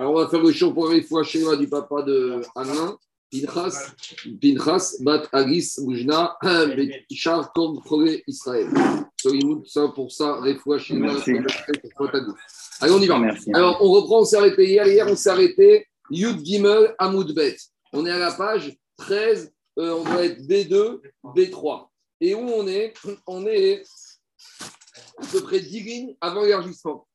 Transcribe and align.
Alors, 0.00 0.14
on 0.14 0.18
va 0.18 0.28
faire 0.28 0.40
le 0.40 0.50
show 0.50 0.72
pour 0.72 0.88
les 0.88 1.02
fois 1.02 1.22
du 1.58 1.68
papa 1.68 2.00
de 2.00 2.40
Alain. 2.54 2.96
Pinchas, 3.30 3.92
Pinchas, 4.40 4.96
Bat 5.00 5.28
Agis, 5.30 5.74
Boujna, 5.76 6.38
Betishar, 6.42 7.52
Kom, 7.52 7.78
Choré, 7.86 8.24
Israël. 8.26 8.70
Solimoud, 9.20 9.66
ça 9.66 9.88
pour 9.94 10.10
ça, 10.10 10.36
Refoua, 10.36 10.78
Shima, 10.78 11.12
Allez, 12.80 12.92
on 12.94 12.98
y 12.98 13.06
va. 13.06 13.18
Merci. 13.18 13.50
Alors, 13.52 13.76
on 13.82 13.90
reprend, 13.90 14.20
on 14.20 14.24
s'est 14.24 14.38
arrêté 14.38 14.70
hier. 14.70 14.86
Hier, 14.86 15.06
on 15.06 15.14
s'est 15.14 15.28
arrêté 15.28 15.86
Yud 16.10 16.46
Gimel 16.46 16.94
Amoudbet. 16.98 17.58
On 17.92 18.06
est 18.06 18.10
à 18.10 18.18
la 18.18 18.32
page 18.32 18.74
13, 18.96 19.52
euh, 19.80 19.96
on 19.96 20.04
doit 20.04 20.24
être 20.24 20.40
B2, 20.40 21.02
B3. 21.36 21.88
Et 22.22 22.34
où 22.34 22.48
on 22.48 22.66
est? 22.66 22.94
On 23.26 23.46
est 23.46 23.82
à 25.18 25.26
peu 25.30 25.42
près 25.42 25.60
10 25.60 25.80
lignes 25.80 26.16
avant 26.22 26.42
l'élargissement. 26.42 27.06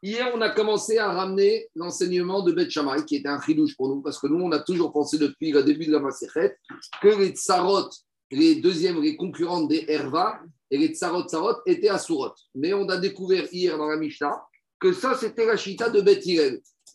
Hier, 0.00 0.30
on 0.32 0.40
a 0.40 0.50
commencé 0.50 0.98
à 0.98 1.10
ramener 1.10 1.68
l'enseignement 1.74 2.42
de 2.42 2.52
Beth 2.52 2.70
Shammai, 2.70 3.04
qui 3.04 3.16
était 3.16 3.28
un 3.28 3.40
chidouche 3.40 3.76
pour 3.76 3.88
nous, 3.88 4.00
parce 4.00 4.18
que 4.18 4.28
nous, 4.28 4.44
on 4.44 4.52
a 4.52 4.60
toujours 4.60 4.92
pensé 4.92 5.18
depuis 5.18 5.50
le 5.50 5.64
début 5.64 5.86
de 5.86 5.92
la 5.92 5.98
Maserhet 5.98 6.56
que 7.02 7.08
les 7.08 7.30
tsarot, 7.30 7.88
les 8.30 8.56
deuxièmes, 8.56 9.02
les 9.02 9.16
concurrentes 9.16 9.68
des 9.68 9.84
Herva, 9.88 10.40
et 10.70 10.78
les 10.78 10.94
tsarot 10.94 11.24
tsarot 11.24 11.56
étaient 11.66 11.88
à 11.88 11.98
Surot. 11.98 12.32
Mais 12.54 12.72
on 12.74 12.88
a 12.88 12.96
découvert 12.96 13.52
hier 13.52 13.76
dans 13.76 13.88
la 13.88 13.96
Mishnah 13.96 14.40
que 14.78 14.92
ça, 14.92 15.16
c'était 15.16 15.46
la 15.46 15.56
chita 15.56 15.90
de 15.90 16.00
Beth 16.00 16.24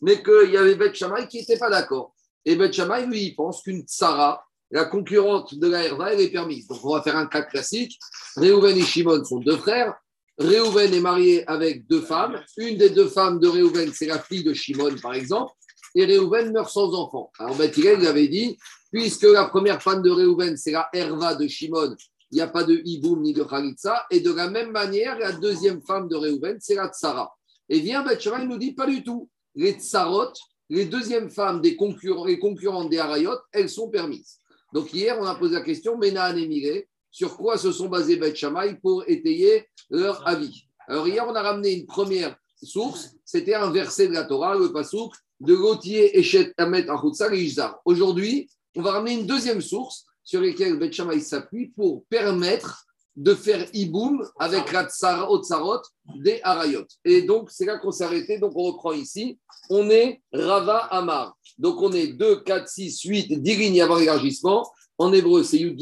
mais 0.00 0.22
qu'il 0.22 0.50
y 0.50 0.56
avait 0.56 0.74
Beth 0.74 0.94
Shammai 0.94 1.28
qui 1.28 1.38
n'était 1.38 1.58
pas 1.58 1.70
d'accord. 1.70 2.14
Et 2.44 2.56
Beth 2.56 2.72
Shammai, 2.72 3.06
lui, 3.06 3.24
il 3.26 3.34
pense 3.34 3.62
qu'une 3.62 3.82
tsara, 3.82 4.44
la 4.70 4.86
concurrente 4.86 5.54
de 5.54 5.68
la 5.68 5.84
Herva, 5.84 6.12
elle 6.12 6.20
est 6.20 6.30
permise. 6.30 6.66
Donc, 6.66 6.84
on 6.84 6.94
va 6.94 7.02
faire 7.02 7.16
un 7.16 7.26
cas 7.26 7.42
classique. 7.42 7.98
Reuven 8.36 8.76
et 8.76 8.82
Shimon 8.82 9.24
sont 9.24 9.40
deux 9.40 9.56
frères. 9.56 9.94
Réhouven 10.38 10.92
est 10.92 11.00
marié 11.00 11.48
avec 11.48 11.86
deux 11.86 12.00
femmes. 12.00 12.40
Une 12.56 12.76
des 12.76 12.90
deux 12.90 13.06
femmes 13.06 13.38
de 13.38 13.46
Réhouven, 13.46 13.92
c'est 13.92 14.06
la 14.06 14.18
fille 14.18 14.42
de 14.42 14.52
Shimon, 14.52 14.96
par 15.00 15.14
exemple. 15.14 15.52
Et 15.94 16.04
Réhouven 16.04 16.52
meurt 16.52 16.70
sans 16.70 16.92
enfant. 16.94 17.30
Alors, 17.38 17.56
Beth 17.56 17.76
Hillel 17.76 18.00
lui 18.00 18.06
avait 18.08 18.28
dit, 18.28 18.58
puisque 18.92 19.22
la 19.22 19.44
première 19.44 19.80
femme 19.80 20.02
de 20.02 20.10
Réhouven, 20.10 20.56
c'est 20.56 20.72
la 20.72 20.88
Herva 20.92 21.36
de 21.36 21.46
Shimon, 21.46 21.94
il 22.32 22.36
n'y 22.36 22.40
a 22.40 22.48
pas 22.48 22.64
de 22.64 22.82
Iboum 22.84 23.22
ni 23.22 23.32
de 23.32 23.44
Khalitsa. 23.44 24.06
Et 24.10 24.20
de 24.20 24.32
la 24.32 24.50
même 24.50 24.72
manière, 24.72 25.16
la 25.18 25.32
deuxième 25.32 25.80
femme 25.82 26.08
de 26.08 26.16
Réhouven, 26.16 26.58
c'est 26.60 26.74
la 26.74 26.88
Tsara. 26.88 27.32
Et 27.68 27.78
vient 27.78 28.02
Beth 28.02 28.20
Shammai, 28.20 28.42
il 28.42 28.48
nous 28.48 28.58
dit, 28.58 28.72
pas 28.72 28.86
du 28.86 29.04
tout. 29.04 29.30
Les 29.54 29.74
Tsarot, 29.74 30.32
les 30.68 30.86
deuxièmes 30.86 31.30
femmes 31.30 31.60
des 31.60 31.76
concurrents, 31.76 32.24
les 32.24 32.40
concurrentes 32.40 32.90
des 32.90 32.98
Harayot, 32.98 33.38
elles 33.52 33.70
sont 33.70 33.88
permises. 33.88 34.40
Donc 34.72 34.92
hier, 34.92 35.16
on 35.20 35.24
a 35.24 35.36
posé 35.36 35.54
la 35.54 35.60
question, 35.60 35.96
Ménaan 35.96 36.36
et 36.36 36.48
Miré, 36.48 36.88
sur 37.14 37.36
quoi 37.36 37.56
se 37.56 37.70
sont 37.70 37.88
basés 37.88 38.16
Beth 38.16 38.34
Shammai 38.34 38.74
pour 38.82 39.04
étayer 39.06 39.68
leur 39.88 40.26
avis. 40.26 40.66
Alors 40.88 41.06
hier, 41.06 41.24
on 41.28 41.34
a 41.36 41.42
ramené 41.42 41.70
une 41.72 41.86
première 41.86 42.36
source, 42.60 43.10
c'était 43.24 43.54
un 43.54 43.70
verset 43.70 44.08
de 44.08 44.14
la 44.14 44.24
Torah, 44.24 44.56
le 44.56 44.72
pasouk 44.72 45.14
de 45.38 45.54
Gauthier, 45.54 46.18
Eshet, 46.18 46.52
Amet, 46.58 46.90
Achoutsa 46.90 47.32
et 47.32 47.40
Ishzar. 47.40 47.78
Aujourd'hui, 47.84 48.50
on 48.74 48.82
va 48.82 48.90
ramener 48.90 49.12
une 49.12 49.26
deuxième 49.26 49.60
source 49.60 50.04
sur 50.24 50.40
laquelle 50.40 50.76
Beth 50.76 50.92
Shammai 50.92 51.20
s'appuie 51.20 51.68
pour 51.68 52.04
permettre 52.06 52.84
de 53.14 53.32
faire 53.32 53.64
Iboum 53.72 54.28
avec 54.40 54.72
la 54.72 54.88
Tsarot 54.88 55.44
Tsarot 55.44 55.82
des 56.16 56.40
Harayot. 56.42 56.84
Et 57.04 57.22
donc, 57.22 57.48
c'est 57.52 57.64
là 57.64 57.78
qu'on 57.78 57.92
s'est 57.92 58.02
arrêté. 58.02 58.38
Donc, 58.40 58.54
on 58.56 58.64
reprend 58.64 58.90
ici. 58.90 59.38
On 59.70 59.88
est 59.88 60.20
Rava 60.32 60.78
Amar. 60.78 61.36
Donc, 61.58 61.80
on 61.80 61.92
est 61.92 62.08
2, 62.08 62.42
4, 62.42 62.68
6, 62.68 63.02
8, 63.02 63.40
10 63.40 63.56
lignes 63.56 63.82
avant 63.82 63.98
l'élargissement. 63.98 64.68
En 64.98 65.12
hébreu, 65.12 65.42
c'est 65.42 65.58
Yud 65.58 65.76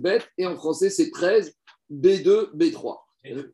Bet. 0.00 0.22
Et 0.38 0.46
en 0.46 0.56
français, 0.56 0.90
c'est 0.90 1.10
13, 1.10 1.54
B2, 1.90 2.54
B3. 2.56 2.98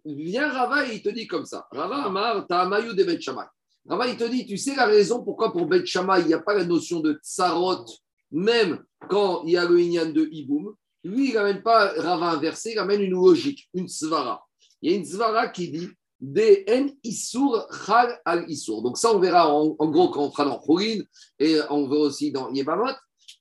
Viens 0.04 0.50
Rava 0.50 0.86
et 0.86 0.96
il 0.96 1.02
te 1.02 1.08
dit 1.08 1.26
comme 1.26 1.44
ça. 1.44 1.66
Rava 1.70 2.04
Amar, 2.04 2.46
Ta'amayou 2.46 2.92
de 2.92 3.04
Bet 3.04 3.20
Shammai. 3.20 3.44
Rava, 3.88 4.08
il 4.08 4.16
te 4.16 4.24
dit, 4.24 4.46
tu 4.46 4.56
sais 4.56 4.74
la 4.74 4.86
raison 4.86 5.22
pourquoi 5.22 5.52
pour 5.52 5.66
Bet 5.66 5.86
Shammai, 5.86 6.20
il 6.20 6.26
n'y 6.26 6.34
a 6.34 6.40
pas 6.40 6.54
la 6.54 6.64
notion 6.64 7.00
de 7.00 7.18
Tsarot, 7.22 7.86
même 8.30 8.82
quand 9.08 9.44
il 9.44 9.52
y 9.52 9.56
a 9.56 9.68
le 9.68 9.80
Inyan 9.80 10.10
de 10.12 10.28
Iboum. 10.30 10.74
Lui, 11.04 11.30
il 11.30 11.34
n'amène 11.34 11.62
pas 11.62 11.92
Rava 11.96 12.30
inversé, 12.30 12.72
il 12.72 12.78
amène 12.78 13.02
une 13.02 13.12
logique, 13.12 13.68
une 13.74 13.88
svara. 13.88 14.44
Il 14.80 14.90
y 14.90 14.94
a 14.94 14.96
une 14.96 15.04
svara 15.04 15.48
qui 15.48 15.70
dit 15.70 15.88
en 16.22 16.86
Isur 17.02 17.66
Chal 17.84 18.20
al 18.24 18.44
Isur. 18.48 18.82
Donc, 18.82 18.96
ça, 18.96 19.12
on 19.12 19.18
verra 19.18 19.52
en, 19.52 19.74
en 19.78 19.90
gros 19.90 20.10
quand 20.10 20.24
on 20.24 20.30
fera 20.30 20.44
dans 20.44 20.58
Chorin 20.58 21.00
et 21.38 21.58
on 21.70 21.88
verra 21.88 22.02
aussi 22.02 22.30
dans 22.30 22.52
Yebamot. 22.52 22.94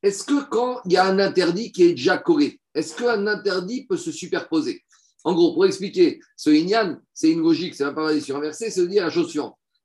Est-ce 0.03 0.23
que 0.23 0.43
quand 0.49 0.81
il 0.85 0.93
y 0.93 0.97
a 0.97 1.05
un 1.05 1.19
interdit 1.19 1.71
qui 1.71 1.83
est 1.83 1.93
déjà 1.93 2.17
collé, 2.17 2.59
est-ce 2.73 2.95
qu'un 2.95 3.27
interdit 3.27 3.85
peut 3.85 3.97
se 3.97 4.11
superposer? 4.11 4.83
En 5.23 5.33
gros, 5.33 5.53
pour 5.53 5.65
expliquer 5.65 6.19
ce 6.35 6.49
Inyan, 6.49 6.97
c'est 7.13 7.31
une 7.31 7.41
logique, 7.41 7.75
c'est 7.75 7.83
un 7.83 7.93
paradis 7.93 8.21
sur 8.21 8.35
inversé, 8.35 8.71
c'est 8.71 8.81
de 8.81 8.87
dire 8.87 9.03
la 9.03 9.11
chose. 9.11 9.31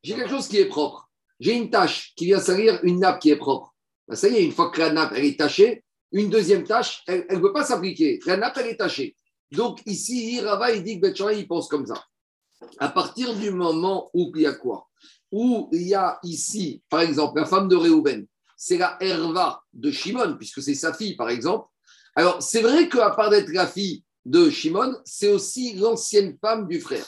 J'ai 0.02 0.14
quelque 0.14 0.30
chose 0.30 0.48
qui 0.48 0.58
est 0.58 0.66
propre. 0.66 1.10
J'ai 1.38 1.54
une 1.54 1.68
tâche 1.68 2.14
qui 2.16 2.24
vient 2.24 2.40
salir 2.40 2.80
une 2.82 3.00
nappe 3.00 3.20
qui 3.20 3.30
est 3.30 3.36
propre. 3.36 3.74
Ben, 4.08 4.14
ça 4.14 4.28
y 4.28 4.36
est, 4.36 4.44
une 4.44 4.52
fois 4.52 4.70
que 4.70 4.78
la 4.78 4.92
nappe 4.92 5.12
elle 5.14 5.26
est 5.26 5.38
tachée, 5.38 5.84
une 6.12 6.30
deuxième 6.30 6.64
tâche, 6.64 7.02
elle 7.06 7.26
ne 7.30 7.38
peut 7.38 7.52
pas 7.52 7.64
s'appliquer. 7.64 8.20
La 8.26 8.36
nappe, 8.36 8.56
elle 8.58 8.68
est 8.68 8.76
tachée. 8.76 9.16
Donc 9.52 9.80
ici, 9.84 10.40
Rava, 10.40 10.72
il 10.72 10.82
dit 10.82 10.98
que 10.98 11.08
Beth 11.08 11.20
il 11.36 11.46
pense 11.46 11.68
comme 11.68 11.86
ça. 11.86 12.02
À 12.78 12.88
partir 12.88 13.34
du 13.34 13.50
moment 13.50 14.10
où 14.14 14.32
il 14.34 14.42
y 14.42 14.46
a 14.46 14.54
quoi? 14.54 14.88
Où 15.30 15.68
il 15.72 15.82
y 15.82 15.94
a 15.94 16.18
ici, 16.22 16.82
par 16.88 17.00
exemple, 17.00 17.38
la 17.38 17.44
femme 17.44 17.68
de 17.68 17.76
Réhouven, 17.76 18.26
c'est 18.56 18.78
la 18.78 18.96
Herva 19.00 19.62
de 19.72 19.90
Shimon, 19.90 20.36
puisque 20.36 20.62
c'est 20.62 20.74
sa 20.74 20.92
fille, 20.92 21.16
par 21.16 21.30
exemple. 21.30 21.68
Alors, 22.14 22.42
c'est 22.42 22.62
vrai 22.62 22.88
qu'à 22.88 23.10
part 23.10 23.30
d'être 23.30 23.52
la 23.52 23.66
fille 23.66 24.02
de 24.24 24.50
Shimon, 24.50 24.96
c'est 25.04 25.28
aussi 25.28 25.74
l'ancienne 25.74 26.36
femme 26.40 26.66
du 26.66 26.80
frère. 26.80 27.06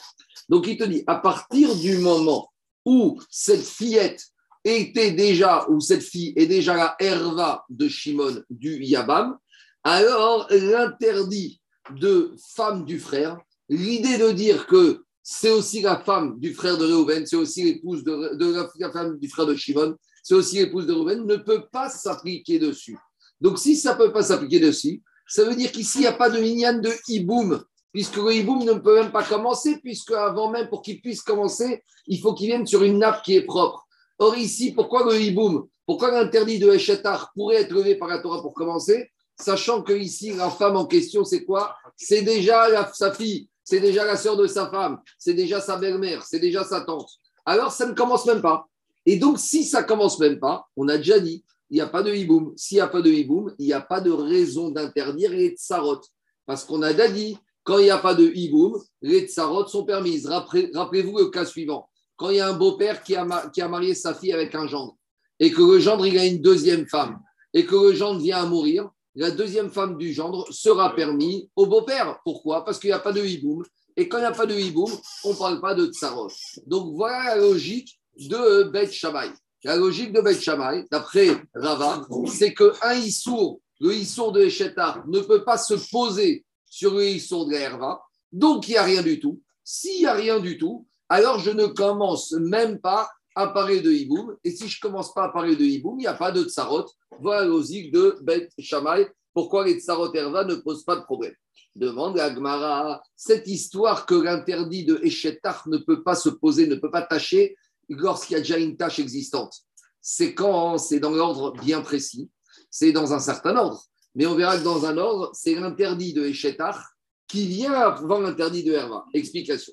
Donc, 0.49 0.67
il 0.67 0.77
te 0.77 0.85
dit, 0.85 1.03
à 1.07 1.17
partir 1.17 1.75
du 1.75 1.99
moment 1.99 2.53
où 2.85 3.21
cette 3.31 3.65
fillette 3.65 4.25
était 4.65 5.13
déjà, 5.13 5.67
ou 5.69 5.81
cette 5.81 6.03
fille 6.03 6.33
est 6.37 6.47
déjà 6.47 6.77
la 6.77 6.97
Herva 6.99 7.65
de 7.69 7.89
Shimon 7.89 8.43
du 8.51 8.83
Yabam, 8.83 9.39
alors 9.85 10.47
l'interdit 10.51 11.61
de 11.91 12.35
femme 12.55 12.85
du 12.85 12.99
frère, 12.99 13.39
l'idée 13.69 14.19
de 14.19 14.33
dire 14.33 14.67
que 14.67 15.05
c'est 15.23 15.51
aussi 15.51 15.83
la 15.83 15.99
femme 15.99 16.39
du 16.39 16.55
frère 16.55 16.79
de 16.79 16.87
Reuven, 16.87 17.27
c'est 17.27 17.37
aussi 17.37 17.63
l'épouse 17.63 18.03
de, 18.05 18.79
la 18.79 18.91
femme 18.91 19.19
du 19.19 19.29
frère 19.29 19.47
de 19.47 19.55
Shimon, 19.55 19.95
c'est 20.29 20.35
aussi 20.35 20.57
l'épouse 20.57 20.87
de 20.87 20.93
Reuven, 20.93 21.25
ne 21.25 21.37
peut 21.37 21.65
pas 21.73 21.89
s'appliquer 21.89 22.59
dessus. 22.59 22.99
Donc 23.41 23.59
si 23.59 23.77
ça 23.77 23.95
ne 23.95 23.99
peut 23.99 24.13
pas 24.13 24.23
s'appliquer 24.23 24.61
dessus, 24.61 25.03
ça 25.27 25.43
veut 25.43 25.55
dire 25.55 25.73
qu'ici, 25.73 25.99
il 25.99 26.01
n'y 26.03 26.07
a 26.07 26.13
pas 26.13 26.29
de 26.29 26.39
minyan 26.39 26.75
de 26.75 26.91
hiboum, 27.09 27.65
puisque 27.95 28.17
le 28.17 28.35
hiboum 28.35 28.63
ne 28.63 28.75
peut 28.75 28.97
même 29.01 29.11
pas 29.11 29.23
commencer, 29.23 29.79
puisque 29.83 30.11
avant 30.11 30.51
même, 30.51 30.69
pour 30.69 30.83
qu'il 30.83 31.01
puisse 31.01 31.23
commencer, 31.23 31.83
il 32.07 32.21
faut 32.21 32.35
qu'il 32.35 32.49
vienne 32.49 32.67
sur 32.67 32.83
une 32.83 32.99
nappe 32.99 33.23
qui 33.23 33.37
est 33.37 33.43
propre. 33.47 33.87
Or 34.19 34.37
ici, 34.37 34.73
pourquoi 34.73 35.11
le 35.11 35.19
hiboum? 35.19 35.67
Pourquoi 35.87 36.11
l'interdit 36.11 36.59
de 36.59 36.71
Eshetar 36.73 37.33
pourrait 37.35 37.63
être 37.63 37.73
levé 37.73 37.95
par 37.95 38.09
la 38.09 38.19
Torah 38.19 38.43
pour 38.43 38.53
commencer 38.53 39.11
Sachant 39.41 39.81
que 39.83 39.95
ici, 39.95 40.35
la 40.35 40.51
femme 40.51 40.77
en 40.77 40.85
question, 40.85 41.25
c'est 41.25 41.47
quoi? 41.47 41.75
C'est 41.97 42.21
déjà 42.21 42.69
la- 42.69 42.93
sa 42.93 43.15
fille, 43.15 43.49
c'est 43.65 43.81
déjà 43.81 44.05
la 44.05 44.19
sœur 44.19 44.37
de 44.37 44.47
sa 44.47 44.69
femme, 44.69 45.01
c'est 45.17 45.33
déjà 45.33 45.63
sa 45.63 45.79
belle-mère, 45.79 46.23
c'est 46.23 46.41
déjà 46.41 46.65
sa 46.65 46.83
tante. 46.83 47.09
Alors, 47.47 47.73
ça 47.73 47.87
ne 47.87 47.95
commence 47.95 48.27
même 48.27 48.43
pas. 48.43 48.69
Et 49.09 49.17
donc, 49.17 49.39
si 49.39 49.65
ça 49.65 49.83
commence 49.83 50.19
même 50.19 50.39
pas, 50.39 50.67
on 50.77 50.87
a 50.87 50.99
déjà 50.99 51.19
dit, 51.19 51.43
il 51.71 51.75
n'y 51.77 51.81
a 51.81 51.87
pas 51.87 52.03
de 52.03 52.13
hiboum. 52.15 52.53
S'il 52.57 52.77
n'y 52.77 52.83
a 52.83 52.89
pas 52.89 53.01
de 53.01 53.11
hiboum, 53.11 53.55
il 53.59 53.65
n'y 53.65 53.73
a 53.73 53.81
pas 53.81 54.03
de 54.03 54.11
raison 54.11 54.69
d'interdire 54.69 55.31
les 55.31 55.51
tsarot. 55.57 56.03
Parce 56.45 56.63
qu'on 56.63 56.83
a 56.83 56.93
déjà 56.93 57.09
dit, 57.09 57.39
quand 57.65 57.79
il 57.79 57.85
n'y 57.85 57.91
a 57.91 57.97
pas 57.97 58.15
de 58.15 58.27
hiboum, 58.27 58.79
les 59.01 59.27
tsarot 59.27 59.67
sont 59.67 59.85
permises. 59.87 60.27
Rappelez- 60.27 60.71
Rappelez-vous 60.75 61.17
le 61.17 61.31
cas 61.31 61.47
suivant. 61.47 61.89
Quand 62.17 62.29
il 62.29 62.37
y 62.37 62.41
a 62.41 62.49
un 62.49 62.53
beau-père 62.53 63.03
qui 63.03 63.17
a, 63.17 63.25
ma- 63.25 63.49
qui 63.49 63.63
a 63.63 63.69
marié 63.69 63.95
sa 63.95 64.13
fille 64.13 64.33
avec 64.33 64.55
un 64.55 64.67
gendre, 64.67 64.95
et 65.41 65.51
que 65.51 65.63
le 65.63 65.79
gendre, 65.79 66.05
il 66.07 66.19
a 66.19 66.27
une 66.27 66.43
deuxième 66.43 66.87
femme, 66.87 67.19
et 67.55 67.65
que 67.65 67.77
le 67.77 67.95
gendre 67.95 68.21
vient 68.21 68.43
à 68.43 68.47
mourir, 68.47 68.91
la 69.15 69.31
deuxième 69.31 69.71
femme 69.71 69.97
du 69.97 70.13
gendre 70.13 70.47
sera 70.53 70.95
permis 70.95 71.51
au 71.57 71.65
beau-père. 71.65 72.19
Pourquoi? 72.25 72.63
Parce 72.63 72.79
qu'il 72.79 72.89
n'y 72.91 72.95
a 72.95 72.99
pas 72.99 73.13
de 73.13 73.25
hiboum. 73.25 73.65
Et 73.97 74.07
quand 74.07 74.19
il 74.19 74.21
n'y 74.21 74.27
a 74.27 74.33
pas 74.33 74.47
de 74.47 74.55
hiboum, 74.55 74.91
on 75.25 75.31
ne 75.31 75.39
parle 75.39 75.61
pas 75.63 75.75
de 75.75 75.87
tsarot. 75.87 76.29
Donc 76.67 76.95
voilà 76.95 77.35
la 77.35 77.37
logique 77.37 77.98
de 78.27 78.65
Beth 78.65 78.93
Shammai. 78.93 79.31
La 79.65 79.77
logique 79.77 80.13
de 80.13 80.21
Beth 80.21 80.41
Shammai, 80.41 80.85
d'après 80.91 81.29
Rava, 81.55 82.07
c'est 82.27 82.55
qu'un 82.55 82.95
Issour, 82.95 83.61
le 83.81 83.95
Issour 83.95 84.33
de 84.33 84.43
Eshetar, 84.43 85.07
ne 85.07 85.21
peut 85.21 85.45
pas 85.45 85.59
se 85.59 85.75
poser 85.91 86.45
sur 86.67 86.95
le 86.95 87.05
Issour 87.05 87.47
de 87.47 87.53
la 87.53 87.61
Herva. 87.61 88.03
Donc 88.33 88.69
il 88.69 88.73
n'y 88.73 88.77
a 88.77 88.83
rien 88.83 89.03
du 89.03 89.21
tout. 89.21 89.41
S'il 89.65 90.01
n'y 90.01 90.07
a 90.07 90.15
rien 90.15 90.41
du 90.41 90.59
tout, 90.59 90.87
alors 91.09 91.39
je 91.39 91.51
ne 91.51 91.67
commence 91.67 92.33
même 92.33 92.81
pas 92.81 93.09
à 93.35 93.49
parler 93.49 93.81
de 93.81 93.93
Hiboum. 93.93 94.37
Et 94.45 94.51
si 94.51 94.69
je 94.69 94.79
ne 94.79 94.89
commence 94.89 95.15
pas 95.15 95.25
à 95.25 95.29
parler 95.29 95.57
de 95.57 95.65
Hiboum, 95.65 95.99
il 95.99 96.03
n'y 96.03 96.07
a 96.07 96.15
pas 96.15 96.33
de 96.33 96.43
Tsarot. 96.43 96.87
Voilà 97.21 97.43
la 97.43 97.47
logique 97.47 97.93
de 97.93 98.19
Beth 98.23 98.51
Shammai. 98.59 99.09
Pourquoi 99.33 99.65
les 99.65 99.79
Tsarot 99.79 100.13
Herva 100.13 100.45
ne 100.45 100.57
posent 100.57 100.85
pas 100.85 100.97
de 100.97 101.03
problème? 101.03 101.35
Demande 101.75 102.19
à 102.19 102.31
Gmara, 102.31 103.01
cette 103.15 103.47
histoire 103.47 104.05
que 104.07 104.15
l'interdit 104.15 104.85
de 104.85 104.99
Eshetar 105.05 105.63
ne 105.69 105.79
peut 105.79 106.03
pas 106.03 106.17
se 106.17 106.29
poser, 106.29 106.67
ne 106.67 106.75
peut 106.75 106.91
pas 106.91 107.03
tâcher 107.03 107.55
lorsqu'il 107.89 108.35
y 108.35 108.37
a 108.37 108.41
déjà 108.41 108.59
une 108.59 108.77
tâche 108.77 108.99
existante. 108.99 109.55
C'est 110.01 110.35
quand 110.35 110.79
c'est 110.79 111.01
dans 111.01 111.11
l'ordre 111.11 111.53
bien 111.61 111.81
précis, 111.81 112.31
c'est 112.71 112.93
dans 112.93 113.13
un 113.13 113.19
certain 113.19 113.57
ordre. 113.57 113.85
Mais 114.15 114.27
on 114.27 114.35
verra 114.35 114.59
que 114.59 114.65
dans 114.65 114.85
un 114.87 114.97
ordre, 114.99 115.31
c'est 115.35 115.55
l'interdit 115.55 116.13
de 116.13 116.25
Eshetar 116.25 116.93
qui 117.27 117.47
vient 117.47 117.73
avant 117.73 118.21
l'interdit 118.21 118.65
de 118.65 118.73
Herva. 118.73 119.05
Explication. 119.13 119.73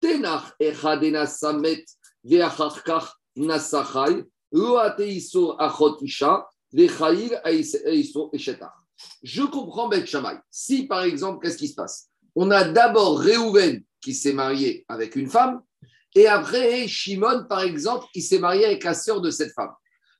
Tenach 0.00 0.54
echadena 0.58 1.26
samet 1.26 1.84
loateiso 4.52 5.56
achotisha, 5.58 6.46
aiso 7.44 8.30
eshetar. 8.32 8.72
Je 9.22 9.42
comprends 9.42 9.88
Bet 9.88 10.06
Shammai. 10.06 10.38
Si 10.50 10.86
par 10.86 11.02
exemple, 11.02 11.42
qu'est-ce 11.42 11.58
qui 11.58 11.68
se 11.68 11.74
passe? 11.74 12.08
On 12.34 12.50
a 12.50 12.64
d'abord 12.64 13.18
Réhouven 13.18 13.82
qui 14.00 14.14
s'est 14.14 14.32
marié 14.32 14.84
avec 14.88 15.16
une 15.16 15.28
femme, 15.28 15.60
et 16.16 16.26
après 16.26 16.88
Shimon, 16.88 17.44
par 17.46 17.60
exemple, 17.60 18.06
il 18.14 18.22
s'est 18.22 18.38
marié 18.38 18.64
avec 18.64 18.82
la 18.84 18.94
sœur 18.94 19.20
de 19.20 19.30
cette 19.30 19.52
femme. 19.52 19.72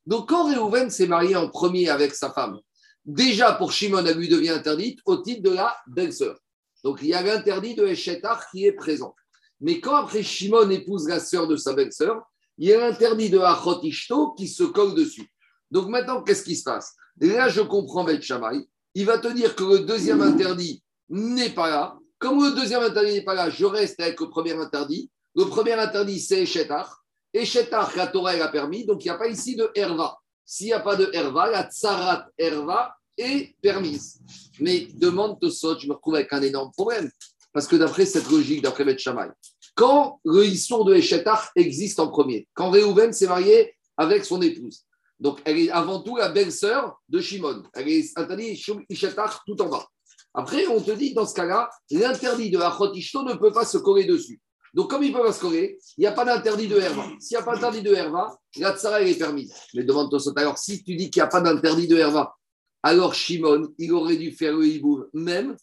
Donc 0.04 0.28
quand 0.28 0.44
Réhouven 0.44 0.90
s'est 0.90 1.06
marié 1.06 1.34
en 1.34 1.48
premier 1.48 1.88
avec 1.88 2.14
sa 2.14 2.30
femme, 2.30 2.58
déjà 3.06 3.52
pour 3.52 3.72
Shimon, 3.72 4.04
elle 4.04 4.18
lui 4.18 4.28
devient 4.28 4.50
interdite 4.50 5.00
au 5.06 5.16
titre 5.16 5.42
de 5.42 5.54
la 5.54 5.74
belle-sœur. 5.86 6.38
Donc 6.84 6.98
il 7.00 7.08
y 7.08 7.14
a 7.14 7.22
l'interdit 7.22 7.74
de 7.74 7.86
Eshetar 7.86 8.50
qui 8.50 8.66
est 8.66 8.72
présent. 8.72 9.16
Mais 9.62 9.80
quand 9.80 9.96
après 9.96 10.22
Shimon 10.22 10.68
épouse 10.68 11.08
la 11.08 11.18
sœur 11.18 11.48
de 11.48 11.56
sa 11.56 11.72
belle-sœur, 11.72 12.22
il 12.58 12.68
y 12.68 12.74
a 12.74 12.78
l'interdit 12.78 13.30
de 13.30 13.38
Achot 13.38 13.82
Ishto 13.82 14.32
qui 14.32 14.48
se 14.48 14.64
colle 14.64 14.94
dessus. 14.94 15.32
Donc 15.70 15.88
maintenant, 15.88 16.22
qu'est-ce 16.22 16.44
qui 16.44 16.56
se 16.56 16.64
passe? 16.64 16.94
Là, 17.20 17.48
je 17.48 17.62
comprends 17.62 18.04
Beth 18.04 18.22
Shammai. 18.22 18.68
Il 18.94 19.06
va 19.06 19.16
te 19.16 19.28
dire 19.28 19.56
que 19.56 19.64
le 19.64 19.78
deuxième 19.80 20.20
interdit 20.20 20.82
n'est 21.08 21.50
pas 21.50 21.70
là. 21.70 21.98
Comme 22.18 22.44
le 22.44 22.54
deuxième 22.54 22.82
interdit 22.82 23.14
n'est 23.14 23.24
pas 23.24 23.34
là, 23.34 23.48
je 23.48 23.64
reste 23.64 23.98
avec 23.98 24.20
le 24.20 24.28
premier 24.28 24.52
interdit. 24.52 25.10
Le 25.36 25.44
premier 25.44 25.74
interdit, 25.74 26.18
c'est 26.18 26.42
Eshetar. 26.44 27.04
Eshetar, 27.34 27.94
la 27.94 28.06
Torah, 28.06 28.34
elle 28.34 28.40
a 28.40 28.48
permis. 28.48 28.86
Donc, 28.86 29.04
il 29.04 29.08
n'y 29.08 29.14
a 29.14 29.18
pas 29.18 29.28
ici 29.28 29.54
de 29.54 29.70
Herva. 29.74 30.18
S'il 30.46 30.68
n'y 30.68 30.72
a 30.72 30.80
pas 30.80 30.96
de 30.96 31.10
Herva, 31.12 31.50
la 31.50 31.64
Tsarat 31.64 32.26
Herva 32.38 32.94
est 33.18 33.54
permise. 33.60 34.18
Mais 34.60 34.88
demande 34.94 35.38
Tosot, 35.38 35.78
je 35.78 35.88
me 35.88 35.92
retrouve 35.92 36.14
avec 36.14 36.32
un 36.32 36.40
énorme 36.40 36.70
problème. 36.72 37.10
Parce 37.52 37.66
que 37.66 37.76
d'après 37.76 38.06
cette 38.06 38.30
logique, 38.30 38.62
d'après 38.62 38.84
Beth 38.84 38.98
Shammai, 38.98 39.28
quand 39.74 40.20
le 40.24 40.44
de 40.44 40.94
Eshetar 40.94 41.50
existe 41.54 42.00
en 42.00 42.08
premier, 42.08 42.48
quand 42.54 42.70
Réhouven 42.70 43.12
s'est 43.12 43.26
marié 43.26 43.74
avec 43.98 44.24
son 44.24 44.40
épouse, 44.40 44.84
donc 45.20 45.40
elle 45.44 45.58
est 45.58 45.70
avant 45.70 46.00
tout 46.00 46.16
la 46.16 46.30
belle-sœur 46.30 46.98
de 47.08 47.20
Shimon, 47.20 47.62
elle 47.74 47.88
est 47.88 48.18
interdite 48.18 48.70
Eshetar 48.88 49.42
tout 49.46 49.60
en 49.60 49.68
bas. 49.68 49.86
Après, 50.32 50.66
on 50.66 50.80
te 50.80 50.92
dit 50.92 51.12
dans 51.12 51.26
ce 51.26 51.34
cas-là, 51.34 51.70
l'interdit 51.90 52.50
de 52.50 52.58
Achot 52.58 52.92
Ishto 52.94 53.22
ne 53.22 53.34
peut 53.34 53.52
pas 53.52 53.64
se 53.64 53.78
coller 53.78 54.04
dessus. 54.04 54.40
Donc, 54.76 54.90
comme 54.90 55.02
il 55.02 55.10
ne 55.10 55.16
peut 55.16 55.24
pas 55.24 55.32
se 55.32 55.40
coller, 55.40 55.78
il 55.96 56.02
n'y 56.02 56.06
a 56.06 56.12
pas 56.12 56.26
d'interdit 56.26 56.68
de 56.68 56.76
Herva. 56.78 57.06
S'il 57.18 57.34
n'y 57.38 57.42
a 57.42 57.46
pas 57.46 57.54
d'interdit 57.54 57.80
de 57.80 57.94
Herva, 57.94 58.36
la 58.58 58.76
tsara, 58.76 59.00
est 59.00 59.14
permise. 59.14 59.54
Mais 59.72 59.84
demande 59.84 60.10
toi 60.10 60.20
Alors, 60.36 60.58
si 60.58 60.84
tu 60.84 60.94
dis 60.94 61.08
qu'il 61.08 61.22
n'y 61.22 61.24
a 61.24 61.28
pas 61.28 61.40
d'interdit 61.40 61.88
de 61.88 61.96
Herva, 61.96 62.36
alors 62.82 63.14
Shimon, 63.14 63.68
il 63.78 63.90
aurait 63.94 64.18
dû 64.18 64.32
faire 64.32 64.52
le 64.52 64.66
hiboum 64.66 65.06
même, 65.14 65.56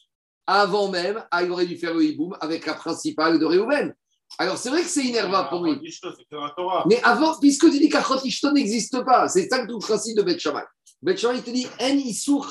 avant 0.47 0.89
même, 0.89 1.23
ah, 1.29 1.43
il 1.43 1.51
aurait 1.51 1.67
dû 1.67 1.77
faire 1.77 1.93
le 1.93 2.03
hiboum 2.03 2.35
avec 2.41 2.65
la 2.65 2.73
principale 2.73 3.37
de 3.37 3.45
Réhouven. 3.45 3.93
Alors, 4.39 4.57
c'est 4.57 4.69
vrai 4.69 4.81
que 4.81 4.89
c'est 4.89 5.05
une 5.05 5.15
Herva 5.15 5.43
pour 5.43 5.63
lui. 5.63 5.79
Mais 6.87 6.99
avant, 7.03 7.39
puisque 7.39 7.69
tu 7.69 7.79
dis 7.79 7.89
qu'Achot 7.89 8.19
Ishto 8.23 8.51
n'existe 8.51 8.99
pas, 9.05 9.29
c'est 9.29 9.47
ça 9.47 9.63
tout 9.67 9.77
le 9.77 9.85
principe 9.85 10.17
de. 10.17 10.23
Bet 10.23 10.39
Shammai, 10.39 11.37
il 11.37 11.43
te 11.43 11.51
dit 11.51 11.67
En 11.79 11.95
Issour 11.95 12.47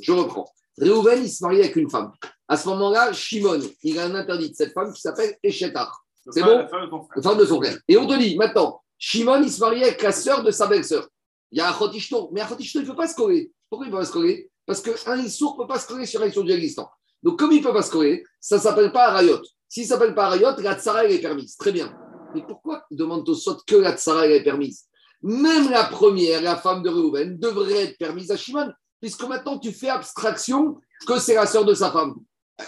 Je 0.00 0.10
reprends. 0.10 0.50
Réhouven, 0.78 1.22
il 1.22 1.30
se 1.30 1.44
marie 1.44 1.60
avec 1.60 1.76
une 1.76 1.88
femme. 1.88 2.10
À 2.52 2.56
ce 2.58 2.68
moment-là, 2.68 3.14
Shimon, 3.14 3.60
il 3.82 3.98
a 3.98 4.04
un 4.04 4.14
interdit 4.14 4.50
de 4.50 4.54
cette 4.54 4.74
femme 4.74 4.92
qui 4.92 5.00
s'appelle 5.00 5.38
Eshetar. 5.42 6.04
C'est 6.30 6.42
bon 6.42 6.58
La 6.58 7.22
femme 7.22 7.38
de 7.38 7.46
son 7.46 7.56
frère. 7.56 7.78
Et 7.88 7.96
on 7.96 8.06
te 8.06 8.12
dit, 8.18 8.36
maintenant, 8.36 8.82
Shimon, 8.98 9.42
il 9.42 9.50
se 9.50 9.58
marie 9.58 9.82
avec 9.82 10.02
la 10.02 10.12
sœur 10.12 10.44
de 10.44 10.50
sa 10.50 10.66
belle-sœur. 10.66 11.08
Il 11.50 11.56
y 11.56 11.60
a 11.62 11.70
Achotishto. 11.70 12.28
Mais 12.30 12.42
Achotishto, 12.42 12.80
il 12.80 12.82
ne 12.82 12.90
peut 12.90 12.94
pas 12.94 13.08
se 13.08 13.14
coller. 13.14 13.50
Pourquoi 13.70 13.86
il 13.86 13.88
ne 13.88 13.94
peut 13.94 14.00
pas 14.00 14.04
se 14.04 14.12
coller? 14.12 14.50
Parce 14.66 14.82
qu'un 14.82 15.16
Issour 15.16 15.56
ne 15.56 15.62
peut 15.62 15.66
pas 15.66 15.78
se 15.78 15.88
coller 15.88 16.04
sur 16.04 16.20
un 16.20 16.26
Issour 16.26 16.44
déjà 16.44 16.56
existant. 16.56 16.90
Donc, 17.22 17.38
comme 17.38 17.52
il 17.52 17.62
ne 17.62 17.64
peut 17.64 17.72
pas 17.72 17.80
se 17.80 17.90
coller, 17.90 18.22
ça 18.38 18.56
ne 18.56 18.60
s'appelle 18.60 18.92
pas 18.92 19.06
Arayot. 19.06 19.40
S'il 19.66 19.84
ne 19.84 19.88
s'appelle 19.88 20.14
pas 20.14 20.26
Arayot, 20.26 20.54
la 20.58 20.78
Tsara, 20.78 21.06
elle 21.06 21.12
est 21.12 21.22
permise. 21.22 21.56
Très 21.56 21.72
bien. 21.72 21.90
Mais 22.34 22.44
pourquoi 22.46 22.84
demande 22.90 23.26
au 23.26 23.34
Sot 23.34 23.60
que 23.66 23.76
la 23.76 23.96
Tsara, 23.96 24.26
elle 24.26 24.32
est 24.32 24.44
permise? 24.44 24.84
Même 25.22 25.70
la 25.70 25.84
première, 25.84 26.42
la 26.42 26.56
femme 26.56 26.82
de 26.82 26.90
Reuven, 26.90 27.38
devrait 27.38 27.84
être 27.84 27.96
permise 27.96 28.30
à 28.30 28.36
Shimon, 28.36 28.70
puisque 29.00 29.24
maintenant 29.24 29.58
tu 29.58 29.72
fais 29.72 29.88
abstraction 29.88 30.78
que 31.06 31.18
c'est 31.18 31.34
la 31.34 31.46
sœur 31.46 31.64
de 31.64 31.72
sa 31.72 31.90
femme. 31.90 32.16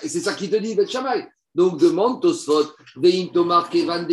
Et 0.02 0.08
c'est 0.08 0.20
ça 0.20 0.34
qui 0.34 0.48
te 0.48 0.56
dit, 0.56 0.74
Bet 0.74 0.86
Shammai. 0.86 1.28
Donc 1.54 1.78
demande 1.78 2.20
Tosfot, 2.20 2.72
Vein 2.96 3.28
Tomar 3.32 3.70
Kevan 3.70 4.06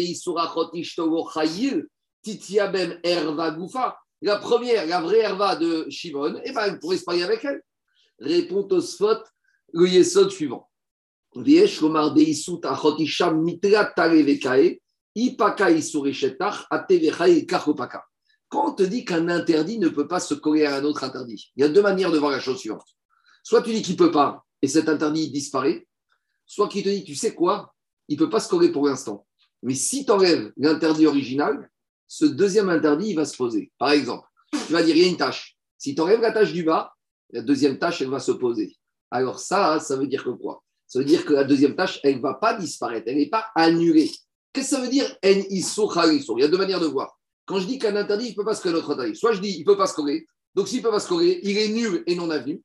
Titiabem 2.22 3.00
Erva 3.04 3.52
Goufa. 3.52 3.98
La 4.22 4.38
première, 4.38 4.86
la 4.86 5.02
vraie 5.02 5.22
Erva 5.22 5.56
de 5.56 5.88
Shimon, 5.90 6.40
eh 6.46 6.52
ben, 6.52 6.66
elle 6.66 6.80
pourrait 6.80 6.98
se 6.98 7.06
marier 7.08 7.24
avec 7.24 7.44
elle. 7.44 7.62
Répond 8.20 8.64
Tosfot, 8.64 9.24
le 9.74 9.88
yesod 9.88 10.30
suivant. 10.30 10.70
Viesh 11.36 11.82
Lomar 11.82 12.14
Deisut 12.14 12.60
Achotisham 12.64 13.42
Mitra 13.42 13.86
Talevekae, 13.86 14.80
Ipaka 15.16 15.72
Isurishetach, 15.72 16.68
Atevechai 16.70 17.48
Kachopaka. 17.48 18.04
Quand 18.48 18.72
on 18.72 18.74
te 18.74 18.84
dit 18.84 19.06
qu'un 19.06 19.30
interdit 19.30 19.80
ne 19.80 19.88
peut 19.88 20.08
pas 20.08 20.20
se 20.20 20.36
coller 20.36 20.66
à 20.66 20.76
un 20.76 20.84
autre 20.84 21.04
interdit, 21.04 21.52
il 21.56 21.62
y 21.62 21.64
a 21.64 21.70
deux 21.70 21.82
manières 21.82 22.12
de 22.12 22.20
voir 22.20 22.32
la 22.32 22.40
chose 22.40 22.60
suivante. 22.60 22.86
Soit 23.44 23.64
tu 23.64 23.72
dis 23.72 23.82
qu'il 23.82 23.94
ne 23.94 24.00
peut 24.00 24.12
pas, 24.12 24.46
et 24.62 24.68
cet 24.68 24.90
interdit 24.90 25.32
disparaît, 25.32 25.88
soit 26.46 26.68
qu'il 26.68 26.84
te 26.84 26.90
dit, 26.90 27.04
tu 27.04 27.16
sais 27.16 27.34
quoi, 27.34 27.74
il 28.08 28.16
ne 28.16 28.24
peut 28.24 28.30
pas 28.30 28.40
se 28.40 28.50
coller 28.50 28.72
pour 28.72 28.88
l'instant. 28.88 29.26
Mais 29.64 29.76
si 29.76 30.06
tu 30.06 30.12
enlèves 30.12 30.52
l'interdit 30.58 31.08
original, 31.08 31.70
ce 32.08 32.26
deuxième 32.26 32.70
interdit, 32.70 33.10
il 33.10 33.16
va 33.16 33.26
se 33.26 33.38
poser. 33.38 33.72
Par 33.78 33.92
exemple, 33.92 34.28
tu 34.68 34.74
vas 34.74 34.84
dire, 34.84 34.96
il 34.96 35.02
y 35.02 35.06
a 35.06 35.08
une 35.08 35.18
tâche. 35.18 35.56
Si 35.78 35.96
tu 35.96 36.02
enlèves 36.02 36.22
la 36.22 36.32
tâche 36.32 36.52
du 36.52 36.64
bas, 36.64 36.94
la 37.32 37.42
deuxième 37.42 37.80
tâche, 37.80 38.02
elle 38.02 38.10
va 38.10 38.20
se 38.20 38.34
poser. 38.34 38.76
Alors 39.10 39.40
ça, 39.40 39.80
ça 39.80 39.96
veut 39.96 40.08
dire 40.08 40.24
que 40.24 40.30
quoi? 40.30 40.64
Ça 40.88 41.00
veut 41.00 41.06
dire 41.06 41.26
que 41.26 41.34
la 41.34 41.46
deuxième 41.46 41.76
tâche, 41.76 42.00
elle 42.04 42.18
ne 42.18 42.22
va 42.22 42.34
pas 42.34 42.54
disparaître, 42.54 43.08
elle 43.08 43.18
n'est 43.18 43.30
pas 43.30 43.46
annulée. 43.56 44.12
Qu'est-ce 44.52 44.72
que 44.72 44.76
ça 44.76 44.82
veut 44.82 44.90
dire 44.90 45.06
Il 45.24 45.58
y 45.58 46.44
a 46.44 46.48
deux 46.48 46.58
manières 46.58 46.82
de 46.82 46.88
voir. 46.88 47.18
Quand 47.46 47.60
je 47.60 47.66
dis 47.66 47.80
qu'un 47.80 47.96
interdit, 47.96 48.28
il 48.28 48.32
ne 48.32 48.36
peut 48.36 48.44
pas 48.44 48.60
à 48.60 48.72
notre. 48.72 49.14
Soit 49.14 49.32
je 49.34 49.40
dis, 49.40 49.56
il 49.56 49.60
ne 49.62 49.66
peut 49.66 49.78
pas 49.78 49.88
se 49.88 49.94
coller. 49.94 50.26
Donc 50.54 50.68
s'il 50.68 50.80
ne 50.80 50.84
peut 50.84 50.92
pas 50.92 51.00
se 51.00 51.08
coller, 51.08 51.40
il 51.44 51.58
est 51.58 51.70
nul 51.70 52.04
et 52.06 52.16
non 52.16 52.30
avenu. 52.30 52.62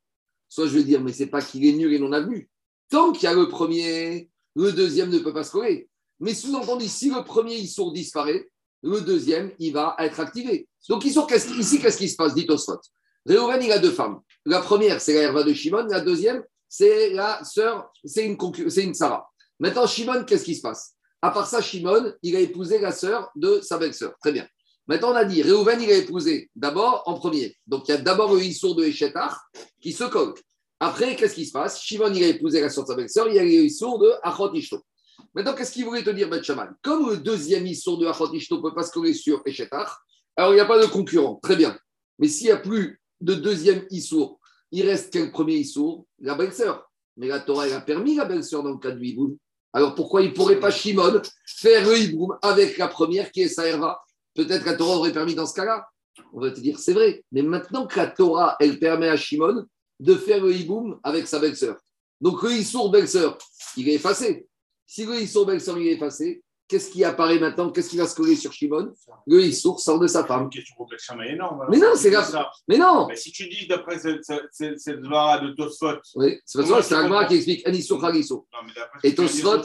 Soit 0.57 0.69
je 0.69 0.79
vais 0.79 0.85
dire, 0.85 1.03
mais 1.03 1.13
c'est 1.13 1.27
pas 1.27 1.43
qu'il 1.43 1.67
est 1.67 1.73
nul 1.75 1.93
et 1.93 1.99
non 1.99 2.13
avenu. 2.13 2.49
Tant 2.89 3.13
qu'il 3.13 3.25
y 3.25 3.27
a 3.27 3.35
le 3.35 3.47
premier, 3.47 4.31
le 4.55 4.73
deuxième 4.73 5.11
ne 5.11 5.19
peut 5.19 5.35
pas 5.35 5.45
se 5.45 5.53
coller. 5.53 5.87
Mais 6.19 6.33
sous-entendu, 6.33 6.89
si 6.89 7.11
le 7.11 7.23
premier 7.25 7.57
Issour 7.57 7.93
disparaît, 7.93 8.49
le 8.83 9.03
deuxième, 9.03 9.53
il 9.59 9.75
va 9.75 9.95
être 9.99 10.19
activé. 10.19 10.67
Donc 10.89 11.05
ici, 11.05 11.19
qu'est-ce 11.29 11.99
qui 11.99 12.09
se 12.09 12.17
passe 12.17 12.33
au 12.35 12.57
spot. 12.57 12.81
Réhouven, 13.27 13.63
il 13.63 13.71
a 13.71 13.79
deux 13.79 13.91
femmes. 13.91 14.21
La 14.47 14.61
première, 14.61 14.99
c'est 15.03 15.13
la 15.13 15.25
Herva 15.25 15.43
de 15.43 15.53
Shimon. 15.53 15.89
La 15.91 16.01
deuxième, 16.01 16.43
c'est 16.71 17.11
la 17.11 17.45
sœur, 17.45 17.93
c'est 18.03 18.25
une, 18.25 18.39
c'est 18.71 18.83
une 18.83 18.95
Sarah. 18.95 19.29
Maintenant, 19.61 19.87
Shimon, 19.87 20.25
qu'est-ce 20.25 20.45
qui 20.45 20.55
se 20.55 20.63
passe? 20.63 20.95
À 21.21 21.33
part 21.33 21.47
ça, 21.47 21.61
Shimon, 21.61 22.15
il 22.23 22.35
a 22.35 22.41
épousé 22.41 22.79
la 22.79 22.93
sœur 22.93 23.31
de 23.37 23.61
sa 23.61 23.77
belle-sœur. 23.77 24.15
Très 24.23 24.33
bien. 24.33 24.49
Maintenant, 24.89 25.13
on 25.13 25.17
a 25.17 25.25
dit, 25.25 25.43
Réhouven, 25.43 25.81
il 25.81 25.91
a 25.91 25.97
épousé 25.97 26.49
d'abord 26.55 27.03
en 27.07 27.15
premier. 27.15 27.57
Donc, 27.67 27.89
il 27.89 27.91
y 27.91 27.95
a 27.95 27.99
d'abord 27.99 28.35
le 28.35 28.43
Issour 28.43 28.77
de 28.77 28.85
Eshetar 28.85 29.49
qui 29.81 29.93
se 29.93 30.05
colle. 30.05 30.35
Après, 30.79 31.17
qu'est-ce 31.17 31.35
qui 31.35 31.47
se 31.47 31.53
passe? 31.53 31.83
Shimon, 31.83 32.13
il 32.15 32.23
a 32.23 32.29
épousé 32.29 32.61
la 32.61 32.69
sœur 32.69 32.85
de 32.85 32.89
sa 32.89 32.95
belle-sœur, 32.95 33.29
il 33.29 33.35
y 33.35 33.39
a 33.39 33.43
le 33.43 33.49
Issour 33.49 33.99
de 33.99 34.13
Achot 34.23 34.53
Ishto. 34.55 34.81
Maintenant, 35.35 35.55
qu'est-ce 35.55 35.73
qu'il 35.73 35.85
voulait 35.85 36.05
te 36.05 36.11
dire, 36.11 36.29
Beth 36.29 36.47
Comme 36.83 37.11
le 37.11 37.17
deuxième 37.17 37.67
Issour 37.67 37.99
de 37.99 38.07
Achot 38.07 38.33
Ishto 38.33 38.59
ne 38.59 38.63
peut 38.63 38.75
pas 38.75 38.85
se 38.85 38.93
coller 38.93 39.15
sur 39.15 39.43
Eshetar, 39.45 40.01
alors 40.37 40.53
il 40.53 40.57
n'y 40.57 40.61
a 40.61 40.67
pas 40.67 40.81
de 40.81 40.87
concurrent. 40.87 41.41
Très 41.43 41.57
bien. 41.57 41.77
Mais 42.19 42.29
s'il 42.29 42.47
n'y 42.47 42.53
a 42.53 42.59
plus 42.59 43.01
de 43.21 43.35
deuxième 43.35 43.87
Issour, 43.91 44.39
il 44.71 44.87
reste 44.87 45.13
qu'un 45.13 45.29
premier 45.29 45.55
Issour, 45.55 46.07
la 46.21 46.35
belle-sœur. 46.35 46.89
Mais 47.17 47.29
la 47.29 47.41
Torah, 47.41 47.67
elle 47.67 47.73
a 47.73 47.81
permis 47.81 48.15
la 48.15 48.27
belle-sœur 48.27 48.63
dans 48.63 48.73
le 48.73 48.79
cas 48.79 48.91
du 48.91 49.05
Hiboum. 49.05 49.37
Alors 49.73 49.95
pourquoi 49.95 50.23
il 50.23 50.31
ne 50.31 50.35
pourrait 50.35 50.61
pas 50.61 50.71
Shimon 50.71 51.21
faire 51.45 51.87
le 51.89 51.99
Hiboum 51.99 52.37
avec 52.43 52.79
la 52.79 52.89
première 52.89 53.31
qui 53.31 53.43
est 53.43 53.49
Saherva 53.49 54.01
Peut-être 54.37 54.65
la 54.67 54.75
Torah 54.75 54.97
aurait 54.97 55.13
permis 55.13 55.35
dans 55.35 55.47
ce 55.47 55.55
cas-là. 55.55 55.89
On 56.33 56.41
va 56.41 56.51
te 56.51 56.61
dire, 56.61 56.79
c'est 56.79 56.93
vrai. 56.93 57.25
Mais 57.33 57.43
maintenant 57.43 57.87
que 57.87 57.97
la 57.97 58.07
Torah, 58.07 58.57
elle 58.61 58.79
permet 58.79 59.09
à 59.09 59.17
Shimon 59.17 59.65
de 59.99 60.15
faire 60.15 60.43
le 60.43 60.55
hiboum 60.55 61.01
avec 61.03 61.27
sa 61.27 61.39
belle-sœur. 61.39 61.77
Donc 62.21 62.43
le 62.43 62.53
Issour 62.53 62.91
belle-sœur, 62.91 63.39
il 63.77 63.89
est 63.89 63.95
effacé. 63.95 64.47
Si 64.87 65.05
le 65.05 65.21
Issour 65.21 65.47
belle-sœur, 65.47 65.79
il 65.79 65.89
est 65.89 65.95
effacé, 65.95 66.43
qu'est-ce 66.69 66.91
qui 66.91 67.05
apparaît 67.05 67.39
maintenant? 67.39 67.71
Qu'est-ce 67.71 67.91
qui 67.91 67.97
va 67.97 68.07
se 68.07 68.15
coller 68.15 68.37
sur 68.37 68.53
Shimon? 68.53 68.93
Le 69.27 69.43
Issour 69.43 69.81
sort 69.81 69.99
de 69.99 70.07
sa 70.07 70.25
femme. 70.25 70.45
Une 70.45 70.51
question 70.51 71.23
énorme. 71.23 71.67
Mais 71.71 71.79
non, 71.79 71.93
c'est 71.95 72.11
grave. 72.11 72.35
Mais 72.69 72.79
non. 72.79 73.07
Mais 73.09 73.17
si 73.17 73.33
tu 73.33 73.49
dis 73.49 73.67
d'après 73.67 73.99
cette, 73.99 74.25
cette, 74.51 74.81
cette 74.81 75.07
vara 75.07 75.39
de 75.39 75.53
Tosfot. 75.53 75.99
Oui, 76.15 76.39
c'est 76.45 76.93
un 76.95 77.25
qui 77.27 77.37
explique 77.37 77.67
un 77.67 77.73
Issour, 77.73 78.05
un 78.05 78.15
Issour. 78.15 78.47
Et 79.03 79.15
Tosfot, 79.15 79.63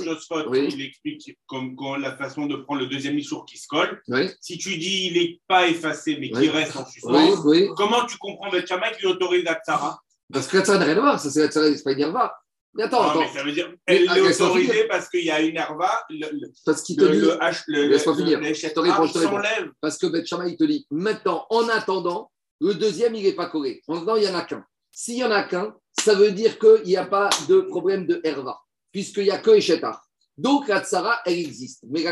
oui. 0.49 0.69
il 0.71 0.81
explique 0.81 1.37
comme, 1.45 1.75
comme, 1.75 2.01
la 2.01 2.15
façon 2.15 2.45
de 2.45 2.55
prendre 2.55 2.81
le 2.81 2.87
deuxième 2.87 3.17
Issour 3.17 3.45
qui 3.45 3.57
se 3.57 3.67
colle. 3.67 4.01
Oui. 4.07 4.29
Si 4.39 4.57
tu 4.57 4.77
dis 4.77 5.07
il 5.07 5.13
n'est 5.13 5.39
pas 5.47 5.67
effacé 5.67 6.17
mais 6.19 6.29
qui 6.29 6.49
reste 6.49 6.75
en 6.75 6.85
suspens, 6.85 7.43
comment 7.75 8.05
tu 8.05 8.17
comprends 8.17 8.51
le 8.51 8.65
Chama 8.65 8.91
qui 8.91 9.05
autorise 9.05 9.43
la 9.43 9.55
Tzara 9.55 9.99
parce 10.31 10.47
que 10.47 10.57
la 10.57 10.63
tsara 10.63 10.77
n'a 10.79 10.85
rien 10.85 10.97
à 10.97 11.01
voir, 11.01 11.19
ça 11.19 11.29
c'est 11.29 11.41
la 11.41 11.49
tsara, 11.49 11.67
c'est 11.75 11.83
pas 11.83 11.91
une 11.91 11.99
herva. 11.99 12.33
Mais 12.73 12.83
attends, 12.83 13.03
non, 13.03 13.09
attends. 13.09 13.19
Mais 13.19 13.27
ça 13.27 13.43
veut 13.43 13.51
dire 13.51 13.73
elle 13.85 14.03
est 14.03 14.41
autorisée 14.41 14.87
parce 14.87 15.09
qu'il 15.09 15.25
y 15.25 15.31
a 15.31 15.41
une 15.41 15.57
herva. 15.57 16.03
Le, 16.09 16.47
parce 16.65 16.81
qu'il 16.83 16.97
te 16.97 17.03
dit. 17.05 17.19
Le 17.19 17.31
H, 17.37 17.63
le, 17.67 17.87
Laisse-moi 17.87 18.15
finir. 18.15 18.39
Réponds. 18.39 19.71
Parce 19.81 19.97
que 19.97 20.07
Beth 20.07 20.27
il 20.47 20.57
te 20.57 20.63
dit 20.63 20.87
maintenant, 20.89 21.45
en 21.49 21.67
attendant, 21.69 22.31
le 22.59 22.73
deuxième, 22.75 23.15
il 23.15 23.23
n'est 23.23 23.33
pas 23.33 23.47
collé. 23.47 23.81
En 23.87 23.95
attendant, 23.95 24.15
il 24.15 24.23
n'y 24.23 24.29
en 24.29 24.35
a 24.35 24.43
qu'un. 24.43 24.63
S'il 24.91 25.15
n'y 25.15 25.23
en 25.23 25.31
a 25.31 25.43
qu'un, 25.43 25.75
ça 25.99 26.15
veut 26.15 26.31
dire 26.31 26.59
qu'il 26.59 26.83
n'y 26.85 26.97
a 26.97 27.05
pas 27.05 27.29
de 27.49 27.61
problème 27.61 28.05
de 28.05 28.21
herva, 28.23 28.59
puisqu'il 28.91 29.23
n'y 29.23 29.31
a 29.31 29.37
que 29.39 29.51
Eshetar. 29.51 30.01
Donc 30.37 30.67
la 30.67 30.81
tsara, 30.81 31.19
elle 31.25 31.39
existe. 31.39 31.83
Mais 31.89 32.03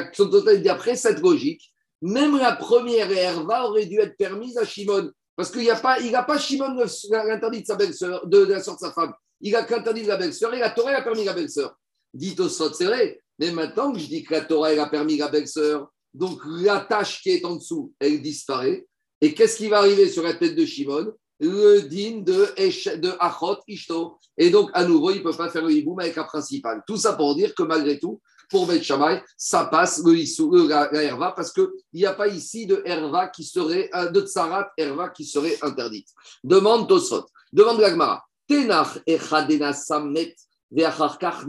d'après 0.60 0.96
cette 0.96 1.20
logique, 1.20 1.74
même 2.02 2.38
la 2.38 2.56
première 2.56 3.12
Herva 3.12 3.66
aurait 3.66 3.86
dû 3.86 4.00
être 4.00 4.16
permise 4.18 4.58
à 4.58 4.66
Shimon. 4.66 5.12
Parce 5.36 5.52
qu'il 5.52 5.66
n'a 5.66 5.76
pas, 5.76 6.00
il 6.00 6.12
pas 6.12 6.38
Shimon 6.38 6.76
l'interdit 7.10 7.62
de 7.62 7.66
sa 7.66 7.76
belle-sœur, 7.76 8.28
de, 8.28 8.44
la 8.44 8.62
sœur 8.62 8.76
de 8.76 8.80
sa 8.80 8.92
femme. 8.92 9.14
Il 9.42 9.56
a 9.56 9.64
qu'interdit 9.64 10.04
la 10.04 10.18
belle-sœur 10.18 10.54
et 10.54 10.60
la 10.60 10.70
Torah 10.70 10.92
a 10.92 11.02
permis 11.02 11.24
la 11.24 11.34
belle-sœur. 11.34 11.76
Dit 12.14 12.36
au 12.40 12.50
c'est 12.50 12.86
vrai. 12.86 13.22
Mais 13.38 13.52
maintenant 13.52 13.92
que 13.92 14.00
je 14.00 14.08
dis 14.08 14.24
que 14.24 14.34
la 14.34 14.42
Torah 14.42 14.70
a 14.70 14.90
permis 14.90 15.18
la 15.18 15.30
belle-sœur, 15.30 15.90
donc 16.14 16.42
la 16.46 16.82
tâche 16.82 17.22
qui 17.22 17.30
est 17.30 17.46
en 17.46 17.56
dessous, 17.56 17.94
elle 18.00 18.22
disparaît. 18.22 18.86
Et 19.22 19.34
qu'est-ce 19.34 19.58
qui 19.58 19.68
va 19.68 19.80
arriver 19.80 20.10
sur 20.10 20.24
la 20.24 20.34
tête 20.34 20.56
de 20.56 20.66
Shimon? 20.66 21.14
Le 21.40 21.82
din 21.82 22.20
de, 22.20 23.16
Achot 23.20 23.60
Ishto. 23.68 24.18
Et 24.38 24.50
donc, 24.50 24.70
à 24.74 24.84
nouveau, 24.84 25.12
il 25.12 25.20
ne 25.20 25.24
peut 25.24 25.36
pas 25.36 25.50
faire 25.50 25.64
le 25.64 25.72
hiboum 25.72 26.00
avec 26.00 26.16
la 26.16 26.26
principale. 26.26 26.84
Tout 26.86 26.98
ça 26.98 27.14
pour 27.14 27.36
dire 27.36 27.56
que 27.56 27.64
malgré 27.64 27.98
tout, 27.98 28.22
pour 28.50 28.66
Beth 28.66 28.84
Shammai, 28.84 29.22
ça 29.38 29.66
passe 29.66 30.04
le, 30.04 30.18
issou, 30.18 30.52
la, 30.68 30.92
herva 30.92 31.32
parce 31.32 31.54
qu'il 31.54 31.70
n'y 31.94 32.06
a 32.06 32.14
pas 32.14 32.28
ici 32.28 32.66
de 32.66 32.82
herva 32.84 33.28
qui 33.28 33.44
serait, 33.44 33.90
euh, 33.94 34.10
de 34.10 34.22
tsarat 34.22 34.72
herva 34.76 35.10
qui 35.10 35.24
serait 35.24 35.58
interdite. 35.62 36.08
Demande 36.44 36.90
Tosot, 36.90 37.26
demande 37.54 37.80
Gagmara. 37.80 38.26
Tenach 38.50 38.98
echadena 39.06 39.74
samet 39.74 40.36
ve'acharkach. 40.72 41.46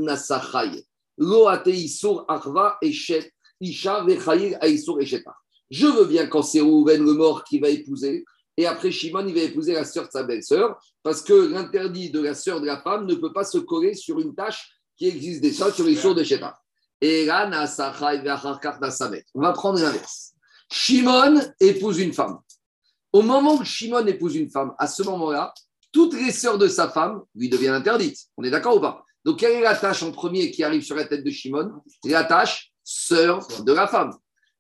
Lo 1.19 1.47
arva 1.49 2.79
eshet 2.83 3.33
isha 3.61 4.05
aisur. 4.63 4.99
Je 5.71 5.87
veux 5.87 6.05
bien 6.05 6.27
quand 6.27 6.43
c'est 6.43 6.61
Rouven 6.61 7.05
le 7.05 7.15
mort 7.15 7.45
qui 7.45 7.59
va 7.59 7.69
épouser, 7.69 8.25
et 8.57 8.67
après 8.67 8.91
Shimon, 8.91 9.27
il 9.27 9.35
va 9.35 9.41
épouser 9.41 9.73
la 9.73 9.85
sœur 9.85 10.07
de 10.07 10.11
sa 10.11 10.25
belle-sœur, 10.25 10.79
parce 11.03 11.23
que 11.23 11.33
l'interdit 11.33 12.11
de 12.11 12.21
la 12.21 12.35
sœur 12.35 12.61
de 12.61 12.67
la 12.67 12.83
femme 12.83 13.07
ne 13.07 13.15
peut 13.15 13.33
pas 13.33 13.45
se 13.45 13.59
coller 13.59 13.95
sur 13.95 14.19
une 14.21 14.35
tâche 14.35 14.71
qui 14.97 15.07
existe 15.07 15.41
déjà 15.41 15.73
sur 15.73 15.87
les 15.87 15.95
sourds 15.97 16.15
de 16.15 16.23
Shetach. 16.23 16.57
Et 17.01 17.25
là, 17.25 17.49
on 19.35 19.41
va 19.41 19.53
prendre 19.53 19.81
l'inverse. 19.81 20.35
Shimon 20.71 21.41
épouse 21.59 21.99
une 22.01 22.13
femme. 22.13 22.39
Au 23.13 23.23
moment 23.23 23.55
où 23.55 23.65
Shimon 23.65 24.07
épouse 24.07 24.37
une 24.37 24.51
femme, 24.51 24.75
à 24.79 24.87
ce 24.87 25.03
moment-là, 25.05 25.55
toutes 25.93 26.15
les 26.15 26.31
sœurs 26.31 26.59
de 26.59 26.69
sa 26.69 26.89
femme 26.89 27.23
lui 27.35 27.49
deviennent 27.49 27.75
interdites. 27.75 28.19
On 28.37 28.45
est 28.45 28.51
d'accord 28.51 28.77
ou 28.77 28.81
pas? 28.81 29.05
Donc, 29.25 29.39
quelle 29.41 29.53
est 29.53 29.61
la 29.61 29.77
tâche 29.77 30.03
en 30.03 30.13
premier 30.13 30.51
qui 30.51 30.65
arrive 30.65 30.83
sur 30.83 30.97
la 30.97 31.05
tête 31.05 31.25
de 31.25 31.31
Shimon? 31.31 31.73
La 32.05 32.25
tâche 32.25 32.73
sœur 32.83 33.47
de 33.63 33.73
la 33.73 33.87
femme. 33.87 34.13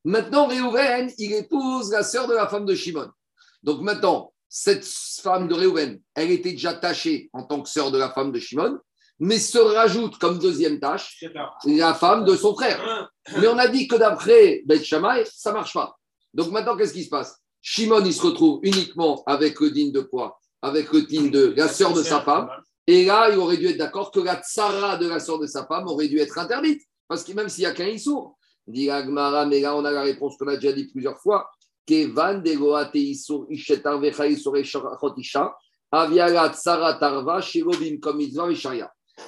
Maintenant, 0.04 0.46
Réhouven, 0.46 1.10
il 1.18 1.32
épouse 1.32 1.90
la 1.90 2.02
sœur 2.02 2.26
de 2.26 2.34
la 2.34 2.46
femme 2.46 2.64
de 2.64 2.74
Shimon. 2.74 3.10
Donc 3.62 3.80
maintenant, 3.82 4.32
cette 4.48 4.84
femme 4.84 5.48
de 5.48 5.54
Réhouven, 5.54 6.00
elle 6.14 6.30
était 6.30 6.52
déjà 6.52 6.74
tachée 6.74 7.30
en 7.32 7.44
tant 7.44 7.62
que 7.62 7.68
sœur 7.68 7.90
de 7.90 7.98
la 7.98 8.10
femme 8.10 8.32
de 8.32 8.38
Shimon, 8.38 8.78
mais 9.18 9.38
se 9.38 9.58
rajoute 9.58 10.18
comme 10.18 10.38
deuxième 10.38 10.80
tâche 10.80 11.22
la 11.66 11.94
femme 11.94 12.24
de 12.24 12.34
son 12.34 12.54
frère. 12.54 13.10
Mais 13.38 13.48
on 13.48 13.58
a 13.58 13.68
dit 13.68 13.86
que 13.86 13.96
d'après 13.96 14.62
Beth 14.64 14.82
Shammai, 14.82 15.24
ça 15.30 15.52
marche 15.52 15.74
pas. 15.74 15.98
Donc 16.32 16.50
maintenant, 16.50 16.76
qu'est-ce 16.76 16.94
qui 16.94 17.04
se 17.04 17.10
passe? 17.10 17.36
Shimon, 17.60 18.02
il 18.04 18.14
se 18.14 18.22
retrouve 18.22 18.60
uniquement 18.62 19.22
avec 19.26 19.60
le 19.60 19.70
de 19.70 20.00
quoi 20.00 20.40
Avec 20.62 20.92
le 20.92 21.02
digne 21.02 21.30
de 21.30 21.54
la 21.56 21.68
sœur 21.68 21.92
de 21.92 22.02
sa 22.02 22.20
femme. 22.20 22.48
Et 22.86 23.04
là, 23.04 23.30
il 23.30 23.38
aurait 23.38 23.56
dû 23.56 23.66
être 23.66 23.78
d'accord 23.78 24.10
que 24.10 24.20
la 24.20 24.36
tsara 24.36 24.96
de 24.96 25.08
la 25.08 25.20
sœur 25.20 25.38
de 25.38 25.46
sa 25.46 25.66
femme 25.66 25.86
aurait 25.86 26.08
dû 26.08 26.18
être 26.18 26.38
interdite. 26.38 26.82
Parce 27.08 27.24
que 27.24 27.32
même 27.32 27.48
s'il 27.48 27.62
n'y 27.62 27.70
a 27.70 27.72
qu'un 27.72 27.86
issour, 27.86 28.36
Dit 28.70 28.90
Agmara, 28.90 29.46
mais 29.46 29.60
là 29.60 29.74
on 29.76 29.84
a 29.84 29.90
la 29.90 30.02
réponse 30.02 30.36
qu'on 30.36 30.48
a 30.48 30.56
déjà 30.56 30.72
dit 30.72 30.86
plusieurs 30.86 31.18
fois. 31.18 31.50
Kevan 31.86 32.42
tarva 37.00 37.40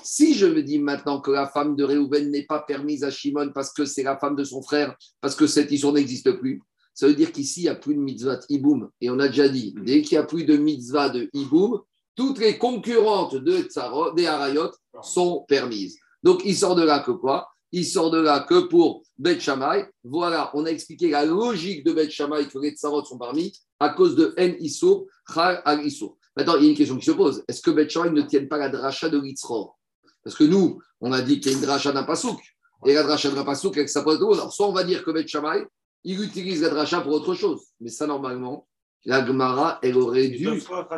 Si 0.02 0.34
je 0.34 0.46
me 0.46 0.62
dis 0.62 0.78
maintenant 0.78 1.20
que 1.20 1.30
la 1.32 1.48
femme 1.48 1.74
de 1.74 1.84
Réhouven 1.84 2.30
n'est 2.30 2.44
pas 2.44 2.60
permise 2.60 3.02
à 3.02 3.10
Shimon 3.10 3.50
parce 3.52 3.72
que 3.72 3.84
c'est 3.84 4.04
la 4.04 4.16
femme 4.16 4.36
de 4.36 4.44
son 4.44 4.62
frère, 4.62 4.94
parce 5.20 5.34
que 5.34 5.48
cette 5.48 5.72
histoire 5.72 5.94
n'existe 5.94 6.30
plus, 6.38 6.62
ça 6.94 7.06
veut 7.06 7.14
dire 7.14 7.32
qu'ici, 7.32 7.61
il 7.61 7.64
n'y 7.64 7.68
a 7.68 7.75
plus 7.75 7.94
de 7.94 8.00
mitzvah 8.00 8.37
de 8.37 8.44
Iboum. 8.49 8.90
Et 9.00 9.11
on 9.11 9.18
a 9.18 9.28
déjà 9.28 9.49
dit, 9.49 9.75
dès 9.82 10.02
qu'il 10.02 10.18
n'y 10.18 10.22
a 10.22 10.26
plus 10.26 10.44
de 10.44 10.56
mitzvah 10.56 11.08
de 11.08 11.28
Iboum, 11.32 11.80
toutes 12.14 12.38
les 12.38 12.58
concurrentes 12.58 13.37
de 13.37 13.62
Tsarot, 13.62 14.12
des 14.12 14.26
Harayot 14.26 14.70
sont 15.02 15.44
permises. 15.49 15.99
Donc, 16.22 16.42
il 16.44 16.56
sort 16.56 16.75
de 16.75 16.82
là 16.82 17.00
que 17.00 17.11
quoi? 17.11 17.49
Il 17.72 17.87
sort 17.87 18.11
de 18.11 18.20
là 18.20 18.40
que 18.40 18.61
pour 18.66 19.02
Beth 19.16 19.40
Shammai. 19.40 19.87
Voilà, 20.04 20.50
on 20.54 20.66
a 20.66 20.68
expliqué 20.68 21.11
la 21.11 21.25
logique 21.25 21.84
de 21.84 21.92
Beth 21.92 22.11
Shammai 22.11 22.46
que 22.46 22.58
les 22.58 22.72
tsarot 22.72 23.04
sont 23.04 23.16
parmi 23.16 23.52
à 23.80 23.88
cause 23.88 24.14
de 24.14 24.34
En 24.38 24.54
Issour, 24.61 25.06
Chal 25.32 25.62
Al 25.64 25.84
Issour. 25.84 26.18
Maintenant, 26.37 26.56
il 26.56 26.64
y 26.64 26.66
a 26.66 26.70
une 26.70 26.76
question 26.76 26.99
qui 26.99 27.06
se 27.06 27.12
pose. 27.12 27.42
Est-ce 27.49 27.62
que 27.62 27.88
Shammai 27.88 28.11
ne 28.11 28.22
tienne 28.22 28.49
pas 28.49 28.58
la 28.58 28.68
dracha 28.68 29.08
de 29.08 29.18
Litzror 29.18 29.78
Parce 30.22 30.37
que 30.37 30.44
nous, 30.44 30.80
on 31.00 31.12
a 31.12 31.22
dit 31.22 31.40
qu'il 31.40 31.52
y 31.52 31.54
a 31.54 31.58
une 31.58 31.64
dracha 31.64 31.92
d'un 31.92 32.04
pasouk. 32.04 32.40
Et 32.87 32.94
la 32.94 33.02
dracha 33.02 33.30
d'un 33.30 33.44
pasouk, 33.44 33.76
avec 33.76 33.88
sa 33.88 34.02
pose 34.02 34.18
de 34.18 34.25
Alors, 34.25 34.52
soit 34.52 34.68
on 34.68 34.72
va 34.72 34.84
dire 34.84 35.02
que 35.02 35.11
Beth 35.11 35.28
Shammai, 35.28 35.64
il 36.04 36.23
utilise 36.23 36.62
la 36.62 36.71
dracha 36.71 37.00
pour 37.00 37.12
autre 37.12 37.35
chose. 37.35 37.62
Mais 37.80 37.90
ça, 37.90 38.06
normalement, 38.06 38.66
la 39.04 39.25
Gemara, 39.26 39.78
elle 39.82 39.97
aurait 39.97 40.28
dû, 40.28 40.49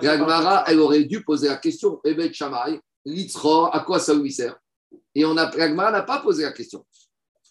la 0.02 0.18
Gemara, 0.18 0.64
elle 0.66 0.80
aurait 0.80 1.04
dû 1.04 1.22
poser 1.24 1.48
la 1.48 1.56
question. 1.56 2.00
Et 2.04 2.14
Beth 2.14 2.34
Shammai, 2.34 2.80
Litzror, 3.04 3.74
à 3.74 3.80
quoi 3.80 3.98
ça 3.98 4.14
lui 4.14 4.32
sert? 4.32 4.58
Et 5.14 5.24
on 5.24 5.36
a, 5.36 5.46
Pragma 5.46 5.90
n'a 5.90 6.02
pas 6.02 6.20
posé 6.20 6.42
la 6.42 6.52
question. 6.52 6.84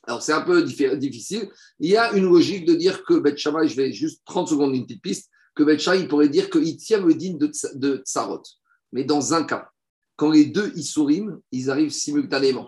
Alors, 0.05 0.21
c'est 0.21 0.33
un 0.33 0.41
peu 0.41 0.63
difficile. 0.63 1.49
Il 1.79 1.89
y 1.89 1.97
a 1.97 2.11
une 2.13 2.25
logique 2.25 2.65
de 2.65 2.73
dire 2.73 3.03
que 3.03 3.15
Bet 3.19 3.37
Shammai, 3.37 3.67
je 3.67 3.75
vais 3.75 3.93
juste 3.93 4.21
30 4.25 4.49
secondes, 4.49 4.75
une 4.75 4.85
petite 4.85 5.01
piste, 5.01 5.29
que 5.55 5.63
Bet 5.63 5.79
Shammai 5.79 6.07
pourrait 6.07 6.29
dire 6.29 6.49
qu'il 6.49 6.77
tient 6.77 6.99
le 6.99 7.13
digne 7.13 7.37
de, 7.37 7.49
de 7.75 7.97
Tsarot. 8.05 8.43
Mais 8.91 9.03
dans 9.05 9.33
un 9.33 9.43
cas, 9.43 9.69
quand 10.15 10.29
les 10.29 10.45
deux 10.45 10.71
Issourim, 10.75 11.39
ils 11.51 11.71
arrivent 11.71 11.91
simultanément. 11.91 12.67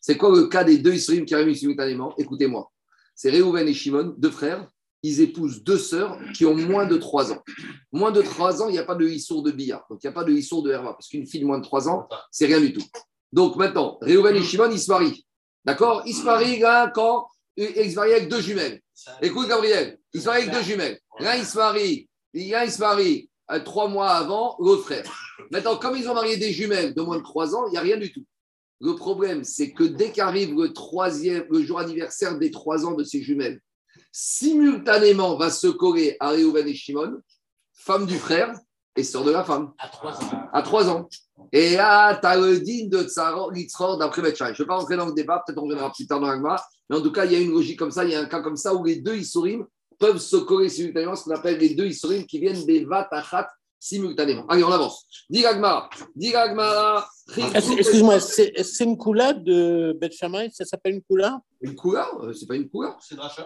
C'est 0.00 0.16
quoi 0.16 0.30
le 0.30 0.46
cas 0.46 0.62
des 0.62 0.78
deux 0.78 0.94
Issourim 0.94 1.24
qui 1.24 1.34
arrivent 1.34 1.56
simultanément? 1.56 2.14
Écoutez-moi. 2.18 2.70
C'est 3.14 3.30
Réhouven 3.30 3.66
et 3.68 3.74
Shimon, 3.74 4.14
deux 4.18 4.30
frères. 4.30 4.68
Ils 5.02 5.20
épousent 5.20 5.62
deux 5.62 5.78
sœurs 5.78 6.18
qui 6.34 6.46
ont 6.46 6.54
moins 6.54 6.86
de 6.86 6.96
3 6.96 7.32
ans. 7.32 7.42
Moins 7.92 8.10
de 8.10 8.22
3 8.22 8.62
ans, 8.62 8.68
il 8.68 8.72
n'y 8.72 8.78
a 8.78 8.84
pas 8.84 8.94
de 8.94 9.06
Issour 9.06 9.42
de 9.42 9.50
billard. 9.50 9.84
Donc, 9.90 10.02
il 10.02 10.06
n'y 10.06 10.10
a 10.10 10.14
pas 10.14 10.24
de 10.24 10.32
Issour 10.32 10.62
de 10.62 10.70
Herva. 10.70 10.94
Parce 10.94 11.08
qu'une 11.08 11.26
fille 11.26 11.40
de 11.40 11.46
moins 11.46 11.58
de 11.58 11.64
3 11.64 11.88
ans, 11.90 12.08
c'est 12.30 12.46
rien 12.46 12.60
du 12.60 12.72
tout. 12.72 12.84
Donc 13.32 13.56
maintenant, 13.56 13.98
Réhouven 14.00 14.36
et 14.36 14.42
Shimon, 14.42 14.70
ils 14.70 14.78
se 14.78 14.90
marient. 14.90 15.26
D'accord? 15.64 16.02
Ils 16.06 16.14
se 16.14 16.22
marient 16.22 16.62
quand 16.94 17.26
ils 17.56 17.90
se 17.90 17.96
marient 17.96 18.12
avec 18.12 18.28
deux 18.28 18.40
jumelles. 18.40 18.80
Écoute, 19.20 19.48
Gabriel, 19.48 19.98
ils 20.12 20.20
se 20.20 20.26
marient 20.26 20.42
avec 20.42 20.54
deux 20.54 20.62
jumelles. 20.62 20.98
L'un, 21.18 21.34
il 21.34 21.44
se 21.44 21.56
marie, 21.56 22.08
l'un, 22.32 22.64
il 22.64 22.70
se 22.70 22.80
marie 22.80 23.28
euh, 23.50 23.60
trois 23.60 23.88
mois 23.88 24.10
avant 24.10 24.56
l'autre 24.58 24.84
frère. 24.84 25.04
Maintenant, 25.50 25.76
comme 25.76 25.96
ils 25.96 26.08
ont 26.08 26.14
marié 26.14 26.36
des 26.36 26.52
jumelles 26.52 26.94
de 26.94 27.02
moins 27.02 27.18
de 27.18 27.22
trois 27.22 27.54
ans, 27.54 27.66
il 27.66 27.72
n'y 27.72 27.76
a 27.76 27.80
rien 27.80 27.96
du 27.96 28.12
tout. 28.12 28.24
Le 28.80 28.94
problème, 28.94 29.44
c'est 29.44 29.72
que 29.72 29.84
dès 29.84 30.10
qu'arrive 30.10 30.54
le 30.54 30.72
troisième, 30.72 31.46
le 31.50 31.62
jour 31.62 31.78
anniversaire 31.78 32.38
des 32.38 32.50
trois 32.50 32.84
ans 32.84 32.94
de 32.94 33.04
ces 33.04 33.22
jumelles, 33.22 33.60
simultanément 34.12 35.36
va 35.36 35.50
se 35.50 35.68
coller 35.68 36.16
à 36.20 36.30
Réhouven 36.30 36.66
et 36.66 36.74
Shimon, 36.74 37.20
femme 37.72 38.06
du 38.06 38.16
frère 38.16 38.54
et 38.96 39.02
sœur 39.02 39.24
de 39.24 39.30
la 39.30 39.44
femme. 39.44 39.72
À 39.78 39.88
trois 39.88 40.12
ans. 40.12 40.48
À 40.52 40.62
trois 40.62 40.88
ans. 40.88 41.08
Et 41.52 41.76
là, 41.76 42.16
tu 42.16 42.26
as 42.26 42.36
le 42.36 42.60
digne 42.60 42.88
de 42.88 43.02
Tsaror, 43.02 43.52
d'après 43.98 44.22
Betchai. 44.22 44.46
Je 44.46 44.50
ne 44.50 44.56
vais 44.58 44.66
pas 44.66 44.76
rentrer 44.76 44.96
dans 44.96 45.06
le 45.06 45.14
débat, 45.14 45.42
peut-être 45.44 45.58
on 45.58 45.62
reviendra 45.62 45.92
plus 45.92 46.06
tard 46.06 46.20
dans 46.20 46.28
l'agma. 46.28 46.56
Mais 46.88 46.96
en 46.96 47.00
tout 47.00 47.12
cas, 47.12 47.24
il 47.24 47.32
y 47.32 47.36
a 47.36 47.40
une 47.40 47.50
logique 47.50 47.78
comme 47.78 47.90
ça, 47.90 48.04
il 48.04 48.10
y 48.10 48.14
a 48.14 48.20
un 48.20 48.26
cas 48.26 48.40
comme 48.40 48.56
ça 48.56 48.74
où 48.74 48.84
les 48.84 48.96
deux 48.96 49.16
Isurim 49.16 49.66
peuvent 49.98 50.18
se 50.18 50.36
coller 50.36 50.68
simultanément, 50.68 51.16
ce 51.16 51.24
qu'on 51.24 51.34
appelle 51.34 51.58
les 51.58 51.74
deux 51.74 51.86
Isurim 51.86 52.24
qui 52.26 52.38
viennent 52.38 52.64
des 52.66 52.84
Vatachat 52.84 53.48
simultanément. 53.84 54.46
Allez, 54.48 54.64
on 54.64 54.72
avance. 54.72 55.04
Diragma. 55.28 55.90
Diragma. 56.16 57.06
Excuse-moi, 57.54 58.18
c'est 58.18 58.84
une 58.84 58.96
coula 58.96 59.34
de 59.34 59.96
Beth 60.00 60.14
Ça 60.14 60.64
s'appelle 60.64 60.94
une 60.94 61.02
coula? 61.02 61.40
Une 61.60 61.74
coula 61.74 62.08
euh, 62.22 62.32
C'est 62.32 62.46
pas 62.46 62.56
une 62.56 62.68
coula. 62.68 62.96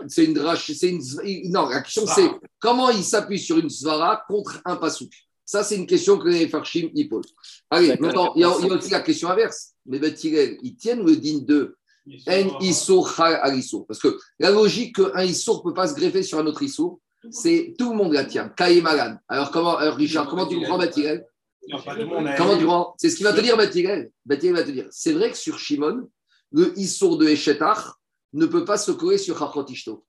C'est 0.07 0.25
une 0.25 0.35
drache. 0.35 0.71
C'est 0.73 0.91
une. 0.91 1.03
Non, 1.51 1.69
la 1.69 1.81
question 1.83 2.07
c'est 2.07 2.31
comment 2.61 2.91
il 2.91 3.03
s'appuie 3.03 3.39
sur 3.39 3.59
une 3.59 3.71
svara 3.71 4.25
contre 4.29 4.61
un 4.65 4.77
pasouk? 4.77 5.13
Ça, 5.45 5.65
c'est 5.65 5.77
une 5.77 5.87
question 5.87 6.19
que 6.19 6.29
les 6.29 6.47
Farshim 6.47 6.91
y 6.95 7.07
posent. 7.07 7.35
Allez, 7.71 7.97
maintenant, 7.99 8.33
il 8.37 8.43
y, 8.43 8.45
a, 8.45 8.51
aussi 8.51 8.91
la 8.91 9.01
question 9.01 9.31
inverse. 9.31 9.73
Mais 9.87 9.99
ben, 9.99 10.15
ils 10.63 10.77
tiennent 10.77 11.05
le 11.05 11.17
digne 11.17 11.45
de 11.47 11.79
En 12.27 12.59
Issour 12.61 13.19
al 13.19 13.59
Parce 13.89 13.99
que 13.99 14.19
la 14.39 14.51
logique 14.51 14.97
qu'un 14.97 15.23
Issour 15.23 15.59
ne 15.59 15.71
peut 15.71 15.75
pas 15.75 15.89
se 15.89 15.95
greffer 15.95 16.23
sur 16.23 16.39
un 16.39 16.47
autre 16.47 16.63
Issour, 16.63 17.01
c'est 17.31 17.75
tout 17.79 17.91
le 17.91 17.97
monde 17.97 18.13
la 18.13 18.25
tient. 18.25 18.49
Kaï 18.49 18.81
malade. 18.81 19.19
Alors, 19.29 19.51
comment, 19.51 19.77
Richard, 19.77 20.29
comment 20.29 20.47
tu 20.47 20.57
comprends 20.57 20.79
Batirel 20.79 21.27
Comment 21.71 22.57
tu 22.57 22.65
comprends 22.65 22.95
C'est 22.99 23.11
ce 23.11 23.17
qu'il 23.17 23.25
va 23.25 23.33
te 23.33 23.41
dire, 23.41 23.57
Batirel. 23.57 24.11
Batirel 24.25 24.57
va 24.57 24.63
te 24.63 24.71
dire 24.71 24.87
c'est 24.91 25.13
vrai 25.13 25.31
que 25.31 25.37
sur 25.37 25.59
Shimon, 25.59 26.09
le 26.53 26.79
Issour 26.79 27.19
de 27.19 27.27
Eshetar 27.27 28.01
ne 28.33 28.47
peut 28.47 28.65
pas 28.65 28.79
se 28.79 28.93
coller 28.93 29.19
sur 29.19 29.39
Chachot 29.39 30.05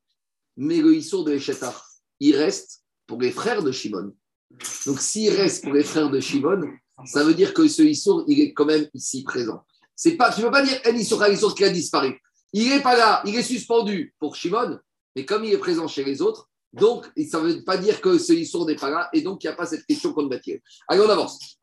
Mais 0.58 0.78
le 0.78 0.96
Issour 0.96 1.24
de 1.24 1.34
Eshetar, 1.34 1.86
il 2.20 2.36
reste 2.36 2.84
pour 3.08 3.20
les 3.20 3.32
frères 3.32 3.64
de 3.64 3.72
Shimon. 3.72 4.14
Donc, 4.86 5.00
s'il 5.00 5.32
reste 5.32 5.64
pour 5.64 5.74
les 5.74 5.84
frères 5.84 6.10
de 6.10 6.20
Shimon, 6.20 6.62
ça 7.06 7.24
veut 7.24 7.34
dire 7.34 7.54
que 7.54 7.68
ce 7.68 7.82
Issour, 7.82 8.24
il 8.28 8.40
est 8.42 8.54
quand 8.54 8.66
même 8.66 8.88
ici 8.94 9.24
présent. 9.24 9.64
C'est 9.96 10.16
pas, 10.16 10.32
tu 10.32 10.42
ne 10.42 10.46
peux 10.46 10.52
pas 10.52 10.64
dire 10.64 10.80
un 10.86 10.96
Issour, 10.96 11.22
un 11.24 11.30
Issour 11.30 11.56
qui 11.56 11.64
a 11.64 11.70
disparu. 11.70 12.20
Il 12.54 12.70
n'est 12.70 12.82
pas 12.82 12.98
là, 12.98 13.22
il 13.26 13.36
est 13.36 13.44
suspendu 13.44 14.14
pour 14.20 14.36
Shimon, 14.36 14.80
mais 15.16 15.26
comme 15.26 15.46
il 15.46 15.54
est 15.54 15.58
présent 15.60 15.88
chez 15.88 16.04
les 16.04 16.22
autres, 16.22 16.49
donc 16.74 17.06
ça 17.30 17.42
ne 17.42 17.48
veut 17.48 17.64
pas 17.64 17.78
dire 17.78 18.00
que 18.02 18.18
ce 18.18 18.34
Issour 18.34 18.66
n'est 18.66 18.76
pas 18.76 18.90
là, 18.90 19.10
et 19.14 19.22
donc 19.22 19.44
il 19.44 19.48
n'y 19.48 19.54
a 19.54 19.56
pas 19.56 19.66
cette 19.66 19.86
question 19.86 20.14
qu'on 20.14 20.26
bâtit. 20.26 20.60
Allez, 20.88 21.02
on 21.02 21.10
avance. 21.10 21.58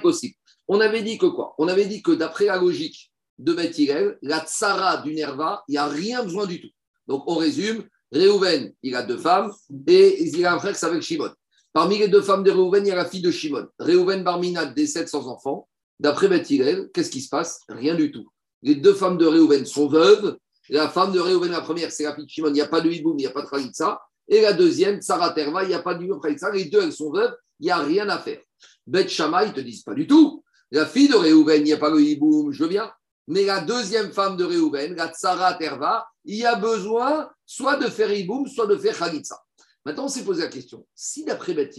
possible. 0.00 0.34
On 0.68 0.80
avait 0.80 1.02
dit 1.02 1.18
que 1.18 1.26
quoi? 1.26 1.54
On 1.58 1.68
avait 1.68 1.86
dit 1.86 2.02
que 2.02 2.12
d'après 2.12 2.46
la 2.46 2.56
logique 2.56 3.10
de 3.38 3.52
Bethilel, 3.52 4.18
la 4.22 4.44
tsara 4.44 4.98
du 4.98 5.14
Nerva, 5.14 5.64
il 5.68 5.72
n'y 5.72 5.78
a 5.78 5.86
rien 5.86 6.22
besoin 6.22 6.46
du 6.46 6.60
tout. 6.60 6.70
Donc 7.06 7.24
on 7.26 7.34
résume, 7.34 7.84
Réhouven, 8.12 8.72
il 8.82 8.94
a 8.94 9.02
deux 9.02 9.18
femmes 9.18 9.52
et 9.86 10.22
il 10.22 10.46
a 10.46 10.54
un 10.54 10.58
frère 10.58 10.72
qui 10.72 10.78
s'appelle 10.78 11.02
Shimon. 11.02 11.30
Parmi 11.72 11.98
les 11.98 12.08
deux 12.08 12.22
femmes 12.22 12.44
de 12.44 12.50
Réhouven, 12.50 12.86
il 12.86 12.88
y 12.88 12.92
a 12.92 12.96
la 12.96 13.04
fille 13.04 13.20
de 13.20 13.32
Shimon. 13.32 13.66
Réhouven 13.78 14.22
Barmina 14.22 14.64
décède 14.66 15.08
sans 15.08 15.26
enfant. 15.26 15.68
D'après 15.98 16.28
Beth 16.28 16.46
qu'est-ce 16.92 17.10
qui 17.10 17.20
se 17.20 17.28
passe? 17.28 17.60
Rien 17.68 17.94
du 17.94 18.12
tout. 18.12 18.28
Les 18.62 18.76
deux 18.76 18.94
femmes 18.94 19.18
de 19.18 19.26
Réhouven 19.26 19.66
sont 19.66 19.88
veuves. 19.88 20.38
La 20.70 20.88
femme 20.88 21.12
de 21.12 21.20
Réhouven, 21.20 21.50
la 21.50 21.60
première, 21.60 21.92
c'est 21.92 22.04
la 22.04 22.12
de 22.12 22.28
Shimon. 22.28 22.48
Il 22.48 22.54
n'y 22.54 22.60
a 22.60 22.68
pas 22.68 22.80
de 22.80 22.90
hiboum, 22.90 23.18
il 23.18 23.22
n'y 23.22 23.26
a 23.26 23.30
pas 23.30 23.42
de 23.42 23.48
khalitsa. 23.48 24.00
Et 24.28 24.40
la 24.40 24.52
deuxième, 24.52 25.02
Sarah 25.02 25.30
Terva, 25.30 25.62
il 25.64 25.68
n'y 25.68 25.74
a 25.74 25.82
pas 25.82 25.94
de 25.94 26.04
hiboum, 26.04 26.20
khalitsa. 26.20 26.50
Les 26.50 26.64
deux, 26.66 26.82
elles 26.82 26.92
sont 26.92 27.12
veuves. 27.12 27.34
Il 27.60 27.66
n'y 27.66 27.70
a 27.70 27.78
rien 27.78 28.08
à 28.08 28.18
faire. 28.18 28.40
Beth 28.86 29.08
Shama, 29.08 29.44
ils 29.44 29.52
te 29.52 29.60
disent 29.60 29.82
pas 29.82 29.94
du 29.94 30.06
tout. 30.06 30.42
La 30.70 30.86
fille 30.86 31.08
de 31.08 31.14
Réhouven, 31.14 31.60
il 31.60 31.64
n'y 31.64 31.72
a 31.72 31.78
pas 31.78 31.90
de 31.90 32.00
hiboum, 32.00 32.52
je 32.52 32.64
bien. 32.64 32.90
Mais 33.28 33.44
la 33.44 33.60
deuxième 33.60 34.12
femme 34.12 34.36
de 34.36 34.44
Réhouven, 34.44 34.94
la 34.96 35.12
Sarah 35.12 35.54
Terva, 35.54 36.06
il 36.24 36.36
y 36.36 36.44
a 36.44 36.56
besoin 36.56 37.30
soit 37.46 37.76
de 37.76 37.88
faire 37.88 38.12
hiboum, 38.12 38.46
soit 38.48 38.66
de 38.66 38.76
faire 38.76 38.98
khalitsa. 38.98 39.40
Maintenant, 39.84 40.06
on 40.06 40.08
s'est 40.08 40.24
posé 40.24 40.42
la 40.42 40.48
question. 40.48 40.86
Si 40.94 41.24
d'après 41.24 41.54
Beth 41.54 41.74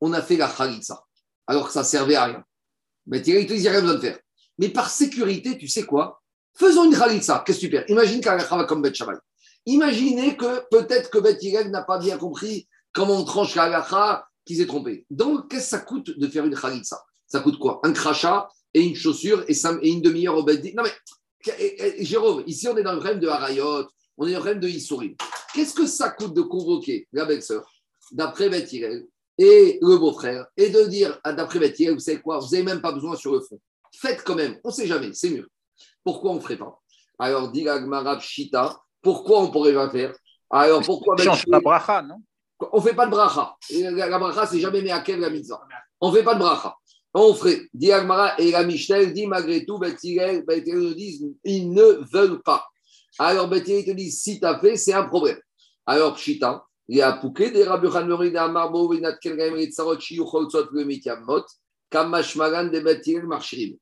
on 0.00 0.12
a 0.12 0.22
fait 0.22 0.36
la 0.36 0.48
khalitsa, 0.48 1.04
alors 1.46 1.68
que 1.68 1.72
ça 1.72 1.84
servait 1.84 2.16
à 2.16 2.24
rien. 2.24 2.44
Beth 3.06 3.26
il 3.26 3.46
te 3.46 3.52
dit, 3.52 3.58
il 3.58 3.62
n'y 3.62 3.68
a 3.68 3.72
rien 3.72 3.80
besoin 3.80 3.96
de 3.96 4.00
faire. 4.00 4.18
Mais 4.58 4.68
par 4.68 4.90
sécurité, 4.90 5.56
tu 5.56 5.68
sais 5.68 5.84
quoi? 5.84 6.19
Faisons 6.60 6.84
une 6.84 6.94
khalitsa. 6.94 7.42
Qu'est-ce 7.46 7.56
que 7.56 7.62
super 7.62 7.88
Imagine 7.88 8.20
qu'un 8.20 8.36
va 8.36 8.64
comme 8.64 8.82
Beth 8.82 8.94
Shammai. 8.94 9.16
Imaginez 9.64 10.36
que 10.36 10.68
peut-être 10.70 11.08
que 11.08 11.16
Beth 11.16 11.42
n'a 11.70 11.82
pas 11.82 11.98
bien 11.98 12.18
compris 12.18 12.68
comment 12.92 13.16
on 13.16 13.24
tranche 13.24 13.54
la 13.54 14.28
qu'il 14.44 14.58
s'est 14.58 14.66
trompé. 14.66 15.06
Donc, 15.08 15.50
qu'est-ce 15.50 15.64
que 15.64 15.68
ça 15.70 15.78
coûte 15.78 16.18
de 16.18 16.26
faire 16.26 16.44
une 16.44 16.54
khalitsa 16.54 17.02
Ça? 17.26 17.40
Coûte 17.40 17.58
quoi? 17.58 17.80
Un 17.82 17.94
crachat 17.94 18.46
et 18.74 18.82
une 18.82 18.94
chaussure 18.94 19.42
et, 19.48 19.54
une 19.88 20.02
demi-heure 20.02 20.36
au 20.36 20.42
Beth 20.42 20.62
Non 20.74 20.82
mais, 20.82 22.04
Jérôme, 22.04 22.44
ici 22.46 22.68
on 22.68 22.76
est 22.76 22.82
dans 22.82 22.92
le 22.92 22.98
problème 22.98 23.20
de 23.20 23.28
Harayot, 23.28 23.86
on 24.18 24.26
est 24.26 24.32
dans 24.32 24.38
le 24.38 24.44
problème 24.44 24.60
de 24.60 24.68
Issourim. 24.68 25.14
Qu'est-ce 25.54 25.72
que 25.72 25.86
ça 25.86 26.10
coûte 26.10 26.34
de 26.34 26.42
convoquer 26.42 27.08
la 27.14 27.24
belle-sœur, 27.24 27.72
d'après 28.12 28.50
Beth 28.50 28.70
et 29.38 29.78
le 29.80 29.96
beau-frère, 29.96 30.44
et 30.58 30.68
de 30.68 30.84
dire, 30.84 31.18
ah, 31.24 31.32
d'après 31.32 31.58
Beth 31.58 31.80
vous 31.90 32.00
savez 32.00 32.20
quoi, 32.20 32.38
vous 32.38 32.50
n'avez 32.50 32.64
même 32.64 32.82
pas 32.82 32.92
besoin 32.92 33.16
sur 33.16 33.32
le 33.32 33.40
fond. 33.40 33.58
Faites 33.98 34.22
quand 34.24 34.34
même, 34.34 34.60
on 34.62 34.68
ne 34.68 34.74
sait 34.74 34.86
jamais, 34.86 35.14
c'est 35.14 35.30
mieux. 35.30 35.48
Pourquoi 36.04 36.32
on 36.32 36.34
ne 36.34 36.40
ferait 36.40 36.56
pas? 36.56 36.78
Alors, 37.18 37.50
dit 37.50 37.68
Agmarab 37.68 38.20
Shita, 38.20 38.80
pourquoi 39.02 39.40
on 39.40 39.46
ne 39.46 39.52
pourrait 39.52 39.74
pas 39.74 39.90
faire? 39.90 40.14
Alors, 40.50 40.82
pourquoi 40.82 41.14
On 41.18 41.22
change 41.22 41.46
pas 41.46 41.60
bracha, 41.60 42.02
non? 42.02 42.16
On 42.72 42.78
ne 42.78 42.82
fait 42.82 42.94
pas 42.94 43.06
de 43.06 43.10
bracha. 43.10 43.54
La, 43.70 44.18
bracha, 44.18 44.46
c'est 44.46 44.60
jamais 44.60 44.84
quel 45.04 45.20
la 45.20 45.30
mitzvah? 45.30 45.60
On 46.00 46.10
ne 46.10 46.16
fait 46.16 46.22
pas 46.22 46.34
de 46.34 46.40
bracha. 46.40 46.74
On 47.14 47.34
ferait. 47.34 47.62
Dit 47.72 47.92
Agmara 47.92 48.38
et 48.38 48.50
la 48.50 48.64
Michel 48.64 49.12
dit 49.12 49.26
malgré 49.26 49.64
tout, 49.64 49.78
Beth 49.78 49.98
nous 50.02 50.94
disent, 50.94 51.26
ils 51.44 51.72
ne 51.72 52.04
veulent 52.12 52.42
pas. 52.42 52.66
Alors, 53.18 53.48
Bethel 53.48 53.84
te 53.84 53.90
dit, 53.90 54.10
si 54.10 54.38
tu 54.38 54.46
as 54.46 54.58
fait, 54.58 54.76
c'est 54.76 54.92
un 54.92 55.04
problème. 55.04 55.38
Alors, 55.84 56.14
Pshita, 56.14 56.64
il 56.88 56.98
y 56.98 57.02
a 57.02 57.12
Pouké, 57.12 57.50
des 57.50 57.64
Rabbi 57.64 57.88
Hanori, 57.94 58.30
des 58.30 58.38
Amarbo, 58.38 58.88
Venat 58.88 59.16
Kelgaim, 59.18 59.56
et 59.56 59.66
Tsarot, 59.66 59.98
Shiyu, 59.98 60.24
Cholzot, 60.24 60.68
le 60.72 60.84
Mikamot, 60.84 61.44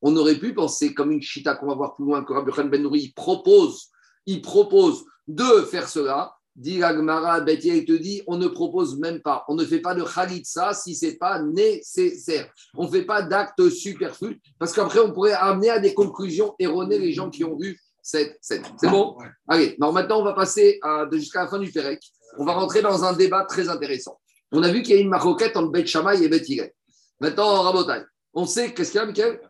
On 0.03 0.17
aurait 0.17 0.39
pu 0.39 0.55
penser, 0.55 0.95
comme 0.95 1.13
une 1.13 1.23
Chita 1.23 1.55
qu'on 1.55 1.67
va 1.67 1.75
voir 1.75 1.95
plus 1.95 2.05
loin, 2.05 2.25
que 2.25 2.33
Rabbi 2.33 2.51
Ben 2.69 2.83
Nouri 2.83 3.13
propose, 3.15 3.89
il 4.27 4.41
propose 4.41 5.05
de 5.27 5.63
faire 5.71 5.89
cela. 5.89 6.35
Dit 6.57 6.83
Agmara, 6.83 7.41
Bethel 7.41 7.85
te 7.85 7.93
dit, 7.93 8.23
on 8.27 8.37
ne 8.37 8.49
propose 8.49 8.99
même 8.99 9.21
pas, 9.21 9.45
on 9.47 9.55
ne 9.55 9.65
fait 9.65 9.79
pas 9.79 9.95
de 9.95 10.03
Khalitsa 10.03 10.75
si 10.75 10.97
ce 10.97 11.07
n'est 11.07 11.17
pas 11.17 11.41
nécessaire. 11.41 12.51
On 12.75 12.87
ne 12.87 12.91
fait 12.91 13.05
pas 13.05 13.23
d'acte 13.23 13.69
superflu, 13.71 14.41
parce 14.59 14.73
qu'après, 14.73 14.99
on 14.99 15.13
pourrait 15.13 15.35
amener 15.35 15.71
à 15.71 15.79
des 15.79 15.95
conclusions 15.95 16.57
erronées 16.59 16.99
les 16.99 17.13
gens 17.13 17.31
qui 17.31 17.45
ont 17.45 17.57
vu 17.57 17.79
c'est 18.09 18.39
bon? 18.85 19.19
Allez, 19.47 19.77
maintenant, 19.79 20.21
on 20.21 20.25
va 20.25 20.33
passer 20.33 20.81
jusqu'à 21.13 21.43
la 21.43 21.49
fin 21.49 21.59
du 21.59 21.71
Pérec. 21.71 22.01
On 22.39 22.45
va 22.45 22.55
rentrer 22.55 22.81
dans 22.81 23.05
un 23.05 23.13
débat 23.13 23.45
très 23.45 23.69
intéressant. 23.69 24.19
On 24.51 24.63
a 24.63 24.73
vu 24.73 24.83
qu'il 24.83 24.95
y 24.95 24.99
a 24.99 25.01
une 25.03 25.11
maroquette 25.11 25.57
entre 25.57 25.85
Shammai 25.85 26.23
et 26.23 26.35
Hillel. 26.35 26.73
Maintenant, 27.21 27.63
Rabotai, 27.63 28.05
on 28.33 28.47
sait, 28.47 28.73
qu'est-ce 28.73 28.93
qu'il 28.93 29.01
y 29.01 29.03
a, 29.03 29.07
Michael? 29.07 29.41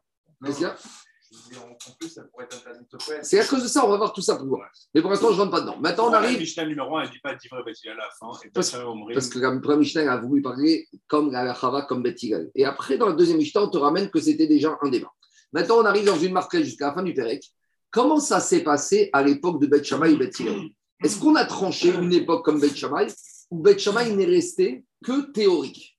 Qu'est-ce 0.44 0.56
qu'il 0.56 0.66
y 0.66 0.70
a? 0.70 0.76
c'est 3.22 3.40
à 3.40 3.44
cause 3.44 3.62
de 3.62 3.68
ça, 3.68 3.84
on 3.84 3.88
va 3.88 3.96
voir 3.96 4.12
tout 4.12 4.20
ça 4.20 4.36
pour 4.36 4.46
voir. 4.46 4.68
Mais 4.94 5.02
pour 5.02 5.10
l'instant, 5.10 5.28
je 5.28 5.34
ne 5.34 5.40
rentre 5.40 5.50
pas 5.50 5.60
dedans. 5.60 5.78
Maintenant, 5.78 6.08
on 6.08 6.12
arrive. 6.12 6.34
La 6.34 6.38
Mishnah 6.40 6.66
numéro 6.66 6.96
1, 6.96 7.02
elle 7.02 7.08
ne 7.08 7.12
dit 7.12 7.20
pas 7.20 7.34
d'Ivre 7.34 7.62
Beth 7.64 7.76
à 7.86 7.94
la 7.94 8.08
fin. 8.18 8.26
Parce, 8.54 8.76
parce 9.14 9.28
que 9.28 9.38
la 9.38 9.50
première 9.58 9.78
Mishnah 9.78 10.12
a 10.12 10.16
voulu 10.18 10.42
parler 10.42 10.88
comme 11.06 11.30
la 11.30 11.54
Chava, 11.54 11.82
comme 11.82 12.02
Beth 12.02 12.18
Et 12.54 12.64
après, 12.64 12.96
dans 12.96 13.08
la 13.08 13.12
deuxième 13.12 13.38
Mishnah, 13.38 13.62
on 13.62 13.68
te 13.68 13.78
ramène 13.78 14.10
que 14.10 14.20
c'était 14.20 14.46
déjà 14.46 14.78
un 14.80 14.88
débat. 14.88 15.12
Maintenant, 15.52 15.76
on 15.78 15.84
arrive 15.84 16.04
dans 16.04 16.18
une 16.18 16.32
marquette 16.32 16.64
jusqu'à 16.64 16.88
la 16.88 16.94
fin 16.94 17.02
du 17.02 17.14
Pérec. 17.14 17.44
Comment 17.90 18.20
ça 18.20 18.40
s'est 18.40 18.62
passé 18.62 19.08
à 19.12 19.22
l'époque 19.22 19.62
de 19.62 19.82
Shammai 19.82 20.12
et 20.12 20.30
Est-ce 21.04 21.18
qu'on 21.18 21.34
a 21.36 21.44
tranché 21.44 21.94
une 21.94 22.12
époque 22.12 22.44
comme 22.44 22.60
Beth 22.60 22.76
Shammai 22.76 23.06
ou 23.50 23.62
Beth 23.62 23.78
Shammai 23.78 24.14
n'est 24.14 24.26
resté 24.26 24.84
que 25.04 25.30
théorique? 25.32 25.97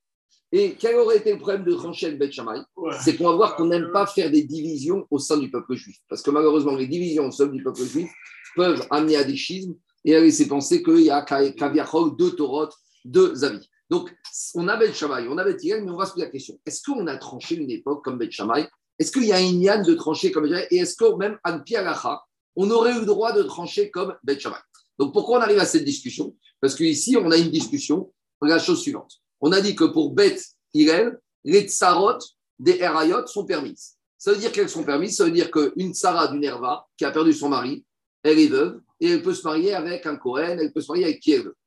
Et 0.52 0.76
quel 0.80 0.96
aurait 0.96 1.18
été 1.18 1.32
le 1.32 1.38
problème 1.38 1.64
de 1.64 1.74
trancher 1.74 2.08
avec 2.08 2.20
Beth 2.20 2.32
Shammai 2.32 2.60
C'est 3.02 3.16
qu'on 3.16 3.26
va 3.26 3.36
voir 3.36 3.56
qu'on 3.56 3.66
n'aime 3.66 3.92
pas 3.92 4.08
faire 4.08 4.32
des 4.32 4.44
divisions 4.44 5.06
au 5.12 5.20
sein 5.20 5.38
du 5.38 5.52
peuple 5.52 5.76
juif. 5.76 5.98
Parce 6.10 6.24
que 6.24 6.32
malheureusement, 6.32 6.76
les 6.76 6.88
divisions 6.88 7.28
au 7.28 7.32
sein 7.32 7.48
du 7.48 7.62
peuple 7.62 7.84
juif 7.84 8.10
peuvent 8.56 8.86
amener 8.90 9.16
à 9.16 9.24
des 9.24 9.36
schismes 9.36 9.76
et 10.06 10.16
à 10.16 10.22
laisser 10.22 10.48
penser 10.48 10.82
qu'il 10.82 11.02
y 11.02 11.12
a 11.12 11.22
Kaviachol, 11.22 12.16
deux 12.18 12.32
Torot, 12.32 12.70
deux 13.06 13.44
avis. 13.44 13.70
Donc, 13.92 14.16
on 14.56 14.68
a 14.68 14.78
Beth 14.78 14.96
Shammai, 14.96 15.28
on 15.28 15.38
a 15.38 15.44
Beth 15.44 15.62
mais 15.64 15.92
on 15.92 15.98
va 15.98 16.06
se 16.06 16.14
poser 16.14 16.26
la 16.26 16.32
question 16.32 16.60
est-ce 16.66 16.82
qu'on 16.84 17.06
a 17.08 17.18
tranché 17.18 17.56
une 17.56 17.70
époque 17.70 18.04
comme 18.04 18.18
Beth 18.18 18.32
Shammai? 18.32 18.68
Est-ce 18.98 19.12
qu'il 19.12 19.26
y 19.26 19.32
a 19.32 19.38
un 19.38 19.40
yann 19.40 19.84
de 19.84 19.94
trancher 19.94 20.32
comme 20.32 20.46
Et 20.46 20.78
est-ce 20.78 20.96
que 20.96 21.16
même 21.16 21.40
Pialacha, 21.64 22.22
on 22.56 22.70
aurait 22.70 22.96
eu 22.96 23.00
le 23.00 23.06
droit 23.06 23.32
de 23.32 23.44
trancher 23.44 23.90
comme 23.90 24.16
Bet 24.24 24.40
Shammai? 24.40 24.58
Donc 24.98 25.14
pourquoi 25.14 25.40
on 25.40 25.42
arrive 25.42 25.60
à 25.60 25.66
cette 25.66 25.86
discussion? 25.86 26.36
Parce 26.60 26.76
qu'ici, 26.76 27.16
on 27.18 27.32
a 27.32 27.38
une 27.38 27.50
discussion. 27.50 28.12
La 28.42 28.60
chose 28.60 28.82
suivante. 28.82 29.22
On 29.42 29.52
a 29.52 29.62
dit 29.62 29.76
que 29.76 29.86
pour 29.86 30.14
Bet 30.14 30.38
Hillel, 30.74 31.18
les 31.44 31.68
tsarot 31.68 32.20
des 32.58 32.78
Erayot 32.78 33.26
sont 33.28 33.46
permises. 33.46 33.96
Ça 34.18 34.34
veut 34.34 34.38
dire 34.38 34.52
qu'elles 34.52 34.70
sont 34.70 34.84
permises 34.84 35.16
Ça 35.16 35.24
veut 35.24 35.32
dire 35.32 35.50
qu'une 35.50 35.94
tsara 35.94 36.28
d'une 36.28 36.44
Erva 36.44 36.86
qui 36.98 37.06
a 37.06 37.12
perdu 37.12 37.34
son 37.34 37.50
mari, 37.50 37.86
elle 38.22 38.38
est 38.38 38.48
veuve 38.48 38.82
et 39.00 39.12
elle 39.12 39.24
peut 39.24 39.34
se 39.34 39.48
marier 39.48 39.74
avec 39.74 40.06
un 40.06 40.18
Kohen, 40.18 40.60
elle 40.60 40.74
peut 40.74 40.82
se 40.82 40.92
marier 40.92 41.06
avec 41.06 41.22
qui 41.22 41.32
elle 41.32 41.44
veut. 41.44 41.58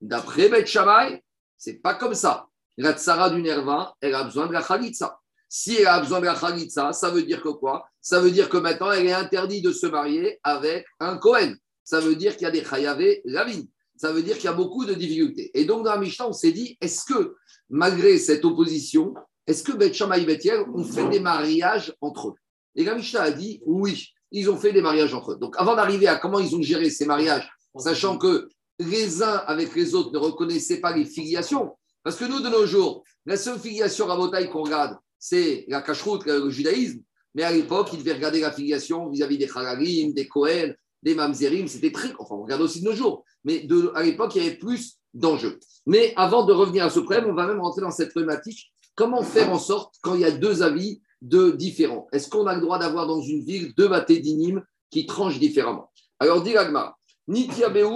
D'après 0.00 0.48
Bet 0.48 0.64
Shammai, 0.64 1.22
c'est 1.58 1.74
pas 1.74 1.94
comme 1.94 2.14
ça. 2.14 2.46
La 2.78 2.94
tsara 2.94 3.28
d'une 3.30 3.46
Erva, 3.46 3.94
elle 4.00 4.14
a 4.14 4.24
besoin 4.24 4.46
de 4.46 4.52
la 4.52 4.62
Khalitsa. 4.62 5.20
Si 5.48 5.76
elle 5.76 5.86
a 5.86 6.00
besoin 6.00 6.20
de 6.20 6.26
la 6.26 6.34
Khalitsa, 6.34 6.92
ça 6.92 7.10
veut 7.10 7.22
dire 7.22 7.42
que 7.42 7.48
quoi? 7.48 7.86
Ça 8.00 8.20
veut 8.20 8.30
dire 8.30 8.48
que 8.48 8.56
maintenant, 8.56 8.90
elle 8.90 9.06
est 9.06 9.12
interdite 9.12 9.64
de 9.64 9.72
se 9.72 9.86
marier 9.86 10.38
avec 10.42 10.86
un 11.00 11.18
Cohen. 11.18 11.54
Ça 11.84 12.00
veut 12.00 12.16
dire 12.16 12.36
qu'il 12.36 12.44
y 12.44 12.46
a 12.46 12.50
des 12.50 12.64
Chayavé 12.64 13.20
Lavin. 13.24 13.62
Ça 13.98 14.12
veut 14.12 14.22
dire 14.22 14.36
qu'il 14.36 14.44
y 14.44 14.48
a 14.48 14.52
beaucoup 14.52 14.84
de 14.84 14.94
difficultés. 14.94 15.50
Et 15.54 15.64
donc, 15.64 15.84
dans 15.84 15.90
la 15.90 15.98
Mishnah, 15.98 16.28
on 16.28 16.32
s'est 16.32 16.52
dit, 16.52 16.78
est-ce 16.80 17.04
que, 17.04 17.34
malgré 17.68 18.16
cette 18.16 18.44
opposition, 18.44 19.12
est-ce 19.46 19.64
que 19.64 19.72
Beth 19.72 19.92
Shammai 19.92 20.24
ont 20.72 20.84
fait 20.84 21.08
des 21.08 21.20
mariages 21.20 21.92
entre 22.00 22.28
eux? 22.28 22.34
Et 22.76 22.84
la 22.84 22.94
Mishnah 22.94 23.22
a 23.22 23.30
dit, 23.32 23.60
oui, 23.66 24.06
ils 24.30 24.48
ont 24.48 24.56
fait 24.56 24.72
des 24.72 24.82
mariages 24.82 25.14
entre 25.14 25.32
eux. 25.32 25.36
Donc, 25.36 25.56
avant 25.58 25.74
d'arriver 25.74 26.06
à 26.06 26.16
comment 26.16 26.38
ils 26.38 26.54
ont 26.54 26.62
géré 26.62 26.90
ces 26.90 27.06
mariages, 27.06 27.50
sachant 27.76 28.18
que 28.18 28.48
les 28.78 29.22
uns 29.22 29.42
avec 29.46 29.74
les 29.74 29.94
autres 29.94 30.12
ne 30.12 30.18
reconnaissaient 30.18 30.80
pas 30.80 30.96
les 30.96 31.04
filiations, 31.04 31.72
parce 32.04 32.16
que 32.16 32.24
nous, 32.24 32.40
de 32.40 32.48
nos 32.48 32.66
jours, 32.66 33.02
la 33.26 33.36
seule 33.36 33.58
filiation 33.58 34.08
à 34.08 34.44
qu'on 34.46 34.62
regarde, 34.62 34.96
c'est 35.18 35.64
la 35.66 35.82
cacheroute, 35.82 36.24
le 36.24 36.48
judaïsme. 36.50 37.00
Mais 37.34 37.42
à 37.42 37.52
l'époque, 37.52 37.90
il 37.92 37.98
devait 37.98 38.14
regarder 38.14 38.40
l'affiliation 38.40 39.08
vis-à-vis 39.10 39.38
des 39.38 39.50
Halalim, 39.52 40.12
des 40.12 40.28
Kohen, 40.28 40.74
des 41.02 41.14
Mamzerim. 41.14 41.68
C'était 41.68 41.92
très. 41.92 42.12
Enfin, 42.18 42.34
on 42.34 42.42
regarde 42.42 42.62
aussi 42.62 42.80
de 42.80 42.86
nos 42.86 42.94
jours. 42.94 43.24
Mais 43.44 43.66
à 43.94 44.02
l'époque, 44.02 44.34
il 44.34 44.42
y 44.42 44.46
avait 44.46 44.56
plus 44.56 44.98
d'enjeux. 45.14 45.58
Mais 45.86 46.12
avant 46.16 46.44
de 46.44 46.52
revenir 46.52 46.84
à 46.84 46.90
ce 46.90 47.00
problème, 47.00 47.26
on 47.28 47.34
va 47.34 47.46
même 47.46 47.60
rentrer 47.60 47.82
dans 47.82 47.90
cette 47.90 48.10
problématique. 48.10 48.72
Comment 48.94 49.22
faire 49.22 49.52
en 49.52 49.58
sorte, 49.58 49.94
quand 50.02 50.14
il 50.14 50.22
y 50.22 50.24
a 50.24 50.30
deux 50.30 50.62
avis 50.62 51.00
de 51.22 51.50
différents 51.50 52.08
Est-ce 52.12 52.28
qu'on 52.28 52.46
a 52.46 52.54
le 52.54 52.60
droit 52.60 52.78
d'avoir 52.78 53.06
dans 53.06 53.20
une 53.20 53.44
ville 53.44 53.72
deux 53.76 53.88
bâtés 53.88 54.18
d'inim 54.18 54.62
qui 54.90 55.06
tranchent 55.06 55.38
différemment? 55.38 55.90
Alors, 56.18 56.42
dit 56.42 56.52
l'Agmara, 56.52 56.96
Nitiabeu 57.28 57.86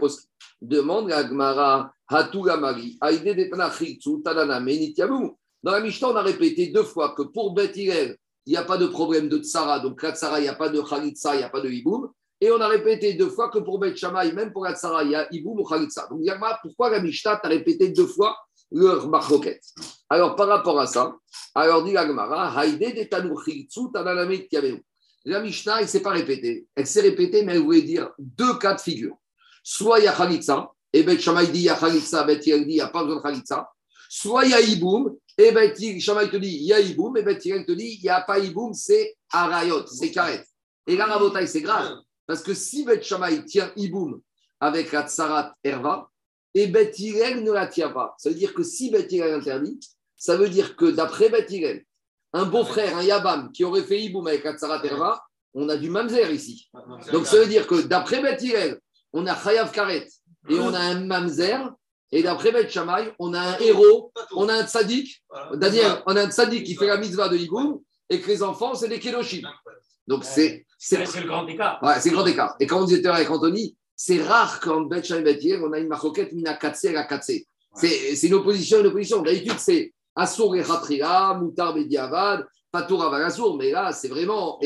Poski. 0.00 0.26
Demande 0.60 1.08
l'Agmara, 1.08 1.92
Hatuga 2.08 2.56
Mari, 2.56 2.98
Aïde 3.00 3.22
de 3.22 4.22
Tadaname, 4.22 4.66
Nitiabeu. 4.66 5.30
Dans 5.62 5.72
la 5.72 5.80
Mishnah, 5.80 6.08
on 6.08 6.16
a 6.16 6.22
répété 6.22 6.68
deux 6.68 6.82
fois 6.82 7.14
que 7.16 7.22
pour 7.22 7.52
Beth 7.54 7.76
il 8.48 8.52
n'y 8.52 8.56
a 8.56 8.64
pas 8.64 8.78
de 8.78 8.86
problème 8.86 9.28
de 9.28 9.36
tsara, 9.36 9.78
donc 9.78 10.02
la 10.02 10.12
tsara, 10.12 10.40
il 10.40 10.44
n'y 10.44 10.48
a 10.48 10.54
pas 10.54 10.70
de 10.70 10.80
khalitsa, 10.80 11.34
il 11.34 11.38
n'y 11.38 11.44
a 11.44 11.50
pas 11.50 11.60
de 11.60 11.68
hiboum. 11.68 12.10
Et 12.40 12.50
on 12.50 12.58
a 12.62 12.66
répété 12.66 13.12
deux 13.12 13.28
fois 13.28 13.50
que 13.50 13.58
pour 13.58 13.78
Beth 13.78 13.94
Shammai, 13.94 14.32
même 14.32 14.54
pour 14.54 14.64
la 14.64 14.74
tsara, 14.74 15.04
il 15.04 15.10
y 15.10 15.14
a 15.14 15.28
hiboum 15.30 15.60
ou 15.60 15.64
khalitsa. 15.64 16.08
Donc, 16.10 16.22
pourquoi 16.62 16.88
la 16.88 17.00
Mishnah 17.00 17.36
t'a 17.36 17.48
répété 17.48 17.90
deux 17.90 18.06
fois 18.06 18.38
leur 18.72 19.06
marroquette 19.10 19.62
Alors, 20.08 20.34
par 20.34 20.48
rapport 20.48 20.80
à 20.80 20.86
ça, 20.86 21.14
alors 21.54 21.84
dit 21.84 21.92
la 21.92 22.06
Gemara, 22.06 22.54
la 25.26 25.40
Mishnah, 25.42 25.76
elle 25.76 25.82
ne 25.82 25.86
s'est 25.86 26.00
pas 26.00 26.12
répétée. 26.12 26.66
Elle 26.74 26.86
s'est 26.86 27.02
répétée, 27.02 27.44
mais 27.44 27.56
elle 27.56 27.60
voulait 27.60 27.82
dire 27.82 28.12
deux 28.18 28.56
cas 28.56 28.72
de 28.72 28.80
figure. 28.80 29.16
Soit 29.62 29.98
il 29.98 30.06
y 30.06 30.08
a 30.08 30.14
khalitsa, 30.14 30.72
et 30.94 31.02
Beth 31.02 31.20
Shammai 31.20 31.48
dit 31.48 31.58
il 31.58 31.64
y 31.64 31.68
a 31.68 31.74
khalitsa, 31.74 32.24
Beth 32.24 32.40
dit 32.40 32.52
il 32.52 32.66
n'y 32.66 32.80
a 32.80 32.88
pas 32.88 33.04
besoin 33.04 33.18
de 33.18 33.22
khalitsa. 33.22 33.68
Soit 34.08 34.46
il 34.46 34.50
y 34.50 34.54
a 34.54 34.60
hiboum, 34.60 35.16
et 35.40 35.52
ben, 35.52 35.72
Shamaï 36.00 36.30
te 36.30 36.36
dit, 36.36 36.48
il 36.48 36.64
y 36.64 36.72
a 36.72 36.80
Iboum, 36.80 37.16
et 37.16 37.22
Ben 37.22 37.38
te 37.38 37.72
dit, 37.72 37.98
il 38.00 38.02
n'y 38.02 38.08
a 38.08 38.22
pas 38.22 38.40
Iboum, 38.40 38.74
c'est 38.74 39.16
Arayot, 39.30 39.86
c'est 39.86 40.10
Karet. 40.10 40.44
Et 40.86 40.96
là, 40.96 41.06
Rabotai, 41.06 41.46
c'est 41.46 41.60
grave. 41.60 41.98
Parce 42.26 42.42
que 42.42 42.54
si 42.54 42.84
Bet 42.84 43.02
Shamaï 43.02 43.44
tient 43.44 43.70
Iboum, 43.76 44.20
avec 44.58 44.90
la 44.90 45.06
tsarat 45.06 45.54
erva, 45.62 46.10
et 46.54 46.66
Bet 46.66 46.92
ne 46.98 47.52
la 47.52 47.68
tient 47.68 47.90
pas. 47.90 48.14
Ça 48.18 48.30
veut 48.30 48.34
dire 48.34 48.52
que 48.52 48.64
si 48.64 48.90
Bet 48.90 49.08
interdit, 49.22 49.78
ça 50.16 50.36
veut 50.36 50.48
dire 50.48 50.74
que 50.74 50.86
d'après 50.86 51.28
Bet 51.28 51.84
un 52.32 52.44
beau-frère, 52.44 52.96
un 52.96 53.02
Yabam, 53.02 53.52
qui 53.52 53.64
aurait 53.64 53.84
fait 53.84 54.00
Iboum 54.02 54.26
avec 54.26 54.42
la 54.42 54.56
tsarat 54.56 54.84
erva, 54.84 55.22
on 55.54 55.68
a 55.68 55.76
du 55.76 55.88
mamzer 55.88 56.30
ici. 56.32 56.68
Donc 57.12 57.26
ça 57.26 57.38
veut 57.38 57.46
dire 57.46 57.66
que 57.66 57.82
d'après 57.82 58.20
Bet 58.20 58.38
on 59.12 59.26
a 59.26 59.36
Chayav 59.36 59.70
Karet 59.70 60.08
et 60.48 60.58
on 60.58 60.74
a 60.74 60.80
un 60.80 61.04
mamzer. 61.04 61.72
Et 62.10 62.22
d'après 62.22 62.52
Bet 62.52 62.68
Shammai, 62.70 63.12
on 63.18 63.34
a 63.34 63.40
un 63.40 63.58
héros, 63.58 64.12
on 64.32 64.48
a 64.48 64.54
un 64.54 64.66
tzaddik, 64.66 65.22
Daniel, 65.54 66.02
on 66.06 66.16
a 66.16 66.22
un 66.22 66.30
tzaddik 66.30 66.64
qui 66.64 66.74
fait 66.74 66.86
la 66.86 66.96
mitzvah 66.96 67.28
de 67.28 67.36
Iboum 67.36 67.80
et 68.08 68.20
que 68.20 68.28
les 68.28 68.42
enfants, 68.42 68.74
c'est 68.74 68.88
des 68.88 68.98
Kedoshim. 68.98 69.42
Donc 70.06 70.24
c'est. 70.24 70.64
C'est 70.78 70.98
le 70.98 71.26
grand 71.26 71.46
écart. 71.46 71.80
Ouais, 71.82 72.00
c'est 72.00 72.10
le 72.10 72.16
grand 72.16 72.26
écart. 72.26 72.56
Et 72.60 72.66
quand 72.66 72.80
on 72.80 72.84
disait 72.84 73.06
avec 73.06 73.28
Anthony, 73.30 73.76
c'est 73.94 74.22
rare 74.22 74.60
qu'en 74.60 74.82
Bet 74.82 75.02
Shammai 75.02 75.58
on 75.60 75.72
a 75.72 75.78
une 75.78 75.88
maroquette 75.88 76.32
mina 76.32 76.54
katse 76.54 76.84
la 76.84 77.04
katse. 77.04 77.32
C'est 77.74 78.22
une 78.22 78.34
opposition, 78.34 78.80
une 78.80 78.86
opposition. 78.86 79.22
D'habitude, 79.22 79.58
c'est 79.58 79.92
Assour 80.14 80.56
et 80.56 80.62
Khatria, 80.62 81.34
Moutar 81.34 81.74
Bediavad, 81.74 82.46
Patour 82.70 83.04
Avalasour, 83.04 83.56
mais 83.56 83.70
là, 83.70 83.92
c'est 83.92 84.08
vraiment. 84.08 84.58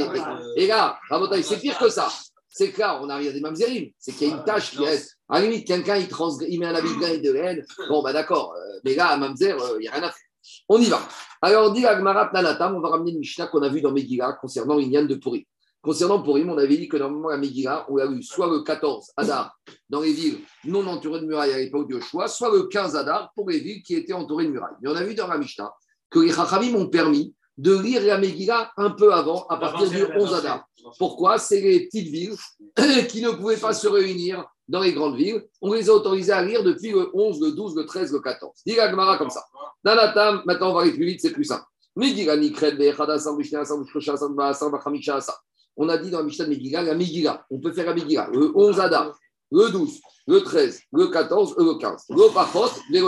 Et, 0.56 0.66
là, 0.66 0.98
c'est 1.42 1.60
pire 1.60 1.78
que 1.78 1.88
ça. 1.88 2.08
C'est 2.54 2.70
clair, 2.70 3.00
on 3.02 3.08
arrive 3.08 3.30
à 3.30 3.32
des 3.32 3.40
mamzerim. 3.40 3.90
C'est 3.98 4.12
qu'il 4.12 4.28
y 4.28 4.30
a 4.30 4.34
une 4.36 4.44
tâche 4.44 4.72
qui 4.72 4.84
reste. 4.84 5.16
À 5.26 5.40
la 5.40 5.46
limite, 5.46 5.66
quelqu'un, 5.66 5.96
il, 5.96 6.06
il 6.48 6.60
met 6.60 6.66
un 6.66 6.74
habit 6.74 6.94
de 6.94 7.04
et 7.06 7.18
de 7.18 7.32
laine. 7.32 7.64
Bon, 7.88 8.02
bah 8.02 8.12
d'accord. 8.12 8.52
Euh, 8.54 8.78
mais 8.84 8.94
là, 8.94 9.08
à 9.08 9.16
mamzer, 9.16 9.58
euh, 9.58 9.78
il 9.78 9.82
n'y 9.82 9.88
a 9.88 9.92
rien 9.92 10.02
à 10.02 10.10
faire. 10.10 10.28
On 10.68 10.78
y 10.78 10.84
va. 10.84 11.00
Alors, 11.40 11.70
on 11.70 11.72
dit 11.72 11.86
Agmarat 11.86 12.30
Nanatam, 12.34 12.76
on 12.76 12.80
va 12.80 12.90
ramener 12.90 13.12
une 13.12 13.20
Mishnah 13.20 13.46
qu'on 13.46 13.62
a 13.62 13.70
vue 13.70 13.80
dans 13.80 13.90
Megillah 13.90 14.34
concernant 14.34 14.78
Inyan 14.78 15.06
de 15.06 15.14
Purim. 15.14 15.44
Concernant 15.80 16.22
Purim, 16.22 16.50
on 16.50 16.58
avait 16.58 16.76
dit 16.76 16.88
que 16.88 16.98
normalement, 16.98 17.30
la 17.30 17.38
Megillah, 17.38 17.86
on 17.88 17.96
l'a 17.96 18.06
vu 18.06 18.22
soit 18.22 18.48
le 18.48 18.60
14 18.60 19.12
Adar 19.16 19.56
dans 19.88 20.02
les 20.02 20.12
villes 20.12 20.40
non 20.64 20.86
entourées 20.86 21.20
de 21.20 21.26
murailles 21.26 21.54
à 21.54 21.58
l'époque 21.58 21.90
de 21.90 22.00
choix, 22.00 22.28
soit 22.28 22.52
le 22.52 22.64
15 22.64 22.96
Adar 22.96 23.32
pour 23.34 23.48
les 23.48 23.60
villes 23.60 23.82
qui 23.82 23.94
étaient 23.94 24.12
entourées 24.12 24.44
de 24.44 24.50
murailles. 24.50 24.76
Mais 24.82 24.90
on 24.90 24.96
a 24.96 25.02
vu 25.02 25.14
dans 25.14 25.26
la 25.26 25.38
Mishnah 25.38 25.72
que 26.10 26.18
les 26.18 26.32
Chachamim 26.32 26.74
ont 26.74 26.88
permis 26.88 27.34
de 27.56 27.76
lire 27.78 28.02
la 28.02 28.18
Megillah 28.18 28.72
un 28.76 28.90
peu 28.90 29.12
avant, 29.12 29.46
à 29.48 29.56
partir 29.56 29.88
du 29.88 30.04
11 30.04 30.34
Adar. 30.34 30.66
Pourquoi 30.98 31.38
C'est 31.38 31.60
les 31.60 31.86
petites 31.86 32.08
villes 32.08 32.36
qui 33.08 33.22
ne 33.22 33.30
pouvaient 33.30 33.56
pas 33.56 33.72
se 33.72 33.88
réunir 33.88 34.44
dans 34.68 34.80
les 34.80 34.92
grandes 34.92 35.16
villes. 35.16 35.44
On 35.60 35.72
les 35.72 35.88
a 35.90 35.92
autorisés 35.92 36.32
à 36.32 36.42
lire 36.42 36.62
depuis 36.62 36.90
le 36.92 37.10
11, 37.12 37.40
le 37.40 37.52
12, 37.52 37.76
le 37.76 37.84
13, 37.84 38.12
le 38.12 38.20
14. 38.20 38.52
Dis 38.66 38.74
la 38.74 38.90
Gemara 38.90 39.18
comme 39.18 39.30
ça. 39.30 39.44
Danatam, 39.84 40.42
maintenant 40.46 40.70
on 40.70 40.74
va 40.74 40.82
aller 40.82 40.92
plus 40.92 41.06
vite, 41.06 41.20
c'est 41.20 41.32
plus 41.32 41.44
simple. 41.44 41.64
On 41.94 42.02
a 45.88 45.98
dit 45.98 46.10
dans 46.10 46.18
la 46.18 46.24
Mishnah 46.24 46.44
de 46.44 46.50
Megillah, 46.50 46.82
la 46.82 46.94
Megillah, 46.94 47.46
on 47.50 47.60
peut 47.60 47.72
faire 47.72 47.86
la 47.86 47.94
Megillah, 47.94 48.28
le 48.32 48.56
11 48.56 48.80
Adar, 48.80 49.14
le 49.50 49.68
12, 49.68 50.00
le 50.26 50.40
13, 50.40 50.80
le 50.92 51.08
14 51.08 51.54
le 51.58 51.74
15. 51.74 52.04
Le 52.10 52.32
Pachot, 52.32 52.70
les 52.90 53.02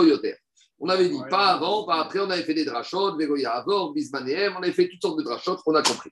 On 0.79 0.89
avait 0.89 1.09
dit 1.09 1.17
pas 1.29 1.47
avant, 1.47 1.85
pas 1.85 2.01
après, 2.01 2.19
on 2.19 2.29
avait 2.29 2.43
fait 2.43 2.53
des 2.53 2.65
drachot, 2.65 3.15
Végoya 3.17 3.53
Avor, 3.53 3.93
Bismanéem, 3.93 4.53
on 4.59 4.61
avait 4.61 4.71
fait 4.71 4.87
toutes 4.89 5.01
sortes 5.01 5.17
de 5.17 5.23
drachot, 5.23 5.57
on 5.65 5.73
a 5.73 5.81
compris. 5.81 6.11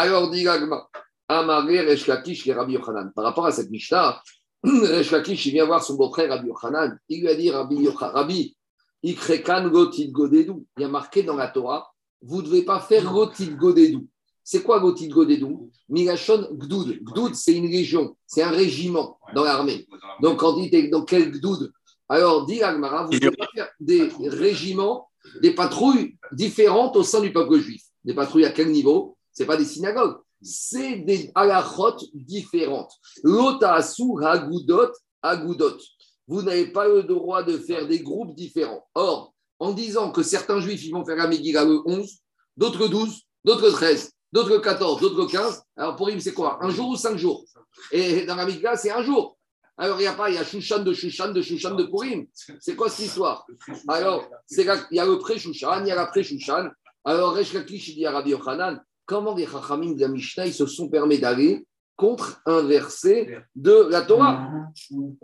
Alors, 0.00 0.30
dit 0.30 0.44
Gagma, 0.44 0.88
Amaré 1.26 1.80
Reshkakish 1.80 2.46
et 2.46 2.52
Rabbi 2.52 2.74
Yochanan. 2.74 3.10
Par 3.16 3.24
rapport 3.24 3.46
à 3.46 3.50
cette 3.50 3.68
Mishnah, 3.68 4.22
Reshkakish, 4.62 5.46
il 5.46 5.54
vient 5.54 5.66
voir 5.66 5.82
son 5.82 5.96
beau-frère 5.96 6.30
Rabbi 6.30 6.46
Yochanan. 6.46 6.96
Il 7.08 7.22
lui 7.22 7.28
a 7.28 7.34
dit 7.34 7.50
Rabbi 7.50 7.74
Yochanan, 7.82 8.14
Rabbi, 8.14 8.56
Ikrekan 9.02 9.68
Gotit 9.70 10.12
Godedou. 10.12 10.64
Il 10.76 10.82
y 10.82 10.84
a 10.84 10.88
marqué 10.88 11.24
dans 11.24 11.34
la 11.34 11.48
Torah, 11.48 11.92
vous 12.22 12.42
ne 12.42 12.46
devez 12.46 12.62
pas 12.62 12.78
faire 12.78 13.12
Gotit 13.12 13.50
Godedou. 13.56 14.06
C'est 14.44 14.62
quoi 14.62 14.78
Gotit 14.78 15.08
Godedou? 15.08 15.68
Migashon 15.88 16.46
Gdoud. 16.52 17.00
Gdoud, 17.02 17.34
c'est 17.34 17.54
une 17.54 17.66
région, 17.66 18.16
c'est 18.24 18.44
un 18.44 18.50
régiment 18.50 19.18
dans 19.34 19.42
l'armée. 19.42 19.88
Donc, 20.22 20.38
quand 20.38 20.52
dit 20.60 20.90
dans 20.90 21.02
quel 21.02 21.32
Gdoud? 21.32 21.72
Alors, 22.08 22.46
dit 22.46 22.62
Agmara, 22.62 23.02
vous 23.02 23.14
ne 23.14 23.18
devez 23.18 23.36
pas 23.36 23.48
faire 23.52 23.68
des 23.80 24.08
régiments, 24.28 25.08
des 25.42 25.56
patrouilles 25.56 26.16
différentes 26.30 26.94
au 26.94 27.02
sein 27.02 27.20
du 27.20 27.32
peuple 27.32 27.58
juif. 27.58 27.82
Des 28.04 28.14
patrouilles 28.14 28.44
à 28.44 28.52
quel 28.52 28.70
niveau? 28.70 29.17
Ce 29.38 29.44
pas 29.44 29.56
des 29.56 29.64
synagogues, 29.64 30.16
c'est 30.42 30.96
des 30.96 31.30
halachot 31.32 31.96
différentes. 32.12 32.92
L'otasu 33.22 34.02
agudot 34.20 34.90
agudot. 35.22 35.78
Vous 36.26 36.42
n'avez 36.42 36.72
pas 36.72 36.88
le 36.88 37.04
droit 37.04 37.44
de 37.44 37.56
faire 37.56 37.86
des 37.86 38.00
groupes 38.00 38.34
différents. 38.34 38.84
Or, 38.94 39.32
en 39.60 39.72
disant 39.72 40.10
que 40.10 40.24
certains 40.24 40.60
juifs 40.60 40.84
ils 40.84 40.90
vont 40.90 41.04
faire 41.04 41.16
la 41.16 41.28
Megillah 41.28 41.64
le 41.64 41.80
11, 41.86 42.18
d'autres 42.56 42.80
le 42.80 42.88
12, 42.88 43.22
d'autres 43.44 43.66
le 43.66 43.72
13, 43.72 44.10
d'autres 44.32 44.50
le 44.50 44.58
14, 44.58 45.00
d'autres 45.00 45.20
le 45.20 45.26
15. 45.26 45.62
Alors 45.76 45.94
pour 45.94 46.08
lui, 46.08 46.20
c'est 46.20 46.34
quoi? 46.34 46.58
Un 46.60 46.70
jour 46.70 46.88
ou 46.88 46.96
cinq 46.96 47.16
jours? 47.16 47.44
Et 47.92 48.26
dans 48.26 48.34
la 48.34 48.44
Megillah, 48.44 48.76
c'est 48.76 48.90
un 48.90 49.02
jour. 49.02 49.38
Alors, 49.80 50.00
il 50.00 50.02
n'y 50.02 50.08
a 50.08 50.14
pas, 50.14 50.28
il 50.28 50.34
y 50.34 50.38
a 50.38 50.44
Shushan 50.44 50.80
de 50.80 50.92
Shushan 50.92 51.30
de 51.30 51.40
Shushan 51.40 51.76
de 51.76 51.84
Purim. 51.84 52.26
C'est 52.58 52.74
quoi 52.74 52.90
cette 52.90 53.06
histoire? 53.06 53.46
Alors, 53.86 54.28
il 54.50 54.64
y 54.90 54.98
a 54.98 55.06
le 55.06 55.18
pré-Shushan, 55.20 55.82
il 55.84 55.86
y 55.86 55.92
a 55.92 55.94
la 55.94 56.06
pré-Shushan. 56.06 56.70
Alors, 57.04 57.34
Resh 57.34 57.52
Lakish, 57.52 57.94
dit 57.94 58.00
Yochanan, 58.00 58.82
comment 59.08 59.34
les 59.34 59.46
Chachamim 59.46 59.94
de 59.94 60.00
la 60.00 60.08
Mishnah 60.08 60.46
ils 60.46 60.54
se 60.54 60.66
sont 60.66 60.88
permis 60.88 61.18
d'aller 61.18 61.66
contre 61.96 62.40
un 62.46 62.62
verset 62.62 63.42
de 63.56 63.88
la 63.90 64.02
Torah 64.02 64.48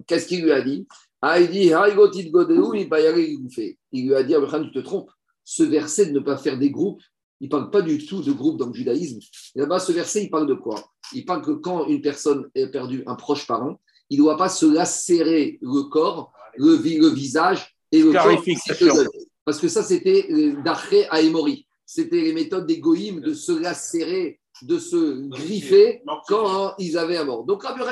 Qu'est-ce 0.08 0.26
qu'il 0.26 0.42
lui 0.42 0.50
a 0.50 0.62
dit 0.62 0.88
ah, 1.22 1.38
Il 1.38 1.50
dit 1.50 1.70
Il 3.92 4.08
lui 4.08 4.14
a 4.14 4.22
dit, 4.24 4.34
tu 4.34 4.72
te 4.72 4.78
trompes. 4.80 5.10
Ce 5.44 5.62
verset 5.62 6.06
de 6.06 6.12
ne 6.12 6.20
pas 6.20 6.38
faire 6.38 6.58
des 6.58 6.70
groupes, 6.70 7.02
il 7.40 7.46
ne 7.46 7.50
parle 7.50 7.70
pas 7.70 7.82
du 7.82 8.04
tout 8.04 8.22
de 8.22 8.32
groupes 8.32 8.56
dans 8.56 8.68
le 8.68 8.72
judaïsme. 8.72 9.18
Là-bas, 9.54 9.78
ce 9.78 9.92
verset, 9.92 10.24
il 10.24 10.30
parle 10.30 10.46
de 10.46 10.54
quoi? 10.54 10.82
Il 11.12 11.26
parle 11.26 11.42
que 11.42 11.50
quand 11.52 11.86
une 11.86 12.00
personne 12.00 12.48
a 12.56 12.66
perdu 12.68 13.04
un 13.06 13.14
proche 13.14 13.46
parent, 13.46 13.78
il 14.08 14.18
ne 14.18 14.24
doit 14.24 14.38
pas 14.38 14.48
se 14.48 14.64
lacérer 14.64 15.58
le 15.60 15.82
corps, 15.90 16.32
le, 16.56 16.76
le 16.76 17.08
visage 17.08 17.76
et 17.92 18.02
le 18.02 18.12
corps. 18.12 18.42
Parce 19.44 19.60
que 19.60 19.68
ça, 19.68 19.82
c'était 19.82 20.26
d'après 20.64 21.06
à 21.10 21.20
Emory 21.20 21.66
c'était 21.86 22.20
les 22.20 22.32
méthodes 22.32 22.66
des 22.66 22.78
goïms 22.78 23.20
de 23.20 23.34
se 23.34 23.52
lacérer, 23.52 24.40
de 24.62 24.78
se 24.78 25.28
griffer 25.28 26.02
quand 26.28 26.74
ils 26.78 26.96
avaient 26.96 27.16
un 27.16 27.24
mort. 27.24 27.44
Donc 27.44 27.64
Rabbi 27.64 27.82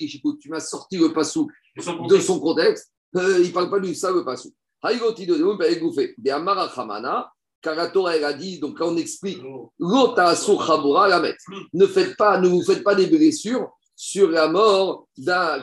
écoute, 0.00 0.38
tu 0.40 0.48
m'as 0.48 0.60
sorti 0.60 0.96
le 0.96 1.12
passou 1.12 1.48
de 1.76 2.18
son 2.18 2.40
contexte, 2.40 2.92
euh, 3.16 3.38
il 3.40 3.48
ne 3.48 3.52
parle 3.52 3.70
pas 3.70 3.80
de 3.80 3.92
ça, 3.92 4.10
le 4.12 4.24
passou. 4.24 4.52
Car 7.62 7.74
la 7.74 7.88
Torah 7.88 8.16
elle 8.16 8.24
a 8.24 8.32
dit, 8.32 8.58
donc 8.58 8.78
quand 8.78 8.88
on 8.88 8.96
explique, 8.96 9.42
ne 11.72 11.86
faites 11.86 12.16
pas, 12.16 12.40
ne 12.40 12.48
vous 12.48 12.62
faites 12.62 12.82
pas 12.82 12.94
des 12.94 13.06
blessures 13.06 13.68
sur 13.94 14.30
la 14.30 14.48
mort 14.48 15.06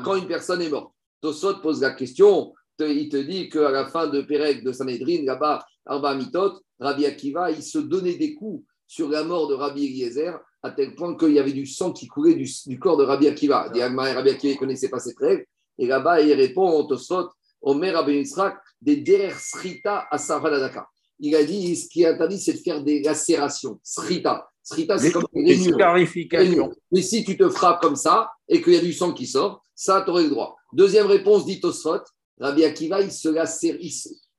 quand 0.03 0.15
une 0.15 0.27
personne 0.27 0.61
est 0.61 0.69
morte. 0.69 0.93
Tosot 1.21 1.55
pose 1.61 1.81
la 1.81 1.91
question, 1.91 2.53
il 2.79 3.09
te 3.09 3.17
dit 3.17 3.49
qu'à 3.49 3.71
la 3.71 3.87
fin 3.87 4.05
de 4.07 4.21
Pérec 4.21 4.63
de 4.63 4.71
Sanhedrin, 4.71 5.23
là-bas, 5.25 5.65
Arba 5.85 6.13
Mitot, 6.13 6.61
Rabbi 6.79 7.05
Akiva, 7.05 7.51
il 7.51 7.63
se 7.63 7.79
donnait 7.79 8.15
des 8.15 8.35
coups 8.35 8.65
sur 8.87 9.09
la 9.09 9.23
mort 9.23 9.47
de 9.47 9.53
Rabbi 9.53 9.85
Eliezer, 9.85 10.39
à 10.63 10.71
tel 10.71 10.95
point 10.95 11.15
qu'il 11.15 11.33
y 11.33 11.39
avait 11.39 11.51
du 11.51 11.65
sang 11.65 11.91
qui 11.91 12.07
coulait 12.07 12.35
du, 12.35 12.79
corps 12.79 12.97
de 12.97 13.03
Rabbi 13.03 13.27
Akiva. 13.27 13.69
Et 13.75 13.83
Rabbi 13.83 14.29
Akiva 14.29 14.53
ne 14.53 14.59
connaissait 14.59 14.89
pas 14.89 14.99
cette 14.99 15.19
règle. 15.19 15.45
Et 15.77 15.87
là-bas, 15.87 16.21
il 16.21 16.33
répond 16.33 16.69
au 16.69 16.83
Tosot, 16.83 17.29
Omer 17.61 17.93
Rabbi 17.93 18.13
Yitzhak, 18.13 18.57
des 18.81 18.97
derer 18.97 19.33
srita 19.37 20.07
à 20.09 20.17
Savaladaka. 20.17 20.87
Il 21.19 21.35
a 21.35 21.43
dit 21.43 21.75
ce 21.75 21.89
qui 21.89 22.03
est 22.03 22.07
interdit, 22.07 22.39
c'est 22.39 22.53
de 22.53 22.59
faire 22.59 22.83
des 22.83 23.01
lacérations. 23.01 23.79
Srita. 23.83 24.49
Srita, 24.63 24.97
c'est 24.97 25.11
comme 25.11 25.25
des 25.33 25.71
clarifications. 25.71 26.71
Mais 26.91 27.01
si 27.01 27.23
tu 27.23 27.37
te 27.37 27.49
frappes 27.49 27.81
comme 27.81 27.95
ça 27.95 28.29
et 28.47 28.61
qu'il 28.61 28.73
y 28.73 28.77
a 28.77 28.81
du 28.81 28.93
sang 28.93 29.13
qui 29.13 29.25
sort, 29.25 29.63
ça, 29.73 30.01
tu 30.03 30.11
aurais 30.11 30.23
le 30.23 30.29
droit. 30.29 30.55
Deuxième 30.73 31.07
réponse, 31.07 31.45
dit 31.45 31.59
Tosot, 31.59 32.01
Rabbi 32.39 32.63
Akiva, 32.63 33.01
il 33.01 33.11
se 33.11 33.29
lacère, 33.29 33.75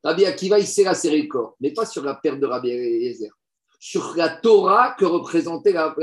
Rabbi 0.05 0.25
Akiva, 0.25 0.59
il 0.59 0.67
s'est 0.67 0.85
lacéré 0.85 1.23
le 1.23 1.29
corps, 1.29 1.57
mais 1.61 1.73
pas 1.73 1.87
sur 1.87 2.05
la 2.05 2.15
perte 2.15 2.41
de 2.41 2.47
Rabbi 2.47 2.71
Eliezer, 2.71 3.31
sur 3.81 4.15
la 4.17 4.29
Torah 4.29 4.95
que 4.99 5.05
représentait 5.05 5.73
la, 5.73 5.95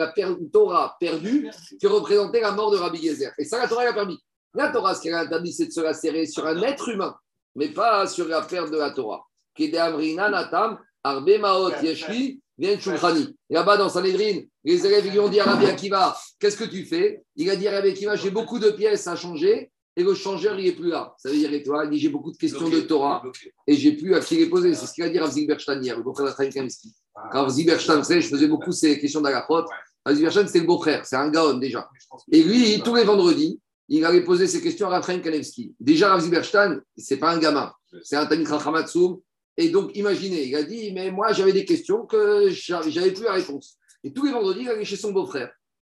Torah 0.51 0.95
perdue, 0.99 1.49
que 1.81 1.87
représentait 1.87 2.41
la 2.41 2.51
mort 2.51 2.71
de 2.71 2.77
Rabbi 2.77 2.97
Eliezer. 2.97 3.31
Et 3.37 3.45
ça, 3.45 3.57
la 3.57 3.67
Torah 3.67 3.85
l'a 3.85 3.93
permis. 3.93 4.19
La 4.53 4.69
Torah, 4.69 4.95
ce 4.95 5.01
qu'elle 5.01 5.13
a 5.13 5.21
interdit, 5.21 5.53
c'est 5.53 5.67
de 5.67 5.71
se 5.71 5.81
lacérer 5.81 6.25
sur 6.25 6.45
un 6.45 6.61
être 6.61 6.89
humain, 6.89 7.15
mais 7.55 7.69
pas 7.69 8.07
sur 8.07 8.27
la 8.27 8.41
perte 8.41 8.71
de 8.71 8.77
la 8.77 8.91
Torah. 8.91 9.25
Natam, 9.57 10.79
Arbe 11.03 11.37
Maot 11.39 11.71
Yeshli, 11.81 12.41
Là-bas, 12.57 13.77
dans 13.77 13.89
Sanhedrin, 13.89 14.41
les 14.63 14.85
élèves 14.85 15.11
lui 15.11 15.19
ont 15.19 15.27
dit 15.27 15.39
à 15.39 15.43
Rabbi 15.45 15.65
Akiva, 15.65 16.17
qu'est-ce 16.39 16.57
que 16.57 16.63
tu 16.63 16.85
fais? 16.85 17.23
Il 17.35 17.49
a 17.49 17.55
dit 17.55 17.67
à 17.67 17.71
Rabbi 17.71 17.89
Akiva, 17.89 18.15
j'ai 18.15 18.31
beaucoup 18.31 18.59
de 18.59 18.71
pièces 18.71 19.07
à 19.07 19.15
changer, 19.15 19.71
et 19.97 20.03
le 20.03 20.13
changeur, 20.13 20.59
il 20.59 20.65
n'est 20.65 20.73
plus 20.73 20.89
là. 20.89 21.15
Ça 21.17 21.29
veut 21.29 21.37
dire, 21.37 21.49
toi, 21.63 21.85
il 21.85 21.91
dit 21.91 21.99
j'ai 21.99 22.09
beaucoup 22.09 22.31
de 22.31 22.37
questions 22.37 22.67
de 22.67 22.81
Torah 22.81 23.23
et 23.65 23.75
j'ai 23.75 23.93
plus 23.93 24.13
à 24.13 24.19
qui 24.19 24.35
les 24.35 24.47
poser. 24.47 24.73
C'est 24.73 24.87
ce 24.87 24.93
qu'il 24.93 25.03
a 25.03 25.09
dit 25.09 25.19
à 25.19 25.27
Zilberstein 25.27 25.81
hier, 25.81 25.95
le 25.95 26.03
beau-frère 26.03 26.25
d'Achaim 26.25 26.49
Kamsky. 26.49 26.93
Ah. 27.15 27.29
Quand 27.31 27.47
Zilberstein, 27.47 27.97
vous 27.97 28.03
savez, 28.03 28.21
je 28.21 28.27
faisais 28.27 28.47
beaucoup 28.47 28.73
ces 28.73 28.99
questions 28.99 29.21
d'Agachot. 29.21 29.65
Zilberstein, 30.09 30.47
c'était 30.47 30.59
le 30.59 30.65
beau-frère, 30.65 31.05
c'est 31.05 31.15
un 31.15 31.29
gaon 31.29 31.57
déjà. 31.57 31.89
Et 32.31 32.43
lui, 32.43 32.81
tous 32.83 32.95
les 32.95 33.03
vendredis, 33.03 33.59
il 33.87 34.03
allait 34.03 34.23
poser 34.23 34.47
ses 34.47 34.61
questions 34.61 34.87
à 34.87 34.89
Raphaël 34.91 35.21
Kanevski. 35.21 35.73
Déjà, 35.79 36.09
Rav 36.09 36.21
Zilberstein, 36.21 36.81
ce 36.97 37.13
n'est 37.13 37.19
pas 37.19 37.31
un 37.31 37.39
gamin, 37.39 37.71
c'est 38.03 38.17
un 38.17 38.25
Tamit 38.25 38.45
Rachamatsoum. 38.45 39.19
Et 39.57 39.69
donc, 39.69 39.95
imaginez, 39.95 40.43
il 40.43 40.55
a 40.55 40.63
dit, 40.63 40.91
mais 40.91 41.11
moi, 41.11 41.31
j'avais 41.31 41.53
des 41.53 41.63
questions 41.63 42.05
que 42.05 42.49
j'avais 42.49 43.11
plus 43.11 43.23
la 43.23 43.33
réponse. 43.33 43.77
Et 44.03 44.11
tous 44.11 44.25
les 44.25 44.31
vendredis, 44.31 44.63
il 44.63 44.69
allait 44.69 44.83
chez 44.83 44.97
son 44.97 45.11
beau-frère. 45.11 45.51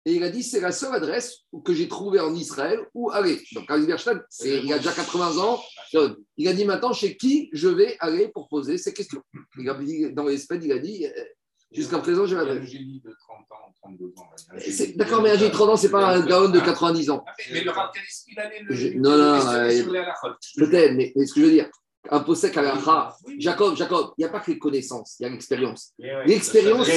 Et 0.08 0.14
il 0.14 0.24
a 0.24 0.30
dit, 0.30 0.42
c'est 0.42 0.60
la 0.60 0.72
seule 0.72 0.94
adresse 0.94 1.40
que 1.66 1.74
j'ai 1.74 1.86
trouvée 1.86 2.18
en 2.18 2.34
Israël 2.34 2.80
où 2.94 3.10
aller. 3.10 3.42
Donc, 3.52 3.66
c'est 4.30 4.56
il 4.56 4.64
y 4.64 4.72
a 4.72 4.78
déjà 4.78 4.92
80 4.92 5.36
ans. 5.36 5.60
Il 6.38 6.48
a 6.48 6.54
dit, 6.54 6.64
maintenant, 6.64 6.94
chez 6.94 7.14
qui 7.14 7.50
je 7.52 7.68
vais 7.68 7.94
aller 8.00 8.28
pour 8.28 8.48
poser 8.48 8.78
ces 8.78 8.94
questions 8.94 9.20
il 9.58 9.68
a 9.68 9.74
dit, 9.74 10.10
Dans 10.14 10.24
l'espèce, 10.24 10.60
il 10.64 10.72
a 10.72 10.78
dit, 10.78 11.04
euh, 11.04 11.24
jusqu'à 11.72 11.98
présent, 11.98 12.24
j'ai 12.24 12.36
l'adresse. 12.36 12.70
de 12.70 13.14
30 13.18 13.38
ans, 13.50 13.74
32 13.82 14.14
ans. 14.16 14.30
D'accord, 14.96 15.20
mais 15.20 15.32
un 15.32 15.36
génie 15.36 15.50
de 15.50 15.54
30 15.54 15.68
ans, 15.68 15.76
ce 15.76 15.86
n'est 15.86 15.92
pas 15.92 16.06
un 16.06 16.24
gaon 16.24 16.48
de 16.48 16.60
90 16.60 17.10
ans. 17.10 17.22
Mais 17.52 17.60
le 17.60 17.72
il 18.28 18.40
allait 18.40 18.62
le. 18.62 19.00
Non, 19.00 19.10
non, 19.10 19.46
euh, 19.46 19.82
peut-être, 20.56 20.94
mais 20.94 21.12
ce 21.14 21.34
que 21.34 21.40
je 21.40 21.44
veux 21.44 21.52
dire, 21.52 21.68
un 22.10 22.20
possèque 22.20 22.56
à 22.56 22.62
la 22.62 22.78
Jacob, 23.38 23.76
Jacob, 23.76 24.12
il 24.16 24.22
n'y 24.22 24.24
a 24.24 24.30
pas 24.30 24.40
que 24.40 24.50
les 24.50 24.58
connaissances, 24.58 25.16
il 25.18 25.24
y 25.24 25.26
a 25.26 25.28
l'expérience. 25.28 25.92
l'expérience, 25.98 26.88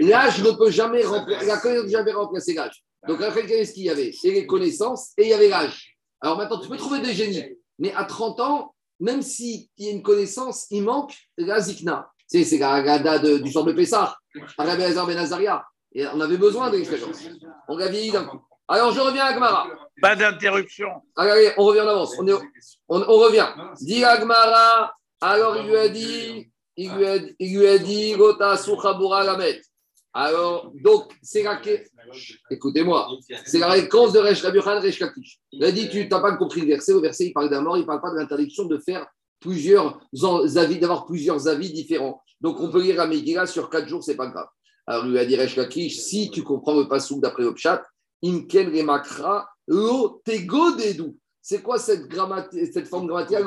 l'âge 0.00 0.42
ne 0.42 0.50
peut 0.56 0.70
jamais 0.70 1.04
remplacer, 1.04 1.46
la 1.46 1.58
connaissance 1.58 1.90
jamais 1.90 2.12
remplacer 2.12 2.54
l'âge. 2.54 2.82
Donc, 3.06 3.22
après, 3.22 3.46
qu'est-ce 3.46 3.72
qu'il 3.72 3.84
y 3.84 3.90
avait? 3.90 4.12
Et 4.24 4.30
les 4.32 4.46
connaissances 4.46 5.12
et 5.16 5.24
il 5.24 5.28
y 5.28 5.34
avait 5.34 5.48
l'âge. 5.48 5.96
Alors 6.20 6.36
maintenant, 6.36 6.58
tu 6.58 6.68
peux 6.68 6.76
trouver 6.76 7.00
des 7.00 7.14
génies, 7.14 7.44
mais 7.78 7.92
à 7.94 8.04
30 8.04 8.40
ans, 8.40 8.74
même 9.00 9.22
s'il 9.22 9.68
y 9.78 9.88
a 9.88 9.92
une 9.92 10.02
connaissance, 10.02 10.66
il 10.70 10.82
manque 10.82 11.14
la 11.36 11.60
zikna. 11.60 12.10
C'est, 12.26 12.44
c'est 12.44 12.58
la 12.58 12.82
gada 12.82 13.18
du 13.18 13.50
genre 13.50 13.64
de 13.64 13.72
Pessah, 13.72 14.16
Arabe 14.58 14.78
Ben 14.78 15.62
Et 15.92 16.06
on 16.08 16.20
avait 16.20 16.36
besoin 16.36 16.70
d'expérience. 16.70 17.20
On 17.68 17.76
l'a 17.76 17.88
vieilli 17.88 18.10
d'un 18.10 18.24
coup. 18.24 18.40
Alors, 18.68 18.92
je 18.92 19.00
reviens 19.00 19.24
à 19.24 19.32
Gmara. 19.32 19.66
Pas 20.00 20.14
d'interruption. 20.14 20.88
Allez, 21.16 21.52
on 21.56 21.64
revient 21.64 21.80
en 21.80 21.88
avance. 21.88 22.14
On, 22.18 23.02
on, 23.02 23.18
revient. 23.18 23.46
Dit 23.80 24.04
Agmara, 24.04 24.94
alors 25.20 25.56
il 25.56 25.68
lui 25.68 25.76
a 25.76 25.88
dit, 25.88 26.50
il 26.76 26.92
lui 26.92 27.06
a, 27.06 27.16
il 27.38 27.58
lui 27.58 27.66
a 27.66 27.78
dit, 27.78 28.12
Gota 28.12 28.54
Lamet. 29.24 29.60
Alors, 30.12 30.72
donc, 30.82 31.12
c'est 31.22 31.42
la 31.42 31.60
Écoutez-moi, 32.50 33.08
c'est 33.44 33.58
la 33.58 33.68
réponse 33.68 34.12
de 34.12 34.18
Resh 34.18 34.42
Rabbi 34.42 34.58
Resh 34.58 34.98
Kakish. 34.98 35.38
Il 35.52 35.64
a 35.64 35.70
dit, 35.70 35.88
tu 35.88 36.06
n'as 36.08 36.20
pas 36.20 36.36
compris 36.36 36.62
le 36.62 36.68
verset. 36.68 36.92
Au 36.92 37.00
verset, 37.00 37.26
il 37.26 37.32
parle 37.32 37.50
d'un 37.50 37.60
mort, 37.60 37.76
il 37.76 37.82
ne 37.82 37.86
parle 37.86 38.00
pas 38.00 38.10
de 38.10 38.16
l'interdiction 38.16 38.64
de 38.64 38.78
faire 38.78 39.06
plusieurs 39.40 40.00
avis, 40.56 40.78
d'avoir 40.78 41.06
plusieurs 41.06 41.46
avis 41.46 41.72
différents. 41.72 42.22
Donc, 42.40 42.60
on 42.60 42.70
peut 42.70 42.82
lire 42.82 42.96
la 42.96 43.06
Megillah 43.06 43.46
sur 43.46 43.68
quatre 43.68 43.88
jours, 43.88 44.02
c'est 44.02 44.16
pas 44.16 44.28
grave. 44.28 44.48
Alors, 44.86 45.04
il 45.04 45.12
lui 45.12 45.18
a 45.18 45.26
dit 45.26 45.36
Resh 45.36 45.54
Kakish, 45.54 45.98
si 45.98 46.30
tu 46.30 46.42
comprends 46.42 46.74
le 46.74 46.88
passou 46.88 47.20
d'après 47.20 47.42
le 47.42 47.52
chat, 47.54 47.82
Imken 48.22 48.68
Remakra, 48.74 49.48
Lo 49.66 50.20
Tegodedou. 50.24 51.16
C'est 51.40 51.62
quoi 51.62 51.78
cette, 51.78 52.12
cette 52.72 52.88
forme 52.88 53.06
grammaticale? 53.06 53.44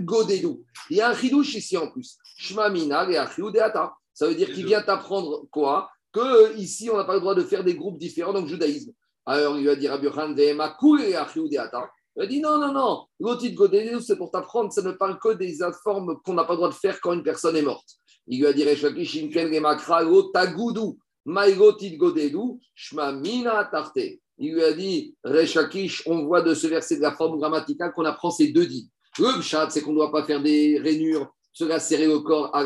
Godedou. 0.00 0.64
Il 0.90 0.98
y 0.98 1.00
a 1.00 1.08
un 1.08 1.14
chidouche 1.14 1.54
ici 1.54 1.76
en 1.78 1.90
plus. 1.90 2.18
Shmamina 2.36 3.08
et 3.10 3.52
Deata. 3.52 3.94
Ça 4.12 4.28
veut 4.28 4.34
dire 4.34 4.52
qu'il 4.52 4.66
vient 4.66 4.82
t'apprendre 4.82 5.46
quoi? 5.50 5.88
Que 6.12 6.54
ici, 6.58 6.90
on 6.90 6.96
n'a 6.98 7.04
pas 7.04 7.14
le 7.14 7.20
droit 7.20 7.34
de 7.34 7.42
faire 7.42 7.64
des 7.64 7.74
groupes 7.74 7.96
différents 7.96 8.34
dans 8.34 8.42
le 8.42 8.48
judaïsme. 8.48 8.92
Alors, 9.24 9.56
il 9.56 9.64
va 9.64 9.76
dire 9.76 9.92
Rabbi 9.92 10.08
et 10.42 10.54
Deata. 10.54 11.90
Il 12.16 12.22
a 12.22 12.26
dit 12.26 12.40
non, 12.40 12.58
non, 12.58 12.72
non, 12.74 13.06
Lotit 13.18 13.54
Godedou, 13.54 14.00
c'est 14.00 14.16
pour 14.16 14.30
t'apprendre, 14.30 14.70
ça 14.70 14.82
ne 14.82 14.92
parle 14.92 15.18
que 15.18 15.32
des 15.32 15.56
formes 15.82 16.20
qu'on 16.22 16.34
n'a 16.34 16.44
pas 16.44 16.52
le 16.52 16.58
droit 16.58 16.68
de 16.68 16.74
faire 16.74 17.00
quand 17.00 17.14
une 17.14 17.22
personne 17.22 17.56
est 17.56 17.62
morte. 17.62 17.88
Il 18.26 18.40
lui 18.40 18.46
a 18.46 18.52
dit 18.52 18.64
Remakra, 18.64 20.02
Lo 20.02 20.24
Tagoudou. 20.24 20.98
Il 24.38 24.54
lui 24.54 24.64
a 24.64 24.72
dit, 24.72 25.14
Rechakish, 25.22 26.02
on 26.06 26.24
voit 26.24 26.42
de 26.42 26.54
ce 26.54 26.66
verset 26.66 26.96
de 26.96 27.02
la 27.02 27.12
forme 27.12 27.38
grammaticale 27.38 27.92
qu'on 27.92 28.04
apprend 28.04 28.30
ces 28.30 28.48
deux 28.48 28.66
dits. 28.66 28.90
Le 29.18 29.40
chat, 29.40 29.68
c'est 29.70 29.82
qu'on 29.82 29.90
ne 29.90 29.96
doit 29.96 30.10
pas 30.10 30.24
faire 30.24 30.42
des 30.42 30.78
rainures, 30.78 31.32
se 31.52 31.66
serrer 31.78 32.08
au 32.08 32.22
corps 32.22 32.54
à 32.54 32.62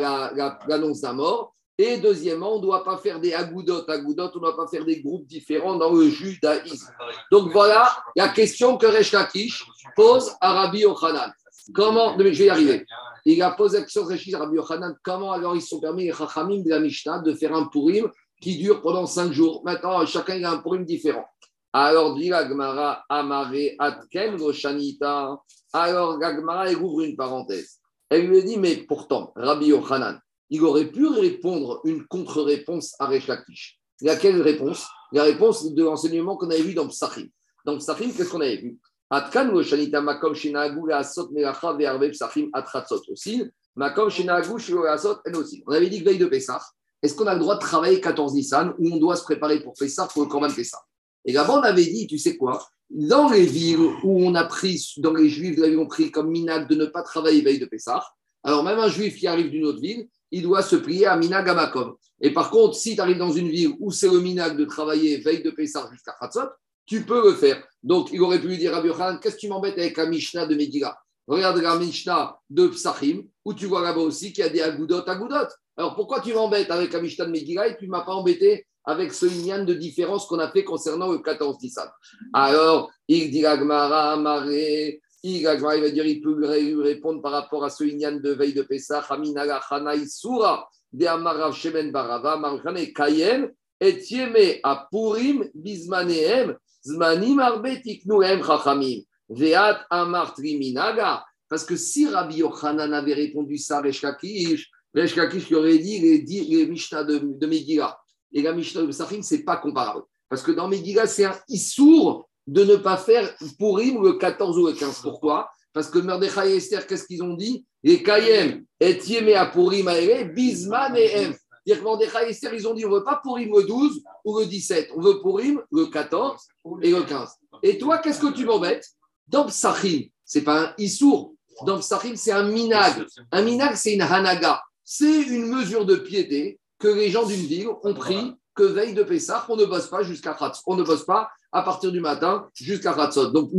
l'annonce 0.67 1.03
la, 1.03 1.09
d'un 1.09 1.15
mort. 1.15 1.55
Et 1.79 1.99
deuxièmement, 1.99 2.55
on 2.55 2.57
ne 2.57 2.63
doit 2.63 2.85
pas 2.85 2.97
faire 2.97 3.21
des 3.21 3.35
agoudotes. 3.35 3.89
Agoudotes, 3.91 4.33
on 4.37 4.39
ne 4.39 4.45
doit 4.45 4.57
pas 4.57 4.67
faire 4.69 4.85
des 4.85 5.03
groupes 5.03 5.27
différents 5.27 5.77
dans 5.77 5.93
le 5.93 6.09
judaïsme. 6.09 6.91
Donc 7.31 7.53
voilà 7.53 7.95
la 8.17 8.29
question 8.29 8.79
que 8.79 8.87
Rechakish 8.87 9.67
pose 9.95 10.33
à 10.41 10.53
Rabbi 10.55 10.81
Yochanan. 10.81 11.31
Comment, 11.75 12.17
je 12.17 12.25
vais 12.25 12.47
y 12.47 12.49
arriver. 12.49 12.87
Il 13.27 13.43
a 13.43 13.51
posé 13.51 13.79
la 13.79 13.83
question 13.83 14.07
à 14.07 14.39
Rabbi 14.39 14.57
Yochanan, 14.57 14.97
comment 15.03 15.33
alors 15.33 15.55
ils 15.55 15.61
sont 15.61 15.81
permis, 15.81 16.05
les 16.05 16.13
de 16.13 16.71
la 16.71 16.81
Mishnah, 16.81 17.19
de 17.19 17.35
faire 17.35 17.55
un 17.55 17.67
pourim 17.67 18.09
qui 18.41 18.59
dure 18.59 18.83
pendant 18.83 19.07
cinq 19.07 19.33
jours. 19.33 19.63
Maintenant, 19.65 20.05
chacun 20.07 20.43
a 20.45 20.51
un 20.51 20.59
problème 20.59 20.85
différent. 20.85 21.27
Alors, 21.73 22.15
dit 22.15 22.29
l'Agmara, 22.29 23.05
Amare 23.09 23.75
Atken 23.79 24.41
Roshanita. 24.41 25.39
Alors, 25.73 26.19
l'Agmara, 26.19 26.71
elle 26.71 26.79
ouvre 26.79 27.03
une 27.03 27.17
parenthèse. 27.17 27.81
Elle 28.09 28.29
lui 28.29 28.43
dit, 28.45 28.57
mais 28.57 28.77
pourtant, 28.77 29.33
Rabbi 29.37 29.67
Yochanan, 29.67 30.19
il 30.49 30.63
aurait 30.63 30.87
pu 30.87 31.07
répondre 31.07 31.81
une 31.85 32.07
contre-réponse 32.07 32.95
à 32.99 33.07
Resh 33.07 33.27
Lakish. 33.27 33.79
Laquelle 34.01 34.41
réponse? 34.41 34.87
La 35.13 35.25
réponse 35.25 35.73
de 35.73 35.83
l'enseignement 35.83 36.37
qu'on 36.37 36.51
avait 36.51 36.63
vu 36.63 36.75
dans 36.75 36.87
Psachim. 36.89 37.29
Dans 37.65 37.77
Psachim, 37.79 38.13
qu'est-ce 38.17 38.31
qu'on 38.31 38.41
avait 38.41 38.59
vu? 38.59 38.79
Atkan 39.11 39.51
Roshanita 39.51 40.01
Makom 40.01 40.35
Shinagu 40.35 40.93
Asot 40.93 41.31
Melacha 41.31 41.73
Ve'arve 41.73 42.11
Psachim 42.11 42.49
Atratzot 42.53 43.03
aussi. 43.11 43.45
Makom 43.75 44.09
Shinagu 44.09 44.57
Asot 44.89 45.19
aussi. 45.35 45.63
On 45.67 45.73
avait 45.73 45.89
dit 45.89 46.01
que 46.01 46.09
veille 46.09 46.19
de 46.19 46.27
Pessah, 46.27 46.61
est-ce 47.03 47.15
qu'on 47.15 47.27
a 47.27 47.35
le 47.35 47.41
droit 47.41 47.55
de 47.55 47.61
travailler 47.61 48.01
14 48.01 48.35
Nissan 48.35 48.75
ou 48.79 48.93
on 48.93 48.97
doit 48.97 49.17
se 49.17 49.23
préparer 49.23 49.61
pour 49.61 49.77
ça 49.77 50.07
pour 50.07 50.23
le 50.23 50.29
Corban 50.29 50.49
ça 50.49 50.79
Et 51.25 51.33
là-bas, 51.33 51.61
on 51.61 51.63
avait 51.63 51.85
dit, 51.85 52.07
tu 52.07 52.19
sais 52.19 52.37
quoi? 52.37 52.67
Dans 52.89 53.29
les 53.29 53.45
villes 53.45 53.79
où 54.03 54.27
on 54.27 54.35
a 54.35 54.45
pris, 54.45 54.95
dans 54.99 55.13
les 55.13 55.29
Juifs, 55.29 55.59
nous 55.59 55.65
avions 55.65 55.87
pris 55.87 56.11
comme 56.11 56.31
minag 56.31 56.69
de 56.69 56.75
ne 56.75 56.87
pas 56.87 57.03
travailler 57.03 57.43
veille 57.43 57.59
de 57.59 57.67
Pessah, 57.67 58.05
alors 58.45 58.63
même 58.63 58.79
un 58.79 58.89
Juif 58.89 59.17
qui 59.17 59.27
arrive 59.27 59.51
d'une 59.51 59.65
autre 59.65 59.81
ville, 59.81 60.09
il 60.31 60.43
doit 60.43 60.63
se 60.63 60.77
plier 60.77 61.07
à 61.07 61.17
minag 61.17 61.49
Amakom. 61.49 61.95
Et 62.21 62.33
par 62.33 62.51
contre, 62.51 62.77
si 62.77 62.95
tu 62.95 63.01
arrives 63.01 63.19
dans 63.19 63.33
une 63.33 63.49
ville 63.49 63.75
où 63.81 63.91
c'est 63.91 64.09
le 64.09 64.21
minag 64.21 64.57
de 64.57 64.65
travailler 64.65 65.19
veille 65.19 65.43
de 65.43 65.51
Pessah 65.51 65.89
jusqu'à 65.93 66.17
Khatzot, 66.21 66.49
tu 66.87 67.05
peux 67.05 67.31
le 67.31 67.35
faire. 67.35 67.63
Donc, 67.83 68.11
il 68.13 68.23
aurait 68.23 68.41
pu 68.41 68.49
lui 68.49 68.59
dire 68.59 68.75
à 68.75 68.83
Khan, 68.83 69.19
qu'est-ce 69.21 69.35
que 69.35 69.41
tu 69.41 69.49
m'embêtes 69.49 69.79
avec 69.79 69.97
la 69.97 70.07
Mishnah 70.07 70.47
de 70.47 70.55
Megillah? 70.55 70.97
Regarde 71.27 71.59
la 71.59 71.77
Mishnah 71.77 72.39
de 72.49 72.69
Psachim, 72.69 73.25
où 73.45 73.53
tu 73.53 73.67
vois 73.67 73.83
là-bas 73.83 74.01
aussi 74.01 74.33
qu'il 74.33 74.45
y 74.45 74.47
a 74.47 74.51
des 74.51 74.63
agoudot, 74.63 75.03
agoudot. 75.09 75.49
Alors 75.77 75.95
pourquoi 75.95 76.21
tu 76.21 76.33
m'embêtes 76.33 76.71
avec 76.71 76.93
la 76.93 77.01
Mishnah 77.01 77.27
de 77.27 77.37
et 77.37 77.77
tu 77.79 77.87
ne 77.87 77.91
m'as 77.91 78.05
pas 78.05 78.13
embêté 78.13 78.67
avec 78.85 79.13
ce 79.13 79.27
lien 79.27 79.65
de 79.65 79.75
différence 79.75 80.27
qu'on 80.27 80.39
a 80.39 80.51
fait 80.51 80.65
concernant 80.65 81.11
le 81.11 81.19
14 81.19 81.61
Nissan 81.61 81.89
Alors, 82.33 82.91
il 83.09 83.31
dit 83.31 83.45
Agmara, 83.45 84.17
Maré, 84.17 85.03
il 85.23 85.43
va 85.43 85.91
dire, 85.91 86.07
il 86.07 86.21
peut 86.21 86.47
répondre 86.81 87.21
par 87.21 87.33
rapport 87.33 87.65
à 87.65 87.71
ce 87.71 87.85
lien 87.85 88.13
de 88.13 88.31
veille 88.31 88.55
de 88.55 88.63
Pessah, 88.63 89.05
Haminaga, 89.09 89.61
Hanai, 89.71 90.07
Sura, 90.07 90.69
de 90.93 91.05
Amarav, 91.05 91.53
Shemen, 91.53 91.91
Barava, 91.91 92.37
Marjane, 92.37 92.93
Kayem, 92.93 93.51
et 93.81 93.99
Yeme, 94.09 94.61
Apurim, 94.63 95.49
Bismaneem, 95.53 96.57
Zmanim, 96.85 97.41
Arbetik, 97.41 98.07
Nuem, 98.07 98.43
Chachamim, 98.43 99.03
Veat, 99.29 99.81
Amar, 99.91 100.33
Triminaga. 100.33 101.25
Parce 101.49 101.65
que 101.65 101.77
si 101.77 102.09
Rabbi 102.09 102.37
Yochanan 102.37 102.93
avait 102.93 103.15
répondu 103.15 103.59
ça, 103.59 103.81
Reshkakish, 103.81 104.71
Resh 104.97 105.15
Lakish 105.15 105.49
lui 105.49 105.57
aurait 105.57 105.79
dit 105.79 105.99
les, 105.99 106.19
les 106.23 106.67
Mishnah 106.67 107.05
de, 107.05 107.19
de 107.23 107.47
Megillah 107.47 107.99
et 108.33 108.43
la 108.43 108.53
Mishnah 108.53 108.83
de 108.83 108.91
Safrim, 108.91 109.23
ce 109.23 109.35
n'est 109.35 109.43
pas 109.43 109.59
comparable. 109.59 110.03
Parce 110.29 110.43
que 110.43 110.53
dans 110.53 110.69
Megillah, 110.69 111.07
c'est 111.07 111.25
un 111.25 111.39
issour 111.49 112.29
de 112.47 112.65
ne 112.65 112.77
pas 112.77 112.97
faire 112.97 113.35
Purim 113.59 114.03
le 114.03 114.15
14 114.15 114.59
ou 114.59 114.67
le 114.67 114.73
15. 114.73 115.01
Pourquoi? 115.03 115.51
Parce 115.73 115.91
que 115.91 115.99
Mordechai 115.99 116.53
et 116.53 116.57
Esther, 116.57 116.87
qu'est-ce 116.87 117.07
qu'ils 117.07 117.23
ont 117.23 117.35
dit? 117.35 117.67
Les 117.83 118.03
Kayem 118.03 118.65
et 118.81 119.35
à 119.35 119.47
Purim 119.47 119.89
Aere, 119.89 120.33
et 120.37 120.47
Em. 120.47 121.35
C'est-à-dire 121.67 121.79
que 121.79 121.83
Mordechai 121.83 122.31
Esther, 122.31 122.55
ils 122.55 122.67
ont 122.67 122.75
dit 122.75 122.87
on 122.87 122.91
ne 122.91 122.95
veut 122.97 123.05
pas 123.05 123.21
Purim 123.23 123.51
le 123.55 123.65
12 123.65 124.03
ou 124.25 124.39
le 124.39 124.47
17, 124.47 124.91
on 124.97 125.01
veut 125.01 125.21
Purim 125.21 125.61
le 125.71 125.87
14 125.87 126.41
et 126.83 126.91
le 126.91 127.03
15. 127.03 127.29
Et 127.63 127.77
toi, 127.77 127.99
qu'est-ce 127.99 128.21
que 128.21 128.33
tu 128.33 128.45
m'embêtes? 128.47 128.87
Dans 129.29 129.45
Psachim, 129.47 130.05
ce 130.25 130.39
n'est 130.39 130.45
pas 130.45 130.69
un 130.69 130.75
issour. 130.79 131.35
Dans 131.67 131.79
Psachim, 131.79 132.15
c'est 132.17 132.33
un 132.33 132.45
minag. 132.45 133.05
Un 133.33 133.43
minag, 133.43 133.75
c'est 133.75 133.95
une 133.95 134.03
hanaga 134.03 134.63
c'est 134.87 135.23
une 135.23 135.49
mesure 135.49 135.85
de 135.85 135.97
piété 135.97 136.61
que 136.79 136.87
les 136.87 137.11
gens 137.11 137.27
d'une 137.27 137.45
ville 137.45 137.69
ont 137.83 137.93
pris 137.93 138.33
que 138.55 138.63
veille 138.63 138.95
de 138.95 139.03
Pessah, 139.03 139.45
on 139.49 139.57
ne 139.57 139.67
bosse 139.67 139.89
pas 139.89 140.03
jusqu'à 140.03 140.33
Khatz. 140.33 140.63
On 140.67 140.77
ne 140.77 140.85
bosse 140.85 141.05
pas 141.05 141.29
à 141.53 141.63
partir 141.63 141.91
du 141.91 142.01
matin 142.01 142.49
jusqu'à 142.55 142.95
Khatzot. 142.95 143.31
Donc, 143.31 143.51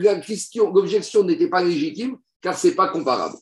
la 0.00 0.20
question, 0.20 0.70
l'objection 0.72 1.24
n'était 1.24 1.48
pas 1.48 1.64
légitime 1.64 2.16
car 2.42 2.56
ce 2.56 2.68
n'est 2.68 2.74
pas 2.74 2.88
comparable. 2.88 3.36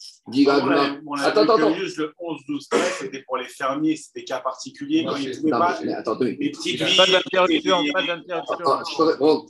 attends, 1.22 1.42
attends, 1.42 1.74
Juste 1.74 1.98
le 1.98 2.12
11, 2.18 2.40
12, 2.48 2.68
13, 2.68 2.83
c'était 3.00 3.22
pour 3.22 3.37
les 3.37 3.44
fermiers, 3.46 3.96
c'était 3.96 4.24
cas 4.24 4.40
particulier. 4.40 5.04
quand 5.04 5.16
ils 5.16 5.31
ne 5.31 5.50
pas 5.50 5.78
mais, 5.85 5.94
attends, 5.94 6.18
les 6.20 6.37
petites 6.37 6.81
Pas 6.96 7.07
d'interruption, 7.07 7.85
pas 7.92 8.07
d'interruption. 8.07 9.46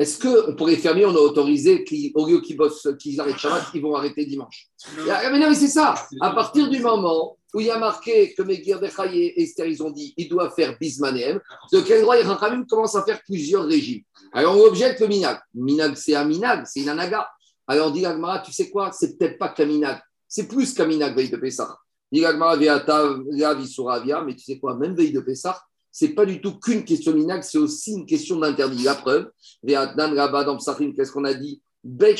Est-ce 0.00 0.16
que 0.16 0.52
pour 0.52 0.66
les 0.66 0.78
fermiers, 0.78 1.04
on 1.04 1.14
a 1.14 1.20
autorisé 1.20 1.84
qu'au 1.84 2.26
lieu 2.26 2.40
qu'ils 2.40 2.56
bossent, 2.56 2.88
qu'ils 2.98 3.20
arrêtent 3.20 3.36
Shabbat, 3.36 3.66
ils 3.74 3.82
vont 3.82 3.94
arrêter 3.94 4.24
dimanche 4.24 4.68
ah, 5.10 5.30
Mais 5.30 5.38
non, 5.38 5.50
mais 5.50 5.54
c'est 5.54 5.68
ça. 5.68 5.94
À 6.22 6.30
partir 6.30 6.70
du 6.70 6.80
moment 6.80 7.36
où 7.52 7.60
il 7.60 7.66
y 7.66 7.70
a 7.70 7.78
marqué 7.78 8.32
que 8.32 8.40
Megir 8.40 8.80
Bechaye 8.80 9.24
et 9.24 9.42
Esther, 9.42 9.66
ils 9.66 9.82
ont 9.82 9.90
dit 9.90 10.14
ils 10.16 10.26
doivent 10.26 10.54
faire 10.54 10.74
Bismanem, 10.80 11.38
de 11.70 11.80
quel 11.80 12.00
droit 12.00 12.16
Rachamim 12.16 12.64
commence 12.64 12.94
à 12.94 13.04
faire 13.04 13.20
plusieurs 13.22 13.66
régimes 13.66 14.00
Alors 14.32 14.56
on 14.56 14.64
objecte 14.64 15.00
le 15.00 15.06
Minag. 15.06 15.38
Minag, 15.52 15.94
c'est 15.96 16.14
un 16.14 16.24
Minag, 16.24 16.64
c'est 16.64 16.80
une 16.80 16.88
Anaga. 16.88 17.28
Alors 17.66 17.88
on 17.88 17.90
dit 17.90 18.06
Agmara, 18.06 18.38
tu 18.38 18.54
sais 18.54 18.70
quoi? 18.70 18.92
C'est 18.92 19.18
peut-être 19.18 19.36
pas 19.36 19.50
qu'un 19.50 19.66
Minag, 19.66 20.00
c'est 20.26 20.48
plus 20.48 20.72
qu'un 20.72 20.86
Minag 20.86 21.14
veille 21.14 21.28
de 21.28 21.36
Pessah. 21.36 21.76
Dit 22.10 22.24
Agmara, 22.24 22.56
mais 22.56 24.34
tu 24.34 24.44
sais 24.44 24.58
quoi? 24.58 24.76
Même 24.76 24.94
veille 24.94 25.12
de 25.12 25.20
Pessah, 25.20 25.60
c'est 25.92 26.10
pas 26.10 26.24
du 26.24 26.40
tout 26.40 26.58
qu'une 26.58 26.84
question 26.84 27.12
minac, 27.12 27.44
c'est 27.44 27.58
aussi 27.58 27.92
une 27.92 28.06
question 28.06 28.36
d'interdit. 28.36 28.84
La 28.84 28.94
preuve, 28.94 29.30
dans 29.62 30.58
qu'est-ce 30.58 31.12
qu'on 31.12 31.24
a 31.24 31.34
dit? 31.34 31.60
Bet 31.82 32.16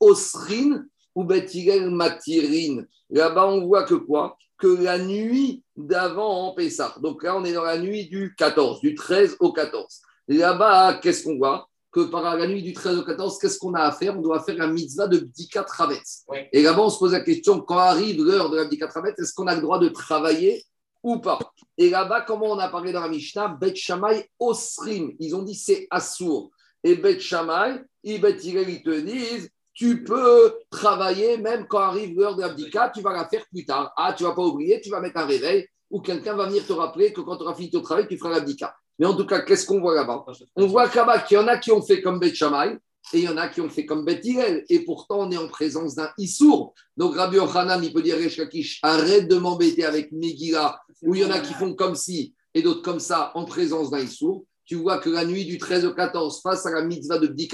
Osrin 0.00 0.84
ou 1.14 1.24
Bet 1.24 1.46
Matirin. 1.90 2.84
Là-bas, 3.10 3.46
on 3.46 3.66
voit 3.66 3.84
que 3.84 3.94
quoi? 3.94 4.36
Que 4.58 4.82
la 4.82 4.98
nuit 4.98 5.62
d'avant 5.76 6.48
en 6.48 6.54
Pessah. 6.54 6.94
Donc 7.02 7.22
là, 7.22 7.36
on 7.36 7.44
est 7.44 7.52
dans 7.52 7.64
la 7.64 7.78
nuit 7.78 8.08
du 8.08 8.34
14, 8.36 8.80
du 8.80 8.94
13 8.94 9.36
au 9.40 9.52
14. 9.52 10.00
Là-bas, 10.28 11.00
qu'est-ce 11.02 11.24
qu'on 11.24 11.36
voit? 11.36 11.68
Que 11.90 12.00
par 12.00 12.22
la 12.22 12.46
nuit 12.46 12.62
du 12.62 12.72
13 12.72 12.98
au 12.98 13.04
14, 13.04 13.38
qu'est-ce 13.38 13.58
qu'on 13.58 13.74
a 13.74 13.82
à 13.82 13.92
faire? 13.92 14.16
On 14.16 14.22
doit 14.22 14.42
faire 14.42 14.56
la 14.56 14.66
mitzvah 14.66 15.08
de 15.08 15.18
Bdika 15.18 15.62
Travetz. 15.64 16.24
Et 16.52 16.62
là-bas, 16.62 16.82
on 16.82 16.90
se 16.90 16.98
pose 16.98 17.12
la 17.12 17.20
question, 17.20 17.60
quand 17.60 17.78
arrive 17.78 18.22
l'heure 18.24 18.50
de 18.50 18.56
la 18.56 18.64
Bdika 18.64 18.86
Travetz, 18.88 19.18
est-ce 19.18 19.34
qu'on 19.34 19.46
a 19.46 19.54
le 19.54 19.60
droit 19.60 19.78
de 19.78 19.88
travailler 19.88 20.64
ou 21.02 21.18
pas 21.18 21.38
Et 21.76 21.90
là-bas, 21.90 22.22
comment 22.22 22.46
on 22.46 22.58
a 22.58 22.68
parlé 22.68 22.92
dans 22.92 23.00
la 23.00 23.08
Mishnah? 23.08 23.48
Bet 23.60 23.74
Shamay 23.74 24.28
Osrim. 24.38 25.12
Ils 25.18 25.34
ont 25.34 25.42
dit 25.42 25.54
c'est 25.54 25.86
Assour. 25.90 26.50
Et 26.84 26.96
Bet 26.96 27.20
Shamay, 27.20 27.82
ils 28.04 28.20
te 28.20 29.00
disent 29.00 29.50
tu 29.74 30.04
peux 30.04 30.54
travailler 30.70 31.38
même 31.38 31.66
quand 31.66 31.78
arrive 31.78 32.18
l'heure 32.18 32.36
de 32.36 32.42
l'abdika, 32.42 32.92
tu 32.94 33.00
vas 33.00 33.12
la 33.12 33.26
faire 33.28 33.44
plus 33.50 33.64
tard. 33.64 33.92
Ah, 33.96 34.12
tu 34.12 34.24
vas 34.24 34.32
pas 34.32 34.42
oublier, 34.42 34.80
tu 34.80 34.90
vas 34.90 35.00
mettre 35.00 35.18
un 35.18 35.26
réveil 35.26 35.66
ou 35.90 36.00
quelqu'un 36.00 36.34
va 36.34 36.46
venir 36.46 36.66
te 36.66 36.72
rappeler 36.72 37.12
que 37.12 37.20
quand 37.20 37.36
tu 37.36 37.42
auras 37.42 37.54
fini 37.54 37.70
ton 37.70 37.80
travail, 37.80 38.06
tu 38.08 38.18
feras 38.18 38.30
l'abdika. 38.30 38.74
Mais 38.98 39.06
en 39.06 39.16
tout 39.16 39.26
cas, 39.26 39.40
qu'est-ce 39.40 39.66
qu'on 39.66 39.80
voit 39.80 39.94
là-bas? 39.94 40.24
On 40.56 40.66
voit 40.66 40.86
là-bas 40.94 41.20
qu'il 41.20 41.36
y 41.36 41.40
en 41.40 41.48
a 41.48 41.56
qui 41.56 41.72
ont 41.72 41.82
fait 41.82 42.02
comme 42.02 42.18
Bet 42.18 42.34
Shammai 42.34 42.78
et 43.12 43.18
il 43.18 43.24
y 43.24 43.28
en 43.28 43.36
a 43.36 43.48
qui 43.48 43.60
ont 43.60 43.68
fait 43.68 43.84
comme 43.84 44.04
Bet 44.04 44.20
Et 44.68 44.84
pourtant, 44.84 45.20
on 45.20 45.30
est 45.30 45.36
en 45.36 45.48
présence 45.48 45.94
d'un 45.94 46.10
Issour. 46.18 46.74
Donc 46.96 47.16
Rabbi 47.16 47.38
Ochanan, 47.38 47.82
il 47.82 47.92
peut 47.92 48.02
dire 48.02 48.16
arrête 48.82 49.28
de 49.28 49.36
m'embêter 49.36 49.84
avec 49.84 50.12
Megillah, 50.12 50.80
où 51.02 51.14
il 51.14 51.22
y 51.22 51.24
en 51.24 51.30
a 51.30 51.40
qui 51.40 51.52
font 51.54 51.74
comme 51.74 51.94
si 51.94 52.34
et 52.54 52.62
d'autres 52.62 52.82
comme 52.82 53.00
ça 53.00 53.32
en 53.34 53.44
présence 53.44 53.90
d'un 53.90 54.00
Issour. 54.00 54.44
Tu 54.64 54.76
vois 54.76 54.98
que 54.98 55.10
la 55.10 55.24
nuit 55.24 55.44
du 55.44 55.58
13 55.58 55.84
au 55.86 55.94
14, 55.94 56.40
face 56.40 56.66
à 56.66 56.70
la 56.70 56.82
mitzvah 56.82 57.18
de 57.18 57.26
Bdi 57.26 57.48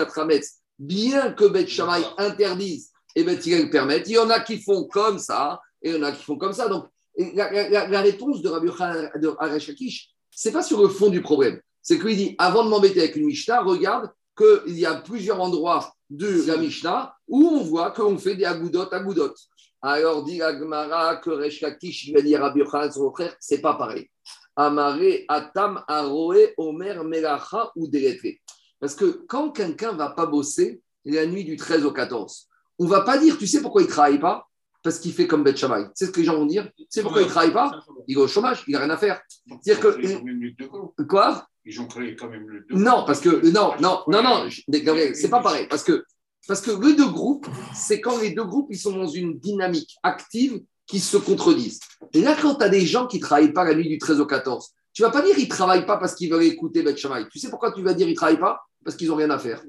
bien 0.78 1.32
que 1.32 1.44
Bet 1.46 1.66
Shammai 1.66 2.04
interdise 2.18 2.92
et 3.16 3.24
Bet 3.24 3.40
Hillel 3.44 3.70
permette, 3.70 4.08
il 4.08 4.12
y 4.12 4.18
en 4.18 4.30
a 4.30 4.40
qui 4.40 4.60
font 4.60 4.84
comme 4.84 5.18
ça 5.18 5.60
et 5.82 5.90
il 5.90 5.96
y 5.96 5.98
en 5.98 6.02
a 6.02 6.12
qui 6.12 6.22
font 6.22 6.36
comme 6.36 6.52
ça. 6.52 6.68
Donc, 6.68 6.86
la, 7.16 8.00
réponse 8.00 8.42
de 8.42 8.48
Rabbi 8.48 8.68
de 8.68 9.34
Areshakish, 9.38 10.10
c'est 10.30 10.52
pas 10.52 10.62
sur 10.62 10.80
le 10.82 10.88
fond 10.88 11.08
du 11.08 11.20
problème. 11.20 11.60
C'est 11.82 11.98
qu'il 11.98 12.16
dit, 12.16 12.34
avant 12.38 12.64
de 12.64 12.68
m'embêter 12.68 13.00
avec 13.00 13.16
une 13.16 13.26
Mishnah, 13.26 13.62
regarde 13.62 14.10
qu'il 14.36 14.78
y 14.78 14.86
a 14.86 14.94
plusieurs 14.94 15.40
endroits 15.40 15.92
de 16.10 16.44
la 16.46 16.56
Mishnah 16.56 17.14
où 17.26 17.44
on 17.48 17.62
voit 17.62 17.90
qu'on 17.90 18.18
fait 18.18 18.36
des 18.36 18.44
agoudot, 18.44 18.92
agoudot. 18.92 19.34
Alors, 19.80 20.24
dit 20.24 20.42
Agmara 20.42 21.16
que 21.16 21.30
Reshkakish, 21.30 22.08
il 22.08 22.14
va 22.14 22.20
dire 22.20 22.40
Rabbi 22.40 22.60
Yochanan, 22.60 22.90
son 22.90 23.12
frère, 23.12 23.34
c'est 23.38 23.60
pas 23.60 23.74
pareil. 23.74 24.10
Amare, 24.56 25.24
Atam, 25.28 25.84
Aroe, 25.86 26.52
Omer, 26.56 27.04
Melacha 27.04 27.70
ou 27.76 27.86
Deletre. 27.86 28.38
Parce 28.80 28.94
que 28.94 29.24
quand 29.28 29.50
quelqu'un 29.50 29.92
va 29.92 30.10
pas 30.10 30.26
bosser 30.26 30.80
la 31.04 31.26
nuit 31.26 31.44
du 31.44 31.56
13 31.56 31.84
au 31.84 31.92
14, 31.92 32.48
on 32.80 32.86
va 32.86 33.02
pas 33.02 33.18
dire, 33.18 33.38
tu 33.38 33.46
sais 33.46 33.60
pourquoi 33.60 33.82
il 33.82 33.88
travaille 33.88 34.18
pas? 34.18 34.46
Parce 34.82 35.00
qu'il 35.00 35.12
fait 35.12 35.26
comme 35.26 35.42
Beth 35.42 35.56
Shammai. 35.56 35.86
C'est 35.94 36.06
ce 36.06 36.10
que 36.10 36.20
les 36.20 36.26
gens 36.26 36.36
vont 36.36 36.46
dire? 36.46 36.70
C'est 36.88 37.02
pourquoi 37.02 37.22
il 37.22 37.24
ne 37.24 37.30
travaille 37.30 37.52
pas? 37.52 37.72
Il 38.06 38.16
est 38.16 38.20
au 38.20 38.28
chômage, 38.28 38.62
il 38.68 38.72
n'a 38.72 38.80
rien 38.80 38.90
à 38.90 38.96
faire. 38.96 39.20
C'est-à-dire 39.62 39.80
que. 39.80 41.02
Quoi? 41.04 41.46
Ils 41.64 41.80
ont 41.80 41.86
créé 41.86 42.14
quand 42.14 42.28
même 42.28 42.48
le. 42.48 42.64
Non, 42.70 43.04
parce 43.04 43.20
que. 43.20 43.50
Non, 43.50 43.74
non, 43.80 44.02
non, 44.06 44.22
non, 44.22 44.48
c'est 44.48 45.28
pas 45.28 45.40
pareil. 45.40 45.66
Parce 45.68 45.82
que, 45.82 46.04
parce 46.48 46.62
que 46.62 46.70
les 46.70 46.94
deux 46.94 47.10
groupes, 47.10 47.46
c'est 47.74 48.00
quand 48.00 48.18
les 48.18 48.30
deux 48.30 48.44
groupes 48.44 48.68
ils 48.70 48.78
sont 48.78 48.92
dans 48.92 49.06
une 49.06 49.38
dynamique 49.38 49.96
active 50.02 50.60
qui 50.86 50.98
se 50.98 51.18
contredisent. 51.18 51.78
Et 52.14 52.22
là, 52.22 52.34
quand 52.40 52.56
tu 52.56 52.64
as 52.64 52.70
des 52.70 52.86
gens 52.86 53.06
qui 53.06 53.18
ne 53.18 53.22
travaillent 53.22 53.52
pas 53.52 53.64
la 53.64 53.74
nuit 53.74 53.88
du 53.88 53.98
13 53.98 54.20
au 54.20 54.26
14, 54.26 54.70
tu 54.94 55.02
ne 55.02 55.06
vas 55.06 55.12
pas 55.12 55.22
dire 55.22 55.34
qu'ils 55.34 55.44
ne 55.44 55.50
travaillent 55.50 55.86
pas 55.86 55.98
parce 55.98 56.14
qu'ils 56.14 56.30
veulent 56.30 56.44
écouter 56.44 56.82
Beth. 56.82 56.96
Tu 57.30 57.38
sais 57.38 57.50
pourquoi 57.50 57.72
tu 57.72 57.82
vas 57.82 57.92
dire 57.92 58.06
qu'ils 58.06 58.14
ne 58.14 58.16
travaillent 58.16 58.40
pas? 58.40 58.60
Parce 58.82 58.96
qu'ils 58.96 59.08
n'ont 59.08 59.16
rien 59.16 59.30
à 59.30 59.38
faire. 59.38 59.62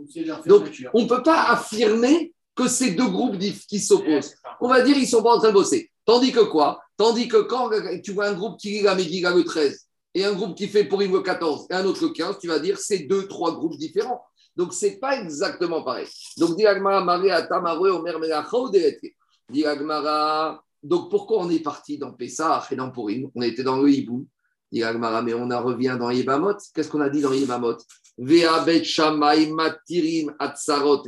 Donc, 0.45 0.71
on 0.93 1.03
ne 1.03 1.07
peut 1.07 1.21
pas 1.21 1.49
affirmer 1.49 2.33
que 2.55 2.67
ces 2.67 2.91
deux 2.91 3.07
groupes 3.07 3.37
qui 3.37 3.79
s'opposent. 3.79 4.33
On 4.61 4.69
va 4.69 4.81
dire 4.81 4.93
qu'ils 4.93 5.03
ne 5.03 5.09
sont 5.09 5.21
pas 5.21 5.35
en 5.35 5.39
train 5.39 5.49
de 5.49 5.53
bosser. 5.53 5.91
Tandis 6.05 6.31
que 6.31 6.39
quoi? 6.39 6.79
Tandis 6.95 7.27
que 7.27 7.41
quand 7.41 7.69
tu 8.03 8.13
vois 8.13 8.27
un 8.27 8.33
groupe 8.33 8.57
qui 8.57 8.71
lit 8.71 8.81
la 8.81 8.95
Megillah 8.95 9.35
le 9.35 9.43
13 9.43 9.87
et 10.15 10.25
un 10.25 10.33
groupe 10.33 10.55
qui 10.55 10.67
fait 10.67 10.85
pour 10.85 10.99
le 10.99 11.19
14 11.21 11.67
et 11.69 11.73
un 11.73 11.85
autre 11.85 12.03
le 12.03 12.09
15, 12.09 12.37
tu 12.39 12.47
vas 12.47 12.59
dire 12.59 12.79
c'est 12.79 12.99
deux, 12.99 13.27
trois 13.27 13.53
groupes 13.53 13.77
différents. 13.77 14.21
Donc, 14.59 14.73
ce 14.73 14.87
n'est 14.87 14.97
pas 14.97 15.17
exactement 15.21 15.83
pareil. 15.83 16.05
Donc, 16.37 16.57
Donc, 20.83 21.09
pourquoi 21.09 21.37
on 21.39 21.49
est 21.49 21.63
parti 21.63 21.97
dans 21.97 22.11
Pessah 22.11 22.67
et 22.69 22.75
dans 22.75 22.91
Purim? 22.91 23.29
On 23.33 23.41
était 23.41 23.63
dans 23.63 23.81
le 23.81 23.89
Hibou. 23.89 24.27
Mais 24.69 24.83
on 24.83 25.49
a 25.49 25.61
revient 25.61 25.95
dans 25.97 26.09
Yebamot. 26.09 26.57
Qu'est-ce 26.75 26.89
qu'on 26.89 26.99
a 26.99 27.09
dit 27.09 27.21
dans 27.21 27.31
Yebamot 27.31 27.77
Vea 28.17 28.59
bet 28.65 28.83
matirim 29.49 30.35
atzarot 30.37 31.03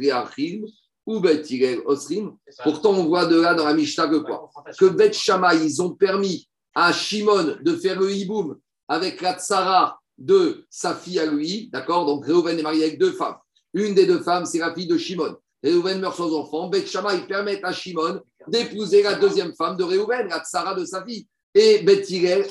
ou 1.05 1.21
Osrim. 1.87 2.37
Pourtant, 2.63 2.91
on 2.91 3.03
voit 3.03 3.25
de 3.25 3.35
là 3.35 3.53
dans 3.53 3.65
la 3.65 3.73
Mishnah 3.73 4.07
que 4.07 4.19
quoi? 4.19 4.49
Que 4.79 4.85
Bet 4.85 5.11
ils 5.11 5.81
ont 5.81 5.89
permis 5.89 6.47
à 6.73 6.93
Shimon 6.93 7.57
de 7.61 7.75
faire 7.75 7.99
le 7.99 8.13
hiboum 8.13 8.57
avec 8.87 9.19
la 9.19 9.37
tsara 9.37 10.00
de 10.17 10.65
sa 10.69 10.95
fille 10.95 11.19
à 11.19 11.25
lui, 11.25 11.69
d'accord 11.71 12.05
Donc 12.05 12.25
Réhouven 12.25 12.57
est 12.57 12.63
marié 12.63 12.83
avec 12.85 12.99
deux 12.99 13.11
femmes. 13.13 13.35
Une 13.73 13.93
des 13.93 14.05
deux 14.05 14.21
femmes, 14.21 14.45
c'est 14.45 14.59
la 14.59 14.73
fille 14.73 14.87
de 14.87 14.97
Shimon. 14.97 15.35
Réhouven 15.63 15.99
meurt 15.99 16.17
sans 16.17 16.33
enfant. 16.33 16.69
Bet 16.69 16.85
Shammai 16.85 17.25
permet 17.27 17.63
à 17.63 17.71
Shimon 17.71 18.21
d'épouser 18.47 19.03
la 19.03 19.15
deuxième 19.15 19.53
femme 19.55 19.77
de 19.77 19.83
Réhouven, 19.83 20.27
la 20.27 20.43
tsara 20.43 20.75
de 20.75 20.85
sa 20.85 21.03
fille. 21.05 21.27
Et 21.53 21.79
Bet 21.79 22.03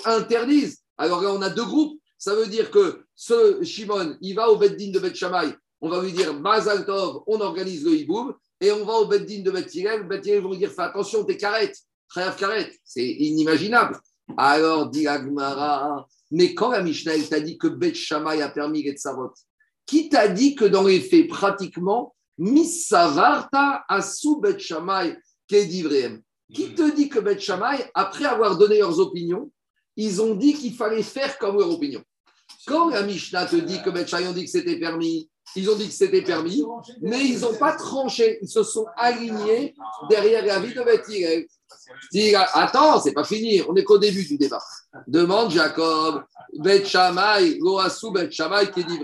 interdisent. 0.05 0.79
Alors 0.97 1.23
là, 1.23 1.33
on 1.33 1.43
a 1.43 1.51
deux 1.51 1.65
groupes. 1.65 1.99
Ça 2.19 2.35
veut 2.35 2.47
dire 2.47 2.71
que 2.71 3.05
ce 3.15 3.63
Shimon, 3.63 4.17
il 4.21 4.35
va 4.35 4.51
au 4.51 4.57
Beddin 4.57 4.91
de 4.91 4.99
Bet 4.99 5.15
Shammai 5.15 5.55
on 5.81 5.89
va 5.89 6.03
lui 6.03 6.13
dire 6.13 6.35
Mazal 6.35 6.85
Tov, 6.85 7.23
on 7.27 7.41
organise 7.41 7.85
le 7.85 7.95
hiboum, 7.95 8.35
et 8.61 8.71
on 8.73 8.85
va 8.85 8.95
au 8.95 9.07
Beddin 9.07 9.43
de 9.43 9.51
Bethilel. 9.51 10.07
Bethilel 10.07 10.43
vont 10.43 10.51
lui 10.51 10.59
dire 10.59 10.71
Fais 10.71 10.83
attention, 10.83 11.25
t'es 11.25 11.37
carrette, 11.37 11.77
Khayaf 12.15 12.37
carrette. 12.37 12.75
C'est 12.85 13.07
inimaginable. 13.07 13.99
Alors, 14.37 14.89
dit 14.89 15.07
Agmara, 15.07 16.07
mais 16.31 16.55
quand 16.55 16.71
la 16.71 16.83
Mishnah 16.83 17.13
t'a 17.29 17.41
dit 17.41 17.59
que 17.59 17.67
Bet 17.67 17.95
Shammai 17.95 18.41
a 18.43 18.49
permis 18.49 18.83
les 18.83 18.93
Tsarot, 18.93 19.33
qui 19.87 20.09
t'a 20.09 20.29
dit 20.29 20.55
que 20.55 20.65
dans 20.65 20.85
les 20.85 21.01
faits, 21.01 21.29
pratiquement, 21.29 22.15
Missavarta 22.39 23.85
Asu 23.89 24.41
Bet 24.41 24.59
Shammai 24.59 25.17
Kedivreem 25.47 26.23
Qui 26.55 26.75
te 26.75 26.95
dit 26.95 27.09
que 27.09 27.19
Bet 27.19 27.39
Shammai, 27.39 27.91
après 27.95 28.25
avoir 28.25 28.57
donné 28.57 28.79
leurs 28.79 28.99
opinions, 28.99 29.51
ils 29.97 30.23
ont 30.23 30.35
dit 30.35 30.55
qu'il 30.55 30.75
fallait 30.75 31.03
faire 31.03 31.37
comme 31.39 31.59
leur 31.59 31.71
opinion? 31.71 32.03
Quand 32.67 32.91
la 32.91 33.03
Mishnah 33.03 33.47
te 33.47 33.57
dit 33.57 33.83
que 33.83 33.91
Bet 33.91 34.07
Shammai 34.07 34.29
ont 34.29 34.33
dit 34.33 34.45
que 34.45 34.51
c'était 34.51 34.79
permis, 34.79 35.29
ils 35.57 35.69
ont 35.69 35.77
dit 35.77 35.89
que 35.89 35.95
c'était 35.95 36.23
permis, 36.23 36.63
mais 37.03 37.25
ils 37.25 37.41
n'ont 37.41 37.57
pas 37.57 37.73
tranché. 37.73 38.39
Ils 38.41 38.49
se 38.49 38.63
sont 38.63 38.87
alignés 38.97 39.75
derrière 40.09 40.45
la 40.45 40.61
vie 40.61 40.73
de 40.73 40.81
Bethilel. 42.13 42.47
Attends, 42.55 43.01
c'est 43.01 43.13
pas 43.13 43.25
fini. 43.25 43.63
On 43.69 43.73
n'est 43.73 43.85
qu'au 43.85 43.99
début 43.99 44.25
du 44.25 44.37
débat. 44.37 44.63
Demande 45.07 45.51
Jacob, 45.51 46.23
Bet 46.59 46.85
Shamay, 46.85 47.59
Loasu 47.61 48.13
Bet 48.13 48.31
Shamay, 48.31 48.71
qui 48.71 48.85
dit 48.85 49.01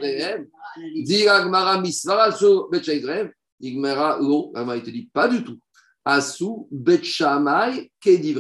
Dit 1.05 1.29
Agmara 1.29 1.81
Misvara, 1.81 2.31
Bet 2.71 2.83
Shaydrem. 2.83 3.31
Igmara, 3.61 4.19
Lo, 4.21 4.53
il 4.75 4.83
te 4.83 4.91
dit 4.91 5.09
pas 5.13 5.29
du 5.29 5.43
tout. 5.43 5.59
Asu 6.05 6.67
Bet 6.71 7.03
Shamay, 7.03 7.91
qui 8.01 8.19
dit 8.19 8.37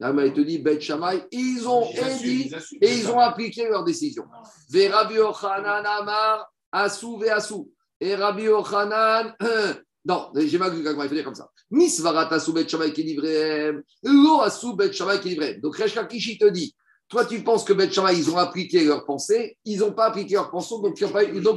il 0.00 0.32
te 0.32 0.40
dit 0.40 0.58
Bet 0.58 0.80
Shamay, 0.80 1.26
ils 1.30 1.66
ont 1.68 1.88
dit 2.20 2.52
et 2.80 2.94
ils 2.98 3.10
ont 3.10 3.18
appliqué 3.18 3.68
leur 3.68 3.84
décision. 3.84 4.24
Verabi 4.70 5.18
Ochanan 5.18 5.84
Amar, 5.84 6.50
Asou 6.72 7.18
ve 7.18 7.28
Asou. 7.28 7.70
Et 8.00 8.16
Rabbi 8.16 8.48
Ochanan, 8.48 9.32
non, 10.04 10.30
j'ai 10.34 10.58
mal 10.58 10.74
vu 10.74 10.82
il 10.84 11.08
faut 11.08 11.14
dire 11.14 11.24
comme 11.24 11.34
ça. 11.34 11.48
Misvarat 11.70 12.32
Asou 12.32 12.52
bet 12.52 12.68
Shamay 12.68 12.92
Kedivrem, 12.92 13.82
Lo 14.02 14.40
Asou 14.40 14.74
bet 14.74 14.92
Shamay 14.92 15.20
Kedivrem. 15.20 15.60
Donc 15.60 15.76
Reshka 15.76 16.04
Kishi 16.04 16.38
te 16.38 16.46
dit, 16.46 16.74
toi 17.08 17.24
tu 17.24 17.42
penses 17.44 17.62
que 17.62 17.72
Bet 17.72 17.92
Shamay, 17.92 18.18
ils 18.18 18.28
ont 18.30 18.36
appliqué 18.36 18.84
leur 18.84 19.04
pensée, 19.04 19.56
ils 19.64 19.78
n'ont 19.78 19.92
pas 19.92 20.06
appliqué 20.06 20.34
leur 20.34 20.50
pensée, 20.50 20.74
donc 20.82 21.00
il 21.00 21.04
n'y 21.04 21.10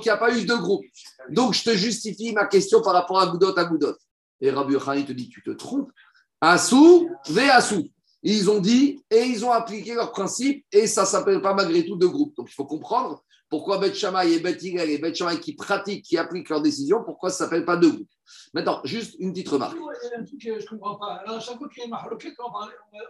a, 0.10 0.18
pas 0.18 0.38
eu 0.38 0.46
de 0.46 0.54
groupe. 0.54 0.86
Donc 1.30 1.56
je 1.56 1.64
te 1.64 1.72
justifie 1.72 2.34
ma 2.34 2.46
question 2.46 2.82
par 2.84 2.94
rapport 2.94 3.20
à 3.20 3.28
Goudot 3.28 3.58
à 3.58 3.66
Goudot. 3.66 3.96
Et 4.42 4.52
Rabbi 4.52 4.76
Ochanan 4.76 5.06
te 5.06 5.14
dit, 5.14 5.30
tu 5.30 5.42
te 5.42 5.52
trompes. 5.52 5.92
Asou 6.40 7.10
ve 7.28 7.50
Asou. 7.50 7.90
Ils 8.22 8.50
ont 8.50 8.60
dit 8.60 9.04
et 9.12 9.24
ils 9.24 9.46
ont 9.46 9.52
appliqué 9.52 9.94
leur 9.94 10.12
principe 10.12 10.66
et 10.72 10.88
ça 10.88 11.02
ne 11.02 11.08
s'appelle 11.08 11.42
pas 11.42 11.54
malgré 11.54 11.86
tout 11.86 11.96
de 11.96 12.08
groupe. 12.08 12.36
Donc 12.36 12.48
il 12.50 12.54
faut 12.54 12.66
comprendre 12.66 13.24
pourquoi 13.56 13.78
Bet 13.78 13.94
Shammai 13.94 14.34
et 14.34 14.40
Bet 14.40 14.58
Hillel 14.62 14.90
et 14.90 14.98
Bet 14.98 15.16
Shammai 15.16 15.40
qui 15.40 15.56
pratiquent, 15.56 16.04
qui 16.04 16.18
appliquent 16.18 16.50
leurs 16.50 16.62
décisions, 16.62 17.02
pourquoi 17.06 17.30
ça 17.30 17.46
ne 17.46 17.50
s'appelle 17.50 17.64
pas 17.64 17.78
deux 17.78 17.90
groupes 17.90 18.10
Maintenant, 18.54 18.82
juste 18.84 19.16
une 19.18 19.32
petite 19.32 19.48
remarque. 19.48 19.78
Il 19.78 20.10
y 20.10 20.14
a 20.14 20.20
un 20.20 20.26
truc 20.26 20.42
que 20.42 20.60
je 20.60 20.66
ne 20.66 20.70
comprends 20.72 20.96
pas. 20.96 21.22
Alors, 21.24 21.38
à 21.38 21.40
chaque 21.40 21.58
fois 21.58 21.70
qu'il 21.70 21.80
y 21.80 21.82
a 21.84 21.86
une 21.86 21.94
on 21.94 21.98
va, 21.98 22.68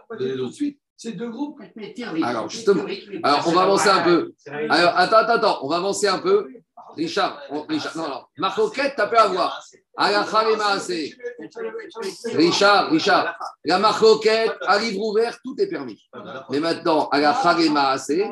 on 0.08 0.14
va 0.14 0.24
dire 0.24 0.36
tout 0.36 0.46
de 0.46 0.52
suite. 0.52 0.78
C'est 0.96 1.12
deux 1.14 1.30
groupes. 1.30 1.60
Alors, 2.22 2.48
justement, 2.48 2.84
alors, 3.24 3.48
on 3.48 3.52
va 3.52 3.62
avancer 3.62 3.88
un 3.88 4.04
peu. 4.04 4.34
Alors, 4.46 4.92
attends, 4.96 5.16
attends, 5.16 5.32
attends, 5.32 5.58
on 5.64 5.68
va 5.68 5.76
avancer 5.78 6.06
un 6.06 6.18
peu. 6.20 6.46
Richard, 6.96 7.42
Richard 7.68 7.96
non, 7.96 8.08
non. 8.08 8.22
Marcoquette, 8.38 8.94
tu 8.96 9.00
as 9.00 9.06
pu 9.06 9.16
avoir. 9.16 9.62
Alakha 9.96 10.44
Richard, 12.34 12.90
Richard, 12.90 13.38
la 13.64 13.78
marcoquette, 13.78 14.56
à 14.66 14.78
livre 14.78 15.00
ouvert, 15.00 15.38
tout 15.42 15.54
est 15.58 15.68
permis. 15.68 16.02
Mais 16.50 16.60
maintenant, 16.60 17.08
à 17.08 17.20
la 17.20 17.30
Harema 17.30 17.96
c'est 17.98 18.28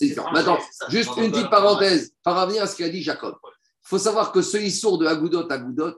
différent. 0.00 0.30
Maintenant, 0.32 0.58
juste 0.88 1.10
une 1.16 1.30
petite 1.30 1.50
parenthèse 1.50 2.12
par 2.22 2.34
rapport 2.34 2.60
à 2.60 2.66
ce 2.66 2.76
qu'a 2.76 2.88
dit 2.88 3.02
Jacob. 3.02 3.34
Il 3.44 3.88
faut 3.88 3.98
savoir 3.98 4.32
que 4.32 4.42
ce 4.42 4.58
Issour 4.58 4.98
de 4.98 5.06
Agoudot 5.06 5.50
à 5.50 5.58
Goudot, 5.58 5.96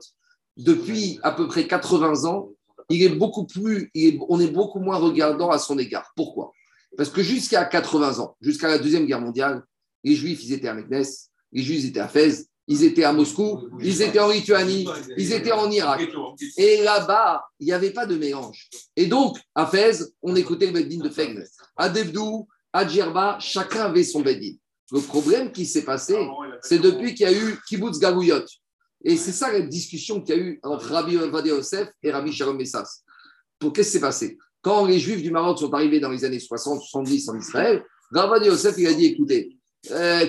depuis 0.57 1.19
à 1.23 1.31
peu 1.31 1.47
près 1.47 1.67
80 1.67 2.25
ans, 2.25 2.49
il 2.89 3.03
est 3.03 3.09
beaucoup 3.09 3.45
plus, 3.45 3.91
on 4.29 4.39
est 4.39 4.51
beaucoup 4.51 4.79
moins 4.79 4.97
regardant 4.97 5.49
à 5.49 5.59
son 5.59 5.77
égard. 5.77 6.11
Pourquoi? 6.15 6.51
Parce 6.97 7.09
que 7.09 7.21
jusqu'à 7.21 7.63
80 7.65 8.19
ans, 8.19 8.35
jusqu'à 8.41 8.67
la 8.67 8.77
Deuxième 8.77 9.05
Guerre 9.05 9.21
mondiale, 9.21 9.63
les 10.03 10.15
Juifs, 10.15 10.43
ils 10.43 10.53
étaient 10.53 10.67
à 10.67 10.73
Meknes, 10.73 11.05
les 11.51 11.63
Juifs 11.63 11.85
étaient 11.85 11.99
à 11.99 12.07
Fès, 12.07 12.47
ils 12.67 12.83
étaient 12.83 13.03
à 13.03 13.11
Moscou, 13.11 13.69
ils 13.81 14.01
étaient 14.01 14.19
en 14.19 14.29
Lituanie, 14.29 14.87
ils 15.17 15.33
étaient 15.33 15.51
en 15.51 15.69
Irak. 15.69 16.07
Et 16.57 16.81
là-bas, 16.83 17.43
il 17.59 17.65
n'y 17.65 17.73
avait 17.73 17.91
pas 17.91 18.05
de 18.05 18.15
mélange. 18.15 18.69
Et 18.95 19.07
donc, 19.07 19.37
à 19.55 19.65
Fès, 19.65 20.13
on 20.21 20.35
écoutait 20.35 20.67
le 20.67 20.73
Beddin 20.73 21.03
de 21.03 21.09
Fès. 21.09 21.51
À 21.75 21.89
Debdou, 21.89 22.47
à 22.71 22.87
Djerba, 22.87 23.37
chacun 23.39 23.85
avait 23.85 24.03
son 24.03 24.21
Beddin. 24.21 24.55
Le 24.91 25.01
problème 25.01 25.51
qui 25.51 25.65
s'est 25.65 25.83
passé, 25.83 26.15
c'est 26.61 26.79
depuis 26.79 27.15
qu'il 27.15 27.25
y 27.25 27.29
a 27.29 27.33
eu 27.33 27.57
Kibbutz 27.67 27.99
Gagouyot. 27.99 28.45
Et 29.03 29.17
c'est 29.17 29.31
ça 29.31 29.51
la 29.51 29.61
discussion 29.61 30.21
qu'il 30.21 30.35
y 30.35 30.39
a 30.39 30.41
eu 30.41 30.59
entre 30.63 30.85
Rabbi 30.87 31.17
Ovadi 31.17 31.49
Yosef 31.49 31.89
et 32.03 32.11
Rabbi 32.11 32.31
Shalom 32.31 32.57
Messas. 32.57 33.01
Pour 33.57 33.73
qu'est-ce 33.73 33.89
qui 33.89 33.93
s'est 33.93 34.01
passé? 34.01 34.37
Quand 34.61 34.85
les 34.85 34.99
Juifs 34.99 35.23
du 35.23 35.31
Maroc 35.31 35.59
sont 35.59 35.73
arrivés 35.73 35.99
dans 35.99 36.09
les 36.09 36.23
années 36.23 36.37
60-70 36.37 37.31
en 37.31 37.39
Israël, 37.39 37.83
Rabbi 38.11 38.45
Yosef 38.45 38.75
il 38.77 38.87
a 38.87 38.93
dit 38.93 39.05
écoutez, 39.05 39.57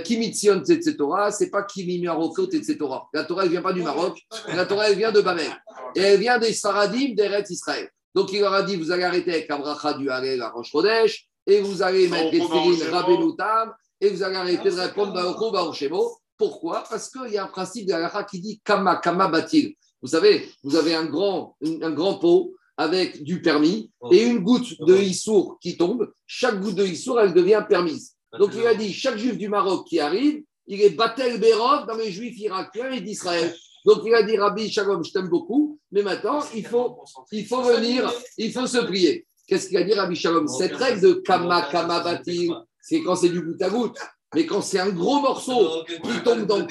Kimitzion 0.04 0.62
Torah, 0.96 1.30
c'est 1.30 1.50
pas 1.50 1.62
Kimi 1.62 2.00
Marokot 2.00 2.48
etc. 2.50 2.78
La 3.12 3.24
Torah, 3.24 3.44
elle 3.44 3.50
vient 3.50 3.62
pas 3.62 3.72
du 3.72 3.82
Maroc, 3.82 4.18
la 4.48 4.64
Torah, 4.64 4.88
elle 4.88 4.96
vient 4.96 5.12
de 5.12 5.20
Babel. 5.20 5.50
Et 5.94 6.00
elle 6.00 6.20
vient 6.20 6.38
des 6.38 6.52
Saradim 6.52 7.14
d'Eretz 7.14 7.50
Israël. 7.50 7.88
Donc 8.14 8.32
il 8.32 8.40
leur 8.40 8.52
a 8.52 8.62
dit 8.62 8.76
vous 8.76 8.90
allez 8.90 9.04
arrêter 9.04 9.32
avec 9.32 9.50
Abracha 9.50 9.94
du 9.94 10.10
Harel 10.10 10.40
à 10.40 10.52
Chodesh, 10.62 11.28
et 11.46 11.60
vous 11.60 11.82
allez 11.82 12.08
mettre 12.08 12.30
des 12.30 12.40
Tfilin 12.40 12.90
Rabbenoutam, 12.90 13.72
et 14.00 14.08
vous 14.10 14.22
allez 14.22 14.36
arrêter 14.36 14.70
de 14.70 14.80
répondre 14.80 15.12
Baruch 15.12 15.52
Baruchemo. 15.52 16.16
Pourquoi? 16.36 16.84
Parce 16.88 17.08
qu'il 17.10 17.32
y 17.32 17.38
a 17.38 17.44
un 17.44 17.48
principe 17.48 17.86
de 17.86 17.92
la 17.92 18.24
qui 18.24 18.40
dit 18.40 18.60
Kama, 18.64 18.96
Kama 18.96 19.28
Batil. 19.28 19.74
Vous 20.00 20.08
savez, 20.08 20.48
vous 20.64 20.74
avez 20.76 20.94
un 20.94 21.04
grand, 21.04 21.56
un 21.62 21.90
grand 21.92 22.18
pot 22.18 22.54
avec 22.76 23.22
du 23.22 23.40
permis 23.42 23.92
et 24.10 24.24
une 24.24 24.40
goutte 24.40 24.80
de 24.80 24.96
Issour 24.96 25.58
qui 25.60 25.76
tombe. 25.76 26.10
Chaque 26.26 26.58
goutte 26.60 26.74
de 26.74 26.84
Issour, 26.84 27.20
elle 27.20 27.32
devient 27.32 27.64
permise. 27.68 28.11
Donc 28.38 28.52
il 28.54 28.66
a 28.66 28.74
dit 28.74 28.92
chaque 28.92 29.18
juif 29.18 29.36
du 29.36 29.48
Maroc 29.48 29.86
qui 29.86 30.00
arrive, 30.00 30.42
il 30.66 30.80
est 30.80 30.90
Batel 30.90 31.38
Berov 31.38 31.86
dans 31.86 31.96
les 31.96 32.10
juifs 32.10 32.38
irakiens 32.38 32.90
et 32.92 33.00
d'Israël. 33.00 33.54
Donc 33.84 34.02
il 34.06 34.14
a 34.14 34.22
dit 34.22 34.36
Rabbi 34.36 34.70
Shalom, 34.70 35.04
je 35.04 35.12
t'aime 35.12 35.28
beaucoup, 35.28 35.78
mais 35.90 36.02
maintenant 36.02 36.40
il 36.54 36.64
faut, 36.64 36.98
il 37.32 37.46
faut 37.46 37.62
venir, 37.62 38.10
il 38.38 38.52
faut 38.52 38.66
se 38.66 38.78
prier. 38.78 39.26
Qu'est-ce 39.46 39.68
qu'il 39.68 39.76
a 39.76 39.82
dit 39.82 39.92
Rabbi 39.92 40.14
Shalom? 40.14 40.46
Cette 40.46 40.76
règle 40.76 41.00
de 41.00 41.12
Kama 41.14 41.62
Kama 41.62 42.00
Batil, 42.00 42.54
c'est 42.80 43.02
quand 43.02 43.16
c'est 43.16 43.28
du 43.28 43.42
goutte 43.42 43.62
à 43.62 43.70
goutte. 43.70 43.98
Mais 44.34 44.46
quand 44.46 44.62
c'est 44.62 44.78
un 44.78 44.88
gros 44.88 45.20
morceau 45.20 45.84
qui 45.84 46.22
tombe 46.24 46.46
dans 46.46 46.58
le 46.58 46.66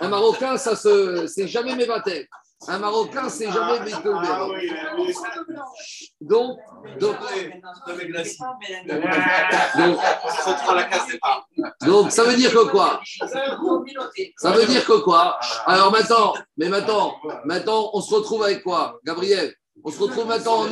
un 0.00 0.08
Marocain, 0.08 0.56
ça 0.56 0.76
se, 0.76 1.26
c'est 1.26 1.48
jamais 1.48 1.74
mévatel. 1.74 2.28
Un 2.68 2.78
Marocain, 2.78 3.28
c'est 3.28 3.50
jamais 3.50 3.80
météo. 3.80 4.14
Donc, 6.20 6.58
donc, 7.00 7.16
donc, 11.84 12.12
ça 12.12 12.24
veut 12.24 12.36
dire 12.36 12.52
que 12.52 12.70
quoi? 12.70 13.00
Ça 14.36 14.52
veut 14.52 14.66
dire 14.66 14.84
que 14.84 15.00
quoi? 15.00 15.38
Alors 15.66 15.90
maintenant, 15.90 16.34
mais 16.56 16.68
maintenant, 16.68 17.14
maintenant, 17.44 17.90
on 17.92 18.00
se 18.00 18.14
retrouve 18.14 18.44
avec 18.44 18.62
quoi, 18.62 18.98
Gabriel 19.04 19.54
On 19.82 19.90
se 19.90 19.98
retrouve 19.98 20.26
maintenant 20.26 20.64
en 20.64 20.68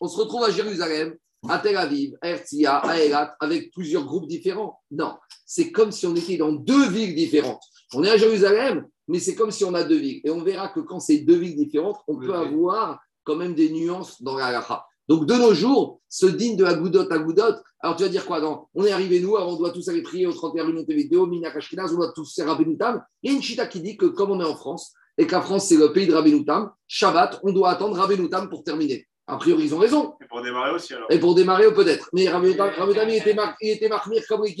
on 0.00 0.08
se 0.08 0.16
retrouve 0.16 0.44
à 0.44 0.50
Jérusalem, 0.50 1.14
à 1.48 1.58
Tel 1.58 1.76
Aviv, 1.76 2.16
à 2.20 2.28
Herzia, 2.28 2.76
à 2.78 2.98
Elat, 2.98 3.36
avec 3.40 3.72
plusieurs 3.72 4.04
groupes 4.04 4.26
différents. 4.26 4.80
Non, 4.90 5.16
c'est 5.46 5.70
comme 5.70 5.92
si 5.92 6.06
on 6.06 6.16
était 6.16 6.36
dans 6.36 6.52
deux 6.52 6.88
villes 6.88 7.14
différentes. 7.14 7.62
On 7.94 8.02
est 8.02 8.10
à 8.10 8.16
Jérusalem, 8.16 8.86
mais 9.08 9.18
c'est 9.18 9.34
comme 9.34 9.50
si 9.50 9.64
on 9.64 9.74
a 9.74 9.84
deux 9.84 9.98
villes. 9.98 10.20
Et 10.24 10.30
on 10.30 10.42
verra 10.42 10.68
que 10.68 10.80
quand 10.80 11.00
c'est 11.00 11.18
deux 11.18 11.36
villes 11.36 11.56
différentes, 11.56 11.98
on 12.08 12.18
peut 12.18 12.34
avoir 12.34 13.00
quand 13.24 13.36
même 13.36 13.54
des 13.54 13.70
nuances 13.70 14.22
dans 14.22 14.36
la 14.36 14.46
halakha. 14.46 14.86
Donc 15.08 15.26
de 15.26 15.34
nos 15.34 15.52
jours, 15.52 16.00
ce 16.08 16.26
digne 16.26 16.56
de 16.56 16.64
Agoudot 16.64 17.10
Agoudot, 17.10 17.56
alors 17.80 17.96
tu 17.96 18.04
vas 18.04 18.08
dire 18.08 18.24
quoi 18.24 18.68
On 18.74 18.84
est 18.84 18.92
arrivé 18.92 19.20
nous, 19.20 19.36
alors 19.36 19.48
on 19.48 19.56
doit 19.56 19.70
tous 19.70 19.88
aller 19.88 20.02
prier 20.02 20.26
au 20.26 20.32
31 20.32 20.64
minutes 20.66 20.88
vidéo, 20.88 21.26
Mina 21.26 21.52
on 21.52 21.94
doit 21.94 22.12
tous 22.12 22.34
faire 22.34 22.46
Rabbenoutam. 22.46 23.02
Il 23.22 23.30
y 23.30 23.34
a 23.34 23.36
une 23.36 23.42
chita 23.42 23.66
qui 23.66 23.80
dit 23.80 23.96
que 23.96 24.06
comme 24.06 24.30
on 24.30 24.40
est 24.40 24.44
en 24.44 24.54
France, 24.54 24.92
et 25.18 25.26
que 25.26 25.32
la 25.32 25.42
France 25.42 25.66
c'est 25.66 25.76
le 25.76 25.92
pays 25.92 26.06
de 26.06 26.14
Rabbenoutam, 26.14 26.70
Shabbat, 26.86 27.40
on 27.42 27.52
doit 27.52 27.70
attendre 27.70 27.96
Rabbenoutam 27.96 28.48
pour 28.48 28.62
terminer. 28.62 29.06
A 29.26 29.36
priori, 29.36 29.64
ils 29.64 29.74
ont 29.74 29.78
raison. 29.78 30.14
Et 30.20 30.26
pour 30.26 30.42
démarrer 30.42 30.72
aussi 30.72 30.94
alors. 30.94 31.10
Et 31.10 31.18
pour 31.18 31.34
démarrer 31.34 31.72
peut-être. 31.74 32.08
Mais 32.12 32.28
Rabbenoutam, 32.28 33.08
il 33.08 33.16
était, 33.16 33.36
il 33.60 33.70
était 33.70 33.88
marqué 33.88 34.22
comme 34.28 34.44
les 34.44 34.54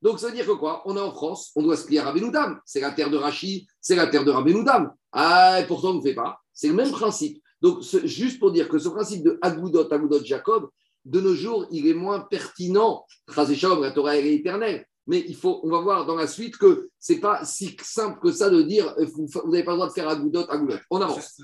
donc, 0.00 0.20
ça 0.20 0.28
veut 0.28 0.34
dire 0.34 0.46
que 0.46 0.52
quoi? 0.52 0.82
On 0.84 0.96
est 0.96 1.00
en 1.00 1.12
France, 1.12 1.50
on 1.56 1.62
doit 1.62 1.76
se 1.76 1.84
plier 1.84 1.98
à 1.98 2.04
Rabenoudam. 2.04 2.60
C'est 2.64 2.80
la 2.80 2.92
terre 2.92 3.10
de 3.10 3.16
Rachid, 3.16 3.66
c'est 3.80 3.96
la 3.96 4.06
terre 4.06 4.24
de 4.24 4.30
Rabenoudam. 4.30 4.92
Ah, 5.12 5.60
et 5.60 5.66
pourtant, 5.66 5.90
on 5.90 5.94
ne 5.94 6.02
fait 6.02 6.14
pas. 6.14 6.40
C'est 6.52 6.68
le 6.68 6.74
même 6.74 6.90
principe. 6.90 7.42
Donc, 7.60 7.82
juste 8.04 8.38
pour 8.38 8.52
dire 8.52 8.68
que 8.68 8.78
ce 8.78 8.88
principe 8.88 9.24
de 9.24 9.38
Agoudot, 9.42 9.92
Agoudot, 9.92 10.24
Jacob, 10.24 10.70
de 11.04 11.20
nos 11.20 11.34
jours, 11.34 11.66
il 11.72 11.88
est 11.88 11.94
moins 11.94 12.20
pertinent. 12.20 13.04
Chazéchab, 13.34 13.80
la 13.80 13.90
Torah, 13.90 14.16
est 14.16 14.34
éternelle. 14.34 14.86
Mais 15.08 15.24
il 15.26 15.34
faut, 15.34 15.60
on 15.64 15.70
va 15.70 15.80
voir 15.80 16.06
dans 16.06 16.14
la 16.14 16.26
suite 16.26 16.58
que 16.58 16.90
ce 17.00 17.14
n'est 17.14 17.20
pas 17.20 17.44
si 17.44 17.74
simple 17.82 18.20
que 18.20 18.30
ça 18.30 18.50
de 18.50 18.60
dire 18.60 18.94
euh, 18.98 19.06
vous 19.06 19.50
n'avez 19.50 19.64
pas 19.64 19.70
le 19.70 19.78
droit 19.78 19.88
de 19.88 19.92
faire 19.92 20.08
Agoudot, 20.08 20.44
Agoudot. 20.50 20.76
On 20.90 21.00
avance. 21.00 21.34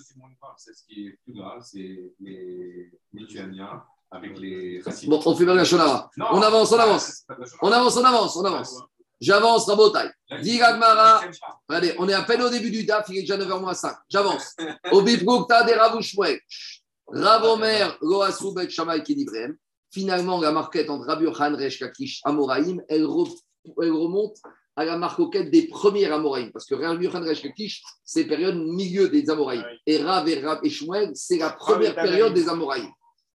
C'est 0.58 0.74
ce 0.74 0.84
qui 0.86 1.06
est 1.06 1.18
plus 1.24 1.32
grave, 1.32 1.62
c'est 1.64 2.12
les 2.20 2.92
Lituaniens 3.14 3.82
avec 4.14 4.38
les 4.38 4.80
Bon, 5.06 5.20
on 5.24 5.36
fait 5.36 5.44
bien 5.44 5.54
la 5.54 5.64
Shonara. 5.64 6.08
On 6.18 6.40
avance, 6.40 6.72
on 6.72 6.78
avance. 6.78 7.24
On 7.60 7.72
avance, 7.72 7.96
on 7.96 8.04
avance, 8.04 8.36
on 8.36 8.44
avance. 8.44 8.82
J'avance, 9.20 9.66
Rabotai. 9.66 10.08
Dis 10.42 10.58
Gagmara. 10.58 11.22
Allez, 11.68 11.94
on 11.98 12.08
est 12.08 12.14
à 12.14 12.22
peine 12.22 12.42
au 12.42 12.50
début 12.50 12.70
du 12.70 12.84
DAF, 12.84 13.06
il 13.08 13.18
est 13.18 13.20
déjà 13.22 13.36
9h 13.36 13.74
5. 13.74 13.96
J'avance. 14.08 14.54
Au 14.92 15.02
Bibgoukta 15.02 15.64
des 15.64 15.74
Ravouchmouek. 15.74 16.40
Ravomer, 17.06 17.88
Loasu, 18.00 18.54
Bet 18.54 18.70
Shamay, 18.70 19.02
Kedibrem. 19.02 19.56
Finalement, 19.90 20.40
la 20.40 20.50
marquette 20.50 20.90
entre 20.90 21.06
Rabbi 21.06 21.24
Yohan, 21.24 21.54
Resh 21.56 21.78
Kakish, 21.78 22.20
Amoraïm, 22.24 22.82
elle, 22.88 23.04
remonte 23.06 24.36
à 24.74 24.84
la 24.84 24.98
marquette 24.98 25.50
des 25.50 25.68
premiers 25.68 26.06
Amoraïm. 26.06 26.50
Parce 26.50 26.66
que 26.66 26.74
Rabbi 26.74 27.04
Yohan, 27.04 27.20
Resh 27.20 27.42
Kakish, 27.42 27.82
c'est 28.04 28.24
période 28.24 28.56
milieu 28.56 29.08
des 29.08 29.28
Amoraïm. 29.30 29.64
Et 29.86 30.02
Rav 30.02 30.28
et 30.28 30.40
Rav 30.40 30.60
et 30.62 30.70
Shmuel, 30.70 31.12
c'est 31.14 31.38
la 31.38 31.50
première 31.50 31.94
période 31.94 32.34
des 32.34 32.48
Amoraïm. 32.48 32.90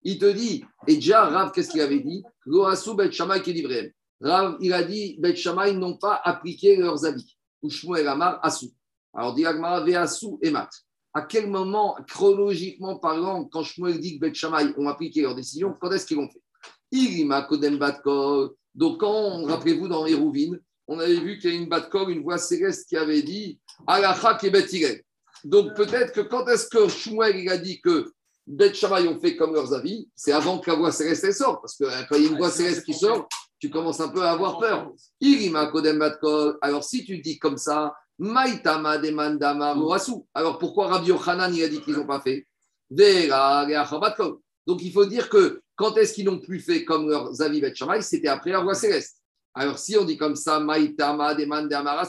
Il 0.04 0.18
te 0.18 0.26
dit, 0.26 0.62
et 0.86 0.96
déjà, 0.96 1.24
Rav, 1.24 1.50
qu'est-ce 1.52 1.70
qu'il 1.70 1.80
avait 1.80 2.00
dit? 2.00 2.22
Rav, 4.20 4.56
il 4.60 4.72
a 4.72 4.82
dit, 4.82 5.16
Bet 5.18 5.34
Shamay 5.34 5.72
n'ont 5.72 5.96
pas 5.96 6.20
appliqué 6.22 6.76
leurs 6.76 7.06
avis. 7.06 7.36
Ou 7.62 7.70
Shmuel 7.70 8.06
Amar 8.06 8.38
Asu. 8.42 8.66
Alors, 9.14 9.34
Diagmara 9.34 9.82
Veasu 9.82 10.36
et 10.42 10.50
Mat. 10.50 10.68
À 11.14 11.22
quel 11.22 11.48
moment, 11.48 11.96
chronologiquement 12.06 12.98
parlant, 12.98 13.44
quand 13.44 13.62
Shmuel 13.62 13.98
dit 13.98 14.16
que 14.16 14.26
Bet 14.26 14.34
Shamay 14.34 14.74
ont 14.76 14.88
appliqué 14.88 15.22
leurs 15.22 15.34
décisions, 15.34 15.74
quand 15.80 15.90
est-ce 15.92 16.04
qu'ils 16.04 16.18
l'ont 16.18 16.28
fait? 16.28 16.42
Irima 16.92 17.42
Kodem 17.42 17.78
Batkol. 17.78 18.50
Donc, 18.74 19.00
quand, 19.00 19.44
rappelez-vous, 19.44 19.88
dans 19.88 20.04
les 20.04 20.14
Rouvines, 20.14 20.60
on 20.86 20.98
avait 20.98 21.18
vu 21.18 21.38
qu'il 21.38 21.50
y 21.50 21.56
a 21.56 21.56
une 21.56 21.68
Batkol, 21.68 22.10
une 22.10 22.22
voix 22.22 22.36
céleste 22.36 22.88
qui 22.88 22.96
avait 22.96 23.22
dit 23.22 23.58
Alacha 23.86 24.34
Kebet 24.34 25.02
Donc, 25.44 25.74
peut-être 25.74 26.12
que 26.12 26.20
quand 26.20 26.46
est-ce 26.48 26.68
que 26.68 26.88
Shmuel 26.88 27.48
a 27.48 27.56
dit 27.56 27.80
que 27.80 28.12
Bet 28.46 28.74
Shammai 28.74 29.08
ont 29.08 29.18
fait 29.18 29.36
comme 29.36 29.54
leurs 29.54 29.72
avis, 29.72 30.08
c'est 30.14 30.32
avant 30.32 30.58
que 30.58 30.70
la 30.70 30.76
voix 30.76 30.92
céleste 30.92 31.32
sorte, 31.32 31.62
parce 31.62 31.76
que 31.76 31.84
quand 32.08 32.16
il 32.16 32.24
y 32.24 32.26
a 32.26 32.30
une 32.30 32.36
voix 32.36 32.50
céleste 32.50 32.84
qui 32.84 32.92
sort, 32.92 33.26
tu 33.58 33.70
commences 33.70 34.00
un 34.00 34.08
peu 34.08 34.20
à 34.22 34.32
avoir 34.32 34.58
peur. 34.58 34.92
Alors 36.60 36.84
si 36.84 37.04
tu 37.04 37.18
dis 37.18 37.38
comme 37.38 37.56
ça, 37.56 37.94
Maitama 38.18 38.98
Demandama 38.98 39.74
Morasu. 39.74 40.12
Alors 40.34 40.58
pourquoi 40.58 40.88
Rabbi 40.88 41.08
Yochanan 41.08 41.54
il 41.54 41.64
a 41.64 41.68
dit 41.68 41.80
qu'ils 41.80 41.96
n'ont 41.96 42.06
pas 42.06 42.20
fait? 42.20 42.46
Donc 44.66 44.82
il 44.82 44.92
faut 44.92 45.06
dire 45.06 45.30
que 45.30 45.62
quand 45.74 45.96
est-ce 45.96 46.12
qu'ils 46.12 46.26
n'ont 46.26 46.38
plus 46.38 46.60
fait 46.60 46.84
comme 46.84 47.08
leurs 47.08 47.40
avis 47.40 47.60
Bet 47.60 47.74
Shammai, 47.74 48.02
c'était 48.02 48.28
après 48.28 48.50
la 48.50 48.60
voix 48.60 48.74
céleste. 48.74 49.16
Alors 49.54 49.78
si 49.78 49.96
on 49.96 50.04
dit 50.04 50.18
comme 50.18 50.36
ça, 50.36 50.60
Maitama 50.60 51.34
Demandama. 51.34 52.02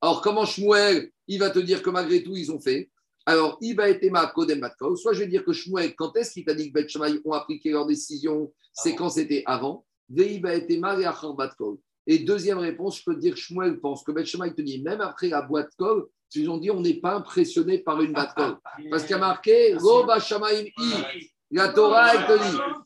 Alors 0.00 0.22
comment 0.22 0.46
Shmuel, 0.46 1.10
il 1.26 1.40
va 1.40 1.50
te 1.50 1.58
dire 1.58 1.82
que 1.82 1.90
malgré 1.90 2.22
tout, 2.22 2.36
ils 2.36 2.52
ont 2.52 2.60
fait? 2.60 2.88
Alors, 3.26 3.58
Iba 3.60 3.88
Etema 3.88 4.26
Kodem 4.28 4.60
Batkol, 4.60 4.96
soit 4.96 5.12
je 5.12 5.20
vais 5.20 5.26
dire 5.26 5.44
que 5.44 5.52
Shmuel, 5.52 5.94
quand 5.94 6.16
est-ce 6.16 6.32
qu'il 6.32 6.44
t'a 6.44 6.54
dit 6.54 6.72
que 6.72 6.80
Bet 6.80 7.20
ont 7.24 7.32
appliqué 7.32 7.70
leur 7.70 7.86
décision? 7.86 8.52
C'est 8.72 8.94
quand 8.94 9.10
c'était 9.10 9.42
avant. 9.46 9.84
Veiba 10.08 10.54
Etema 10.54 10.96
Batkol. 11.36 11.76
Et 12.06 12.18
deuxième 12.20 12.58
réponse, 12.58 12.98
je 12.98 13.04
peux 13.04 13.14
te 13.14 13.20
dire 13.20 13.34
que 13.34 13.40
Shmuel 13.40 13.78
pense 13.80 14.02
que 14.02 14.12
Bet 14.12 14.24
te 14.24 14.62
dit, 14.62 14.82
même 14.82 15.00
après 15.00 15.28
la 15.28 15.42
boîte 15.42 15.70
col, 15.76 16.08
ils 16.34 16.48
ont 16.48 16.58
dit 16.58 16.70
on 16.70 16.80
n'est 16.80 16.94
pas 16.94 17.14
impressionné 17.14 17.78
par 17.78 18.00
une 18.00 18.12
boîte 18.12 18.34
col. 18.34 18.56
Parce 18.90 19.02
qu'il 19.02 19.12
y 19.12 19.14
a 19.14 19.18
marqué 19.18 19.74
Go 19.74 20.06
Shamaim 20.18 20.66
I. 20.78 21.30
La 21.52 21.68
Torah, 21.70 22.14
elle 22.14 22.26
te 22.26 22.38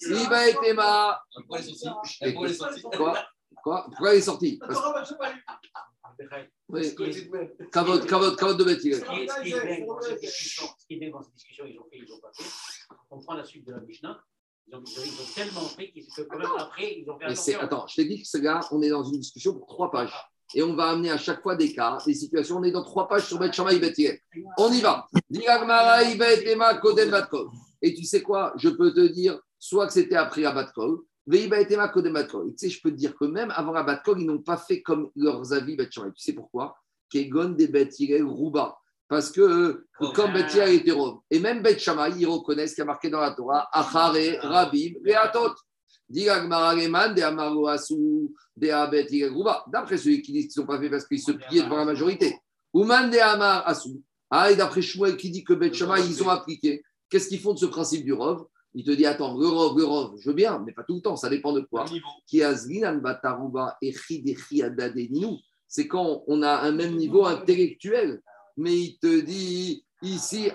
dit 0.08 0.24
Iba. 0.24 1.22
Quoi? 2.96 3.18
Quoi? 3.62 3.84
Pourquoi 3.84 4.12
elle 4.12 4.18
est 4.18 4.22
sortie? 4.22 4.58
Kavod, 4.58 4.72
kavod, 4.74 5.24
kavod 5.24 6.18
de 6.18 6.28
Beth 6.28 6.53
Qui 9.42 9.52
est 9.52 9.64
bien 9.76 9.86
dans 9.86 10.00
cette 10.00 10.20
discussion, 10.20 10.66
ce 10.78 10.86
qui 10.86 10.94
est 10.94 10.96
bien 10.98 11.10
dans 11.10 11.22
cette 11.22 11.34
discussion, 11.34 11.64
ils 11.66 11.78
ont 11.78 11.84
fait, 11.90 11.98
ils 11.98 12.12
ont 12.12 12.18
pas 12.20 12.30
fait. 12.34 12.44
On 13.10 13.20
prend 13.20 13.34
la 13.34 13.44
suite 13.44 13.66
de 13.66 13.72
la 13.72 13.80
Mishnah. 13.80 14.18
Ils 14.66 14.74
ont, 14.76 14.82
ils 14.86 14.98
ont- 14.98 15.02
ils 15.04 15.20
ont 15.20 15.34
tellement 15.34 15.60
fait 15.68 15.90
qu'ils 15.90 16.06
quand 16.28 16.38
même 16.38 16.48
après, 16.58 16.94
ils 17.00 17.10
ont 17.10 17.18
fait 17.18 17.26
attention. 17.32 17.60
attends, 17.60 17.86
je 17.86 17.94
t'ai 17.96 18.04
dit 18.06 18.22
que 18.22 18.26
ce 18.28 18.38
gars, 18.38 18.60
on 18.70 18.80
est 18.82 18.88
dans 18.88 19.04
une 19.04 19.18
discussion 19.20 19.52
pour 19.54 19.66
trois 19.66 19.90
pages. 19.90 20.12
Et 20.54 20.62
on 20.62 20.74
va 20.74 20.90
amener 20.90 21.10
à 21.10 21.18
chaque 21.18 21.42
fois 21.42 21.56
des 21.56 21.72
cas, 21.72 21.98
des 22.06 22.14
situations. 22.14 22.56
On 22.58 22.62
est 22.62 22.70
dans 22.70 22.84
trois 22.84 23.08
pages 23.08 23.26
sur 23.26 23.38
Bet 23.38 23.50
Hillel. 23.96 24.18
On 24.58 24.72
y 24.72 24.80
va. 24.80 25.06
Et 27.82 27.94
tu 27.94 28.04
sais 28.04 28.22
quoi 28.22 28.52
Je 28.56 28.68
peux 28.70 28.92
te 28.94 29.00
dire 29.00 29.38
soit 29.58 29.86
que 29.86 29.92
c'était 29.92 30.16
après 30.16 30.42
la 30.42 30.52
Batkol, 30.52 30.98
Je 31.26 32.80
peux 32.82 32.90
te 32.90 32.96
dire 32.96 33.16
que 33.16 33.24
même 33.24 33.50
avant 33.54 33.72
la 33.72 33.82
Batkol, 33.82 34.20
ils 34.20 34.26
n'ont 34.26 34.42
pas 34.42 34.56
fait 34.56 34.82
comme 34.82 35.10
leurs 35.16 35.52
avis. 35.52 35.76
Tu 35.76 36.00
sais 36.16 36.32
pourquoi? 36.32 36.76
Kegon 37.10 37.50
des 37.50 38.22
Rouba. 38.22 38.78
Parce 39.08 39.30
que 39.30 39.40
euh, 39.40 39.86
comme 40.14 40.32
Bet 40.32 40.46
Hillel 40.52 40.74
était 40.74 40.92
Rov. 40.92 41.18
Et 41.30 41.38
même 41.38 41.62
Bet 41.62 41.76
ils 41.76 42.26
reconnaissent 42.26 42.74
qu'il 42.74 42.82
y 42.82 42.82
a 42.82 42.86
marqué 42.86 43.10
dans 43.10 43.20
la 43.20 43.32
Torah 43.32 43.68
Achare, 43.72 44.16
Rabim, 44.42 44.94
Veatot. 45.02 45.54
D'après 49.68 49.96
ceux 49.96 50.16
qui 50.16 50.32
disent 50.32 50.46
qu'ils 50.46 50.48
ne 50.48 50.52
sont 50.52 50.66
pas 50.66 50.78
fait 50.78 50.90
parce 50.90 51.06
qu'ils 51.06 51.20
se 51.20 51.32
pliaient 51.32 51.62
devant 51.62 51.78
la 51.78 51.84
majorité. 51.84 52.38
Ouman 52.72 53.10
de 53.10 53.18
Amar 53.18 53.66
Asou. 53.68 54.02
Ah, 54.30 54.50
et 54.50 54.56
d'après 54.56 54.82
Shmuel 54.82 55.16
qui 55.16 55.30
dit 55.30 55.44
que 55.44 55.54
Bet 55.54 55.68
ils 55.68 56.22
ont 56.22 56.28
appliqué. 56.28 56.82
Qu'est-ce 57.08 57.28
qu'ils 57.28 57.40
font 57.40 57.54
de 57.54 57.58
ce 57.58 57.66
principe 57.66 58.04
du 58.04 58.12
Rov 58.12 58.46
Il 58.74 58.84
te 58.84 58.90
dit 58.90 59.06
attends, 59.06 59.38
le 59.38 59.46
Rov, 59.46 59.78
le 59.78 59.84
Rov, 59.84 60.16
je 60.20 60.28
veux 60.28 60.34
bien, 60.34 60.62
mais 60.66 60.72
pas 60.72 60.82
tout 60.82 60.96
le 60.96 61.00
temps, 61.00 61.16
ça 61.16 61.28
dépend 61.30 61.52
de 61.52 61.60
quoi. 61.60 61.84
C'est 65.68 65.86
quand 65.86 66.24
on 66.26 66.42
a 66.42 66.56
un 66.58 66.72
même 66.72 66.96
niveau 66.96 67.24
intellectuel. 67.24 68.20
Mais 68.56 68.76
il 68.76 68.98
te 68.98 69.20
dit 69.20 69.84
ici. 70.02 70.50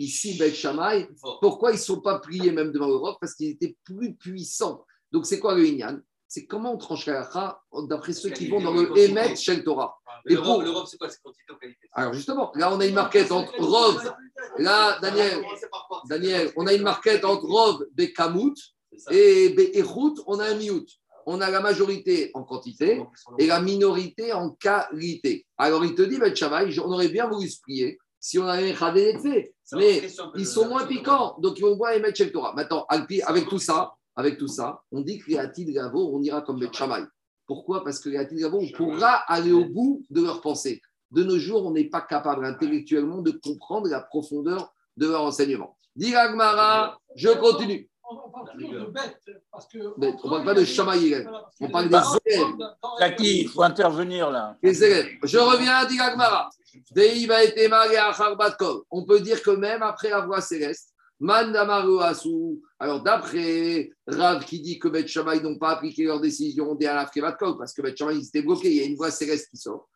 Ici, 0.00 0.38
Bet 0.38 0.54
Shammai, 0.54 1.08
pourquoi 1.40 1.70
ils 1.70 1.74
ne 1.74 1.80
sont 1.80 2.00
pas 2.00 2.20
pliés 2.20 2.52
même 2.52 2.70
devant 2.70 2.86
l'Europe 2.86 3.18
Parce 3.20 3.34
qu'ils 3.34 3.50
étaient 3.50 3.76
plus 3.84 4.14
puissants. 4.14 4.84
Donc, 5.10 5.26
c'est 5.26 5.40
quoi 5.40 5.56
le 5.56 5.66
Inyan? 5.66 6.00
C'est 6.30 6.44
comment 6.46 6.74
on 6.74 6.76
tranche 6.76 7.06
la 7.06 7.20
halakha 7.20 7.60
d'après 7.88 8.12
ceux 8.12 8.28
qui 8.30 8.48
vont 8.48 8.60
dans 8.60 8.72
le 8.74 8.96
Emet 8.98 9.34
Shel 9.34 9.64
Torah. 9.64 9.96
Et 10.28 10.34
pour- 10.36 10.62
c'est 10.86 10.98
quoi 10.98 11.08
C'est 11.08 11.22
quantité 11.22 11.52
ou 11.52 11.56
qualité? 11.56 11.88
Alors, 11.92 12.12
justement, 12.12 12.52
là, 12.54 12.72
on 12.72 12.78
a 12.80 12.86
une 12.86 12.94
marquette 12.94 13.32
entre 13.32 13.54
Rov, 13.58 14.12
là, 14.58 14.98
Daniel, 15.00 15.42
Daniel, 16.08 16.52
on 16.56 16.66
a 16.66 16.74
une 16.74 16.82
marquette 16.82 17.24
entre 17.24 17.46
Rov, 17.46 17.86
Bekamut 17.94 18.54
et 19.10 19.48
Be'echut, 19.50 20.20
on 20.26 20.38
a 20.38 20.44
un 20.50 20.54
Miout. 20.54 20.86
On 21.30 21.40
a 21.42 21.50
la 21.50 21.60
majorité 21.60 22.30
en 22.34 22.42
quantité 22.42 23.02
et 23.38 23.46
la 23.46 23.60
minorité 23.60 24.32
en 24.32 24.50
qualité. 24.50 25.46
Alors, 25.58 25.84
il 25.84 25.94
te 25.94 26.02
dit, 26.02 26.18
Bet 26.18 26.34
Shammai, 26.34 26.78
on 26.80 26.90
aurait 26.92 27.08
bien 27.08 27.28
voulu 27.28 27.48
se 27.48 27.60
plier 27.60 27.98
si 28.20 28.38
on 28.38 28.46
avait 28.46 28.72
fait. 28.74 29.52
Mais 29.74 30.00
ils 30.36 30.46
sont 30.46 30.68
moins 30.68 30.86
piquants, 30.86 31.36
donc 31.38 31.58
ils 31.58 31.62
vont 31.62 31.76
voir 31.76 31.92
et 31.92 32.00
mettre 32.00 32.16
chez 32.16 32.32
Torah. 32.32 32.54
Maintenant, 32.54 32.86
avec 32.88 33.48
tout 33.48 33.58
ça, 33.58 33.92
avec 34.18 34.36
tout 34.36 34.48
ça, 34.48 34.82
on 34.90 35.00
dit 35.00 35.20
que 35.20 35.30
les 35.30 35.38
Hatid 35.38 35.72
Gavo, 35.72 36.10
on 36.12 36.20
ira 36.20 36.42
comme 36.42 36.58
Bet 36.58 36.72
Shammai. 36.72 37.04
Pourquoi? 37.46 37.84
Parce 37.84 38.00
que 38.00 38.08
les 38.08 38.16
Hatid 38.16 38.36
Gavo, 38.36 38.58
on 38.58 38.76
pourra 38.76 39.12
aller 39.32 39.52
au 39.52 39.64
bout 39.64 40.02
de 40.10 40.20
leur 40.20 40.40
pensée. 40.40 40.82
De 41.12 41.22
nos 41.22 41.38
jours, 41.38 41.64
on 41.64 41.70
n'est 41.70 41.88
pas 41.88 42.00
capable 42.00 42.44
intellectuellement 42.44 43.18
de 43.18 43.30
comprendre 43.30 43.86
la 43.88 44.00
profondeur 44.00 44.74
de 44.96 45.06
leur 45.06 45.22
enseignement. 45.22 45.76
Dit 45.94 46.16
Agmara, 46.16 46.98
je 47.14 47.28
continue. 47.28 47.88
On 48.10 48.28
parle 48.28 48.58
toujours 48.58 48.86
de 48.86 48.90
bête. 48.90 49.20
Parce 49.52 49.68
que 49.68 49.78
on 49.78 50.00
ne 50.00 50.30
parle 50.30 50.44
pas 50.44 50.54
de 50.54 50.64
Shamaï, 50.64 51.24
on 51.60 51.68
parle 51.70 51.88
des 51.88 51.96
élèves. 52.26 52.54
Jackie, 52.98 53.42
il 53.42 53.48
faut 53.48 53.62
intervenir 53.62 54.32
là. 54.32 54.56
Les 54.64 54.82
élèves. 54.82 55.12
Je 55.22 55.38
reviens 55.38 55.74
à 55.74 55.84
et 56.96 58.82
On 58.90 59.04
peut 59.04 59.20
dire 59.20 59.40
que 59.42 59.50
même 59.50 59.84
après 59.84 60.10
la 60.10 60.26
voix 60.26 60.40
céleste. 60.40 60.92
Alors, 61.20 63.02
d'après 63.02 63.90
Rav 64.06 64.44
qui 64.44 64.60
dit 64.60 64.78
que 64.78 64.88
Bet 64.88 65.06
Shammai 65.06 65.40
n'ont 65.40 65.58
pas 65.58 65.70
appliqué 65.70 66.04
leur 66.04 66.20
décision 66.20 66.74
des 66.74 66.86
Alaf 66.86 67.10
parce 67.58 67.72
que 67.72 67.82
Bet 67.82 67.96
Shammai, 67.96 68.16
ils 68.16 68.26
étaient 68.26 68.42
bloqués, 68.42 68.70
il 68.70 68.76
y 68.76 68.80
a 68.80 68.84
une 68.84 68.96
voix 68.96 69.10
céleste 69.10 69.48
qui 69.50 69.56
sort. 69.56 69.88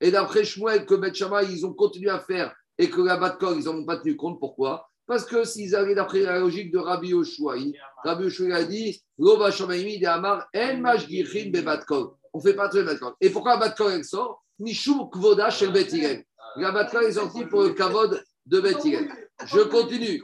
Et 0.00 0.10
d'après 0.10 0.44
Shmuel, 0.44 0.84
que 0.84 0.94
Bet 0.94 1.14
Shammai, 1.14 1.46
ils 1.50 1.64
ont 1.64 1.72
continué 1.72 2.10
à 2.10 2.20
faire 2.20 2.54
et 2.76 2.90
que 2.90 3.00
la 3.00 3.16
Batkol, 3.16 3.58
ils 3.58 3.64
n'en 3.64 3.76
ont 3.76 3.84
pas 3.84 3.96
tenu 3.96 4.16
compte. 4.16 4.38
Pourquoi? 4.38 4.88
Parce 5.06 5.24
que 5.24 5.44
s'ils 5.44 5.74
allaient 5.76 5.94
d'après 5.94 6.20
la 6.20 6.38
logique 6.38 6.72
de 6.72 6.78
Rabbi 6.78 7.08
Yoshua, 7.08 7.56
Rabbi 8.04 8.24
Yoshua 8.24 8.56
a 8.56 8.64
dit 8.64 9.02
Lova 9.18 9.50
Shamaimi 9.50 9.98
de 9.98 10.06
Amar 10.06 10.48
En 10.54 10.78
Mashgichin 10.78 11.50
Be 11.50 11.62
Batkol. 11.62 12.08
On 12.32 12.38
ne 12.38 12.42
fait 12.42 12.54
pas 12.54 12.68
très 12.68 12.82
Batkol. 12.82 13.12
Et 13.20 13.30
pourquoi 13.30 13.58
Batkol 13.58 13.92
elle 13.92 14.04
sort? 14.04 14.42
Mishum 14.58 15.08
Kvoda 15.10 15.50
chez 15.50 15.66
le 15.66 15.72
Bet 15.72 15.88
Hillel. 15.90 16.24
La 16.56 16.72
Batkol 16.72 17.04
est 17.04 17.12
sortie 17.12 17.44
pour 17.46 17.62
le 17.62 17.70
Kavod 17.70 18.22
de 18.46 18.60
Bet 18.60 18.76
Hillel. 18.84 19.10
Je 19.46 19.60
continue. 19.60 20.22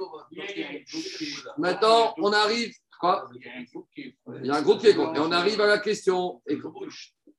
Maintenant, 1.59 2.15
on 2.19 2.33
arrive. 2.33 2.73
Il 3.03 4.47
y 4.47 4.51
a 4.51 4.57
un 4.57 4.63
groupe 4.63 4.81
qui 4.81 4.89
est 4.89 4.95
contre. 4.95 5.17
Et 5.17 5.21
on 5.21 5.33
arrive 5.33 5.61
à 5.61 5.67
la 5.67 5.79
question. 5.79 6.43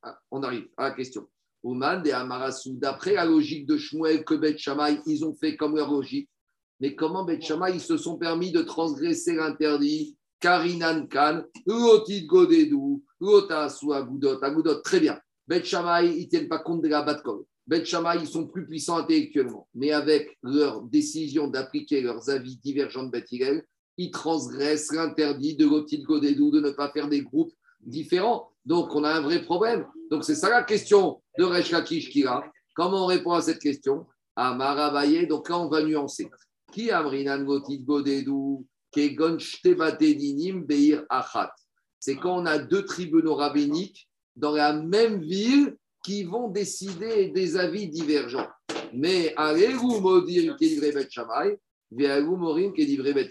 Ah, 0.02 0.18
On 0.32 0.42
arrive 0.44 0.68
à 0.78 0.90
la 0.90 0.92
question. 0.92 1.28
Ouman 1.64 2.04
et 2.06 2.12
Amarasu, 2.12 2.72
d'après 2.74 3.14
la 3.14 3.26
logique 3.26 3.68
de 3.68 3.78
Shmuel 3.78 4.24
que 4.24 4.34
Bet 4.34 4.56
ils 5.06 5.24
ont 5.24 5.36
fait 5.36 5.56
comme 5.56 5.76
leur 5.76 5.92
logique. 5.92 6.30
Mais 6.80 6.96
comment 6.96 7.24
Bet 7.24 7.38
ils 7.38 7.80
se 7.80 7.98
sont 7.98 8.18
permis 8.18 8.52
de 8.52 8.64
transgresser 8.64 9.36
l'interdit? 9.36 10.18
Karinan 10.40 11.06
Kan, 11.06 11.44
Uotit 11.68 12.26
Godedou, 12.26 13.04
Uotasu 13.22 13.94
Agudot, 13.94 14.44
Agudot, 14.44 14.82
très 14.82 15.00
bien. 15.00 15.20
Bet 15.48 15.60
ils 15.60 16.24
ne 16.24 16.30
tiennent 16.30 16.50
pas 16.50 16.58
compte 16.58 16.82
de 16.82 16.88
la 16.88 17.04
Batkol. 17.04 17.44
Bet 17.68 17.86
Shammai, 17.86 18.20
ils 18.22 18.28
sont 18.28 18.48
plus 18.48 18.66
puissants 18.66 18.98
intellectuellement. 18.98 19.68
Mais 19.74 19.92
avec 19.92 20.38
leur 20.44 20.82
décision 20.82 21.48
d'appliquer 21.48 22.02
leurs 22.02 22.30
avis 22.30 22.58
divergents 22.58 23.04
de 23.04 23.12
Bet 23.12 23.26
Hillel, 23.32 23.64
ils 23.98 24.12
transgressent 24.12 24.92
l'interdit 24.94 25.56
de 25.56 25.66
Lotit 25.66 26.02
Godedou 26.02 26.52
de 26.52 26.60
ne 26.60 26.72
pas 26.72 26.92
faire 26.92 27.08
des 27.08 27.22
groupes 27.22 27.54
différents. 27.82 28.50
Donc, 28.66 28.96
on 28.96 29.04
a 29.04 29.14
un 29.14 29.22
vrai 29.22 29.44
problème. 29.44 29.86
Donc, 30.10 30.24
c'est 30.24 30.36
ça 30.36 30.50
la 30.50 30.64
question 30.64 31.22
de 31.38 31.44
Resh 31.44 31.72
Lakish 31.72 32.10
qui 32.10 32.26
a. 32.26 32.44
Comment 32.76 33.04
on 33.04 33.08
répond 33.08 33.34
à 33.34 33.42
cette 33.42 33.60
question? 33.60 34.06
À 34.36 34.54
Marabaye, 34.56 35.28
donc 35.28 35.50
là, 35.50 35.60
on 35.60 35.68
va 35.68 35.84
nuancer. 35.84 36.30
Qui 36.72 36.90
amrinan 36.90 37.44
Lotit 37.44 37.80
Godedou? 37.80 38.66
Beir 40.66 41.06
Achat 41.10 41.54
C'est 42.00 42.16
quand 42.16 42.42
on 42.42 42.46
a 42.46 42.58
deux 42.58 42.84
tribunaux 42.86 43.36
rabbiniques 43.36 44.10
dans 44.36 44.52
la 44.52 44.74
même 44.74 45.22
ville 45.22 45.78
qui 46.04 46.24
vont 46.24 46.50
décider 46.50 47.30
des 47.30 47.58
avis 47.58 47.88
divergents. 47.90 48.50
Mais 48.94 49.34
allez-vous 49.38 50.00
modir 50.00 50.56
qui 50.58 50.70
livré 50.70 50.92
Bet 50.92 51.10
Shammai, 51.10 51.58
allez-vous 51.98 52.36
morim 52.36 52.74
qui 52.74 52.86
livré 52.86 53.14
Bet. 53.14 53.30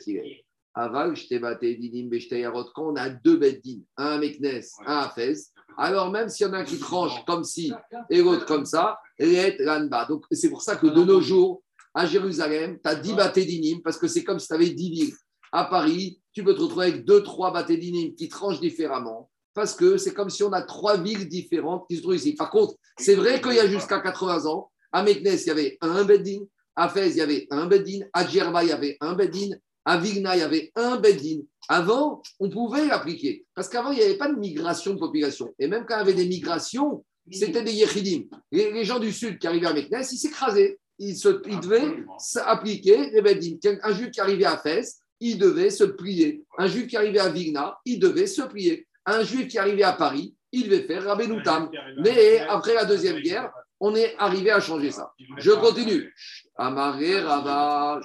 Aval, 0.75 1.17
Shtebate 1.17 1.65
Dinim 1.65 2.09
Beshteyarot, 2.09 2.71
quand 2.75 2.93
on 2.93 2.97
a 2.97 3.11
deux 3.11 3.37
Bet 3.37 3.61
Din, 3.65 3.81
un 3.97 4.13
à 4.13 4.19
Meknes, 4.19 4.63
un 4.87 4.99
à 4.99 5.11
Fès, 5.11 5.53
alors 5.77 6.11
même 6.11 6.29
s'il 6.29 6.47
y 6.47 6.51
en 6.51 6.53
a 6.53 6.59
un 6.59 6.65
qui 6.65 6.79
tranche 6.79 7.25
comme 7.27 7.43
ci 7.45 7.73
et 8.09 8.23
l'autre 8.23 8.47
comme 8.47 8.65
ça. 8.65 8.99
Donc 9.19 10.25
c'est 10.31 10.51
pour 10.51 10.63
ça 10.63 10.77
que 10.77 10.87
de 10.87 11.03
nos 11.03 11.21
jours, 11.21 11.63
à 11.93 12.07
Jérusalem, 12.07 12.79
tu 12.83 12.89
as 12.89 12.95
10 12.95 13.15
Batédinim 13.15 13.83
parce 13.83 13.99
que 13.99 14.07
c'est 14.07 14.23
comme 14.23 14.39
si 14.39 14.47
tu 14.47 14.55
avais 14.55 14.71
10 14.71 14.91
villes. 14.91 15.15
À 15.53 15.65
Paris, 15.65 16.21
tu 16.33 16.45
peux 16.45 16.55
te 16.55 16.61
retrouver 16.61 16.87
avec 16.87 17.05
2-3 17.05 17.53
Batédinim 17.53 18.15
qui 18.15 18.29
tranchent 18.29 18.61
différemment 18.61 19.30
parce 19.55 19.75
que 19.75 19.97
c'est 19.97 20.15
comme 20.15 20.31
si 20.31 20.43
on 20.43 20.53
a 20.53 20.63
trois 20.63 20.97
villes 20.97 21.29
différentes 21.29 21.87
qui 21.89 21.97
se 21.97 22.03
trouvent 22.03 22.17
ici. 22.17 22.35
Par 22.35 22.51
contre, 22.51 22.75
c'est 22.99 23.15
vrai 23.15 23.41
qu'il 23.41 23.55
y 23.55 23.61
a 23.61 23.67
jusqu'à 23.67 24.01
80 24.01 24.47
ans, 24.47 24.71
à 24.93 25.03
Meknes, 25.03 25.39
il 25.41 25.47
y 25.47 25.51
avait 25.51 25.79
un 25.81 26.05
Beddin, 26.05 26.41
à 26.77 26.89
Fès, 26.89 27.11
il 27.11 27.17
y 27.17 27.21
avait 27.21 27.47
un 27.51 27.67
Beddin, 27.67 28.01
à 28.13 28.27
Djerba, 28.27 28.65
il 28.65 28.69
y 28.71 28.73
avait 28.73 28.97
un 29.01 29.15
Beddin, 29.15 29.57
à 29.85 29.99
Vigna, 29.99 30.37
il 30.37 30.41
y 30.41 30.43
avait 30.43 30.73
un 30.75 30.97
Beddin. 30.97 31.41
Avant, 31.69 32.23
on 32.39 32.51
pouvait 32.51 32.87
l'appliquer 32.87 33.47
parce 33.55 33.69
qu'avant, 33.69 33.93
il 33.93 33.99
n'y 33.99 34.05
avait 34.05 34.19
pas 34.19 34.29
de 34.29 34.39
migration 34.39 34.95
de 34.95 34.99
population. 34.99 35.53
Et 35.59 35.69
même 35.69 35.85
quand 35.87 35.97
il 35.97 35.99
y 35.99 36.03
avait 36.03 36.15
des 36.15 36.27
migrations, 36.27 37.05
c'était 37.31 37.63
des 37.63 37.73
Yechidim. 37.73 38.25
Les, 38.51 38.73
les 38.73 38.85
gens 38.85 38.99
du 38.99 39.13
sud 39.13 39.39
qui 39.39 39.47
arrivaient 39.47 39.69
à 39.69 39.75
Meknes, 39.75 40.05
ils 40.11 40.19
s'écrasaient. 40.19 40.79
Ils, 40.99 41.17
se, 41.17 41.41
ils 41.49 41.61
devaient 41.61 42.05
s'appliquer 42.19 43.11
les 43.11 43.23
Beddin. 43.23 43.57
Un 43.83 43.93
juif 43.93 44.11
qui 44.11 44.21
arrivait 44.21 44.45
à 44.45 44.59
Fès, 44.59 45.01
il 45.21 45.39
devait 45.39 45.71
se 45.71 45.85
plier. 45.85 46.43
Un 46.59 46.67
juif 46.67 46.87
qui 46.87 46.97
arrivait 46.97 47.21
à 47.21 47.29
Vigna, 47.29 47.79
il 47.85 48.01
devait 48.01 48.27
se 48.27 48.43
plier. 48.43 48.87
Un 49.07 49.23
juif 49.23 49.49
qui 49.49 49.59
arrivait 49.59 49.83
à 49.83 49.93
Paris, 49.93 50.35
il 50.53 50.65
devait 50.69 50.83
faire 50.83 51.05
Rabbenoutam. 51.05 51.71
Mais 51.99 52.41
après 52.41 52.75
la 52.75 52.85
Deuxième 52.85 53.21
Guerre, 53.21 53.51
on 53.81 53.95
est 53.95 54.15
arrivé 54.19 54.51
à 54.51 54.61
changer 54.61 54.91
ça. 54.91 55.13
Je 55.39 55.53
continue. 55.53 56.15
Amaré 56.57 57.21
Rava, 57.21 58.01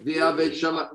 Vea 0.00 0.32
Bet 0.32 0.54
Shama, 0.54 0.90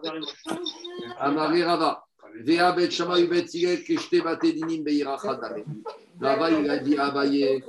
Amaré 1.19 1.63
Rava, 1.63 2.03
Vea 2.43 2.71
Bet 2.71 2.89
Shama 2.89 3.19
Ubet 3.19 3.45
Hillel, 3.53 3.83
Keshte 3.83 4.23
Bate 4.23 4.47
Dinim 4.53 4.83
Beira 4.83 5.17
Chadame. 5.21 5.63
Rava, 6.19 6.51
il 6.51 6.69
a 6.69 6.79
dit 6.79 6.97
Abaye, 6.97 7.43
et 7.43 7.63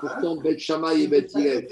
pourtant 0.00 0.36
Bet 0.36 0.58
Shama 0.58 0.94
et 0.94 1.06
Bet 1.06 1.26
Hillel. 1.34 1.68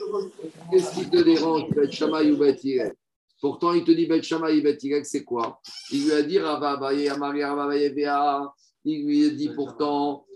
Qu'est-ce 0.71 0.95
qui 0.95 1.09
te 1.09 1.23
dérange, 1.23 1.71
Bet 1.71 1.91
Shama 1.91 2.23
ou 2.23 2.37
Bet 2.37 2.59
Hillel 2.63 2.95
Pourtant, 3.41 3.73
il 3.73 3.85
te 3.85 3.91
dit 3.93 4.07
Bet 4.07 4.23
Shama 4.23 4.51
et 4.51 4.61
Bet 4.61 4.77
Hillel, 4.83 5.05
c'est 5.07 5.25
quoi? 5.25 5.61
Il 5.91 6.05
lui 6.05 6.13
a 6.13 6.23
dit 6.23 6.39
Rava 6.39 6.73
Abaye, 6.73 7.09
Amaré 7.09 7.43
Rava 7.43 7.65
Abaye 7.65 7.89
Vea. 7.89 8.53
Il 8.85 9.07
lui 9.07 9.27
a 9.27 9.31
dit 9.31 9.51
pourtant. 9.51 10.27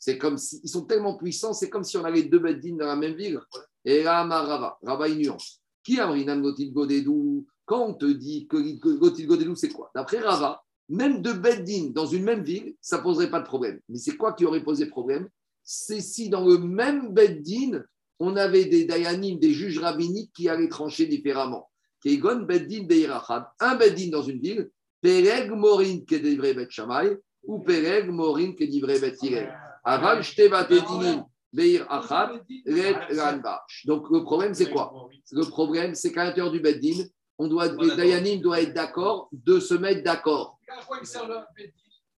C'est 0.00 0.18
comme 0.18 0.38
si, 0.38 0.60
ils 0.62 0.68
sont 0.68 0.84
tellement 0.86 1.16
puissants, 1.16 1.52
c'est 1.52 1.70
comme 1.70 1.84
si 1.84 1.96
on 1.96 2.04
avait 2.04 2.24
deux 2.24 2.40
Beddin 2.40 2.76
dans 2.76 2.86
la 2.86 2.96
même 2.96 3.14
ville. 3.14 3.40
Et 3.84 4.02
là, 4.02 4.24
Rava, 4.24 4.76
Rava, 4.82 5.08
une 5.08 5.18
nuance. 5.18 5.60
Qui 5.84 6.00
Amrinan 6.00 6.40
Gotil 6.40 6.72
Godedou? 6.72 7.46
Quand 7.64 7.86
on 7.86 7.94
te 7.94 8.06
dit 8.06 8.48
que 8.48 8.56
Gotil 8.96 9.26
Godedou, 9.26 9.54
c'est 9.54 9.68
quoi? 9.68 9.90
D'après 9.94 10.18
Rava, 10.18 10.62
même 10.88 11.22
deux 11.22 11.34
Beddin 11.34 11.90
dans 11.92 12.06
une 12.06 12.24
même 12.24 12.42
ville, 12.42 12.74
ça 12.80 12.98
poserait 12.98 13.30
pas 13.30 13.40
de 13.40 13.46
problème. 13.46 13.80
Mais 13.88 13.98
c'est 13.98 14.16
quoi 14.16 14.32
qui 14.32 14.44
aurait 14.44 14.64
posé 14.64 14.86
problème? 14.86 15.28
C'est 15.62 16.00
si 16.00 16.28
dans 16.28 16.44
le 16.44 16.58
même 16.58 17.12
Beddin, 17.12 17.84
on 18.18 18.36
avait 18.36 18.64
des 18.64 18.84
Dayanim, 18.84 19.38
des 19.38 19.52
juges 19.52 19.78
rabbiniques 19.78 20.32
qui 20.34 20.48
allaient 20.48 20.68
trancher 20.68 21.06
différemment. 21.06 21.70
Kegon 22.02 22.40
Beddin 22.40 22.84
Beirachad, 22.84 23.44
un 23.60 23.76
Beddin 23.76 24.10
dans 24.10 24.22
une 24.22 24.40
ville, 24.40 24.70
Pereg 25.00 25.50
Morin 25.50 26.00
Kedivre 26.06 26.54
Bet 26.54 26.70
Shamay, 26.70 27.16
ou 27.44 27.60
Pereg 27.60 28.10
Morin 28.10 28.52
Kedivre 28.52 28.98
Bet 29.00 29.16
Hillel. 29.22 29.52
Aval 29.84 30.22
Shteva 30.22 30.64
Tedinim 30.64 31.24
Beir 31.52 31.86
Achad, 31.90 32.44
Ret 32.66 33.14
Ranbach. 33.16 33.66
Donc 33.86 34.10
le 34.10 34.22
problème, 34.22 34.54
c'est 34.54 34.70
quoi? 34.70 35.08
Le 35.32 35.44
problème, 35.48 35.94
c'est 35.94 36.12
qu'à 36.12 36.24
l'intérieur 36.24 36.52
du 36.52 36.60
Beddin, 36.60 37.04
on 37.38 37.48
doit, 37.48 37.68
les 37.68 37.96
Dayanim 37.96 38.40
doivent 38.40 38.60
être 38.60 38.74
d'accord 38.74 39.28
de 39.32 39.60
se 39.60 39.74
mettre 39.74 40.02
d'accord. 40.02 40.58
À 40.68 40.84
quoi 40.84 40.98
il 41.00 41.06
sert 41.06 41.26
le 41.26 41.36
Beddin 41.56 41.72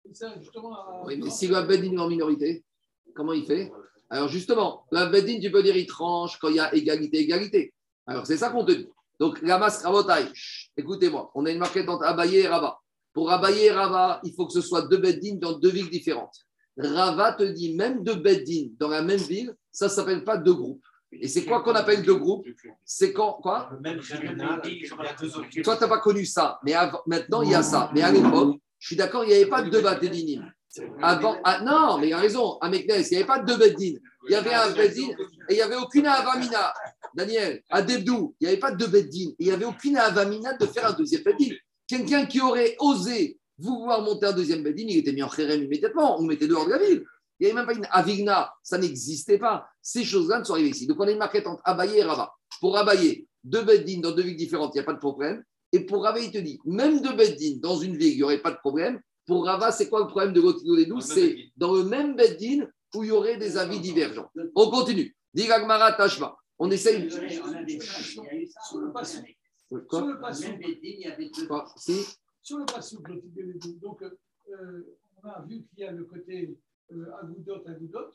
Il 0.05 0.17
sert 0.17 0.35
justement 0.41 0.75
à. 0.75 1.03
Oui, 1.05 1.21
mais 1.23 1.31
si 1.31 1.47
le 1.47 1.63
Beddin 1.63 1.93
est 1.93 1.99
en 1.99 2.09
minorité, 2.09 2.65
comment 3.15 3.33
il 3.33 3.45
fait? 3.45 3.71
Alors 4.09 4.29
justement, 4.29 4.87
le 4.91 5.09
Beddin, 5.11 5.39
tu 5.41 5.51
peux 5.53 5.63
dire, 5.63 5.77
il 5.77 5.87
tranche 5.87 6.39
quand 6.39 6.49
il 6.49 6.57
y 6.57 6.61
a 6.61 6.75
égalité, 6.75 7.19
égalité. 7.19 7.73
Alors 8.07 8.27
c'est 8.27 8.37
ça 8.37 8.51
qu'on 8.51 8.65
te 8.65 8.73
dit. 8.73 8.89
Donc 9.21 9.41
la 9.43 9.59
masse 9.59 9.83
Rabotai, 9.85 10.25
écoutez-moi, 10.77 11.31
on 11.35 11.45
a 11.45 11.51
une 11.51 11.59
marquette 11.59 11.89
entre 11.89 12.05
Abaye 12.05 12.39
et 12.39 12.49
Rabat. 12.49 12.79
Pour 13.13 13.31
Abaye 13.31 13.67
et 13.67 13.71
Rabat, 13.71 14.21
il 14.25 14.33
faut 14.35 14.47
que 14.47 14.53
ce 14.55 14.63
soit 14.63 14.83
deux 14.89 14.97
Beddin 14.97 15.37
dans 15.37 15.59
deux 15.59 15.69
villes 15.71 15.91
différentes. 15.91 16.35
Rava 16.79 17.35
te 17.35 17.43
dit 17.43 17.75
même 17.75 18.03
deux 18.03 18.15
Beddin 18.15 18.69
dans 18.79 18.89
la 18.89 19.03
même 19.03 19.21
ville, 19.21 19.55
ça 19.71 19.87
ne 19.87 19.91
s'appelle 19.91 20.25
pas 20.25 20.39
deux 20.39 20.55
groupes. 20.55 20.83
Et 21.13 21.29
c'est 21.29 21.45
quoi 21.45 21.63
qu'on 21.63 21.75
appelle 21.75 22.03
deux 22.03 22.15
groupes 22.15 22.47
C'est 22.85 23.13
quand 23.13 23.35
quoi 23.43 23.71
Même. 23.83 24.01
Toi, 25.63 25.77
tu 25.77 25.83
n'as 25.83 25.89
pas 25.89 25.99
connu 25.99 26.25
ça, 26.25 26.59
mais 26.65 26.73
avant- 26.73 27.03
maintenant, 27.07 27.43
il 27.43 27.51
y 27.51 27.55
a 27.55 27.63
ça. 27.63 27.91
Mais 27.93 28.01
à 28.03 28.11
l'époque, 28.13 28.57
je 28.79 28.87
suis 28.87 28.97
d'accord, 28.97 29.25
il 29.25 29.29
n'y 29.29 29.35
avait 29.35 29.47
pas 29.51 29.63
de 29.63 29.69
deux 29.71 29.83
Beddin. 29.83 30.47
Avant, 31.03 31.37
ah, 31.45 31.61
non, 31.63 31.99
mais 31.99 32.09
il 32.09 32.13
a 32.15 32.19
raison, 32.19 32.57
à 32.61 32.71
Meknes, 32.71 33.03
il 33.05 33.11
n'y 33.11 33.17
avait 33.17 33.27
pas 33.27 33.41
de 33.41 33.47
deux 33.53 33.59
Beddin. 33.59 33.99
Il 34.29 34.33
y 34.33 34.35
avait 34.35 34.53
un 34.53 34.71
Beddin 34.71 35.09
et 35.49 35.55
il 35.55 35.55
n'y 35.55 35.63
avait 35.63 35.77
aucune 35.77 36.07
Avamina. 36.07 36.73
Daniel, 37.15 37.63
à 37.71 37.83
Debdou, 37.83 38.35
il 38.41 38.45
n'y 38.45 38.53
avait 38.53 38.61
pas 38.61 38.73
de 38.73 38.87
Beddin. 38.87 39.31
Et 39.31 39.37
il 39.39 39.47
n'y 39.47 39.53
avait 39.53 39.65
aucune 39.65 39.97
Avamina 39.97 40.57
de 40.57 40.67
faire 40.67 40.87
un 40.87 40.93
deuxième 40.93 41.23
Beddin. 41.23 41.55
Quelqu'un 41.87 42.27
qui 42.27 42.41
aurait 42.41 42.77
osé 42.79 43.39
vouloir 43.59 44.03
monter 44.03 44.27
un 44.27 44.33
deuxième 44.33 44.63
Beddin, 44.63 44.87
il 44.89 44.99
était 44.99 45.13
mis 45.13 45.23
en 45.23 45.29
Kherem 45.29 45.63
immédiatement. 45.63 46.21
On 46.21 46.23
mettait 46.23 46.49
dehors 46.49 46.67
de 46.67 46.71
la 46.71 46.79
ville. 46.79 47.05
Il 47.39 47.45
n'y 47.45 47.53
avait 47.53 47.55
même 47.55 47.67
pas 47.67 47.75
une 47.75 47.89
Avigna. 47.91 48.53
Ça 48.63 48.77
n'existait 48.79 49.39
pas. 49.39 49.67
Ces 49.81 50.05
choses-là 50.05 50.41
ne 50.41 50.45
sont 50.45 50.53
arrivées 50.53 50.71
ici. 50.71 50.87
Donc 50.87 51.01
on 51.01 51.09
a 51.09 51.11
une 51.11 51.19
marquette 51.19 51.47
entre 51.47 51.63
Abaye 51.65 51.99
et 51.99 52.03
Rava. 52.03 52.33
Pour 52.61 52.77
Abaye, 52.77 53.27
deux 53.43 53.63
Beddin 53.63 54.01
dans 54.01 54.13
deux 54.13 54.23
villes 54.23 54.37
différentes, 54.37 54.73
il 54.75 54.79
n'y 54.79 54.83
a 54.83 54.85
pas 54.85 54.93
de 54.93 54.99
problème. 54.99 55.43
Et 55.73 55.81
pour 55.81 56.03
Rava, 56.03 56.19
il 56.19 56.31
te 56.31 56.39
dit, 56.39 56.61
même 56.65 57.01
deux 57.01 57.15
Beddin 57.15 57.59
dans 57.61 57.79
une 57.79 57.97
ville, 57.97 58.13
il 58.13 58.17
n'y 58.17 58.23
aurait 58.23 58.43
pas 58.43 58.51
de 58.51 58.59
problème. 58.59 59.01
Pour 59.27 59.47
Rava, 59.47 59.73
c'est 59.73 59.89
quoi 59.89 60.01
le 60.01 60.07
problème 60.09 60.33
de 60.33 60.41
Gotigo 60.41 60.77
des 60.77 60.87
douze? 60.87 61.05
C'est 61.05 61.37
dans 61.57 61.73
le 61.73 61.85
même 61.85 62.17
Beddin 62.17 62.67
où 62.95 63.05
il 63.05 63.09
y 63.09 63.13
aurait 63.13 63.37
des 63.37 63.57
avis 63.57 63.81
divergents. 63.81 64.31
On 64.55 64.71
continue. 64.71 65.15
Digagmara 65.35 65.93
Tashma. 65.93 66.37
On 66.59 66.71
essaye. 66.71 67.11
Sur 67.11 68.79
le 68.81 68.93
passou. 68.93 69.23
Sur 69.91 70.05
le 70.07 70.21
passou. 70.21 70.43
Sur 72.43 72.59
le 72.59 72.67
passou. 72.67 73.03
Donc, 73.81 74.03
euh, 74.03 74.97
on 75.23 75.29
a 75.29 75.43
vu 75.47 75.65
qu'il 75.69 75.79
y 75.79 75.85
a 75.85 75.93
le 75.93 76.05
côté 76.05 76.57
euh, 76.93 77.07
Agoudot, 77.23 77.63
Agoudot. 77.67 78.11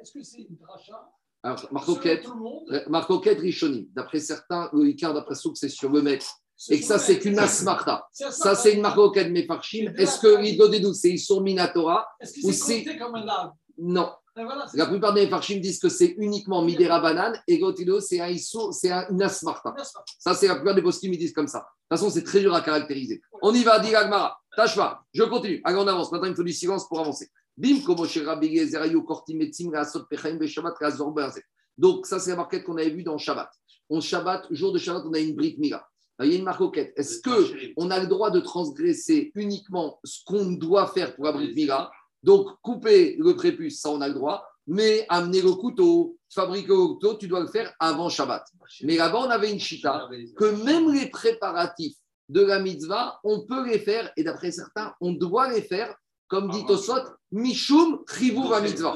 Est-ce 0.00 0.12
que 0.12 0.22
c'est 0.22 0.42
une 0.42 0.56
dracha 0.56 1.08
Alors, 1.42 1.68
Marco 1.72 1.94
Kett, 1.96 2.22
Selon 2.22 2.32
tout 2.32 2.38
le 2.38 2.44
monde. 2.44 2.64
euh, 2.72 3.40
Rishonim. 3.40 3.86
D'après 3.94 4.20
certains, 4.20 4.68
le 4.72 4.88
Icar 4.88 5.14
d'après 5.14 5.34
Souk, 5.34 5.56
c'est 5.56 5.68
sur 5.68 5.90
le 5.90 6.02
maître. 6.02 6.26
Et 6.70 6.78
que 6.78 6.84
ça, 6.86 6.98
c'est 6.98 7.18
qu'une 7.18 7.38
asmarta. 7.38 8.06
Ça, 8.12 8.54
c'est 8.54 8.74
une 8.74 8.82
Marco 8.82 9.10
Kett 9.10 9.30
Mefarchim. 9.30 9.92
Est-ce 9.96 10.20
que 10.20 10.40
l'Ido 10.40 10.68
des 10.68 10.82
c'est 10.94 11.10
Issour 11.10 11.40
Minatora 11.42 12.06
Est-ce 12.20 12.46
que 12.46 12.52
c'est- 12.52 12.96
comme 12.98 13.14
un 13.16 13.24
lave 13.24 13.50
Non. 13.78 14.10
Voilà, 14.34 14.66
c'est 14.66 14.78
La 14.78 14.86
plupart 14.86 15.12
des 15.12 15.24
Mefarchim 15.24 15.58
disent 15.60 15.78
que 15.78 15.90
c'est 15.90 16.14
uniquement 16.18 16.62
Midera 16.62 17.00
Banane 17.00 17.38
et 17.46 17.58
Gotido, 17.58 18.00
c'est 18.00 18.18
un 18.20 18.28
Issour, 18.28 18.72
c'est 18.72 18.90
un- 18.90 19.06
une 19.10 19.22
asmarta. 19.22 19.74
ça. 19.84 20.02
Ça, 20.18 20.34
c'est 20.34 20.48
la 20.48 20.54
plupart 20.56 20.74
des 20.74 20.80
postes 20.82 21.00
qui 21.00 21.10
me 21.10 21.16
disent 21.16 21.34
comme 21.34 21.48
ça. 21.48 21.58
De 21.58 21.64
toute 21.64 21.98
façon, 21.98 22.08
c'est 22.10 22.24
très 22.24 22.40
dur 22.40 22.54
à 22.54 22.62
caractériser. 22.62 23.20
On 23.42 23.52
y 23.52 23.62
va, 23.62 23.78
dit 23.78 23.94
Agmara. 23.94 24.38
Tâche 24.56 24.74
pas. 24.76 25.02
Je 25.12 25.22
continue. 25.24 25.60
Allez, 25.64 25.76
on 25.78 25.86
avance. 25.86 26.10
Maintenant, 26.12 26.28
il 26.28 26.34
faut 26.34 26.42
du 26.42 26.52
silence 26.52 26.88
pour 26.88 27.00
avancer. 27.00 27.28
Bim. 27.58 27.76
Donc, 31.78 32.06
ça, 32.06 32.18
c'est 32.18 32.30
la 32.30 32.36
marquette 32.36 32.64
qu'on 32.64 32.76
avait 32.76 32.90
vue 32.90 33.02
dans 33.02 33.18
Shabbat. 33.18 33.50
On 33.90 34.00
Shabbat, 34.00 34.46
jour 34.50 34.72
de 34.72 34.78
Shabbat, 34.78 35.02
on 35.06 35.12
a 35.12 35.18
une 35.18 35.34
brique 35.34 35.58
Mila. 35.58 35.86
Il 36.22 36.30
y 36.30 36.34
a 36.34 36.38
une 36.38 36.44
marquette. 36.44 36.92
Est-ce 36.96 37.20
que 37.20 37.72
on 37.76 37.90
a 37.90 37.98
le 37.98 38.06
droit 38.06 38.30
de 38.30 38.40
transgresser 38.40 39.32
uniquement 39.34 39.98
ce 40.04 40.20
qu'on 40.24 40.52
doit 40.52 40.86
faire 40.86 41.14
pour 41.16 41.24
la 41.24 41.32
brique 41.32 41.56
Mila 41.56 41.90
Donc, 42.22 42.48
couper 42.62 43.16
le 43.18 43.34
prépuce, 43.34 43.80
ça, 43.80 43.90
on 43.90 44.00
a 44.00 44.08
le 44.08 44.14
droit. 44.14 44.46
Mais 44.68 45.06
amener 45.08 45.42
le 45.42 45.52
couteau, 45.52 46.16
fabriquer 46.32 46.68
le 46.68 46.86
couteau, 46.86 47.14
tu 47.14 47.26
dois 47.26 47.40
le 47.40 47.48
faire 47.48 47.74
avant 47.80 48.08
Shabbat. 48.08 48.44
Mais 48.82 48.96
là-bas, 48.96 49.18
on 49.26 49.30
avait 49.30 49.50
une 49.50 49.58
chita 49.58 50.08
que 50.36 50.44
même 50.64 50.92
les 50.92 51.08
préparatifs 51.08 51.96
de 52.28 52.42
la 52.42 52.60
mitzvah, 52.60 53.18
on 53.24 53.40
peut 53.40 53.66
les 53.66 53.80
faire, 53.80 54.12
et 54.16 54.22
d'après 54.22 54.52
certains, 54.52 54.94
on 55.00 55.12
doit 55.12 55.50
les 55.52 55.62
faire, 55.62 55.92
comme 56.28 56.48
dit 56.48 56.64
Tosot, 56.64 57.02
Mishum 57.32 58.04
Chivou 58.08 58.48
la 58.50 58.60
mitzvah. 58.60 58.94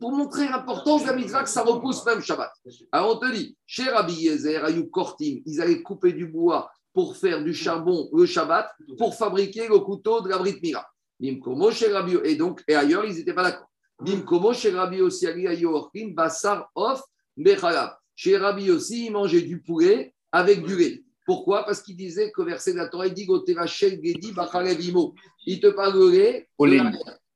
Pour 0.00 0.12
montrer 0.12 0.48
l'importance 0.48 1.02
de 1.02 1.08
la 1.08 1.16
mitzvah, 1.16 1.42
que 1.42 1.50
ça 1.50 1.62
repousse 1.62 2.04
même 2.06 2.22
Shabbat. 2.22 2.50
Alors 2.92 3.16
on 3.16 3.18
te 3.18 3.30
dit, 3.30 3.58
chez 3.66 3.90
Rabbi 3.90 4.14
Yezer, 4.14 4.62
Kortim, 4.90 5.42
ils 5.44 5.60
allaient 5.60 5.82
couper 5.82 6.14
du 6.14 6.26
bois 6.26 6.70
pour 6.94 7.14
faire 7.14 7.44
du 7.44 7.52
charbon 7.52 8.08
le 8.10 8.24
Shabbat, 8.24 8.74
pour 8.96 9.14
fabriquer 9.14 9.68
le 9.68 9.80
couteau 9.80 10.22
de 10.22 10.30
la 10.30 10.38
Brit 10.38 10.58
Mila. 10.62 10.88
Bimkomo 11.18 11.70
chez 11.70 11.88
Rabbi, 11.88 12.16
et 12.24 12.36
donc, 12.36 12.62
et 12.68 12.74
ailleurs, 12.74 13.04
ils 13.04 13.14
n'étaient 13.14 13.34
pas 13.34 13.44
d'accord. 13.44 13.70
Bimkomo 14.00 14.52
chez 14.52 14.70
Rabbi 14.70 15.00
aussi, 15.00 15.26
Orkim, 15.64 16.14
Bassar, 16.14 16.70
Off, 16.74 17.02
Bechalab. 17.36 17.96
Chez 18.14 18.36
Rabbi 18.36 18.70
aussi, 18.70 19.06
ils 19.06 19.12
mangeaient 19.12 19.42
du 19.42 19.60
poulet 19.62 20.14
avec 20.32 20.64
du 20.64 20.76
lait. 20.76 21.02
Pourquoi? 21.26 21.64
Parce 21.64 21.82
qu'il 21.82 21.96
disait 21.96 22.30
que 22.30 22.42
verset 22.42 22.72
de 22.72 22.78
la 22.78 22.88
Torah, 22.88 23.08
il 23.08 23.14
dit 23.14 23.26
Gedi. 23.26 24.32
Il 25.46 25.60
te 25.60 25.66
parle 25.68 25.94
de 25.94 26.08
lait. 26.08 26.48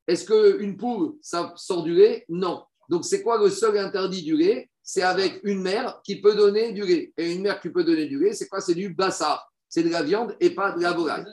Est-ce 0.06 0.24
qu'une 0.24 0.76
poule, 0.76 1.14
ça 1.20 1.52
sort 1.56 1.82
du 1.82 1.94
lait 1.94 2.24
Non. 2.28 2.62
Donc, 2.88 3.04
c'est 3.04 3.22
quoi 3.22 3.38
le 3.38 3.50
seul 3.50 3.76
interdit 3.78 4.22
du 4.22 4.36
lait 4.36 4.70
C'est 4.82 5.02
avec 5.02 5.40
une 5.44 5.60
mère 5.60 6.00
qui 6.04 6.20
peut 6.20 6.36
donner 6.36 6.72
du 6.72 6.84
lait. 6.84 7.12
Et 7.16 7.32
une 7.32 7.42
mère 7.42 7.60
qui 7.60 7.70
peut 7.70 7.84
donner 7.84 8.06
du 8.06 8.18
lait, 8.18 8.32
c'est 8.32 8.48
quoi? 8.48 8.60
C'est 8.60 8.74
du 8.74 8.94
bassar. 8.94 9.49
C'est 9.70 9.84
de 9.84 9.88
la 9.88 10.02
viande 10.02 10.36
et 10.40 10.50
pas 10.50 10.72
de 10.72 10.82
la 10.82 10.92
volaille. 10.92 11.24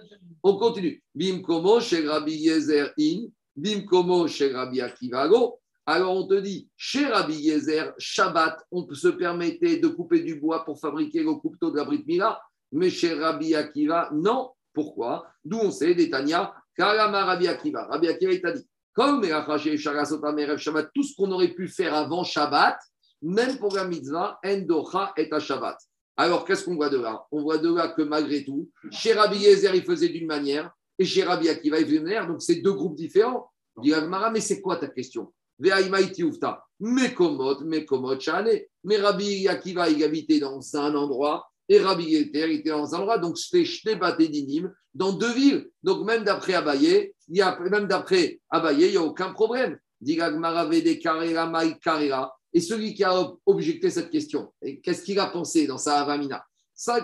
On 0.43 0.57
continue. 0.57 1.03
Bim 1.13 1.41
komo 1.41 1.81
chez 1.81 2.07
Rabbi 2.07 2.33
Yezer 2.33 2.93
in, 2.97 3.25
bim 3.55 3.81
komo 3.81 4.27
chez 4.27 4.53
Rabbi 4.53 4.79
Akiva 4.79 5.27
go. 5.27 5.59
Alors 5.89 6.15
on 6.15 6.27
te 6.27 6.35
dit, 6.35 6.69
chez 6.75 7.07
Rabbi 7.07 7.33
Yezer, 7.33 7.93
Shabbat, 7.97 8.59
on 8.71 8.87
se 8.93 9.07
permettre 9.07 9.81
de 9.81 9.87
couper 9.87 10.19
du 10.19 10.35
bois 10.35 10.65
pour 10.65 10.79
fabriquer 10.79 11.23
le 11.23 11.33
couteau 11.35 11.71
de 11.71 11.77
la 11.77 11.85
Brit 11.85 12.03
Mila, 12.05 12.41
mais 12.73 12.89
chez 12.89 13.13
Rabbi 13.13 13.55
Akiva, 13.55 14.09
non. 14.13 14.51
Pourquoi? 14.73 15.25
D'où 15.43 15.57
on 15.57 15.71
sait, 15.71 15.95
des 15.95 16.09
Tania, 16.09 16.53
Kalama 16.75 17.23
Rabbi 17.23 17.47
Akiva. 17.47 17.87
Rabbi 17.87 18.09
Akiva, 18.09 18.33
il 18.33 18.41
t'a 18.41 18.51
dit, 18.51 18.67
comme 18.93 19.23
Shabbat, 19.23 20.89
tout 20.93 21.03
ce 21.03 21.15
qu'on 21.15 21.31
aurait 21.31 21.53
pu 21.53 21.69
faire 21.69 21.95
avant 21.95 22.23
Shabbat, 22.23 22.77
même 23.21 23.57
pour 23.57 23.73
la 23.73 23.85
mitzvah, 23.85 24.39
Endocha 24.45 25.13
est 25.15 25.31
à 25.31 25.39
Shabbat. 25.39 25.77
Alors, 26.19 26.45
qu'est-ce 26.45 26.65
qu'on 26.65 26.75
voit 26.75 26.89
de 26.89 26.97
là? 26.97 27.23
On 27.31 27.43
voit 27.43 27.59
de 27.59 27.71
là 27.71 27.89
que 27.89 28.01
malgré 28.01 28.43
tout, 28.43 28.69
chez 28.91 29.13
Rabbi 29.13 29.37
Yezer, 29.37 29.75
il 29.75 29.83
faisait 29.83 30.09
d'une 30.09 30.25
manière, 30.25 30.71
et 30.97 31.05
chez 31.05 31.23
Rabbi 31.23 31.47
Akiva, 31.47 31.77
il 31.79 31.85
faisait 31.85 31.97
d'une 31.97 32.05
manière. 32.05 32.27
Donc, 32.27 32.41
c'est 32.41 32.55
deux 32.55 32.73
groupes 32.73 32.95
différents. 32.95 33.51
Dit 33.81 33.93
Agmara, 33.93 34.31
mais 34.31 34.41
c'est 34.41 34.59
quoi 34.59 34.77
ta 34.77 34.87
question? 34.87 35.31
Ufta. 35.59 36.63
Mekomot, 36.79 37.61
mekomot, 37.61 38.19
shane. 38.19 38.49
Mais 38.83 38.97
Rabbi 38.97 39.47
Akiva, 39.47 39.89
il 39.89 40.03
habitait 40.03 40.39
dans 40.39 40.59
un 40.75 40.95
endroit, 40.95 41.47
et 41.69 41.79
Rabbi 41.79 42.05
Yezer, 42.05 42.47
il 42.47 42.59
était 42.59 42.69
dans 42.69 42.95
un 42.95 42.99
endroit. 42.99 43.19
Donc, 43.19 43.37
je 43.37 43.47
fais 43.47 44.27
dinim 44.27 44.73
dans 44.95 45.11
deux 45.11 45.33
villes. 45.33 45.69
Donc, 45.83 46.03
même 46.03 46.23
d'après 46.23 46.55
Abaye, 46.55 47.13
il 47.27 47.37
y 47.37 47.41
a, 47.41 47.59
même 47.59 47.85
d'après 47.85 48.39
Abaye, 48.49 48.85
il 48.85 48.91
n'y 48.91 48.97
a 48.97 49.03
aucun 49.03 49.33
problème. 49.33 49.77
Dit 50.01 50.19
Agmara, 50.19 50.65
vede 50.65 50.99
karera. 50.99 52.36
Et 52.57 52.59
celui 52.59 52.95
qui 52.95 53.03
a 53.03 53.13
objecté 53.45 53.91
cette 53.91 54.09
question, 54.09 54.51
qu'est-ce 54.81 55.03
qu'il 55.03 55.19
a 55.19 55.27
pensé 55.27 55.67
dans 55.67 55.77
sa 55.77 56.01
Avamina? 56.01 56.43
Donc 56.75 56.95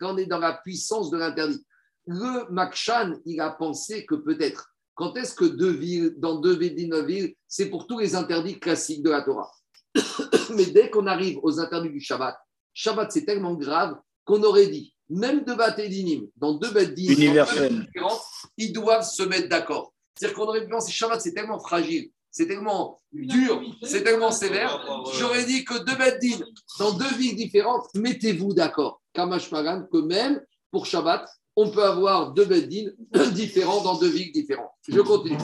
là, 0.00 0.08
on 0.08 0.16
est 0.16 0.24
dans 0.24 0.38
la 0.38 0.54
puissance 0.54 1.10
de 1.10 1.18
l'interdit. 1.18 1.62
Le 2.06 2.50
Makshan, 2.50 3.16
il 3.26 3.38
a 3.38 3.50
pensé 3.50 4.06
que 4.06 4.14
peut-être, 4.14 4.72
quand 4.94 5.14
est-ce 5.18 5.34
que 5.34 5.44
deux 5.44 5.72
villes, 5.72 6.14
dans 6.16 6.36
deux 6.36 6.56
villes, 6.56 7.34
c'est 7.46 7.68
pour 7.68 7.86
tous 7.86 7.98
les 7.98 8.14
interdits 8.14 8.58
classiques 8.58 9.02
de 9.02 9.10
la 9.10 9.20
Torah. 9.20 9.52
Mais 10.56 10.64
dès 10.64 10.88
qu'on 10.88 11.06
arrive 11.06 11.38
aux 11.42 11.60
interdits 11.60 11.90
du 11.90 12.00
Shabbat, 12.00 12.34
Shabbat, 12.72 13.12
c'est 13.12 13.26
tellement 13.26 13.56
grave 13.56 13.98
qu'on 14.24 14.42
aurait 14.42 14.68
dit, 14.68 14.94
même 15.10 15.44
deux 15.44 15.54
batédinim, 15.54 16.28
dans 16.34 16.54
deux 16.54 16.70
Universel. 16.96 17.78
différentes, 17.78 18.22
ils 18.56 18.72
doivent 18.72 19.04
se 19.04 19.24
mettre 19.24 19.50
d'accord. 19.50 19.92
C'est-à-dire 20.18 20.36
qu'on 20.36 20.46
aurait 20.46 20.64
pu 20.64 20.70
penser, 20.70 20.90
Shabbat, 20.90 21.20
c'est 21.20 21.32
tellement 21.32 21.60
fragile, 21.60 22.10
c'est 22.30 22.48
tellement 22.48 23.00
dur, 23.12 23.62
c'est 23.84 24.02
tellement 24.02 24.32
sévère. 24.32 24.84
J'aurais 25.14 25.44
dit 25.44 25.64
que 25.64 25.78
deux 25.84 25.94
bêtes 25.94 26.18
d'île, 26.18 26.44
dans 26.80 26.92
deux 26.92 27.14
villes 27.14 27.36
différentes, 27.36 27.86
mettez-vous 27.94 28.52
d'accord. 28.52 29.00
Kamash 29.12 29.52
Magan, 29.52 29.86
que 29.92 29.98
même 29.98 30.42
pour 30.72 30.86
Shabbat, 30.86 31.28
on 31.54 31.70
peut 31.70 31.84
avoir 31.84 32.32
deux 32.32 32.46
bêtes 32.46 32.68
d'île 32.68 32.96
différents 33.32 33.82
dans 33.82 33.96
deux 33.96 34.08
villes 34.08 34.32
différentes. 34.32 34.70
Je 34.88 35.00
continue. 35.00 35.38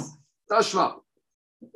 Tashma. 0.48 1.00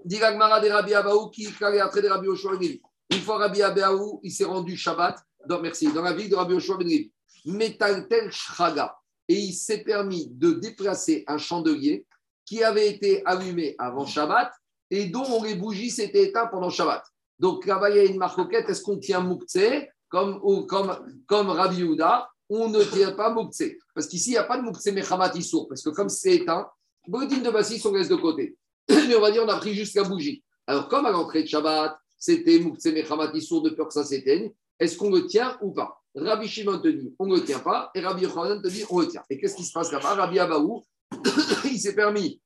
Diragmara 0.04 0.60
de 0.60 0.68
Rabbi 0.68 0.94
Abaou 0.94 1.30
qui 1.30 1.46
après 1.46 2.02
de 2.02 2.08
Rabbi 2.08 2.26
Yoshua 2.26 2.56
Ben. 2.56 2.78
Une 3.10 3.20
fois 3.20 3.38
Rabbi 3.38 3.62
Abaou, 3.62 4.20
il 4.22 4.32
s'est 4.32 4.44
rendu 4.44 4.76
Shabbat, 4.76 5.18
dans, 5.46 5.60
merci, 5.60 5.92
dans 5.92 6.02
la 6.02 6.12
ville 6.12 6.28
de 6.28 6.34
Rabbi 6.34 6.54
Yoshua 6.54 6.76
Ben 6.76 6.88
Levi. 6.88 7.12
Metaltel 7.46 8.30
Shraga. 8.30 8.96
Et 9.28 9.38
il 9.38 9.52
s'est 9.52 9.82
permis 9.82 10.28
de 10.30 10.52
déplacer 10.52 11.24
un 11.26 11.38
chandelier 11.38 12.06
qui 12.48 12.64
avait 12.64 12.88
été 12.88 13.22
allumé 13.26 13.74
avant 13.78 14.06
Shabbat 14.06 14.50
et 14.90 15.04
dont 15.04 15.42
les 15.42 15.54
bougies 15.54 15.90
s'étaient 15.90 16.24
éteintes 16.24 16.50
pendant 16.50 16.70
Shabbat. 16.70 17.04
Donc 17.38 17.66
là-bas, 17.66 17.90
il 17.90 17.96
y 17.96 18.00
a 18.00 18.04
une 18.04 18.16
marcoquette. 18.16 18.70
Est-ce 18.70 18.82
qu'on 18.82 18.96
tient 18.96 19.20
Moukhtse 19.20 19.58
comme, 20.08 20.40
ou, 20.42 20.62
comme, 20.62 20.96
comme 21.26 21.50
Rabbi 21.50 21.80
Yehuda? 21.80 22.30
On 22.48 22.70
ne 22.70 22.82
tient 22.82 23.12
pas 23.12 23.28
Moukhtse. 23.28 23.64
Parce 23.94 24.06
qu'ici, 24.06 24.30
il 24.30 24.32
n'y 24.32 24.38
a 24.38 24.44
pas 24.44 24.56
de 24.56 24.62
Moukhtse 24.62 24.86
Mechamat 24.86 25.32
Issour. 25.34 25.68
Parce 25.68 25.82
que 25.82 25.90
comme 25.90 26.08
c'est 26.08 26.36
éteint, 26.36 26.66
Bodine 27.06 27.42
de 27.42 27.50
Bassis, 27.50 27.82
on 27.84 27.92
laisse 27.92 28.08
de 28.08 28.16
côté. 28.16 28.56
Mais 28.88 29.14
on 29.14 29.20
va 29.20 29.30
dire, 29.30 29.44
on 29.44 29.48
a 29.48 29.58
pris 29.58 29.74
la 29.94 30.04
bougie. 30.04 30.42
Alors, 30.66 30.88
comme 30.88 31.04
à 31.04 31.10
l'entrée 31.10 31.42
de 31.42 31.48
Shabbat, 31.48 31.98
c'était 32.16 32.58
Moukhtse 32.60 32.86
Mechamat 32.86 33.30
Issour 33.34 33.60
de 33.60 33.70
peur 33.70 33.88
que 33.88 33.94
ça 33.94 34.04
s'éteigne, 34.04 34.50
est-ce 34.80 34.96
qu'on 34.96 35.10
le 35.10 35.26
tient 35.26 35.58
ou 35.60 35.72
pas? 35.72 36.00
Rabbi 36.14 36.48
Shimon 36.48 36.78
te 36.78 36.88
dit, 36.88 37.14
on 37.18 37.26
ne 37.26 37.36
le 37.36 37.44
tient 37.44 37.58
pas. 37.58 37.90
Et 37.94 38.00
Rabbi 38.00 38.22
Yochanan 38.22 38.62
te 38.62 38.68
dit, 38.68 38.84
on 38.88 39.00
le 39.00 39.08
tient. 39.08 39.22
Et 39.28 39.38
qu'est-ce 39.38 39.54
qui 39.54 39.64
se 39.64 39.72
passe 39.72 39.92
là-bas? 39.92 40.14
Rabbi 40.14 40.38
Abaou, 40.38 40.82
il 41.64 41.78
s'est 41.78 41.94
permis 41.94 42.40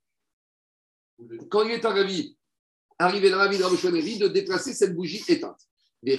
quand 1.50 1.62
il 1.64 1.72
est 1.72 1.84
arrivé, 1.84 2.36
arrivé 2.98 3.30
dans 3.30 3.38
la 3.38 3.48
ville 3.48 3.60
de 3.60 3.64
Rabbi 3.64 4.18
de 4.18 4.28
déplacer 4.28 4.72
cette 4.74 4.94
bougie 4.94 5.22
éteinte. 5.28 5.60
Et 6.04 6.18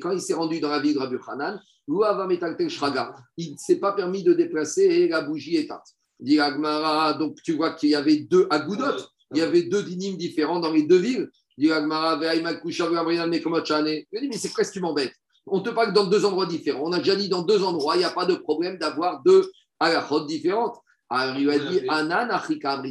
quand 0.00 0.12
il 0.12 0.20
s'est 0.20 0.34
rendu 0.34 0.60
dans 0.60 0.70
la 0.70 0.78
ville 0.80 0.94
de 0.94 0.98
Rabbi 0.98 1.16
Hanan, 1.26 1.60
il 3.36 3.52
ne 3.52 3.56
s'est 3.58 3.80
pas 3.80 3.92
permis 3.92 4.22
de 4.22 4.32
déplacer 4.32 5.08
la 5.08 5.20
bougie 5.20 5.56
éteinte. 5.56 5.86
Donc 7.18 7.36
tu 7.42 7.52
vois 7.52 7.72
qu'il 7.74 7.90
y 7.90 7.94
avait 7.94 8.16
deux 8.16 8.46
agoudotes, 8.48 9.10
il 9.32 9.38
y 9.38 9.42
avait 9.42 9.64
deux 9.64 9.82
dynimes 9.82 10.16
différents 10.16 10.60
dans 10.60 10.72
les 10.72 10.84
deux 10.84 10.98
villes. 10.98 11.28
Il 11.56 11.68
dit, 11.68 11.74
mais 14.28 14.38
c'est 14.38 14.52
presque 14.52 14.72
tu 14.72 14.80
m'embêtes. 14.80 15.14
On 15.46 15.60
te 15.60 15.68
parle 15.68 15.92
dans 15.92 16.06
deux 16.06 16.24
endroits 16.24 16.46
différents. 16.46 16.84
On 16.84 16.92
a 16.92 16.98
déjà 16.98 17.14
dit 17.16 17.28
dans 17.28 17.42
deux 17.42 17.62
endroits, 17.62 17.96
il 17.96 17.98
n'y 17.98 18.04
a 18.04 18.10
pas 18.10 18.24
de 18.24 18.34
problème 18.34 18.78
d'avoir 18.78 19.22
deux 19.22 19.50
halachot 19.80 20.26
différentes. 20.26 20.76
Alors 21.08 21.36
il 21.36 21.50
a 21.50 21.58
dit, 21.58 21.80
Anan, 21.88 22.30
Afrika, 22.30 22.82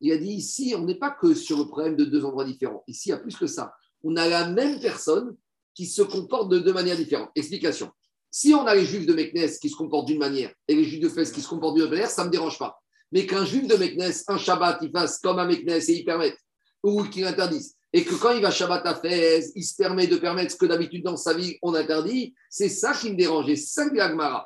il 0.00 0.12
a 0.12 0.16
dit 0.16 0.32
ici, 0.32 0.74
on 0.76 0.84
n'est 0.84 0.98
pas 0.98 1.10
que 1.10 1.34
sur 1.34 1.58
le 1.58 1.66
problème 1.66 1.96
de 1.96 2.04
deux 2.04 2.24
endroits 2.24 2.44
différents. 2.44 2.84
Ici, 2.86 3.08
il 3.08 3.12
y 3.12 3.14
a 3.14 3.18
plus 3.18 3.36
que 3.36 3.46
ça. 3.46 3.74
On 4.04 4.16
a 4.16 4.28
la 4.28 4.48
même 4.48 4.78
personne 4.80 5.36
qui 5.74 5.86
se 5.86 6.02
comporte 6.02 6.50
de 6.50 6.58
deux 6.58 6.72
manières 6.72 6.96
différentes. 6.96 7.30
Explication. 7.34 7.90
Si 8.30 8.54
on 8.54 8.66
a 8.66 8.74
les 8.74 8.84
juifs 8.84 9.06
de 9.06 9.14
Meknes 9.14 9.48
qui 9.60 9.68
se 9.68 9.76
comportent 9.76 10.06
d'une 10.06 10.18
manière 10.18 10.52
et 10.68 10.74
les 10.74 10.84
juifs 10.84 11.00
de 11.00 11.08
Fès 11.08 11.32
qui 11.32 11.40
se 11.40 11.48
comportent 11.48 11.74
d'une 11.74 11.84
autre 11.84 11.92
manière, 11.92 12.10
ça 12.10 12.22
ne 12.22 12.28
me 12.28 12.32
dérange 12.32 12.58
pas. 12.58 12.80
Mais 13.10 13.26
qu'un 13.26 13.44
juif 13.44 13.66
de 13.66 13.74
Meknes, 13.74 14.12
un 14.28 14.38
Shabbat, 14.38 14.78
il 14.82 14.90
fasse 14.90 15.18
comme 15.18 15.38
un 15.38 15.46
Meknes 15.46 15.70
et 15.70 15.92
il 15.92 16.04
permette, 16.04 16.36
ou 16.82 17.04
qu'il 17.04 17.24
interdise, 17.24 17.74
et 17.92 18.04
que 18.04 18.14
quand 18.14 18.32
il 18.32 18.42
va 18.42 18.50
Shabbat 18.50 18.86
à 18.86 18.94
Fès, 18.94 19.50
il 19.54 19.64
se 19.64 19.74
permet 19.74 20.06
de 20.06 20.16
permettre 20.16 20.52
ce 20.52 20.56
que 20.56 20.66
d'habitude 20.66 21.04
dans 21.04 21.16
sa 21.16 21.32
vie 21.32 21.56
on 21.62 21.74
interdit, 21.74 22.34
c'est 22.50 22.68
ça 22.68 22.92
qui 22.92 23.10
me 23.10 23.16
dérange. 23.16 23.48
Et 23.48 23.56
ça, 23.56 23.84
Abaou, 23.84 24.42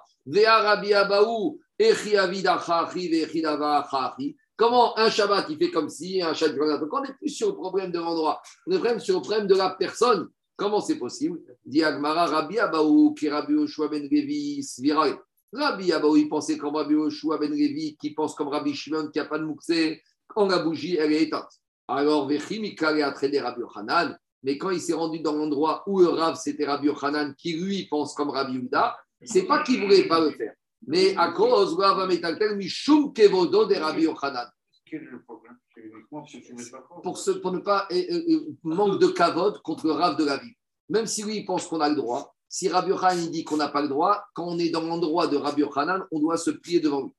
Comment 4.56 4.98
un 4.98 5.10
Shabbat, 5.10 5.46
il 5.50 5.58
fait 5.58 5.70
comme 5.70 5.88
si, 5.88 6.22
un 6.22 6.34
Shabbat, 6.34 6.80
donc 6.80 6.92
on 6.92 7.00
n'est 7.00 7.14
plus 7.14 7.30
sur 7.30 7.48
le 7.48 7.54
problème 7.54 7.90
de 7.90 7.98
l'endroit, 7.98 8.40
on 8.66 8.72
est 8.72 8.78
vraiment 8.78 9.00
sur 9.00 9.16
le 9.16 9.22
problème 9.22 9.46
de 9.46 9.54
la 9.54 9.70
personne. 9.70 10.28
Comment 10.56 10.80
c'est 10.80 10.98
possible? 10.98 11.40
Dit 11.64 11.82
Agmara, 11.82 12.26
Rabbi 12.26 12.58
Abaou, 12.58 13.14
qui 13.14 13.28
Rabbi 13.28 13.54
Oshua 13.54 13.88
ben 13.88 14.02
Levi, 14.02 14.62
Sviral. 14.62 15.18
Rabbi 15.52 15.92
Abaou, 15.92 16.16
il 16.16 16.28
pensait 16.28 16.56
comme 16.56 16.76
Rabbi 16.76 16.94
Oshua 16.94 17.38
ben 17.38 17.50
Levi, 17.50 17.96
qui 17.96 18.14
pense 18.14 18.34
comme 18.34 18.48
Rabbi 18.48 18.74
Shimon, 18.74 19.08
qui 19.08 19.18
n'a 19.18 19.24
pas 19.24 19.38
de 19.38 19.44
mouxé, 19.44 20.02
quand 20.28 20.46
la 20.46 20.58
bougie, 20.60 20.96
elle 20.96 21.12
est 21.12 21.22
éteinte. 21.22 21.50
Alors, 21.88 22.28
Vechim, 22.28 22.62
il 22.62 23.02
a 23.02 23.10
traité 23.10 23.40
Rabbi 23.40 23.62
Hanan, 23.74 24.16
mais 24.42 24.56
quand 24.56 24.70
il 24.70 24.80
s'est 24.80 24.92
rendu 24.92 25.20
dans 25.20 25.34
l'endroit 25.34 25.82
où 25.86 26.00
le 26.00 26.08
Rav, 26.08 26.36
c'était 26.36 26.66
Rabbi 26.66 26.90
Hanan, 27.00 27.34
qui 27.34 27.54
lui 27.54 27.86
pense 27.88 28.14
comme 28.14 28.30
Rabbi 28.30 28.52
Yuda, 28.52 28.96
c'est 29.24 29.46
pas 29.46 29.62
qu'il 29.62 29.80
ne 29.80 29.84
voulait 29.84 30.08
pas 30.08 30.20
le 30.20 30.30
faire. 30.32 30.54
Mais 30.86 31.16
à 31.16 31.32
cause, 31.32 31.78
Mishum 32.56 33.12
Kevodo 33.12 33.66
de 33.66 33.74
Rabbi 33.76 34.02
Yochanan. 34.02 34.48
Quel 34.84 35.02
est 35.02 35.10
le 35.10 35.22
problème 35.22 35.56
pour, 37.02 37.18
ce, 37.18 37.30
pour 37.30 37.52
ne 37.52 37.58
pas 37.58 37.86
euh, 37.90 37.96
euh, 38.10 38.22
euh, 38.28 38.54
manque 38.62 39.00
de 39.00 39.06
kavod 39.08 39.60
contre 39.62 39.86
le 39.86 39.92
Rav 39.92 40.16
de 40.16 40.24
la 40.24 40.36
vie. 40.36 40.52
Même 40.88 41.06
si 41.06 41.22
lui, 41.22 41.38
il 41.38 41.44
pense 41.44 41.66
qu'on 41.66 41.80
a 41.80 41.88
le 41.88 41.96
droit, 41.96 42.34
si 42.48 42.68
Rabbi 42.68 42.90
Yochanan 42.90 43.30
dit 43.30 43.44
qu'on 43.44 43.56
n'a 43.56 43.68
pas 43.68 43.82
le 43.82 43.88
droit, 43.88 44.24
quand 44.34 44.44
on 44.46 44.58
est 44.58 44.68
dans 44.70 44.82
l'endroit 44.82 45.26
de 45.26 45.36
Rabbi 45.36 45.62
Yochanan, 45.62 46.04
on 46.10 46.20
doit 46.20 46.36
se 46.36 46.50
plier 46.50 46.80
devant 46.80 47.02
lui. 47.04 47.12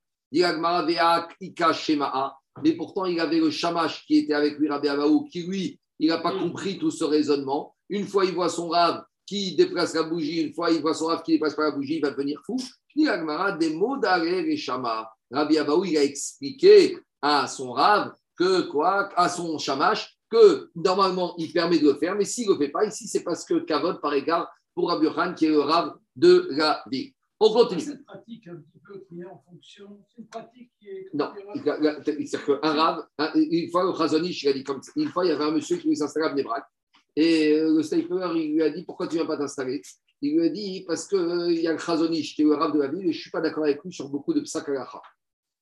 Mais 2.63 2.73
pourtant, 2.73 3.05
il 3.05 3.19
avait 3.19 3.39
le 3.39 3.49
shamash 3.49 4.05
qui 4.05 4.17
était 4.17 4.33
avec 4.33 4.57
lui, 4.59 4.69
Rabbi 4.69 4.87
Abaou, 4.87 5.25
qui 5.25 5.43
lui, 5.43 5.79
il 5.99 6.09
n'a 6.09 6.19
pas 6.19 6.37
compris 6.37 6.77
tout 6.77 6.91
ce 6.91 7.03
raisonnement. 7.03 7.75
Une 7.89 8.07
fois, 8.07 8.25
il 8.25 8.33
voit 8.33 8.49
son 8.49 8.69
Rav 8.69 9.03
qui 9.26 9.55
déplace 9.55 9.93
la 9.93 10.03
bougie, 10.03 10.41
une 10.41 10.53
fois, 10.53 10.71
il 10.71 10.82
voit 10.82 10.93
son 10.93 11.07
Rav 11.07 11.24
qui 11.24 11.34
déplace 11.34 11.55
pas 11.55 11.63
la 11.63 11.71
bougie, 11.71 11.95
il 11.95 12.01
va 12.01 12.11
devenir 12.11 12.41
fou 12.45 12.57
des 12.95 13.74
mots 13.74 14.01
et 14.01 14.57
Shama. 14.57 15.09
Rabbi 15.32 15.57
Abaou, 15.57 15.86
il 15.86 15.97
a 15.97 16.03
expliqué 16.03 16.97
à 17.21 17.47
son 17.47 17.71
Rav 17.71 18.13
que 18.38 18.61
quoi, 18.69 19.09
à 19.15 19.30
son 19.30 19.57
Shamash, 19.57 20.17
que 20.30 20.69
normalement 20.76 21.36
il 21.38 21.51
permet 21.51 21.80
de 21.80 21.88
le 21.88 21.95
faire, 21.95 22.15
mais 22.15 22.26
s'il 22.26 22.47
ne 22.47 22.53
le 22.53 22.59
fait 22.59 22.69
pas, 22.69 22.86
ici 22.86 23.07
c'est 23.07 23.24
parce 23.24 23.45
que 23.45 23.59
Kavod 23.59 24.01
par 24.01 24.13
égard 24.13 24.51
pour 24.74 24.89
Rabbi 24.89 25.07
Khan 25.13 25.34
qui 25.34 25.45
est 25.45 25.49
le 25.49 25.61
Rav 25.61 25.95
de 26.15 26.47
la 26.51 26.84
vie. 26.91 27.13
On 27.39 27.51
continue. 27.51 27.82
Cette 27.82 28.05
pratique 28.05 28.47
un 28.47 28.55
petit 28.55 28.80
peu 28.86 29.03
qui 29.07 29.21
est 29.21 29.26
en 29.26 29.43
fonction, 29.49 29.99
c'est 30.09 30.21
une 30.21 30.28
pratique 30.28 30.71
qui 30.80 30.88
est. 30.88 31.09
Non, 31.13 31.32
c'est-à-dire 31.55 32.45
qu'un 32.45 32.74
Rav, 32.74 33.07
une 33.36 33.69
fois 33.69 33.84
le 33.84 33.93
Chazonish, 33.93 34.43
il 34.43 34.49
a 34.49 34.53
dit 34.53 34.63
comme 34.63 34.82
une 34.95 35.09
fois 35.09 35.26
il 35.26 35.30
y 35.30 35.32
avait 35.32 35.43
un 35.43 35.51
monsieur 35.51 35.78
qui 35.78 35.84
voulait 35.84 35.95
s'installer 35.95 36.28
à 36.28 36.30
Bnebrak 36.30 36.63
et 37.16 37.59
le 37.59 37.84
sniper 37.84 38.36
il 38.36 38.53
lui 38.53 38.64
a 38.64 38.70
dit 38.70 38.84
pourquoi 38.84 39.07
tu 39.07 39.16
ne 39.16 39.20
viens 39.20 39.28
pas 39.28 39.38
t'installer? 39.38 39.82
Il 40.22 40.38
lui 40.38 40.45
a 40.45 40.49
dit 40.49 40.86
parce 40.88 41.07
qu'il 41.07 41.18
euh, 41.18 41.51
y 41.51 41.68
a 41.68 41.74
le 41.74 41.78
Khazonish 41.78 42.36
qui 42.36 42.43
est 42.43 42.45
le 42.45 42.55
rave 42.55 42.74
de 42.74 42.80
la 42.80 42.88
ville 42.88 43.01
et 43.01 43.11
je 43.11 43.18
ne 43.18 43.22
suis 43.22 43.32
pas 43.32 43.41
d'accord 43.41 43.66
avec 43.66 43.84
lui 43.84 43.91
sur 43.91 44.09
beaucoup 44.09 44.34
de 44.34 44.39
psakalacha. 44.39 45.01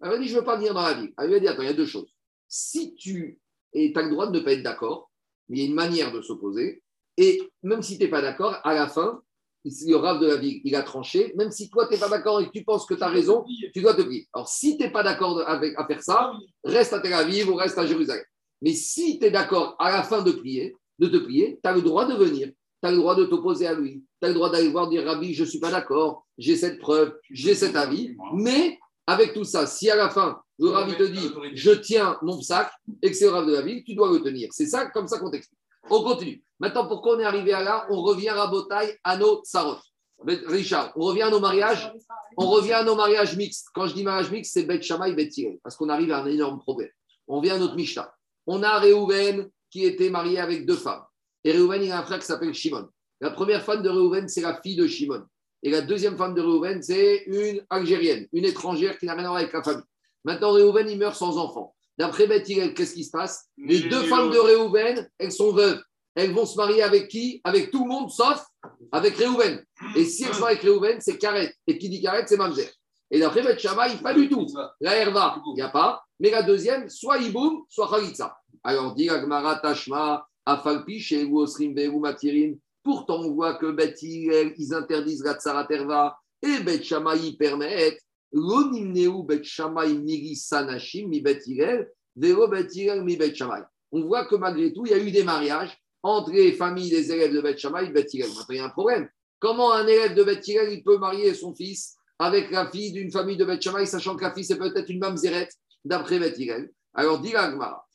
Il 0.04 0.08
lui 0.08 0.16
a 0.16 0.20
dit 0.20 0.28
je 0.28 0.36
ne 0.36 0.40
veux 0.40 0.46
pas 0.46 0.56
venir 0.56 0.74
dans 0.74 0.84
la 0.84 0.94
ville. 0.94 1.14
Il 1.20 1.28
lui 1.28 1.36
a 1.36 1.40
dit 1.40 1.48
attends, 1.48 1.64
il 1.64 1.68
y 1.68 1.72
a 1.72 1.74
deux 1.74 1.86
choses. 1.86 2.14
Si 2.48 2.94
tu 2.96 3.40
as 3.74 4.02
le 4.02 4.10
droit 4.10 4.28
de 4.28 4.38
ne 4.38 4.44
pas 4.44 4.54
être 4.54 4.64
d'accord, 4.64 5.12
mais 5.50 5.58
il 5.58 5.62
y 5.62 5.66
a 5.66 5.70
une 5.70 5.76
manière 5.76 6.12
de 6.12 6.22
s'opposer. 6.22 6.84
Et 7.18 7.42
même 7.64 7.82
si 7.82 7.98
tu 7.98 8.04
n'es 8.04 8.10
pas 8.10 8.22
d'accord, 8.22 8.60
à 8.64 8.74
la 8.74 8.88
fin, 8.88 9.22
le 9.64 9.96
rave 9.96 10.20
de 10.22 10.28
la 10.28 10.38
ville, 10.38 10.62
il 10.64 10.76
a 10.76 10.84
tranché. 10.84 11.34
Même 11.36 11.52
si 11.52 11.70
toi, 11.70 11.88
tu 11.88 11.94
n'es 11.94 12.00
pas 12.00 12.10
d'accord 12.10 12.42
et 12.42 12.48
que 12.48 12.52
tu 12.52 12.64
penses 12.64 12.86
que 12.86 12.94
tu 12.94 13.04
as 13.04 13.10
raison, 13.10 13.46
tu 13.74 13.82
dois 13.82 13.94
te 13.94 14.02
plier. 14.02 14.28
Alors, 14.34 14.48
si 14.48 14.78
tu 14.78 14.84
n'es 14.84 14.92
pas 14.92 15.04
d'accord 15.04 15.42
à 15.48 15.88
faire 15.88 16.02
ça, 16.02 16.34
reste 16.64 16.94
à 16.94 17.00
Tel 17.00 17.14
Aviv 17.14 17.50
ou 17.50 17.56
reste 17.56 17.78
à 17.78 17.86
Jérusalem. 17.86 18.24
Mais 18.62 18.74
si 18.74 19.20
tu 19.20 19.26
es 19.26 19.32
d'accord 19.32 19.76
à 19.80 19.92
la 19.92 20.04
fin 20.04 20.22
de 20.22 20.32
plier, 20.32 20.76
de 21.02 21.08
te 21.08 21.18
plier, 21.18 21.60
tu 21.62 21.70
as 21.70 21.74
le 21.74 21.82
droit 21.82 22.06
de 22.06 22.14
venir 22.14 22.50
tu 22.82 22.88
as 22.88 22.92
le 22.92 22.98
droit 22.98 23.16
de 23.16 23.26
t'opposer 23.26 23.68
à 23.68 23.74
lui. 23.74 24.04
Tu 24.20 24.26
as 24.26 24.30
le 24.30 24.34
droit 24.34 24.50
d'aller 24.50 24.70
voir, 24.70 24.90
dire 24.90 25.06
Rabbi, 25.06 25.34
je 25.34 25.44
ne 25.44 25.48
suis 25.48 25.60
pas 25.60 25.72
d'accord, 25.72 26.26
j'ai 26.38 26.56
cette 26.56 26.80
preuve, 26.80 27.16
j'ai 27.30 27.54
cet 27.54 27.76
avis. 27.76 28.16
Mais 28.34 28.80
avec 29.06 29.34
tout 29.34 29.44
ça, 29.44 29.68
si 29.68 29.90
à 29.90 29.96
la 29.96 30.10
fin, 30.10 30.42
le 30.58 30.70
Rabbi 30.70 30.96
te 30.96 31.04
dit, 31.04 31.30
je 31.54 31.72
tiens 31.72 32.18
mon 32.22 32.42
sac 32.42 32.72
et 33.02 33.12
que 33.12 33.16
c'est 33.16 33.26
le 33.26 33.32
Rabbi 33.32 33.52
de 33.52 33.56
la 33.56 33.62
ville, 33.62 33.84
tu 33.84 33.94
dois 33.94 34.12
le 34.12 34.22
tenir. 34.22 34.50
C'est 34.52 34.66
ça, 34.66 34.88
comme 34.88 35.08
ça 35.08 35.20
qu'on 35.20 35.30
t'explique. 35.30 35.60
On 35.90 36.04
continue. 36.04 36.44
Maintenant, 36.60 36.88
pourquoi 36.88 37.18
on 37.18 37.20
est 37.20 37.24
arrivé 37.24 37.54
à 37.54 37.64
là? 37.64 37.88
On 37.90 38.02
revient 38.02 38.30
à 38.30 38.48
Botaï, 38.48 38.96
à 39.04 39.18
nos 39.18 39.42
tsarot. 39.44 39.78
Richard, 40.48 40.92
on 40.96 41.06
revient 41.06 41.24
à 41.24 41.30
nos 41.32 41.40
mariages. 41.40 41.92
On 42.38 42.48
revient 42.48 42.74
à 42.74 42.84
nos 42.84 42.96
mariages 42.96 43.36
mixtes. 43.36 43.68
Quand 43.74 43.88
je 43.88 43.96
dis 43.96 44.04
mariage 44.04 44.32
mixte, 44.32 44.54
c'est 44.54 44.64
Bet 44.64 44.82
Shammai, 44.82 45.14
Bet 45.14 45.30
parce 45.64 45.76
qu'on 45.76 45.90
arrive 45.90 46.12
à 46.12 46.22
un 46.22 46.28
énorme 46.28 46.60
problème. 46.60 46.90
On 47.28 47.42
vient 47.42 47.56
à 47.56 47.58
notre 47.58 47.76
Mishnah. 47.76 48.14
On 48.46 48.62
a 48.62 48.78
Réhouven 48.78 49.50
qui 49.72 49.86
était 49.86 50.10
marié 50.10 50.40
avec 50.40 50.66
deux 50.66 50.76
femmes. 50.76 51.04
Et 51.44 51.54
Reuven, 51.54 51.82
il 51.84 51.92
a 51.92 52.00
un 52.00 52.04
frère 52.04 52.20
qui 52.20 52.26
s'appelle 52.26 52.54
Shimon. 52.54 52.88
La 53.20 53.32
première 53.32 53.64
femme 53.64 53.82
de 53.82 53.90
Reuven, 53.90 54.28
c'est 54.28 54.42
la 54.42 54.62
fille 54.62 54.76
de 54.76 54.86
Shimon. 54.86 55.24
Et 55.64 55.72
la 55.72 55.82
deuxième 55.82 56.18
femme 56.18 56.36
de 56.36 56.42
Reuven, 56.42 56.82
c'est 56.82 57.24
une 57.26 57.66
Algérienne, 57.70 58.28
une 58.34 58.46
étrangère 58.46 58.98
qui 59.00 59.06
n'a 59.06 59.14
rien 59.14 59.26
à 59.26 59.30
voir 59.30 59.40
avec 59.40 59.54
la 59.54 59.64
famille. 59.64 59.84
Maintenant, 60.24 60.52
Reuven, 60.52 60.90
il 60.90 60.98
meurt 60.98 61.16
sans 61.16 61.38
enfant. 61.38 61.76
D'après 61.98 62.28
Beth 62.28 62.46
qu'est-ce 62.46 62.94
qui 62.94 63.04
se 63.04 63.12
passe? 63.12 63.48
Les 63.58 63.80
deux 63.82 64.04
femmes 64.04 64.32
de 64.32 64.38
Reuven, 64.38 65.10
elles 65.18 65.32
sont 65.32 65.52
veuves. 65.52 65.82
Elles 66.16 66.32
vont 66.32 66.46
se 66.46 66.58
marier 66.58 66.82
avec 66.84 67.08
qui? 67.08 67.42
Avec 67.44 67.72
tout 67.72 67.84
le 67.84 67.90
monde, 67.90 68.12
sauf 68.12 68.44
avec 68.92 69.18
Reuven. 69.18 69.64
Et 69.96 70.06
si 70.06 70.24
elles 70.24 70.34
sont 70.34 70.46
avec 70.46 70.62
Reuven, 70.62 71.00
c'est 71.00 71.18
Karet. 71.18 71.54
Et 71.68 71.78
qui 71.78 71.90
dit 71.90 72.02
Karet, 72.02 72.26
c'est 72.28 72.38
Mamzer. 72.38 72.70
Et 73.12 73.20
d'après 73.20 73.44
Beth 73.44 73.60
Shammai, 73.60 73.98
pas 74.02 74.14
du 74.14 74.30
tout. 74.30 74.48
La 74.80 74.96
Herva, 74.98 75.42
il 75.46 75.54
n'y 75.54 75.62
a 75.62 75.70
pas. 75.70 76.04
Mais 76.20 76.32
la 76.32 76.44
deuxième, 76.44 76.90
soit 76.90 77.18
Iboum, 77.18 77.64
soit 77.70 77.90
Khalitsa. 77.90 78.36
Alors, 78.64 78.94
dit 78.96 79.10
Agmara 79.10 79.58
Tashma, 79.58 80.28
Pourtant, 82.84 83.22
on 83.22 83.32
voit 83.34 83.56
que 83.56 83.72
Beth 83.72 84.02
ils 84.02 84.74
interdisent 84.74 85.24
la 85.24 85.36
Tsaraterva 85.36 86.18
Et 86.42 86.60
Bet 86.64 86.84
Shammai 86.84 87.34
permet 87.38 88.00
l'onimneu 88.32 89.24
Bet 89.24 89.44
Shammai 89.44 89.94
miri 89.94 90.36
sanashim 90.36 91.10
mi 91.10 91.22
Bet 91.22 91.42
velo 92.16 92.48
Bet 92.48 92.70
mi 93.04 93.18
Bet. 93.18 93.36
On 93.92 94.02
voit 94.02 94.26
que 94.26 94.36
malgré 94.36 94.74
tout, 94.74 94.86
il 94.86 94.92
y 94.92 94.96
a 94.96 95.00
eu 95.00 95.12
des 95.12 95.24
mariages 95.24 95.78
entre 96.02 96.32
les 96.32 96.54
familles 96.54 96.90
des 96.90 97.12
élèves 97.12 97.34
de 97.34 97.42
Bet 97.42 97.58
Shammai 97.58 97.86
et 97.86 97.92
Bet 97.92 98.08
Hillel. 98.12 98.30
Maintenant, 98.30 98.46
il 98.50 98.56
y 98.56 98.60
a 98.60 98.66
un 98.66 98.70
problème. 98.70 99.10
Comment 99.40 99.74
un 99.74 99.86
élève 99.86 100.16
de 100.16 100.24
Bet 100.24 100.42
Hillel, 100.46 100.74
il 100.74 100.84
peut 100.84 100.98
marier 100.98 101.36
son 101.36 101.54
fils 101.54 101.96
avec 102.18 102.50
la 102.50 102.70
fille 102.72 102.92
d'une 102.92 103.12
famille 103.12 103.38
de 103.38 103.46
Bet 103.46 103.62
Shammai, 103.62 103.86
sachant 103.86 104.16
que 104.16 104.24
la 104.24 104.34
fille, 104.34 104.46
c'est 104.46 104.58
peut-être 104.58 104.90
une 104.90 105.00
mamzeret 105.00 105.50
d'après 105.86 106.18
Bet 106.18 106.34
Hillel? 106.38 106.72
Alors, 106.96 107.20
dit 107.20 107.32
l'Agmara, 107.32 107.88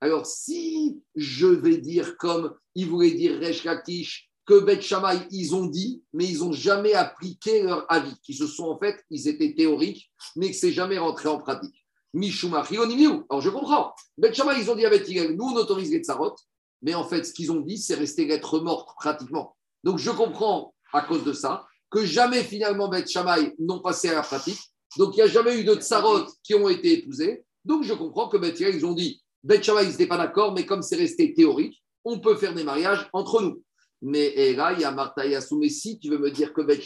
alors, 0.00 0.26
si 0.26 1.00
je 1.14 1.46
vais 1.46 1.78
dire 1.78 2.16
comme 2.16 2.54
il 2.74 2.88
voulait 2.88 3.12
dire 3.12 3.38
Resh 3.40 3.64
Lakish, 3.64 4.30
que 4.46 4.60
Bet 4.60 4.80
Shammai, 4.80 5.26
ils 5.30 5.54
ont 5.54 5.66
dit, 5.66 6.02
mais 6.12 6.26
ils 6.26 6.40
n'ont 6.40 6.52
jamais 6.52 6.92
appliqué 6.92 7.62
leur 7.62 7.90
avis, 7.90 8.14
qui 8.22 8.34
se 8.34 8.46
sont 8.46 8.64
en 8.64 8.78
fait, 8.78 9.02
ils 9.10 9.28
étaient 9.28 9.54
théoriques, 9.54 10.10
mais 10.36 10.50
que 10.50 10.56
c'est 10.56 10.72
jamais 10.72 10.98
rentré 10.98 11.28
en 11.28 11.38
pratique. 11.38 11.86
Alors 12.14 13.40
je 13.40 13.50
comprends. 13.50 13.94
Bet 14.18 14.34
Shammai, 14.34 14.60
ils 14.60 14.70
ont 14.70 14.76
dit 14.76 14.84
à 14.84 14.90
Bet 14.90 15.04
nous 15.34 15.44
on 15.44 15.56
autorise 15.56 15.90
les 15.90 16.00
tsarot, 16.00 16.34
mais 16.82 16.94
en 16.94 17.04
fait, 17.04 17.24
ce 17.24 17.32
qu'ils 17.32 17.50
ont 17.50 17.60
dit, 17.60 17.78
c'est 17.78 17.94
rester 17.94 18.26
lettre 18.26 18.60
morte 18.60 18.90
pratiquement. 18.96 19.56
Donc 19.82 19.98
je 19.98 20.10
comprends 20.10 20.74
à 20.92 21.00
cause 21.00 21.24
de 21.24 21.32
ça 21.32 21.66
que 21.90 22.04
jamais 22.04 22.44
finalement 22.44 22.88
Bet 22.88 23.06
Shammai 23.06 23.54
n'ont 23.58 23.80
passé 23.80 24.10
à 24.10 24.14
la 24.14 24.22
pratique. 24.22 24.60
Donc 24.98 25.14
il 25.14 25.16
n'y 25.16 25.22
a 25.22 25.26
jamais 25.26 25.58
eu 25.58 25.64
de 25.64 25.74
tsarot 25.74 26.26
qui 26.42 26.54
ont 26.54 26.68
été 26.68 26.98
épousés. 26.98 27.44
Donc, 27.64 27.84
je 27.84 27.94
comprends 27.94 28.28
que 28.28 28.36
Bet 28.36 28.54
ils 28.58 28.84
ont 28.84 28.92
dit, 28.92 29.22
Bet 29.42 29.60
ils 29.66 29.88
n'étaient 29.88 30.06
pas 30.06 30.18
d'accord, 30.18 30.52
mais 30.54 30.66
comme 30.66 30.82
c'est 30.82 30.96
resté 30.96 31.32
théorique, 31.34 31.82
on 32.04 32.18
peut 32.18 32.36
faire 32.36 32.54
des 32.54 32.64
mariages 32.64 33.08
entre 33.12 33.42
nous. 33.42 33.62
Mais 34.06 34.52
là, 34.52 34.74
il 34.74 34.80
y 34.80 34.84
a 34.84 34.90
Martha 34.90 35.24
et 35.24 35.40
si 35.70 35.98
tu 35.98 36.10
veux 36.10 36.18
me 36.18 36.30
dire 36.30 36.52
que 36.52 36.60
Bet 36.60 36.82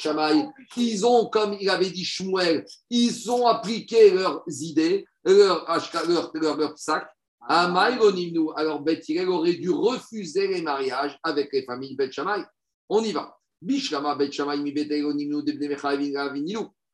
ils 0.77 1.05
ont, 1.05 1.27
comme 1.27 1.57
il 1.61 1.69
avait 1.69 1.91
dit 1.91 2.05
Shmuel, 2.05 2.65
ils 2.91 3.29
ont 3.29 3.47
appliqué 3.47 4.11
leurs 4.11 4.45
idées, 4.47 5.05
leur, 5.25 5.67
leur, 6.07 6.33
leur, 6.35 6.57
leur 6.57 6.79
sac. 6.79 7.09
Alors, 7.41 8.83
Bet 8.83 9.03
aurait 9.27 9.55
dû 9.55 9.71
refuser 9.71 10.47
les 10.47 10.63
mariages 10.63 11.19
avec 11.25 11.53
les 11.53 11.65
familles 11.65 11.97
Bet 11.97 12.11
On 12.89 13.03
y 13.03 13.11
va. 13.11 13.37
Bishlama 13.61 14.15
Bet 14.15 14.31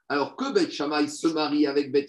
Alors 0.08 0.36
que 0.36 0.52
Bet 0.52 0.70
se 0.70 1.26
marie 1.26 1.66
avec 1.66 1.92
Bet 1.92 2.06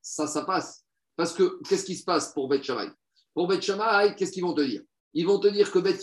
ça, 0.00 0.28
ça 0.28 0.44
passe. 0.44 0.85
Parce 1.16 1.32
que 1.32 1.60
qu'est-ce 1.68 1.84
qui 1.84 1.96
se 1.96 2.04
passe 2.04 2.32
pour 2.32 2.48
Beth 2.48 2.62
Shammai? 2.62 2.90
Pour 3.34 3.48
Beth 3.48 3.62
Shammai, 3.62 4.14
qu'est-ce 4.16 4.32
qu'ils 4.32 4.44
vont 4.44 4.54
te 4.54 4.60
dire? 4.60 4.82
Ils 5.14 5.26
vont 5.26 5.38
te 5.38 5.48
dire 5.48 5.70
que 5.70 5.78
Beth 5.78 6.02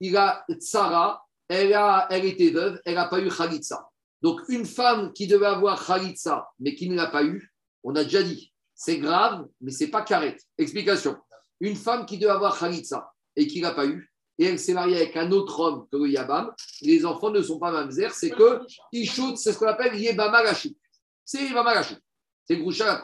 il 0.00 0.16
a 0.16 0.44
Tsara, 0.50 1.26
elle, 1.48 1.72
a, 1.74 2.06
elle 2.10 2.24
était 2.24 2.50
veuve, 2.50 2.80
elle 2.84 2.94
n'a 2.94 3.08
pas 3.08 3.20
eu 3.20 3.28
Khalitsa. 3.28 3.88
Donc 4.22 4.40
une 4.48 4.66
femme 4.66 5.12
qui 5.12 5.26
devait 5.26 5.46
avoir 5.46 5.84
Khalitsa, 5.84 6.48
mais 6.58 6.74
qui 6.74 6.88
ne 6.88 6.96
l'a 6.96 7.06
pas 7.06 7.24
eu, 7.24 7.52
on 7.82 7.94
a 7.94 8.04
déjà 8.04 8.22
dit, 8.22 8.52
c'est 8.74 8.98
grave, 8.98 9.46
mais 9.60 9.70
c'est 9.70 9.88
pas 9.88 10.02
carré. 10.02 10.36
Explication. 10.58 11.16
Une 11.60 11.76
femme 11.76 12.04
qui 12.04 12.18
devait 12.18 12.32
avoir 12.32 12.58
Khalitsa 12.58 13.12
et 13.36 13.46
qui 13.46 13.60
ne 13.60 13.66
l'a 13.66 13.74
pas 13.74 13.86
eu, 13.86 14.12
et 14.38 14.44
elle 14.46 14.58
s'est 14.58 14.74
mariée 14.74 14.96
avec 14.96 15.16
un 15.16 15.30
autre 15.30 15.60
homme 15.60 15.86
que 15.90 15.96
le 15.96 16.08
Yabam, 16.08 16.52
les 16.82 17.06
enfants 17.06 17.30
ne 17.30 17.40
sont 17.40 17.58
pas 17.58 17.70
mamzer, 17.70 18.12
c'est 18.12 18.30
que 18.30 18.60
Ishout, 18.92 19.36
c'est 19.36 19.52
ce 19.52 19.58
qu'on 19.58 19.66
appelle 19.66 19.94
Yebama 19.94 20.42
C'est 21.24 21.42
Yebama 21.42 21.82
C'est 22.44 22.56
Groucha 22.58 22.84
la 22.84 22.96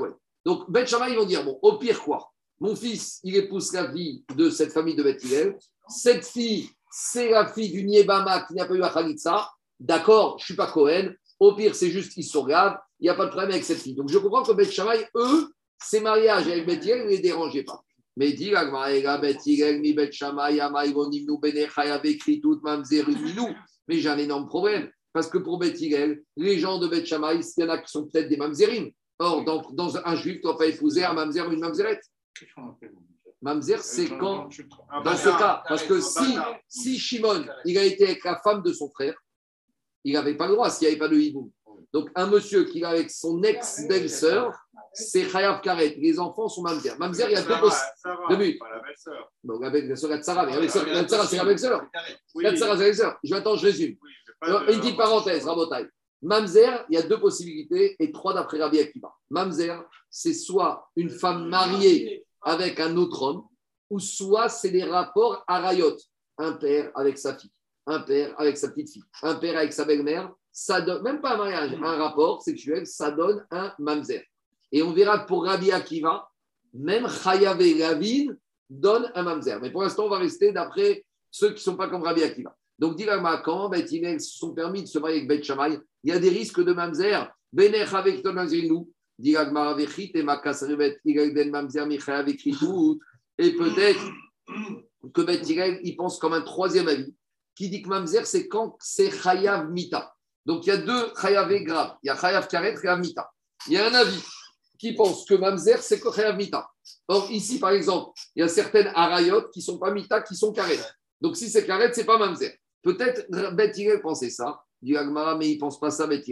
donc, 0.45 0.71
Bet 0.71 0.87
ils 0.89 1.17
vont 1.17 1.25
dire 1.25 1.45
bon, 1.45 1.59
au 1.63 1.79
pire, 1.79 2.03
quoi? 2.03 2.33
Mon 2.61 2.77
fils, 2.77 3.21
il 3.25 3.37
épouse 3.37 3.73
la 3.73 3.91
fille 3.93 4.25
de 4.37 4.51
cette 4.51 4.73
famille 4.73 4.95
de 4.95 5.03
Beth 5.03 5.23
Cette 5.89 6.25
fille, 6.25 6.71
c'est 6.91 7.31
la 7.31 7.47
fille 7.53 7.71
du 7.71 7.85
Niebama 7.85 8.45
qui 8.47 8.55
n'a 8.55 8.67
pas 8.67 8.75
eu 8.75 8.81
Khalitsa. 8.81 9.51
D'accord, 9.81 10.39
je 10.39 10.43
ne 10.43 10.47
suis 10.47 10.55
pas 10.55 10.69
Cohen. 10.71 11.13
Au 11.41 11.55
pire, 11.55 11.75
c'est 11.75 11.91
juste 11.91 12.13
qu'ils 12.13 12.25
se 12.25 12.39
regardent. 12.39 12.79
Il 13.01 13.05
n'y 13.05 13.09
a 13.09 13.15
pas 13.15 13.25
de 13.25 13.31
problème 13.31 13.51
avec 13.51 13.65
cette 13.65 13.79
fille. 13.79 13.95
Donc, 13.95 14.09
je 14.09 14.19
comprends 14.19 14.45
que 14.45 14.53
Bet 14.53 14.71
eux, 15.17 15.53
ces 15.83 16.01
mariages 16.01 16.47
avec 16.47 16.67
Bet 16.67 16.77
ne 16.77 17.09
les 17.09 17.19
dérangeaient 17.19 17.65
pas. 17.65 17.83
Mais 18.17 18.33
dit 18.33 18.53
mais 23.89 23.99
j'ai 23.99 24.09
un 24.09 24.19
énorme 24.19 24.47
problème. 24.47 24.91
Parce 25.13 25.29
que 25.29 25.39
pour 25.39 25.59
Bet 25.59 25.75
les 26.37 26.59
gens 26.59 26.79
de 26.79 26.87
Bet 26.87 27.01
il 27.01 27.11
y 27.11 27.65
en 27.65 27.69
a 27.69 27.79
qui 27.79 27.91
sont 27.91 28.07
peut-être 28.07 28.29
des 28.29 28.37
mamzerim. 28.37 28.91
Or, 29.19 29.45
dans, 29.45 29.63
dans 29.73 29.97
un 29.97 30.17
juif, 30.17 30.35
tu 30.35 30.39
ne 30.39 30.43
dois 30.43 30.59
pas 30.59 30.67
épouser 30.67 31.05
un 31.05 31.13
mamzer 31.13 31.47
ou 31.49 31.53
une 31.53 31.61
mamzerette. 31.61 32.03
Mamzer, 33.41 33.81
c'est 33.83 34.09
quand, 34.19 34.49
dans 35.05 35.17
ce 35.17 35.29
cas, 35.39 35.63
parce 35.69 35.83
que 35.83 36.01
si, 36.01 36.37
si 36.69 36.99
Shimon, 36.99 37.45
il 37.65 37.77
a 37.77 37.85
été 37.85 38.05
avec 38.05 38.25
la 38.25 38.39
femme 38.39 38.63
de 38.63 38.73
son 38.73 38.89
frère, 38.91 39.15
il 40.05 40.15
n'avait 40.15 40.37
pas 40.37 40.47
le 40.47 40.55
droit 40.55 40.71
s'il 40.71 40.87
n'y 40.87 40.93
avait 40.93 40.99
pas 40.99 41.09
de 41.09 41.17
hiboum. 41.17 41.51
Donc, 41.93 42.09
un 42.15 42.27
monsieur 42.27 42.65
qui 42.65 42.81
est 42.81 42.85
avec 42.85 43.11
son 43.11 43.43
ex-belle-sœur, 43.43 44.53
c'est 44.95 45.27
Khayab 45.27 45.61
Karet. 45.61 45.97
Les 45.99 46.19
enfants 46.19 46.49
sont 46.49 46.63
Mamzer. 46.63 46.99
Mamzer, 46.99 47.29
il 47.29 47.33
y 47.33 47.37
a 47.37 47.43
deux 47.43 47.61
possibilités. 47.61 48.59
Pas 48.59 48.71
la 48.71 48.81
belle-sœur. 48.81 49.33
Donc, 49.45 49.63
la 49.63 49.71
belle-sœur, 49.71 50.11
la 50.11 50.23
Tsara, 50.23 50.47
mais 50.47 50.53
la 50.53 50.61
belle-sœur, 50.61 50.85
c'est 51.29 51.37
la 51.37 51.45
belle-sœur. 51.45 51.87
La 52.37 52.57
Tsara, 52.57 52.77
c'est 52.77 52.83
la 52.83 52.87
belle-sœur. 52.87 53.19
Je 53.23 53.35
attends, 53.35 53.57
je 53.57 53.67
résume. 53.67 53.97
Une 54.47 54.81
petite 54.81 54.97
parenthèse, 54.97 55.45
Rabotai. 55.47 55.87
Mamzer, 56.23 56.87
il 56.89 56.95
y 56.95 56.99
a 56.99 57.03
deux 57.03 57.19
possibilités 57.19 57.97
et 57.99 58.13
trois 58.13 58.33
d'après 58.33 58.59
Rabbi 58.59 58.79
Akiva. 58.79 59.13
Mamzer, 59.31 59.85
c'est 60.09 60.35
soit 60.35 60.89
une 60.95 61.11
femme 61.11 61.49
mariée 61.49 62.25
avec 62.41 62.79
un 62.79 62.97
autre 62.97 63.23
homme, 63.23 63.45
ou 63.91 63.99
soit 63.99 64.49
c'est 64.49 64.71
des 64.71 64.85
rapports 64.85 65.45
à 65.49 65.61
Rayot, 65.61 65.97
un 66.39 66.53
père 66.53 66.93
avec 66.95 67.19
sa 67.19 67.37
fille, 67.37 67.51
un 67.87 68.01
père 68.01 68.35
avec 68.39 68.57
sa 68.57 68.69
petite 68.69 68.91
fille, 68.91 69.03
un 69.23 69.35
père 69.35 69.59
avec 69.59 69.73
sa 69.73 69.85
belle-mère. 69.85 70.33
Ça 70.53 70.81
donne, 70.81 71.03
même 71.03 71.21
pas 71.21 71.35
un 71.35 71.39
mariage, 71.39 71.73
un 71.83 71.97
rapport 71.97 72.43
sexuel, 72.43 72.87
ça 72.87 73.11
donne 73.11 73.45
un 73.51 73.73
mamzer. 73.79 74.23
Et 74.71 74.83
on 74.83 74.93
verra 74.93 75.27
pour 75.27 75.45
Rabbi 75.45 75.73
Akiva, 75.73 76.29
même 76.73 77.09
Chayavé 77.09 77.85
Ravine 77.85 78.39
donne 78.69 79.11
un 79.15 79.23
mamzer. 79.23 79.61
Mais 79.61 79.71
pour 79.71 79.83
l'instant, 79.83 80.05
on 80.05 80.11
va 80.11 80.19
rester 80.19 80.53
d'après 80.53 81.05
ceux 81.31 81.49
qui 81.49 81.55
ne 81.55 81.61
sont 81.61 81.77
pas 81.77 81.89
comme 81.89 82.03
Rabbi 82.03 82.23
Akiva. 82.23 82.57
Donc, 82.79 82.97
dit 82.97 83.07
quand 83.45 83.69
ben, 83.69 83.87
ils 83.91 84.21
se 84.21 84.39
sont 84.39 84.55
permis 84.55 84.83
de 84.83 84.89
se 84.89 84.99
marier 84.99 85.19
avec 85.19 85.29
Beth 85.29 85.45
Shammai, 85.45 85.79
il 86.05 86.11
y 86.11 86.13
a 86.13 86.19
des 86.19 86.31
risques 86.31 86.63
de 86.63 86.73
mamzer. 86.73 87.31
Benech 87.53 87.93
avec 87.93 88.23
ton 88.23 88.33
nous. 88.33 88.91
Dit 89.19 89.37
et 93.39 93.53
peut-être 93.53 94.01
que 95.15 95.23
Beth 95.23 95.49
il 95.85 95.97
pense 95.97 96.19
comme 96.19 96.33
un 96.33 96.43
troisième 96.43 96.89
avis, 96.89 97.15
qui 97.55 97.69
dit 97.69 97.83
que 97.83 97.89
mamzer, 97.89 98.27
c'est 98.27 98.49
quand 98.49 98.77
c'est 98.81 99.11
chayav 99.11 99.71
mita. 99.71 100.15
Donc, 100.45 100.67
il 100.67 100.71
y 100.71 100.73
a 100.73 100.79
deux 100.79 101.13
chayav 101.21 101.53
graves. 101.63 101.97
Il 102.03 102.09
y 102.09 102.11
a 102.11 102.17
chayav 102.17 102.49
karet, 102.49 102.77
chayav 102.77 103.01
mita. 103.01 103.31
Il 103.67 103.75
y 103.75 103.77
a 103.77 103.87
un 103.87 103.95
avis 103.95 104.23
qui 104.79 104.95
pense 104.95 105.25
que 105.25 105.35
mamzer, 105.35 105.81
c'est 105.83 106.01
chayav 106.03 106.37
mita. 106.37 106.69
Or, 107.09 107.31
ici, 107.31 107.59
par 107.59 107.71
exemple, 107.71 108.11
il 108.35 108.41
y 108.41 108.43
a 108.43 108.49
certaines 108.49 108.91
arayot 108.95 109.51
qui 109.51 109.61
ne 109.61 109.65
sont 109.65 109.79
pas 109.79 109.93
mita, 109.93 110.21
qui 110.23 110.35
sont 110.35 110.53
karet. 110.53 110.81
Donc, 111.21 111.37
si 111.37 111.51
c'est 111.51 111.67
karet, 111.67 111.93
ce 111.93 112.01
n'est 112.01 112.07
pas 112.07 112.19
mamzer. 112.19 112.59
Peut-être 112.83 113.27
Beth 113.55 114.03
pensait 114.03 114.31
ça, 114.31 114.63
dit 114.81 114.97
Agmara, 114.97 115.37
mais 115.37 115.51
il 115.51 115.55
ne 115.55 115.61
pense 115.61 115.79
pas 115.79 115.91
ça, 115.91 116.07
Beth 116.07 116.27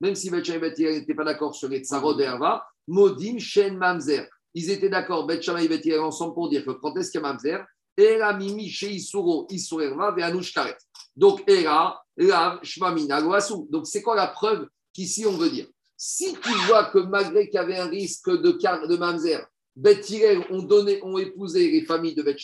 même 0.00 0.14
si 0.14 0.30
Beth 0.30 0.48
et 0.48 0.58
Beth 0.58 0.78
n'étaient 0.78 1.14
pas 1.14 1.24
d'accord 1.24 1.54
sur 1.54 1.68
les 1.68 1.80
tsarot 1.80 2.18
et 2.20 2.28
Modim, 2.86 3.38
Shen, 3.38 3.76
Mamzer. 3.76 4.28
Ils 4.54 4.70
étaient 4.70 4.88
d'accord, 4.88 5.26
Beth 5.26 5.48
et 5.48 5.68
Beth 5.68 5.98
ensemble 5.98 6.34
pour 6.34 6.48
dire 6.48 6.64
que 6.64 6.72
quand 6.72 6.94
est-ce 6.96 7.10
qu'il 7.10 7.20
y 7.20 7.24
a 7.24 7.26
Mamzer? 7.26 7.64
Et 7.96 8.18
la 8.18 8.34
Mimi, 8.34 8.68
chez 8.68 8.90
Isuro, 8.90 9.46
Isurerva, 9.48 10.10
Veanouch 10.10 10.52
Karet. 10.52 10.76
Donc, 11.16 11.42
Era, 11.46 11.98
Lav, 12.18 12.58
Shmamina, 12.62 13.22
Goasu. 13.22 13.66
Donc, 13.70 13.86
c'est 13.86 14.02
quoi 14.02 14.14
la 14.14 14.26
preuve 14.26 14.68
qu'ici 14.92 15.24
on 15.24 15.38
veut 15.38 15.48
dire? 15.48 15.66
Si 15.96 16.34
tu 16.34 16.52
vois 16.66 16.84
que 16.90 16.98
malgré 16.98 17.46
qu'il 17.46 17.54
y 17.54 17.58
avait 17.58 17.78
un 17.78 17.88
risque 17.88 18.28
de, 18.28 18.52
de 18.86 18.96
Mamzer, 18.98 19.46
Beth 19.76 20.10
ont, 20.50 20.62
donné, 20.62 21.02
ont 21.02 21.18
épousé 21.18 21.70
les 21.70 21.84
familles 21.84 22.14
de 22.14 22.22
Beth 22.22 22.40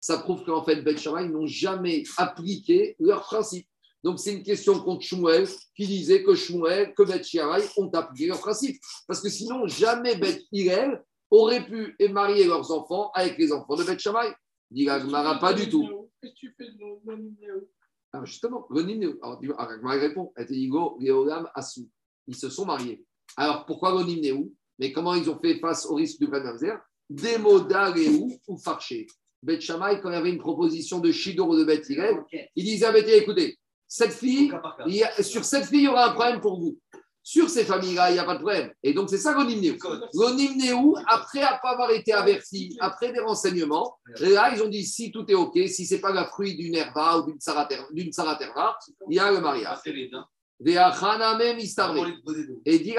ça 0.00 0.18
prouve 0.18 0.44
qu'en 0.44 0.62
fait, 0.62 0.82
Beth 0.82 1.06
n'ont 1.06 1.46
jamais 1.46 2.02
appliqué 2.18 2.94
leurs 2.98 3.22
principes. 3.22 3.66
Donc, 4.02 4.18
c'est 4.18 4.34
une 4.34 4.42
question 4.42 4.78
contre 4.80 5.02
Shmuel 5.02 5.48
qui 5.74 5.86
disait 5.86 6.22
que 6.22 6.34
Shmuel, 6.34 6.92
que 6.92 7.04
Beth 7.04 7.26
ont 7.78 7.88
appliqué 7.88 8.26
leurs 8.26 8.40
principes. 8.40 8.78
Parce 9.06 9.22
que 9.22 9.30
sinon, 9.30 9.66
jamais 9.66 10.16
Beth 10.16 10.42
aurait 11.30 11.64
pu 11.64 11.96
marier 12.10 12.44
leurs 12.44 12.70
enfants 12.70 13.10
avec 13.14 13.38
les 13.38 13.50
enfants 13.50 13.76
de 13.76 13.84
Beth 13.84 13.98
Shammai. 13.98 14.34
Dit 14.70 14.84
pas 14.84 15.54
du 15.54 15.70
tout. 15.70 16.10
Qu'est-ce 16.20 16.32
que 16.34 16.38
tu 16.38 16.54
fais 16.54 16.66
de 16.66 17.68
ah, 18.12 18.22
Justement, 18.24 18.66
le 18.68 19.18
Alors, 19.22 19.40
Agmara 19.58 19.96
répond 19.96 20.34
Ils 22.26 22.36
se 22.36 22.50
sont 22.50 22.66
mariés. 22.66 23.06
Alors, 23.38 23.64
pourquoi 23.64 23.92
le 23.92 24.04
mais 24.78 24.92
comment 24.92 25.14
ils 25.14 25.30
ont 25.30 25.38
fait 25.38 25.58
face 25.58 25.86
au 25.86 25.94
risque 25.94 26.20
du 26.20 26.28
Mamzer 26.28 26.78
Démoda 27.08 27.94
ou 28.48 28.58
Farché. 28.58 29.06
Bet 29.42 29.60
Shammai, 29.60 30.00
quand 30.00 30.10
il 30.10 30.14
y 30.14 30.16
avait 30.16 30.30
une 30.30 30.38
proposition 30.38 31.00
de 31.00 31.12
Shidor 31.12 31.54
de 31.54 31.64
Bet 31.64 31.82
il 32.56 32.64
disait 32.64 32.86
à 32.86 32.92
Bet 32.92 33.06
écoutez, 33.18 33.58
cette 33.86 34.12
fille, 34.12 34.52
sur 35.20 35.44
cette 35.44 35.66
fille, 35.66 35.80
il 35.80 35.84
y 35.84 35.88
aura 35.88 36.10
un 36.10 36.12
problème 36.14 36.40
pour 36.40 36.58
vous. 36.58 36.78
Sur 37.26 37.48
ces 37.48 37.64
familles-là, 37.64 38.10
il 38.10 38.14
n'y 38.14 38.18
a 38.18 38.24
pas 38.24 38.34
de 38.34 38.40
problème. 38.40 38.70
Et 38.82 38.92
donc, 38.92 39.08
c'est 39.08 39.18
ça 39.18 39.32
l'onimnéou. 39.32 39.76
L'onimnéou, 40.12 40.94
après 41.06 41.42
avoir 41.42 41.90
été 41.90 42.12
averti, 42.12 42.76
après 42.80 43.12
des 43.12 43.20
renseignements, 43.20 43.96
là, 44.20 44.52
ils 44.54 44.62
ont 44.62 44.68
dit 44.68 44.84
si 44.84 45.10
tout 45.10 45.24
est 45.30 45.34
OK, 45.34 45.58
si 45.68 45.86
ce 45.86 45.94
n'est 45.94 46.00
pas 46.00 46.12
la 46.12 46.26
fruit 46.26 46.54
d'une 46.54 46.74
herba 46.74 47.18
ou 47.18 47.32
d'une 47.32 48.12
saraterva, 48.12 48.76
il 49.08 49.16
y 49.16 49.18
a 49.18 49.32
le 49.32 49.40
mariage. 49.40 49.78
Et 52.66 52.78
dit 52.78 52.94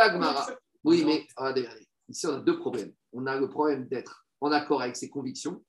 oui, 0.85 1.03
mais 1.05 1.25
regardez, 1.35 1.67
ici, 2.07 2.27
on 2.27 2.35
a 2.35 2.39
deux 2.39 2.59
problèmes. 2.59 2.93
On 3.11 3.25
a 3.25 3.39
le 3.39 3.49
problème 3.49 3.87
d'être 3.87 4.25
en 4.41 4.51
accord 4.51 4.81
avec 4.81 4.95
ses 4.95 5.09
convictions 5.09 5.63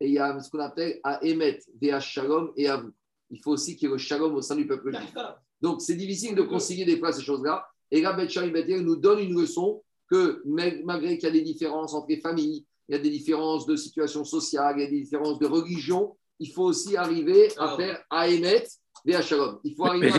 et 0.00 0.06
il 0.06 0.12
y 0.12 0.18
a 0.18 0.38
ce 0.40 0.50
qu'on 0.50 0.60
appelle 0.60 1.00
à 1.02 1.22
émettre 1.24 1.64
des 1.74 1.98
shalom 2.00 2.52
et 2.56 2.68
à 2.68 2.76
vous. 2.76 2.92
Il 3.30 3.40
faut 3.42 3.52
aussi 3.52 3.76
qu'il 3.76 3.88
y 3.88 3.90
ait 3.90 3.94
le 3.94 3.98
shalom 3.98 4.34
au 4.34 4.42
sein 4.42 4.56
du 4.56 4.66
peuple 4.66 4.94
juif. 4.94 5.14
Donc, 5.60 5.80
c'est 5.80 5.96
difficile 5.96 6.34
de 6.34 6.42
concilier 6.42 6.84
des 6.84 6.98
fois 6.98 7.12
ces 7.12 7.22
choses-là. 7.22 7.66
Et 7.90 8.00
là, 8.00 8.12
Bet 8.12 8.80
nous 8.80 8.96
donne 8.96 9.20
une 9.20 9.40
leçon 9.40 9.82
que 10.10 10.42
malgré 10.44 11.18
qu'il 11.18 11.28
y 11.28 11.30
a 11.30 11.32
des 11.32 11.42
différences 11.42 11.94
entre 11.94 12.06
les 12.08 12.20
familles, 12.20 12.64
il 12.88 12.92
y 12.92 12.98
a 12.98 13.02
des 13.02 13.10
différences 13.10 13.66
de 13.66 13.76
situation 13.76 14.24
sociale, 14.24 14.76
il 14.78 14.82
y 14.82 14.86
a 14.86 14.90
des 14.90 15.00
différences 15.00 15.38
de 15.38 15.46
religion, 15.46 16.16
il 16.38 16.52
faut 16.52 16.64
aussi 16.64 16.96
arriver 16.96 17.48
à 17.58 17.76
faire 17.76 18.02
à 18.08 18.28
émettre 18.28 18.70
des 19.04 19.22
shalom. 19.22 19.58
Il 19.64 19.74
faut 19.74 19.86
arriver 19.86 20.10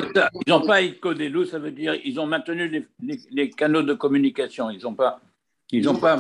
Ils 0.45 0.49
n'ont 0.49 0.65
pas 0.65 0.81
écodé 0.81 1.29
l'eau, 1.29 1.45
ça 1.45 1.59
veut 1.59 1.71
dire 1.71 1.95
ils 2.03 2.19
ont 2.19 2.25
maintenu 2.25 2.87
les, 3.31 3.49
canaux 3.49 3.83
de 3.83 3.93
communication. 3.93 4.69
Ils 4.69 4.81
n'ont 4.81 4.95
pas. 4.95 5.19
Ils 5.71 5.83
n'ont 5.83 5.97
pas. 5.97 6.17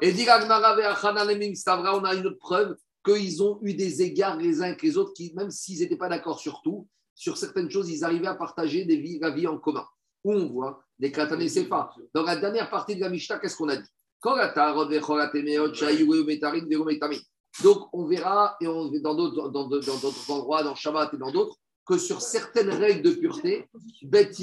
Et 0.00 0.12
dit 0.12 0.26
on 0.28 2.04
a 2.04 2.14
une 2.14 2.26
autre 2.26 2.38
preuve 2.38 2.76
qu'ils 3.04 3.42
ont 3.42 3.58
eu 3.62 3.74
des 3.74 4.02
égards 4.02 4.36
les 4.36 4.60
uns 4.60 4.66
avec 4.66 4.82
les 4.82 4.96
autres, 4.96 5.12
qui, 5.12 5.32
même 5.34 5.50
s'ils 5.50 5.80
n'étaient 5.80 5.96
pas 5.96 6.08
d'accord 6.08 6.38
sur 6.38 6.62
tout, 6.62 6.86
sur 7.14 7.36
certaines 7.36 7.70
choses, 7.70 7.90
ils 7.90 8.04
arrivaient 8.04 8.28
à 8.28 8.34
partager 8.34 8.84
des 8.84 8.96
vies, 8.96 9.18
la 9.20 9.30
vie 9.30 9.46
en 9.46 9.58
commun. 9.58 9.86
Où 10.24 10.32
on 10.32 10.46
voit 10.46 10.84
des 10.98 11.10
Katané 11.10 11.48
pas. 11.68 11.92
Dans 12.14 12.22
la 12.22 12.36
dernière 12.36 12.70
partie 12.70 12.94
de 12.94 13.00
la 13.00 13.08
Mishnah, 13.08 13.38
qu'est-ce 13.38 13.56
qu'on 13.56 13.68
a 13.68 13.76
dit? 13.76 13.88
Donc, 17.62 17.88
on 17.92 18.06
verra, 18.06 18.56
et 18.60 18.68
on, 18.68 18.90
dans 19.00 19.14
d'autres 19.14 19.48
dans, 19.48 20.34
endroits, 20.34 20.62
dans 20.62 20.74
Shabbat 20.76 21.12
et 21.12 21.16
dans 21.16 21.32
d'autres, 21.32 21.56
que 21.86 21.98
sur 21.98 22.22
certaines 22.22 22.70
règles 22.70 23.02
de 23.02 23.10
pureté, 23.10 23.68
Beth 24.02 24.38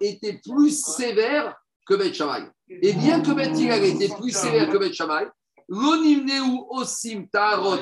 était 0.00 0.40
plus 0.44 0.84
sévère 0.84 1.56
que 1.86 1.94
Beth. 1.94 2.20
Et 2.68 2.92
bien 2.92 3.20
que 3.20 3.32
Beth 3.32 3.58
était 3.84 4.14
plus 4.14 4.32
sévère 4.32 4.70
que 4.70 4.78
Beth 4.78 4.94
Shammai, 4.94 5.26
osim 5.68 7.26
tarot 7.30 7.78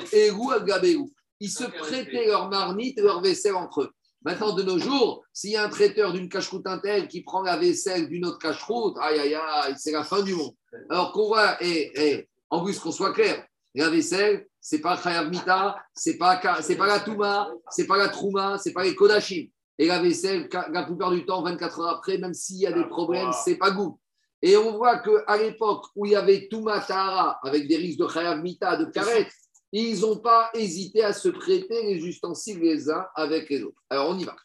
ils 1.40 1.50
se 1.50 1.64
prêtaient 1.64 2.26
leur 2.26 2.48
marmite 2.48 2.98
et 2.98 3.02
leur 3.02 3.20
vaisselle 3.20 3.56
entre 3.56 3.82
eux. 3.82 3.90
Maintenant, 4.24 4.54
de 4.54 4.62
nos 4.62 4.78
jours, 4.78 5.22
s'il 5.32 5.50
y 5.50 5.56
a 5.56 5.64
un 5.64 5.68
traiteur 5.68 6.12
d'une 6.12 6.30
cache-route 6.30 6.66
interne 6.66 7.06
qui 7.06 7.22
prend 7.22 7.42
la 7.42 7.58
vaisselle 7.58 8.08
d'une 8.08 8.24
autre 8.24 8.38
cache-route, 8.38 8.96
aïe, 8.98 9.18
aïe, 9.18 9.34
aïe, 9.34 9.74
c'est 9.76 9.92
la 9.92 10.04
fin 10.04 10.22
du 10.22 10.34
monde. 10.34 10.54
Alors 10.88 11.12
qu'on 11.12 11.26
voit, 11.26 11.62
et, 11.62 12.26
en 12.48 12.64
plus 12.64 12.78
qu'on 12.78 12.92
soit 12.92 13.12
clair, 13.12 13.44
la 13.74 13.90
vaisselle, 13.90 14.46
c'est 14.60 14.80
pas 14.80 14.96
Chayav 14.96 15.28
Mita, 15.30 15.76
c'est 15.94 16.16
pas, 16.16 16.40
c'est 16.62 16.76
pas 16.76 16.86
la 16.86 17.00
Touma, 17.00 17.50
c'est 17.70 17.86
pas 17.86 17.98
la 17.98 18.08
Trouma, 18.08 18.58
c'est 18.58 18.72
pas 18.72 18.84
les 18.84 18.94
Kodashim. 18.94 19.48
Et 19.76 19.88
la 19.88 20.00
vaisselle, 20.00 20.48
la 20.72 20.84
plupart 20.84 21.10
du 21.10 21.26
temps, 21.26 21.42
24 21.42 21.80
heures 21.80 21.96
après, 21.96 22.18
même 22.18 22.34
s'il 22.34 22.58
y 22.58 22.66
a 22.66 22.72
des 22.72 22.86
problèmes, 22.86 23.32
c'est 23.44 23.56
pas 23.56 23.72
goût. 23.72 23.98
Et 24.40 24.56
on 24.56 24.76
voit 24.76 24.98
qu'à 24.98 25.36
l'époque 25.36 25.86
où 25.96 26.06
il 26.06 26.12
y 26.12 26.16
avait 26.16 26.46
Touma 26.48 26.80
Tahara, 26.80 27.40
avec 27.42 27.66
des 27.66 27.76
risques 27.76 27.98
de 27.98 28.06
Chayav 28.06 28.40
Mita, 28.40 28.76
de 28.76 28.84
Karet, 28.84 29.28
ils 29.72 30.00
n'ont 30.00 30.18
pas 30.18 30.50
hésité 30.54 31.02
à 31.02 31.12
se 31.12 31.28
prêter 31.28 31.82
les 31.82 32.06
ustensiles 32.06 32.60
les 32.60 32.88
uns 32.88 33.06
avec 33.16 33.50
les 33.50 33.64
autres. 33.64 33.82
Alors 33.90 34.10
on 34.10 34.18
y 34.18 34.24
va. 34.24 34.36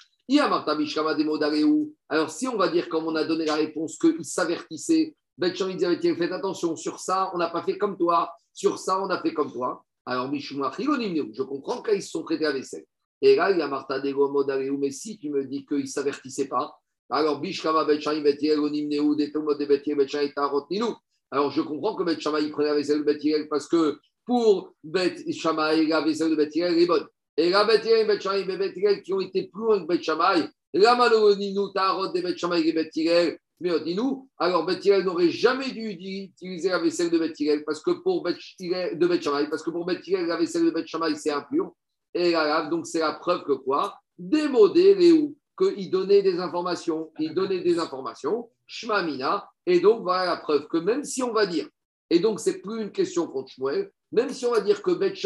Alors 2.09 2.31
si 2.31 2.47
on 2.47 2.57
va 2.57 2.67
dire, 2.69 2.89
comme 2.89 3.05
on 3.05 3.15
a 3.15 3.23
donné 3.23 3.45
la 3.45 3.55
réponse, 3.55 3.97
qu'ils 3.99 4.25
s'avertissaient, 4.25 5.15
Bet 5.39 5.55
faites 5.55 6.31
attention, 6.33 6.75
sur 6.75 6.99
ça, 6.99 7.31
on 7.33 7.37
n'a 7.37 7.49
pas 7.49 7.63
fait 7.63 7.77
comme 7.77 7.97
toi, 7.97 8.33
sur 8.59 8.77
ça, 8.77 9.01
on 9.01 9.09
a 9.09 9.21
fait 9.21 9.33
comme 9.33 9.53
toi. 9.53 9.85
Alors, 10.05 10.29
je 10.35 11.43
comprends 11.43 11.81
qu'ils 11.81 12.03
se 12.03 12.09
sont 12.09 12.23
prêtés 12.23 12.45
à 12.45 12.51
vaisselle. 12.51 12.83
Et 13.21 13.37
là, 13.37 13.51
il 13.51 13.57
y 13.57 13.61
a 13.61 13.69
Martha 13.69 14.01
Dego 14.01 14.29
Modareu, 14.29 14.77
mais 14.77 14.91
si 14.91 15.17
tu 15.17 15.29
me 15.29 15.45
dis 15.45 15.65
qu'ils 15.65 15.83
ne 15.83 15.85
s'avertissaient 15.85 16.49
pas, 16.49 16.77
alors 17.09 17.39
Bishkama 17.39 17.85
Betchani 17.85 18.21
Betiel, 18.21 18.59
Onimneu, 18.59 19.15
Detomot 19.15 19.55
de 19.55 19.65
Betiel, 19.65 19.95
Betchani 19.95 20.33
Tarotninou. 20.33 20.93
Alors, 21.31 21.51
je 21.51 21.61
comprends 21.61 21.95
que 21.95 22.03
Bet 22.03 22.15
il 22.15 22.51
prenait 22.51 22.67
la 22.67 22.75
vaisselle 22.75 22.99
de 22.99 23.03
Betiel 23.03 23.47
parce 23.47 23.65
que 23.65 23.97
pour 24.25 24.73
Bet 24.83 25.15
Shammai, 25.31 25.85
la 25.85 26.01
vaisselle 26.01 26.31
de 26.31 26.35
Betiel 26.35 26.77
est 26.77 26.85
bonne. 26.85 27.07
Et 27.37 27.49
la 27.49 27.63
Betiel 27.63 27.99
et 27.99 28.05
Bet 28.05 28.19
Shammai, 28.19 29.01
qui 29.05 29.13
ont 29.13 29.21
été 29.21 29.47
plus 29.47 29.61
loin 29.61 29.79
que 29.79 29.87
Bet 29.87 30.03
Shammai, 30.03 30.49
la 30.73 30.95
Maloninu 30.95 31.71
Tarot 31.73 32.09
de 32.09 32.19
Bet 32.19 32.37
Shammai 32.37 32.67
et 32.67 32.73
Betiel, 32.73 33.39
mais 33.59 33.79
dis-nous, 33.81 34.29
alors 34.37 34.65
Bethilel 34.65 35.03
n'aurait 35.03 35.29
jamais 35.29 35.71
dû 35.71 35.89
utiliser 35.89 36.69
la 36.69 36.79
vaisselle 36.79 37.09
de 37.09 37.19
Bethilel 37.19 37.63
parce 37.65 37.81
que 37.81 37.91
pour 37.91 38.23
de 38.23 39.07
Bethshamay, 39.07 39.49
parce 39.49 39.63
que 39.63 39.69
pour 39.69 39.85
la 39.89 40.37
vaisselle 40.37 40.65
de 40.65 40.71
Bethshamay, 40.71 41.15
c'est 41.15 41.31
impur. 41.31 41.73
Et 42.13 42.33
donc 42.69 42.87
c'est 42.87 42.99
la 42.99 43.13
preuve 43.13 43.43
que 43.43 43.53
quoi? 43.53 43.99
Démodé 44.17 44.95
Léou, 44.95 45.35
qu'il 45.57 45.91
donnait 45.91 46.21
des 46.21 46.39
informations, 46.39 47.11
il 47.19 47.33
donnait 47.33 47.61
des 47.61 47.79
informations, 47.79 48.49
Shmamina, 48.65 49.49
et 49.65 49.79
donc 49.79 50.03
voilà 50.03 50.25
la 50.25 50.37
preuve 50.37 50.67
que 50.67 50.77
même 50.77 51.03
si 51.03 51.21
on 51.21 51.33
va 51.33 51.45
dire, 51.45 51.67
et 52.09 52.19
donc 52.19 52.39
c'est 52.39 52.59
plus 52.59 52.81
une 52.81 52.91
question 52.91 53.27
contre 53.27 53.51
Shmuel, 53.51 53.91
même 54.11 54.29
si 54.29 54.45
on 54.45 54.51
va 54.51 54.61
dire 54.61 54.81
que 54.81 54.91
Beth 54.91 55.17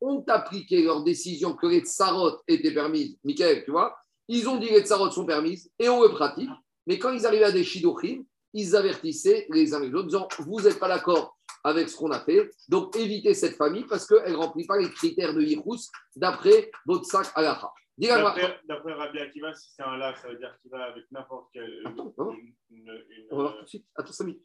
ont 0.00 0.24
appliqué 0.26 0.82
leur 0.82 1.04
décision 1.04 1.54
que 1.54 1.66
les 1.66 1.80
tsarot 1.80 2.38
étaient 2.48 2.74
permises, 2.74 3.16
Michael, 3.22 3.64
tu 3.64 3.70
vois, 3.70 3.94
ils 4.28 4.48
ont 4.48 4.56
dit 4.56 4.68
que 4.68 4.74
les 4.74 4.80
tsarot 4.80 5.10
sont 5.10 5.26
permises 5.26 5.70
et 5.78 5.88
on 5.88 6.02
le 6.02 6.08
pratique, 6.08 6.50
mais 6.86 6.98
quand 6.98 7.12
ils 7.12 7.26
arrivaient 7.26 7.44
à 7.44 7.52
des 7.52 7.64
shidochim, 7.64 8.24
ils 8.54 8.76
avertissaient 8.76 9.46
les 9.50 9.74
uns 9.74 9.80
les 9.80 9.92
autres, 9.94 10.06
disant 10.06 10.28
Vous 10.38 10.60
n'êtes 10.60 10.78
pas 10.78 10.88
d'accord 10.88 11.36
avec 11.64 11.88
ce 11.88 11.96
qu'on 11.96 12.10
a 12.10 12.20
fait, 12.20 12.50
donc 12.68 12.96
évitez 12.96 13.34
cette 13.34 13.56
famille 13.56 13.84
parce 13.88 14.06
qu'elle 14.06 14.32
ne 14.32 14.36
remplit 14.36 14.66
pas 14.66 14.78
les 14.78 14.90
critères 14.90 15.32
de 15.32 15.40
Yichus 15.40 15.88
d'après 16.16 16.70
votre 16.86 17.04
sac 17.04 17.28
Alaha. 17.34 17.72
D'après 17.98 18.92
Rabbi 18.94 19.18
Akiva, 19.18 19.54
si 19.54 19.70
c'est 19.76 19.82
un 19.82 19.96
lac, 19.96 20.16
ça 20.18 20.28
veut 20.28 20.38
dire 20.38 20.56
qu'il 20.60 20.70
va 20.70 20.84
avec 20.84 21.04
n'importe 21.12 21.50
quel. 21.52 21.82
Attends, 21.84 22.12
on, 22.18 23.36
va 23.36 23.42
voir 23.42 23.56
tout 23.58 23.64
de 23.64 23.68
suite. 23.68 23.86
Attends, 23.94 24.12
Samy. 24.12 24.40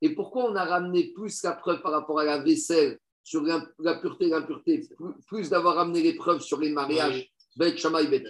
Et 0.00 0.14
pourquoi 0.14 0.44
on 0.44 0.54
a 0.54 0.64
ramené 0.64 1.12
plus 1.12 1.42
la 1.42 1.52
preuve 1.52 1.82
par 1.82 1.92
rapport 1.92 2.20
à 2.20 2.24
la 2.24 2.38
vaisselle 2.38 2.98
sur 3.24 3.42
la 3.42 3.94
pureté 3.96 4.26
et 4.26 4.30
l'impureté, 4.30 4.88
plus, 5.26 5.50
d'avoir 5.50 5.74
ramené 5.74 6.02
les 6.02 6.14
preuves 6.14 6.40
sur 6.40 6.58
les 6.60 6.70
mariages, 6.70 7.30
Bet 7.56 7.76
Shammai, 7.76 8.06
Bet 8.06 8.24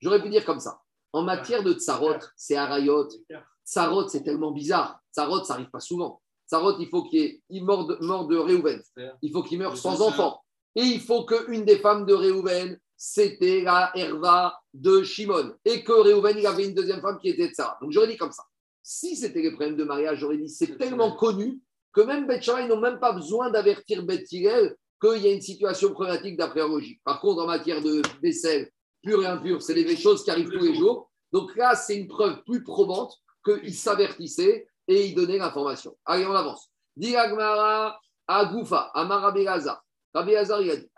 J'aurais 0.00 0.22
pu 0.22 0.28
dire 0.28 0.44
comme 0.44 0.60
ça. 0.60 0.80
En 1.12 1.22
matière 1.22 1.62
de 1.62 1.72
tsarot, 1.72 2.16
c'est 2.36 2.56
arayot. 2.56 3.08
Tsarot, 3.64 4.08
c'est 4.08 4.22
tellement 4.22 4.50
bizarre. 4.50 5.00
Tsarot, 5.12 5.44
ça 5.44 5.54
n'arrive 5.54 5.70
pas 5.70 5.80
souvent. 5.80 6.20
Tsarot, 6.48 6.78
il 6.78 6.88
faut 6.88 7.04
qu'il 7.04 7.20
ait 7.20 7.42
il 7.48 7.64
mort 7.64 7.86
de, 7.86 7.96
mort 8.00 8.26
de 8.26 8.36
Réhouven. 8.36 8.82
Il 9.22 9.32
faut 9.32 9.42
qu'il 9.42 9.58
meure 9.58 9.76
sans 9.76 10.02
enfant. 10.02 10.42
Et 10.74 10.82
il 10.82 11.00
faut 11.00 11.24
qu'une 11.24 11.64
des 11.64 11.78
femmes 11.78 12.04
de 12.04 12.12
Réhouven, 12.12 12.78
c'était 12.96 13.62
la 13.62 13.90
Herva 13.94 14.58
de 14.74 15.02
Shimon. 15.02 15.54
Et 15.64 15.82
que 15.82 15.92
Réhouven, 15.92 16.36
il 16.38 16.46
avait 16.46 16.66
une 16.66 16.74
deuxième 16.74 17.00
femme 17.00 17.18
qui 17.18 17.28
était 17.28 17.48
Tsara. 17.48 17.78
Donc 17.80 17.92
j'aurais 17.92 18.08
dit 18.08 18.16
comme 18.16 18.32
ça. 18.32 18.44
Si 18.82 19.16
c'était 19.16 19.42
les 19.42 19.50
problèmes 19.50 19.76
de 19.76 19.84
mariage, 19.84 20.18
j'aurais 20.18 20.36
dit 20.36 20.48
c'est 20.48 20.76
tellement 20.76 21.16
connu 21.16 21.60
que 21.92 22.02
même 22.02 22.26
Bet 22.26 22.40
ils 22.40 22.68
n'ont 22.68 22.80
même 22.80 23.00
pas 23.00 23.12
besoin 23.12 23.50
d'avertir 23.50 24.04
Bet 24.04 24.24
qu'il 25.00 25.22
y 25.22 25.28
a 25.28 25.32
une 25.32 25.40
situation 25.40 25.92
problématique 25.92 26.40
logique. 26.56 27.00
Par 27.04 27.20
contre, 27.20 27.42
en 27.42 27.46
matière 27.46 27.82
de 27.82 28.02
vaisselle 28.22 28.70
pure 29.02 29.22
et 29.22 29.26
impure, 29.26 29.62
c'est 29.62 29.74
des 29.74 29.96
choses 29.96 30.24
qui 30.24 30.30
arrivent 30.30 30.50
tous 30.50 30.64
les 30.64 30.74
jours. 30.74 31.10
Donc 31.32 31.54
là, 31.56 31.74
c'est 31.74 31.96
une 31.96 32.08
preuve 32.08 32.42
plus 32.44 32.62
probante 32.62 33.14
qu'il 33.44 33.74
s'avertissait 33.74 34.66
et 34.88 35.06
il 35.06 35.14
donnait 35.14 35.38
l'information. 35.38 35.96
Allez, 36.04 36.26
on 36.26 36.32
avance. 36.32 36.70
Diragmara 36.96 38.00
Agoufa, 38.26 38.90
Amara 38.94 39.32
Belaza. 39.32 39.82
Rabbi 40.14 40.34
Hazar, 40.34 40.62
il 40.62 40.70
a 40.70 40.76
dit 40.76 40.88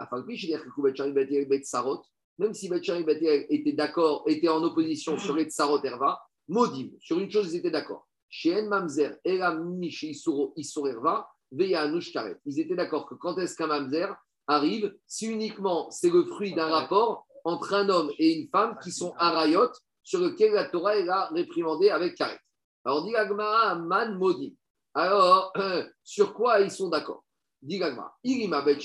même 2.38 2.54
si 2.54 2.68
Betchari 2.68 3.04
était 3.50 3.72
d'accord, 3.72 4.22
était 4.26 4.48
en 4.48 4.62
opposition 4.62 5.18
sur 5.18 5.34
les 5.34 5.46
Tsarot 5.46 5.82
Erva, 5.82 6.20
Modim, 6.46 6.90
sur 7.00 7.18
une 7.18 7.30
chose, 7.30 7.52
ils 7.52 7.58
étaient 7.58 7.70
d'accord. 7.70 8.06
Chez 8.28 8.62
Mamzer, 8.62 9.16
Elam 9.24 9.76
Mishi 9.76 10.10
Isuro 10.10 10.54
Erva, 10.86 11.28
ils 11.52 12.60
étaient 12.60 12.76
d'accord 12.76 13.06
que 13.06 13.14
quand 13.14 13.38
est-ce 13.38 13.56
qu'un 13.56 13.66
mamzer 13.66 14.14
arrive, 14.46 14.94
si 15.06 15.26
uniquement 15.26 15.90
c'est 15.90 16.10
le 16.10 16.24
fruit 16.24 16.54
d'un 16.54 16.68
rapport 16.68 17.26
entre 17.44 17.74
un 17.74 17.88
homme 17.88 18.10
et 18.18 18.40
une 18.40 18.48
femme 18.48 18.76
qui 18.82 18.90
sont 18.90 19.14
arayot, 19.18 19.70
sur 20.02 20.20
lequel 20.20 20.52
la 20.52 20.64
Torah 20.64 20.92
a 20.92 21.28
réprimandé 21.34 21.90
avec 21.90 22.14
karet. 22.14 22.38
Alors, 22.84 23.04
dit 23.04 23.14
Agmara, 23.14 23.74
man 23.74 24.16
maudit. 24.16 24.56
Alors, 24.94 25.52
sur 26.02 26.32
quoi 26.32 26.60
ils 26.60 26.70
sont 26.70 26.88
d'accord? 26.88 27.24
Dit 27.60 27.82
Agmara, 27.82 28.16
Irima 28.24 28.62
Bet 28.62 28.78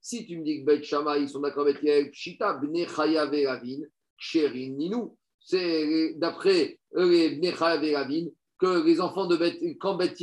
si 0.00 0.26
tu 0.26 0.38
me 0.38 0.44
dis 0.44 0.60
que 0.60 0.64
Bet 0.64 0.82
ils 1.20 1.28
sont 1.28 1.40
d'accord 1.40 1.64
avec 1.64 1.82
Yel, 1.82 2.12
Pshita 2.12 2.54
Bne 2.54 2.84
Veravin, 2.84 3.80
Sherin 4.16 4.74
Ninu. 4.76 5.08
C'est 5.40 6.14
d'après 6.18 6.78
les 6.94 7.30
Bne 7.30 7.50
Veravin 7.50 8.26
que 8.58 8.84
les 8.84 9.00
enfants 9.00 9.26
de 9.26 9.36
Bet, 9.36 9.76
quand 9.80 9.96
Bet 9.96 10.14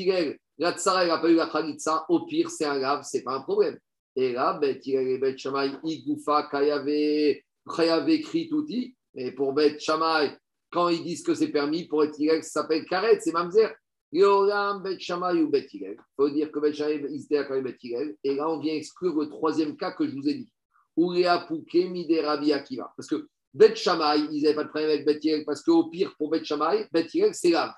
la 0.64 0.74
tsara, 0.74 1.06
n'a 1.06 1.18
pas 1.18 1.30
eu 1.30 1.36
la 1.36 1.48
khalitsa, 1.48 2.06
au 2.08 2.26
pire, 2.26 2.50
c'est 2.50 2.66
un 2.66 2.80
grave, 2.80 3.02
c'est 3.04 3.22
pas 3.22 3.36
un 3.36 3.42
problème. 3.42 3.78
Et 4.16 4.32
là, 4.32 4.58
Bet 4.60 4.82
Bet 5.20 5.38
Shammai, 5.38 5.74
Igoufa, 5.84 6.48
Kayave, 6.50 7.42
Kayave, 7.76 8.22
Kritouti. 8.22 8.96
Et 9.16 9.34
pour 9.34 9.54
Bet 9.54 9.78
Shammai, 9.80 10.38
quand 10.72 10.88
ils 10.88 11.04
disent 11.04 11.24
que 11.24 11.36
c'est 11.36 11.50
permis, 11.50 11.86
pour 11.86 12.06
Hillel, 12.06 12.44
ça 12.44 12.62
s'appelle 12.62 12.86
Karet, 12.86 13.20
c'est 13.20 13.34
Mamzer. 13.34 13.76
Yoram, 14.14 14.84
Bet 14.84 15.00
Shammai 15.00 15.42
ou 15.42 15.50
Bet. 15.50 15.68
Il 15.74 15.98
faut 16.16 16.30
dire 16.30 16.50
que 16.50 16.60
Bet 16.60 16.70
étaient 16.70 17.36
d'accord 17.36 17.58
avec 17.58 17.78
Bet. 17.82 18.18
Et 18.24 18.36
là, 18.36 18.50
on 18.50 18.60
vient 18.60 18.74
exclure 18.74 19.20
le 19.20 19.28
troisième 19.28 19.76
cas 19.76 19.92
que 19.92 20.08
je 20.08 20.16
vous 20.16 20.30
ai 20.30 20.36
dit. 20.36 20.50
Rabbi 20.96 22.54
Akiva. 22.54 22.94
Parce 22.96 23.10
que 23.10 23.28
Bet 23.54 23.76
Shammai, 23.76 24.28
ils 24.32 24.44
n'avaient 24.44 24.56
pas 24.56 24.64
de 24.64 24.70
problème 24.70 24.92
avec 24.92 25.06
Bet 25.06 25.44
parce 25.46 25.62
qu'au 25.62 25.90
pire, 25.90 26.16
pour 26.18 26.30
Bet 26.30 26.46
Shammai, 26.46 26.88
Bet 26.94 27.08
c'est 27.34 27.50
lave. 27.50 27.74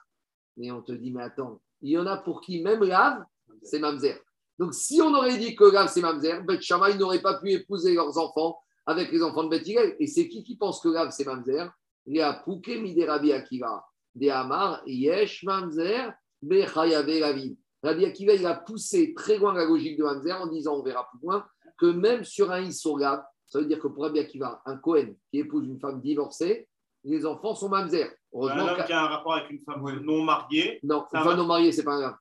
Mais 0.58 0.72
on 0.72 0.82
te 0.82 0.92
dit, 0.92 1.12
mais 1.12 1.24
attends, 1.24 1.62
il 1.82 1.92
y 1.92 1.98
en 1.98 2.06
a 2.06 2.18
pour 2.18 2.42
qui 2.42 2.62
même 2.62 2.84
lave, 2.84 3.24
c'est 3.64 3.80
Mamzer. 3.80 4.18
Donc, 4.58 4.74
si 4.74 5.02
on 5.02 5.14
aurait 5.14 5.38
dit 5.38 5.56
que 5.56 5.66
lave, 5.66 5.90
c'est 5.90 6.02
Mamzer, 6.02 6.44
Bet 6.44 6.62
Shammai 6.62 6.98
n'aurait 6.98 7.22
pas 7.22 7.40
pu 7.40 7.52
épouser 7.52 7.94
leurs 7.94 8.18
enfants 8.18 8.58
avec 8.86 9.12
les 9.12 9.22
enfants 9.22 9.44
de 9.44 9.50
Bet 9.50 9.64
Hillel. 9.64 9.96
Et 10.00 10.08
c'est 10.08 10.28
qui 10.28 10.44
qui 10.44 10.56
pense 10.56 10.80
que 10.80 10.90
lave, 10.90 11.12
c'est 11.12 11.26
Mamzer? 11.26 11.70
Léa 12.06 12.34
Pouké, 12.46 12.80
Mide 12.80 13.04
Rabbi 13.08 13.32
Akiva. 13.34 13.86
Des 14.14 14.30
Amar, 14.30 14.82
Yesh 14.86 15.44
Mamzer, 15.44 16.14
Bechayave 16.42 17.22
Ravin. 17.22 17.54
Rabbi 17.84 18.06
Akiva, 18.06 18.34
il 18.34 18.46
a 18.46 18.56
poussé 18.56 19.14
très 19.14 19.38
loin 19.38 19.54
la 19.54 19.66
logique 19.66 19.98
de 19.98 20.04
Mamzer 20.04 20.40
en 20.42 20.48
disant, 20.48 20.76
on 20.76 20.84
verra 20.84 21.08
plus 21.12 21.20
loin, 21.22 21.46
que 21.78 21.88
même 21.88 22.24
sur 22.24 22.52
un 22.52 22.62
Issourlave, 22.62 23.24
ça 23.48 23.60
veut 23.60 23.66
dire 23.66 23.80
que 23.80 23.88
pour 23.88 24.04
Rabbi 24.04 24.20
Akiva, 24.20 24.62
un 24.66 24.78
Cohen 24.78 25.14
qui 25.30 25.40
épouse 25.40 25.68
une 25.68 25.80
femme 25.80 26.02
divorcée, 26.02 26.68
les 27.04 27.26
enfants 27.26 27.54
sont 27.54 27.70
Mamzer. 27.70 28.12
Un 28.36 28.38
Heureusement 28.38 28.64
homme 28.72 28.76
qu'à- 28.78 28.84
qui 28.84 28.92
a 28.94 29.02
un 29.02 29.08
rapport 29.08 29.34
avec 29.36 29.50
une 29.50 29.60
femme 29.62 29.82
non 30.04 30.22
mariée. 30.24 30.80
non, 30.84 31.06
une 31.14 31.24
femme 31.24 31.38
non 31.38 31.46
mariée, 31.46 31.72
c'est 31.72 31.84
pas 31.86 31.98
grave. 31.98 32.16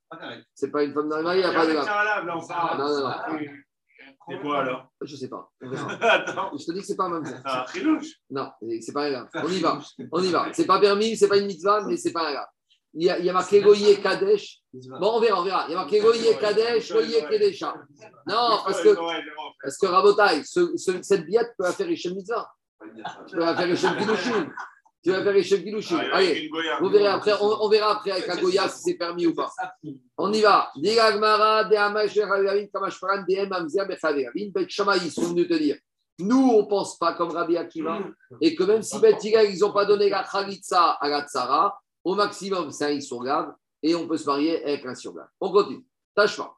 C'est 0.54 0.70
pas 0.70 0.84
une 0.84 0.94
femme 0.94 1.08
non 1.08 1.22
mariée, 1.22 1.42
il 1.42 1.48
n'y 1.48 1.54
a 1.54 1.58
pas 1.58 1.66
de 1.66 1.70
C'est 1.72 1.76
grave. 1.76 1.88
un 1.88 2.24
là, 2.24 2.36
on 2.36 2.46
parle. 2.46 2.78
Non, 2.78 2.88
non, 2.88 3.08
non. 3.08 3.38
C'est 4.26 4.40
quoi 4.40 4.58
alors 4.60 4.86
Je 5.02 5.16
sais 5.16 5.28
pas. 5.28 5.50
on 5.60 5.68
verra. 5.68 5.90
Attends, 6.12 6.50
Je 6.56 6.64
te 6.64 6.72
dis 6.72 6.80
que 6.80 6.86
c'est 6.86 6.96
pas 6.96 7.08
Mamzer. 7.08 7.36
c'est 7.44 7.50
un 7.50 7.62
trilouche. 7.64 8.06
Non, 8.30 8.50
c'est 8.80 8.92
pas 8.94 9.10
grave. 9.10 9.28
On 9.34 9.48
y 9.48 9.60
va. 9.60 9.78
On 10.12 10.22
y 10.22 10.30
va. 10.30 10.48
C'est 10.52 10.66
pas 10.66 10.80
permis, 10.80 11.16
c'est 11.16 11.28
pas 11.28 11.36
une 11.36 11.46
mitzvah, 11.46 11.82
mais 11.86 11.96
c'est 11.96 12.12
pas 12.12 12.32
grave. 12.32 12.46
Il 12.94 13.04
y 13.06 13.10
a, 13.10 13.18
il 13.18 13.24
y 13.24 13.28
a 13.28 13.32
marqué 13.32 13.60
Goye 13.60 14.00
Kadesh. 14.00 14.60
Bon, 14.72 15.16
on 15.16 15.20
verra, 15.20 15.40
on 15.40 15.44
verra. 15.44 15.64
Il 15.68 15.72
y 15.72 15.74
a 15.74 15.78
marqué 15.78 15.98
Goye 16.00 16.38
Kadesh, 16.40 16.92
Goye 16.92 17.26
Kedesha. 17.28 17.74
Non, 18.28 18.60
parce 18.64 18.80
que, 18.82 18.94
parce 19.60 19.76
que 19.78 19.86
Rabotai, 19.86 20.44
ce- 20.44 20.76
ce- 20.76 21.02
cette 21.02 21.26
biette 21.26 21.52
peut 21.58 21.70
faire 21.72 21.90
Echem 21.90 22.14
Mitzvah. 22.14 22.48
Tu 23.26 23.34
peux 23.34 23.40
la 23.40 23.56
faire 23.56 23.68
Echem 23.68 23.96
Kiddushin. 23.98 24.48
Tu 25.04 25.10
vas 25.10 25.22
faire 25.22 25.36
Echem 25.36 25.62
Kiddushin. 25.62 25.98
Allez, 25.98 26.50
vous 26.80 26.88
verrez 26.88 27.08
après, 27.08 27.32
on, 27.38 27.62
on 27.62 27.68
verra 27.68 27.96
après 27.96 28.12
avec 28.12 28.26
la 28.26 28.36
Goya 28.36 28.66
si 28.68 28.82
c'est 28.82 28.94
permis 28.94 29.26
ou 29.26 29.34
pas. 29.34 29.52
On 30.16 30.32
y 30.32 30.40
va. 30.40 30.70
Ils 30.74 30.82
sont 35.10 35.28
venus 35.28 35.46
te 35.48 35.54
dire. 35.54 35.76
Nous, 36.20 36.50
on 36.54 36.62
ne 36.62 36.68
pense 36.68 36.96
pas 36.96 37.12
comme 37.14 37.32
Rabbi 37.32 37.56
Akiva, 37.56 37.98
et 38.40 38.54
que 38.54 38.62
même 38.62 38.82
si 38.82 38.98
Bet 39.00 39.18
Hillel, 39.22 39.52
ils 39.52 39.58
n'ont 39.58 39.72
pas 39.72 39.84
donné 39.84 40.08
la 40.08 40.22
Khalitsa 40.22 40.92
à 40.92 41.08
la 41.08 41.26
Tzara, 41.26 41.76
au 42.04 42.14
maximum, 42.14 42.70
c'est 42.70 42.84
un 42.84 42.90
Issourgave, 42.90 43.52
et 43.82 43.96
on 43.96 44.06
peut 44.06 44.16
se 44.16 44.24
marier 44.24 44.64
avec 44.64 44.86
un 44.86 44.94
Surgave. 44.94 45.26
On 45.40 45.50
continue. 45.50 45.84
Tzarot. 46.16 46.54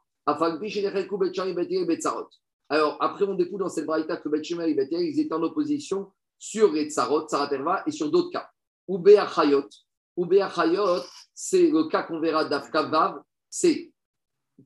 Alors, 2.69 2.97
après, 2.99 3.25
on 3.25 3.33
découvre 3.33 3.59
dans 3.63 3.69
cette 3.69 3.87
braïta 3.87 4.17
que 4.17 4.29
Bet 4.29 4.43
Shammai 4.43 4.69
et 4.69 4.75
Bet 4.75 4.89
Hillel, 4.91 5.05
ils 5.05 5.19
étaient 5.19 5.33
en 5.33 5.41
opposition 5.41 6.11
sur 6.37 6.71
les 6.71 6.89
Tzarot, 6.89 7.27
Tzaraterva, 7.27 7.83
et 7.85 7.91
sur 7.91 8.09
d'autres 8.11 8.31
cas. 8.31 8.49
Ou 8.87 8.97
Be'achayot. 8.97 9.67
Ou 10.15 10.25
Be'achayot, 10.25 11.01
c'est 11.33 11.69
le 11.69 11.87
cas 11.89 12.03
qu'on 12.03 12.19
verra 12.19 12.45
d'Afka 12.45 12.83
Vav, 12.83 13.21
c'est 13.49 13.91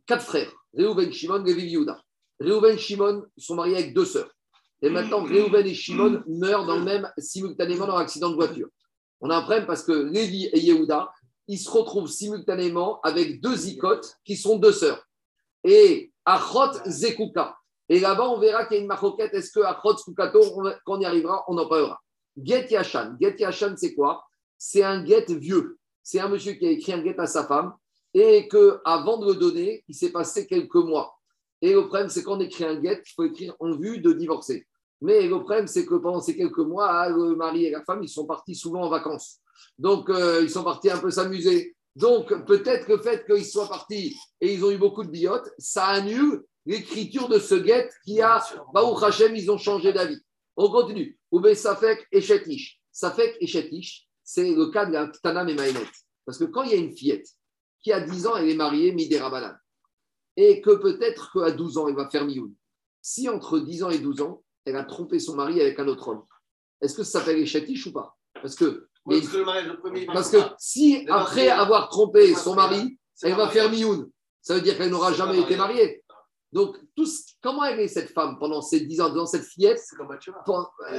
quatre 0.05 0.23
frères, 0.23 0.51
Réhouven, 0.73 1.11
Shimon, 1.11 1.43
Levi, 1.43 1.67
Yehuda. 1.67 2.01
Réhouven 2.39 2.75
et 2.75 2.77
Shimon 2.77 3.25
sont 3.37 3.55
mariés 3.55 3.75
avec 3.75 3.93
deux 3.93 4.05
sœurs. 4.05 4.31
Et 4.81 4.89
maintenant, 4.89 5.23
Réhouven 5.23 5.65
et 5.65 5.73
Shimon 5.73 6.23
meurent 6.27 6.65
dans 6.65 6.77
le 6.77 6.83
même, 6.83 7.11
simultanément 7.17 7.85
dans 7.85 7.97
un 7.97 8.01
accident 8.01 8.29
de 8.29 8.35
voiture. 8.35 8.67
On 9.19 9.29
a 9.29 9.37
un 9.37 9.41
problème 9.41 9.67
parce 9.67 9.83
que 9.83 9.91
Lévi 9.91 10.45
et 10.45 10.59
Yehuda, 10.59 11.11
ils 11.47 11.59
se 11.59 11.69
retrouvent 11.69 12.09
simultanément 12.09 12.99
avec 13.01 13.41
deux 13.41 13.67
icotes 13.67 14.17
qui 14.25 14.35
sont 14.35 14.57
deux 14.57 14.71
sœurs. 14.71 15.05
Et 15.63 16.11
Achot 16.25 16.73
Zekuka. 16.87 17.55
Et 17.91 17.99
là-bas, 17.99 18.29
on 18.29 18.39
verra 18.39 18.65
qu'il 18.65 18.77
y 18.77 18.79
a 18.79 18.83
une 18.83 18.87
maroquette. 18.87 19.33
Est-ce 19.33 19.51
que 19.51 19.59
Zekukato, 19.59 20.39
on- 20.55 20.63
quand 20.85 20.95
on 20.95 21.01
y 21.01 21.05
arrivera, 21.05 21.43
on 21.49 21.57
en 21.57 21.67
parlera. 21.67 21.99
Get 22.41 22.67
Yashan. 22.69 23.17
Get 23.19 23.35
Yashan, 23.37 23.75
c'est 23.75 23.93
quoi? 23.93 24.23
C'est 24.57 24.81
un 24.81 25.05
get 25.05 25.25
vieux. 25.27 25.77
C'est 26.01 26.21
un 26.21 26.29
monsieur 26.29 26.53
qui 26.53 26.65
a 26.65 26.71
écrit 26.71 26.93
un 26.93 27.03
get 27.03 27.19
à 27.19 27.27
sa 27.27 27.45
femme 27.45 27.73
et 28.13 28.47
qu'avant 28.47 29.17
de 29.17 29.33
le 29.33 29.35
donner, 29.35 29.83
il 29.89 29.93
s'est 29.93 30.13
passé 30.13 30.47
quelques 30.47 30.73
mois. 30.75 31.19
Et 31.61 31.73
le 31.73 31.81
problème, 31.81 32.07
c'est 32.07 32.23
qu'on 32.23 32.39
écrit 32.39 32.63
un 32.63 32.81
get, 32.81 33.01
il 33.05 33.13
faut 33.13 33.25
écrire 33.25 33.55
en 33.59 33.75
vue 33.75 33.99
de 33.99 34.13
divorcer. 34.13 34.65
Mais 35.01 35.27
le 35.27 35.39
problème, 35.39 35.67
c'est 35.67 35.85
que 35.85 35.95
pendant 35.95 36.21
ces 36.21 36.37
quelques 36.37 36.59
mois, 36.59 36.87
ah, 36.89 37.09
le 37.09 37.35
mari 37.35 37.65
et 37.65 37.71
la 37.71 37.83
femme, 37.83 38.01
ils 38.03 38.09
sont 38.09 38.25
partis 38.25 38.55
souvent 38.55 38.83
en 38.83 38.89
vacances. 38.89 39.39
Donc, 39.77 40.09
euh, 40.09 40.39
ils 40.41 40.49
sont 40.49 40.63
partis 40.63 40.89
un 40.89 40.97
peu 40.97 41.11
s'amuser. 41.11 41.75
Donc, 41.93 42.45
peut-être 42.45 42.85
que 42.85 42.93
le 42.93 42.99
fait 42.99 43.25
qu'ils 43.25 43.45
soient 43.45 43.67
partis 43.67 44.17
et 44.39 44.53
ils 44.53 44.63
ont 44.63 44.71
eu 44.71 44.77
beaucoup 44.77 45.03
de 45.03 45.09
biotes, 45.09 45.49
ça 45.57 45.87
annule 45.87 46.41
l'écriture 46.65 47.27
de 47.27 47.39
ce 47.39 47.63
get 47.63 47.89
qui 48.05 48.21
a, 48.21 48.43
Baruch 48.73 49.03
Hashem, 49.03 49.35
ils 49.35 49.49
ont 49.51 49.57
changé 49.57 49.93
d'avis. 49.93 50.19
On 50.55 50.69
continue. 50.69 51.17
Oubé 51.31 51.55
Safek 51.55 52.07
et 52.11 52.21
Chetish. 52.21 52.79
Safek 52.91 53.37
et 53.39 53.47
Chetish, 53.47 54.07
c'est 54.23 54.51
le 54.51 54.67
cas 54.67 54.85
de 54.85 54.93
la 54.93 55.07
Tanam 55.23 55.47
et 55.49 55.55
Maïnet. 55.55 55.87
Parce 56.25 56.37
que 56.37 56.43
quand 56.45 56.63
il 56.63 56.71
y 56.71 56.73
a 56.73 56.77
une 56.77 56.91
fillette 56.95 57.27
qui 57.81 57.91
a 57.91 57.99
10 58.01 58.27
ans, 58.27 58.35
elle 58.37 58.49
est 58.49 58.55
mariée, 58.55 58.91
Midera 58.91 59.29
Banan, 59.29 59.55
et 60.37 60.61
que 60.61 60.71
peut-être 60.71 61.31
qu'à 61.33 61.51
12 61.51 61.77
ans, 61.77 61.87
elle 61.87 61.95
va 61.95 62.09
faire 62.09 62.25
Mioun. 62.25 62.53
Si 63.01 63.27
entre 63.27 63.59
10 63.59 63.83
ans 63.83 63.89
et 63.89 63.97
12 63.97 64.21
ans, 64.21 64.43
elle 64.65 64.75
a 64.75 64.83
trompé 64.83 65.17
son 65.19 65.35
mari 65.35 65.59
avec 65.59 65.79
un 65.79 65.87
autre 65.87 66.09
homme, 66.09 66.23
est-ce 66.81 66.93
que 66.95 67.03
ça 67.03 67.19
s'appelle 67.19 67.37
Echatish 67.41 67.87
ou 67.87 67.91
pas? 67.93 68.15
Parce 68.41 68.55
que, 68.55 68.87
mais- 69.07 69.19
Parce 69.19 69.31
que 69.31 69.37
le 69.37 69.45
mariage, 69.45 69.67
le 69.67 69.79
premier. 69.79 70.05
parce 70.05 70.29
que 70.29 70.37
si 70.59 71.05
après 71.09 71.47
avoir 71.49 71.89
trompé 71.89 72.35
son 72.35 72.53
mari, 72.55 72.99
elle 73.23 73.35
va 73.35 73.49
faire. 73.49 73.71
Mioun, 73.71 74.09
ça 74.41 74.55
veut 74.55 74.61
dire 74.61 74.77
qu'elle 74.77 74.89
n'aura 74.91 75.11
jamais 75.13 75.39
été 75.39 75.55
mariée. 75.55 76.00
Donc, 76.53 76.77
tout 76.95 77.05
ce- 77.05 77.33
comment 77.41 77.63
elle 77.63 77.79
est 77.79 77.87
cette 77.87 78.09
femme 78.11 78.37
pendant 78.39 78.61
ces 78.61 78.81
10 78.81 78.99
ans, 78.99 79.09
dans 79.09 79.25
cette 79.25 79.43
fillette 79.45 79.79
C'est 79.79 79.95
comme 79.95 80.07
Eh, 80.91 80.93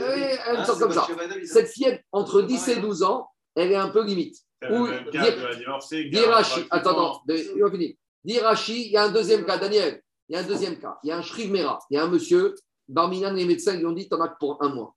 Elle 0.47 0.57
c'est 0.65 0.79
comme 0.79 0.93
ça. 0.93 1.07
Cette 1.47 1.69
fillette, 1.69 2.03
entre 2.13 2.43
10 2.43 2.69
et 2.69 2.77
12 2.81 3.03
ans, 3.03 3.29
elle 3.55 3.71
est 3.73 3.77
un 3.77 3.89
peu 3.91 4.03
limite. 4.05 4.37
Ou 4.71 4.87
Dirachi, 6.11 6.61
attends, 6.71 7.23
il 7.29 7.63
va 7.63 7.71
finir. 7.71 7.95
Dirachi, 8.25 8.87
il 8.87 8.93
y 8.93 8.97
a 8.97 9.05
un 9.05 9.11
deuxième 9.13 9.45
cas, 9.45 9.59
Daniel. 9.59 10.01
Il 10.29 10.37
y 10.37 10.39
a 10.39 10.41
un 10.41 10.47
deuxième 10.47 10.79
cas. 10.79 10.99
Il 11.03 11.09
y 11.09 11.13
a 11.13 11.19
un 11.19 11.23
Shriv 11.23 11.51
Mera. 11.51 11.79
Il 11.91 11.97
y 11.97 11.99
a 11.99 12.05
un 12.05 12.09
monsieur, 12.09 12.55
Barminan, 12.89 13.33
les 13.35 13.45
médecins 13.45 13.75
lui 13.77 13.85
ont 13.85 13.93
dit, 13.93 14.09
tu 14.09 14.15
en 14.15 14.21
as 14.21 14.29
que 14.29 14.39
pour 14.39 14.63
un 14.63 14.69
mois. 14.75 14.95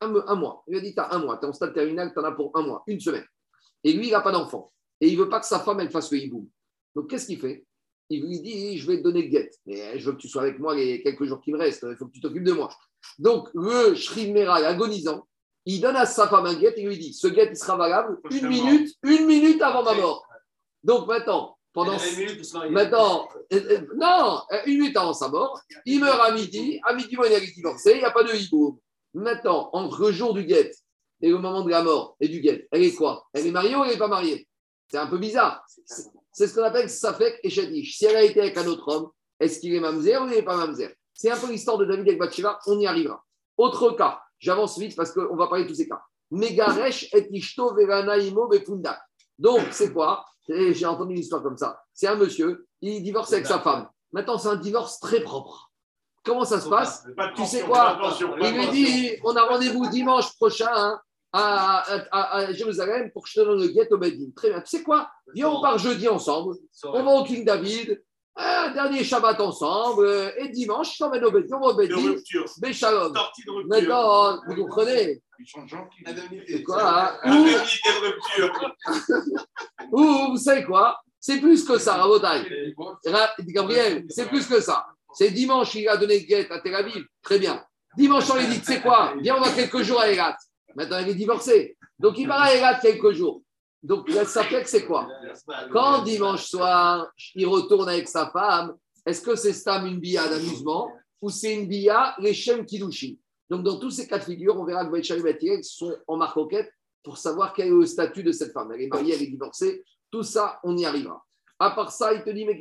Un, 0.00 0.12
un 0.26 0.34
mois. 0.34 0.64
Il 0.66 0.72
lui 0.72 0.78
a 0.78 0.80
dit, 0.82 0.94
tu 0.94 1.00
as 1.00 1.12
un 1.14 1.18
mois. 1.18 1.36
Tu 1.38 1.44
es 1.44 1.48
en 1.48 1.52
stade 1.52 1.74
terminal, 1.74 2.12
tu 2.12 2.18
en 2.18 2.24
as 2.24 2.32
pour 2.32 2.50
un 2.56 2.62
mois, 2.62 2.82
une 2.88 2.98
semaine. 2.98 3.26
Et 3.84 3.92
lui, 3.92 4.08
il 4.08 4.10
n'a 4.12 4.20
pas 4.22 4.32
d'enfant. 4.32 4.72
Et 5.00 5.08
il 5.08 5.16
ne 5.18 5.22
veut 5.24 5.28
pas 5.28 5.38
que 5.40 5.46
sa 5.46 5.60
femme, 5.60 5.78
elle 5.80 5.90
fasse 5.90 6.10
le 6.10 6.18
hiboum. 6.18 6.48
Donc, 6.96 7.08
qu'est-ce 7.10 7.26
qu'il 7.26 7.38
fait? 7.40 7.64
Il 8.12 8.26
lui 8.26 8.40
dit, 8.40 8.78
je 8.78 8.86
vais 8.86 8.98
te 8.98 9.02
donner 9.02 9.22
le 9.22 9.28
guet. 9.28 9.50
Mais 9.66 9.98
je 9.98 10.06
veux 10.06 10.12
que 10.12 10.20
tu 10.20 10.28
sois 10.28 10.42
avec 10.42 10.58
moi 10.58 10.74
les 10.74 11.02
quelques 11.02 11.24
jours 11.24 11.40
qui 11.40 11.52
me 11.52 11.58
restent. 11.58 11.86
Il 11.88 11.96
faut 11.96 12.06
que 12.06 12.12
tu 12.12 12.20
t'occupes 12.20 12.44
de 12.44 12.52
moi. 12.52 12.68
Donc, 13.18 13.48
le 13.54 13.94
Shriv 13.94 14.32
Mera, 14.32 14.56
agonisant, 14.56 15.26
il 15.64 15.80
donne 15.80 15.96
à 15.96 16.06
sa 16.06 16.28
femme 16.28 16.46
un 16.46 16.54
guet 16.54 16.74
et 16.76 16.84
lui 16.84 16.98
dit, 16.98 17.14
ce 17.14 17.28
guet, 17.28 17.48
il 17.50 17.56
sera 17.56 17.76
valable 17.76 18.18
une 18.30 18.48
minute, 18.48 18.94
une 19.02 19.26
minute 19.26 19.62
avant 19.62 19.82
ma 19.82 19.94
mort. 19.94 20.26
Donc 20.82 21.06
maintenant, 21.06 21.56
pendant. 21.72 21.96
Maintenant, 22.70 23.28
euh, 23.52 23.60
euh, 23.70 23.86
non, 23.96 24.42
euh, 24.52 24.58
une 24.66 24.80
minute 24.80 24.96
avant 24.96 25.14
sa 25.14 25.28
mort, 25.28 25.60
il 25.86 26.00
meurt 26.00 26.20
à 26.20 26.32
midi, 26.32 26.80
à 26.84 26.94
midi, 26.94 27.16
il 27.16 27.32
est 27.32 27.54
divorcé, 27.54 27.92
il 27.92 27.98
n'y 27.98 28.04
a 28.04 28.10
pas 28.10 28.24
de 28.24 28.34
hiboum. 28.34 28.78
Maintenant, 29.14 29.70
entre 29.72 30.06
le 30.06 30.12
jour 30.12 30.34
du 30.34 30.44
guet 30.44 30.72
et 31.20 31.28
le 31.28 31.38
moment 31.38 31.62
de 31.62 31.70
la 31.70 31.82
mort 31.82 32.16
et 32.20 32.28
du 32.28 32.40
guet, 32.40 32.66
elle 32.72 32.82
est 32.82 32.94
quoi? 32.94 33.28
Elle 33.32 33.46
est 33.46 33.52
mariée 33.52 33.76
ou 33.76 33.84
elle 33.84 33.90
n'est 33.90 33.98
pas 33.98 34.08
mariée? 34.08 34.48
C'est 34.88 34.98
un 34.98 35.06
peu 35.06 35.18
bizarre. 35.18 35.64
C'est- 36.32 36.46
ce 36.48 36.54
qu'on 36.54 36.64
appelle 36.64 36.88
Safek 36.88 37.38
et 37.42 37.50
Shadish. 37.50 37.96
Si 37.98 38.06
elle 38.06 38.16
a 38.16 38.22
été 38.22 38.40
avec 38.40 38.56
un 38.56 38.66
autre 38.66 38.88
homme, 38.88 39.10
est-ce 39.38 39.60
qu'il 39.60 39.74
est 39.74 39.80
mamzer 39.80 40.16
ou 40.22 40.26
il 40.26 40.30
n'est 40.30 40.42
pas 40.42 40.56
mamzer? 40.56 40.94
C'est 41.12 41.30
un 41.30 41.36
peu 41.38 41.50
l'histoire 41.50 41.78
de 41.78 41.84
David 41.84 42.08
avec 42.08 42.18
Bathsheba, 42.18 42.58
on 42.66 42.78
y 42.78 42.86
arrivera. 42.86 43.22
Autre 43.56 43.90
cas, 43.92 44.20
j'avance 44.38 44.78
vite 44.78 44.96
parce 44.96 45.12
qu'on 45.12 45.36
va 45.36 45.46
parler 45.46 45.64
de 45.64 45.68
tous 45.68 45.74
ces 45.74 45.88
cas. 45.88 46.00
Megaresh 46.30 47.12
et 47.12 47.28
Ishto 47.36 47.74
Veranaimo. 47.74 48.50
Donc, 49.38 49.60
c'est 49.70 49.92
quoi? 49.92 50.24
Et 50.48 50.72
J'ai 50.74 50.86
entendu 50.86 51.12
une 51.14 51.20
histoire 51.20 51.42
comme 51.42 51.56
ça. 51.58 51.80
C'est 51.92 52.06
un 52.06 52.16
monsieur, 52.16 52.66
il 52.80 53.02
divorce 53.02 53.32
avec 53.32 53.46
sa 53.46 53.60
femme. 53.60 53.88
Maintenant, 54.12 54.38
c'est 54.38 54.48
un 54.48 54.56
divorce 54.56 54.98
très 55.00 55.20
propre. 55.20 55.70
Comment 56.24 56.44
ça 56.44 56.60
se 56.60 56.68
passe? 56.68 57.04
Tu 57.36 57.44
sais 57.46 57.62
quoi? 57.62 57.98
Il 58.40 58.54
lui 58.56 58.68
dit 58.70 59.10
on 59.24 59.34
a 59.36 59.42
rendez-vous 59.44 59.88
dimanche 59.88 60.34
prochain 60.36 60.70
hein, 60.70 61.00
à, 61.32 61.82
à- 62.10 62.36
à 62.38 62.52
Jérusalem 62.52 63.10
pour 63.12 63.24
que 63.24 63.30
je 63.30 63.40
te 63.40 63.44
donne 63.46 63.60
le 63.60 63.68
guet 63.68 63.88
au 63.92 63.98
Bedin. 63.98 64.30
Très 64.36 64.50
bien. 64.50 64.60
Tu 64.60 64.76
sais 64.76 64.82
quoi? 64.82 65.10
Viens, 65.34 65.48
on 65.48 65.60
part 65.62 65.78
jeudi 65.78 66.08
ensemble. 66.08 66.54
On 66.84 67.02
va 67.02 67.10
au 67.12 67.24
King 67.24 67.44
David. 67.44 68.02
Un 68.34 68.70
dernier 68.72 69.04
Shabbat 69.04 69.40
ensemble. 69.40 70.08
Et 70.38 70.48
dimanche, 70.48 70.94
je 70.94 70.98
t'emmène 70.98 71.24
au 71.24 71.30
Bedin. 71.30 71.56
On 71.56 71.60
va 71.60 71.66
au 71.68 71.72
De 71.72 71.78
Bedin. 71.86 71.96
rupture. 71.96 72.44
Béchalom. 72.60 73.14
Sortie 73.14 73.44
de 73.44 73.50
rupture. 73.50 73.68
Maintenant, 73.68 74.40
vous 74.46 74.54
comprenez. 74.56 75.22
Quoi 75.52 75.62
hein? 75.64 77.18
Indemnité 77.24 77.88
de 78.00 78.06
rupture. 78.06 78.74
ou, 79.92 80.00
ou, 80.00 80.30
vous 80.32 80.36
savez 80.38 80.64
quoi? 80.64 81.00
C'est 81.20 81.38
plus 81.40 81.64
que 81.64 81.78
ça, 81.78 81.94
Rabotai. 81.96 82.74
Ra- 83.06 83.30
Gabriel, 83.40 84.04
c'est 84.08 84.26
plus 84.28 84.46
que 84.46 84.60
ça. 84.60 84.86
C'est 85.14 85.30
dimanche, 85.30 85.74
il 85.74 85.88
a 85.88 85.96
donné 85.96 86.24
guette 86.24 86.50
à 86.50 86.60
Tel 86.60 86.74
Aviv. 86.74 87.04
Très 87.22 87.38
bien. 87.38 87.62
Dimanche, 87.96 88.24
on 88.30 88.36
lui 88.36 88.46
dit, 88.46 88.60
tu 88.60 88.66
sais 88.66 88.80
quoi? 88.80 89.12
Viens, 89.20 89.36
on 89.36 89.40
va 89.40 89.50
quelques 89.50 89.82
jours 89.82 90.00
à 90.00 90.08
Elat. 90.08 90.36
Maintenant, 90.74 90.98
il 90.98 91.08
est 91.10 91.14
divorcé. 91.14 91.76
Donc, 91.98 92.18
il 92.18 92.26
va 92.26 92.42
à 92.42 92.54
Elat 92.54 92.78
quelques 92.80 93.12
jours. 93.12 93.42
Donc, 93.82 94.08
fait 94.10 94.62
que 94.62 94.68
c'est 94.68 94.86
quoi? 94.86 95.08
Quand 95.72 96.02
dimanche 96.02 96.44
soir, 96.46 97.10
il 97.34 97.46
retourne 97.46 97.88
avec 97.88 98.08
sa 98.08 98.30
femme, 98.30 98.76
est-ce 99.04 99.20
que 99.20 99.34
c'est 99.34 99.52
Stam 99.52 99.86
une 99.86 99.98
bia 99.98 100.28
d'amusement 100.28 100.92
ou 101.20 101.30
c'est 101.30 101.54
une 101.54 101.66
bia 101.66 102.14
les 102.18 102.34
Shem 102.34 102.64
Kidushin 102.64 103.14
Donc, 103.50 103.64
dans 103.64 103.78
tous 103.78 103.90
ces 103.90 104.06
cas 104.06 104.18
de 104.18 104.24
figure, 104.24 104.58
on 104.58 104.64
verra 104.64 104.84
que 104.86 104.90
Baïchal 104.92 105.20
et 105.26 105.62
sont 105.62 105.96
en 106.06 106.16
marcoquette 106.16 106.72
pour 107.02 107.18
savoir 107.18 107.52
quel 107.52 107.68
est 107.68 107.70
le 107.70 107.86
statut 107.86 108.22
de 108.22 108.30
cette 108.30 108.52
femme. 108.52 108.70
Elle 108.72 108.82
est 108.82 108.88
mariée, 108.88 109.14
elle 109.14 109.22
est 109.22 109.26
divorcée. 109.26 109.82
Tout 110.10 110.22
ça, 110.22 110.60
on 110.62 110.76
y 110.76 110.84
arrivera. 110.84 111.24
À 111.58 111.70
part 111.70 111.90
ça, 111.90 112.12
il 112.12 112.22
te 112.22 112.30
dit, 112.30 112.44
mais 112.44 112.58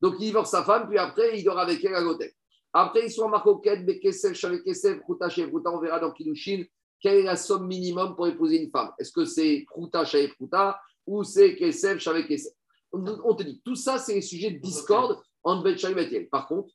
Donc, 0.00 0.14
il 0.18 0.24
divorce 0.24 0.50
sa 0.50 0.64
femme, 0.64 0.88
puis 0.88 0.98
après, 0.98 1.38
il 1.38 1.44
dort 1.44 1.58
avec 1.58 1.84
elle 1.84 1.94
à 1.94 2.00
l'hôtel. 2.00 2.30
Après, 2.72 3.06
ils 3.06 3.10
sont 3.10 3.24
en 3.24 3.28
marcoquette, 3.28 3.84
Bekesef, 3.84 4.34
Shavekesef, 4.34 5.00
Kruta, 5.00 5.28
Shevruta, 5.28 5.70
on 5.70 5.80
verra 5.80 5.98
dans 5.98 6.12
Kidushin 6.12 6.64
quelle 7.00 7.20
est 7.20 7.22
la 7.22 7.36
somme 7.36 7.66
minimum 7.66 8.14
pour 8.14 8.28
épouser 8.28 8.62
une 8.62 8.70
femme. 8.70 8.90
Est-ce 8.98 9.10
que 9.10 9.24
c'est 9.24 9.64
Kruta, 9.64 10.04
Shavekruta 10.04 10.78
ou 11.06 11.24
c'est 11.24 11.56
Kesef, 11.56 11.98
Shavekesef 11.98 12.52
on 12.92 13.34
te 13.34 13.42
dit, 13.42 13.60
tout 13.64 13.76
ça, 13.76 13.98
c'est 13.98 14.14
les 14.14 14.22
sujets 14.22 14.50
de 14.50 14.58
discorde 14.58 15.20
entre 15.42 15.62
Bet 15.62 15.76
et 16.12 16.20
Par 16.26 16.46
contre, 16.48 16.70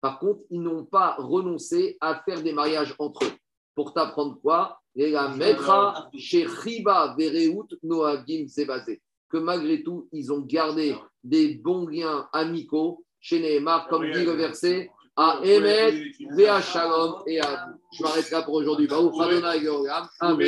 par 0.00 0.18
contre, 0.18 0.40
ils 0.50 0.60
n'ont 0.60 0.84
pas 0.84 1.16
renoncé 1.18 1.96
à 2.00 2.22
faire 2.24 2.42
des 2.42 2.52
mariages 2.52 2.94
entre 2.98 3.24
eux. 3.24 3.32
Pour 3.74 3.92
t'apprendre 3.92 4.38
quoi 4.40 4.78
la 4.94 5.28
metra 5.28 6.08
chez 6.16 6.44
Riba 6.44 7.16
Vereut 7.18 7.66
Noagim 7.82 8.46
basé 8.66 9.02
Que 9.34 9.40
malgré 9.40 9.82
tout, 9.82 10.08
ils 10.12 10.32
ont 10.32 10.42
gardé 10.42 10.94
des 11.24 11.56
bons 11.56 11.88
liens 11.88 12.28
amicaux 12.32 13.04
chez 13.18 13.40
Nehemar, 13.40 13.88
comme 13.88 14.08
dit 14.12 14.24
le 14.24 14.30
verset, 14.30 14.92
à 15.16 15.40
Emet, 15.42 15.90
Vea 16.30 16.60
Shalom 16.60 17.16
et 17.26 17.40
à 17.40 17.68
Je 17.92 18.04
m'arrête 18.04 18.30
là 18.30 18.42
pour 18.42 18.54
aujourd'hui. 18.54 18.86
Amen. 18.92 19.42
Amen. 20.20 20.38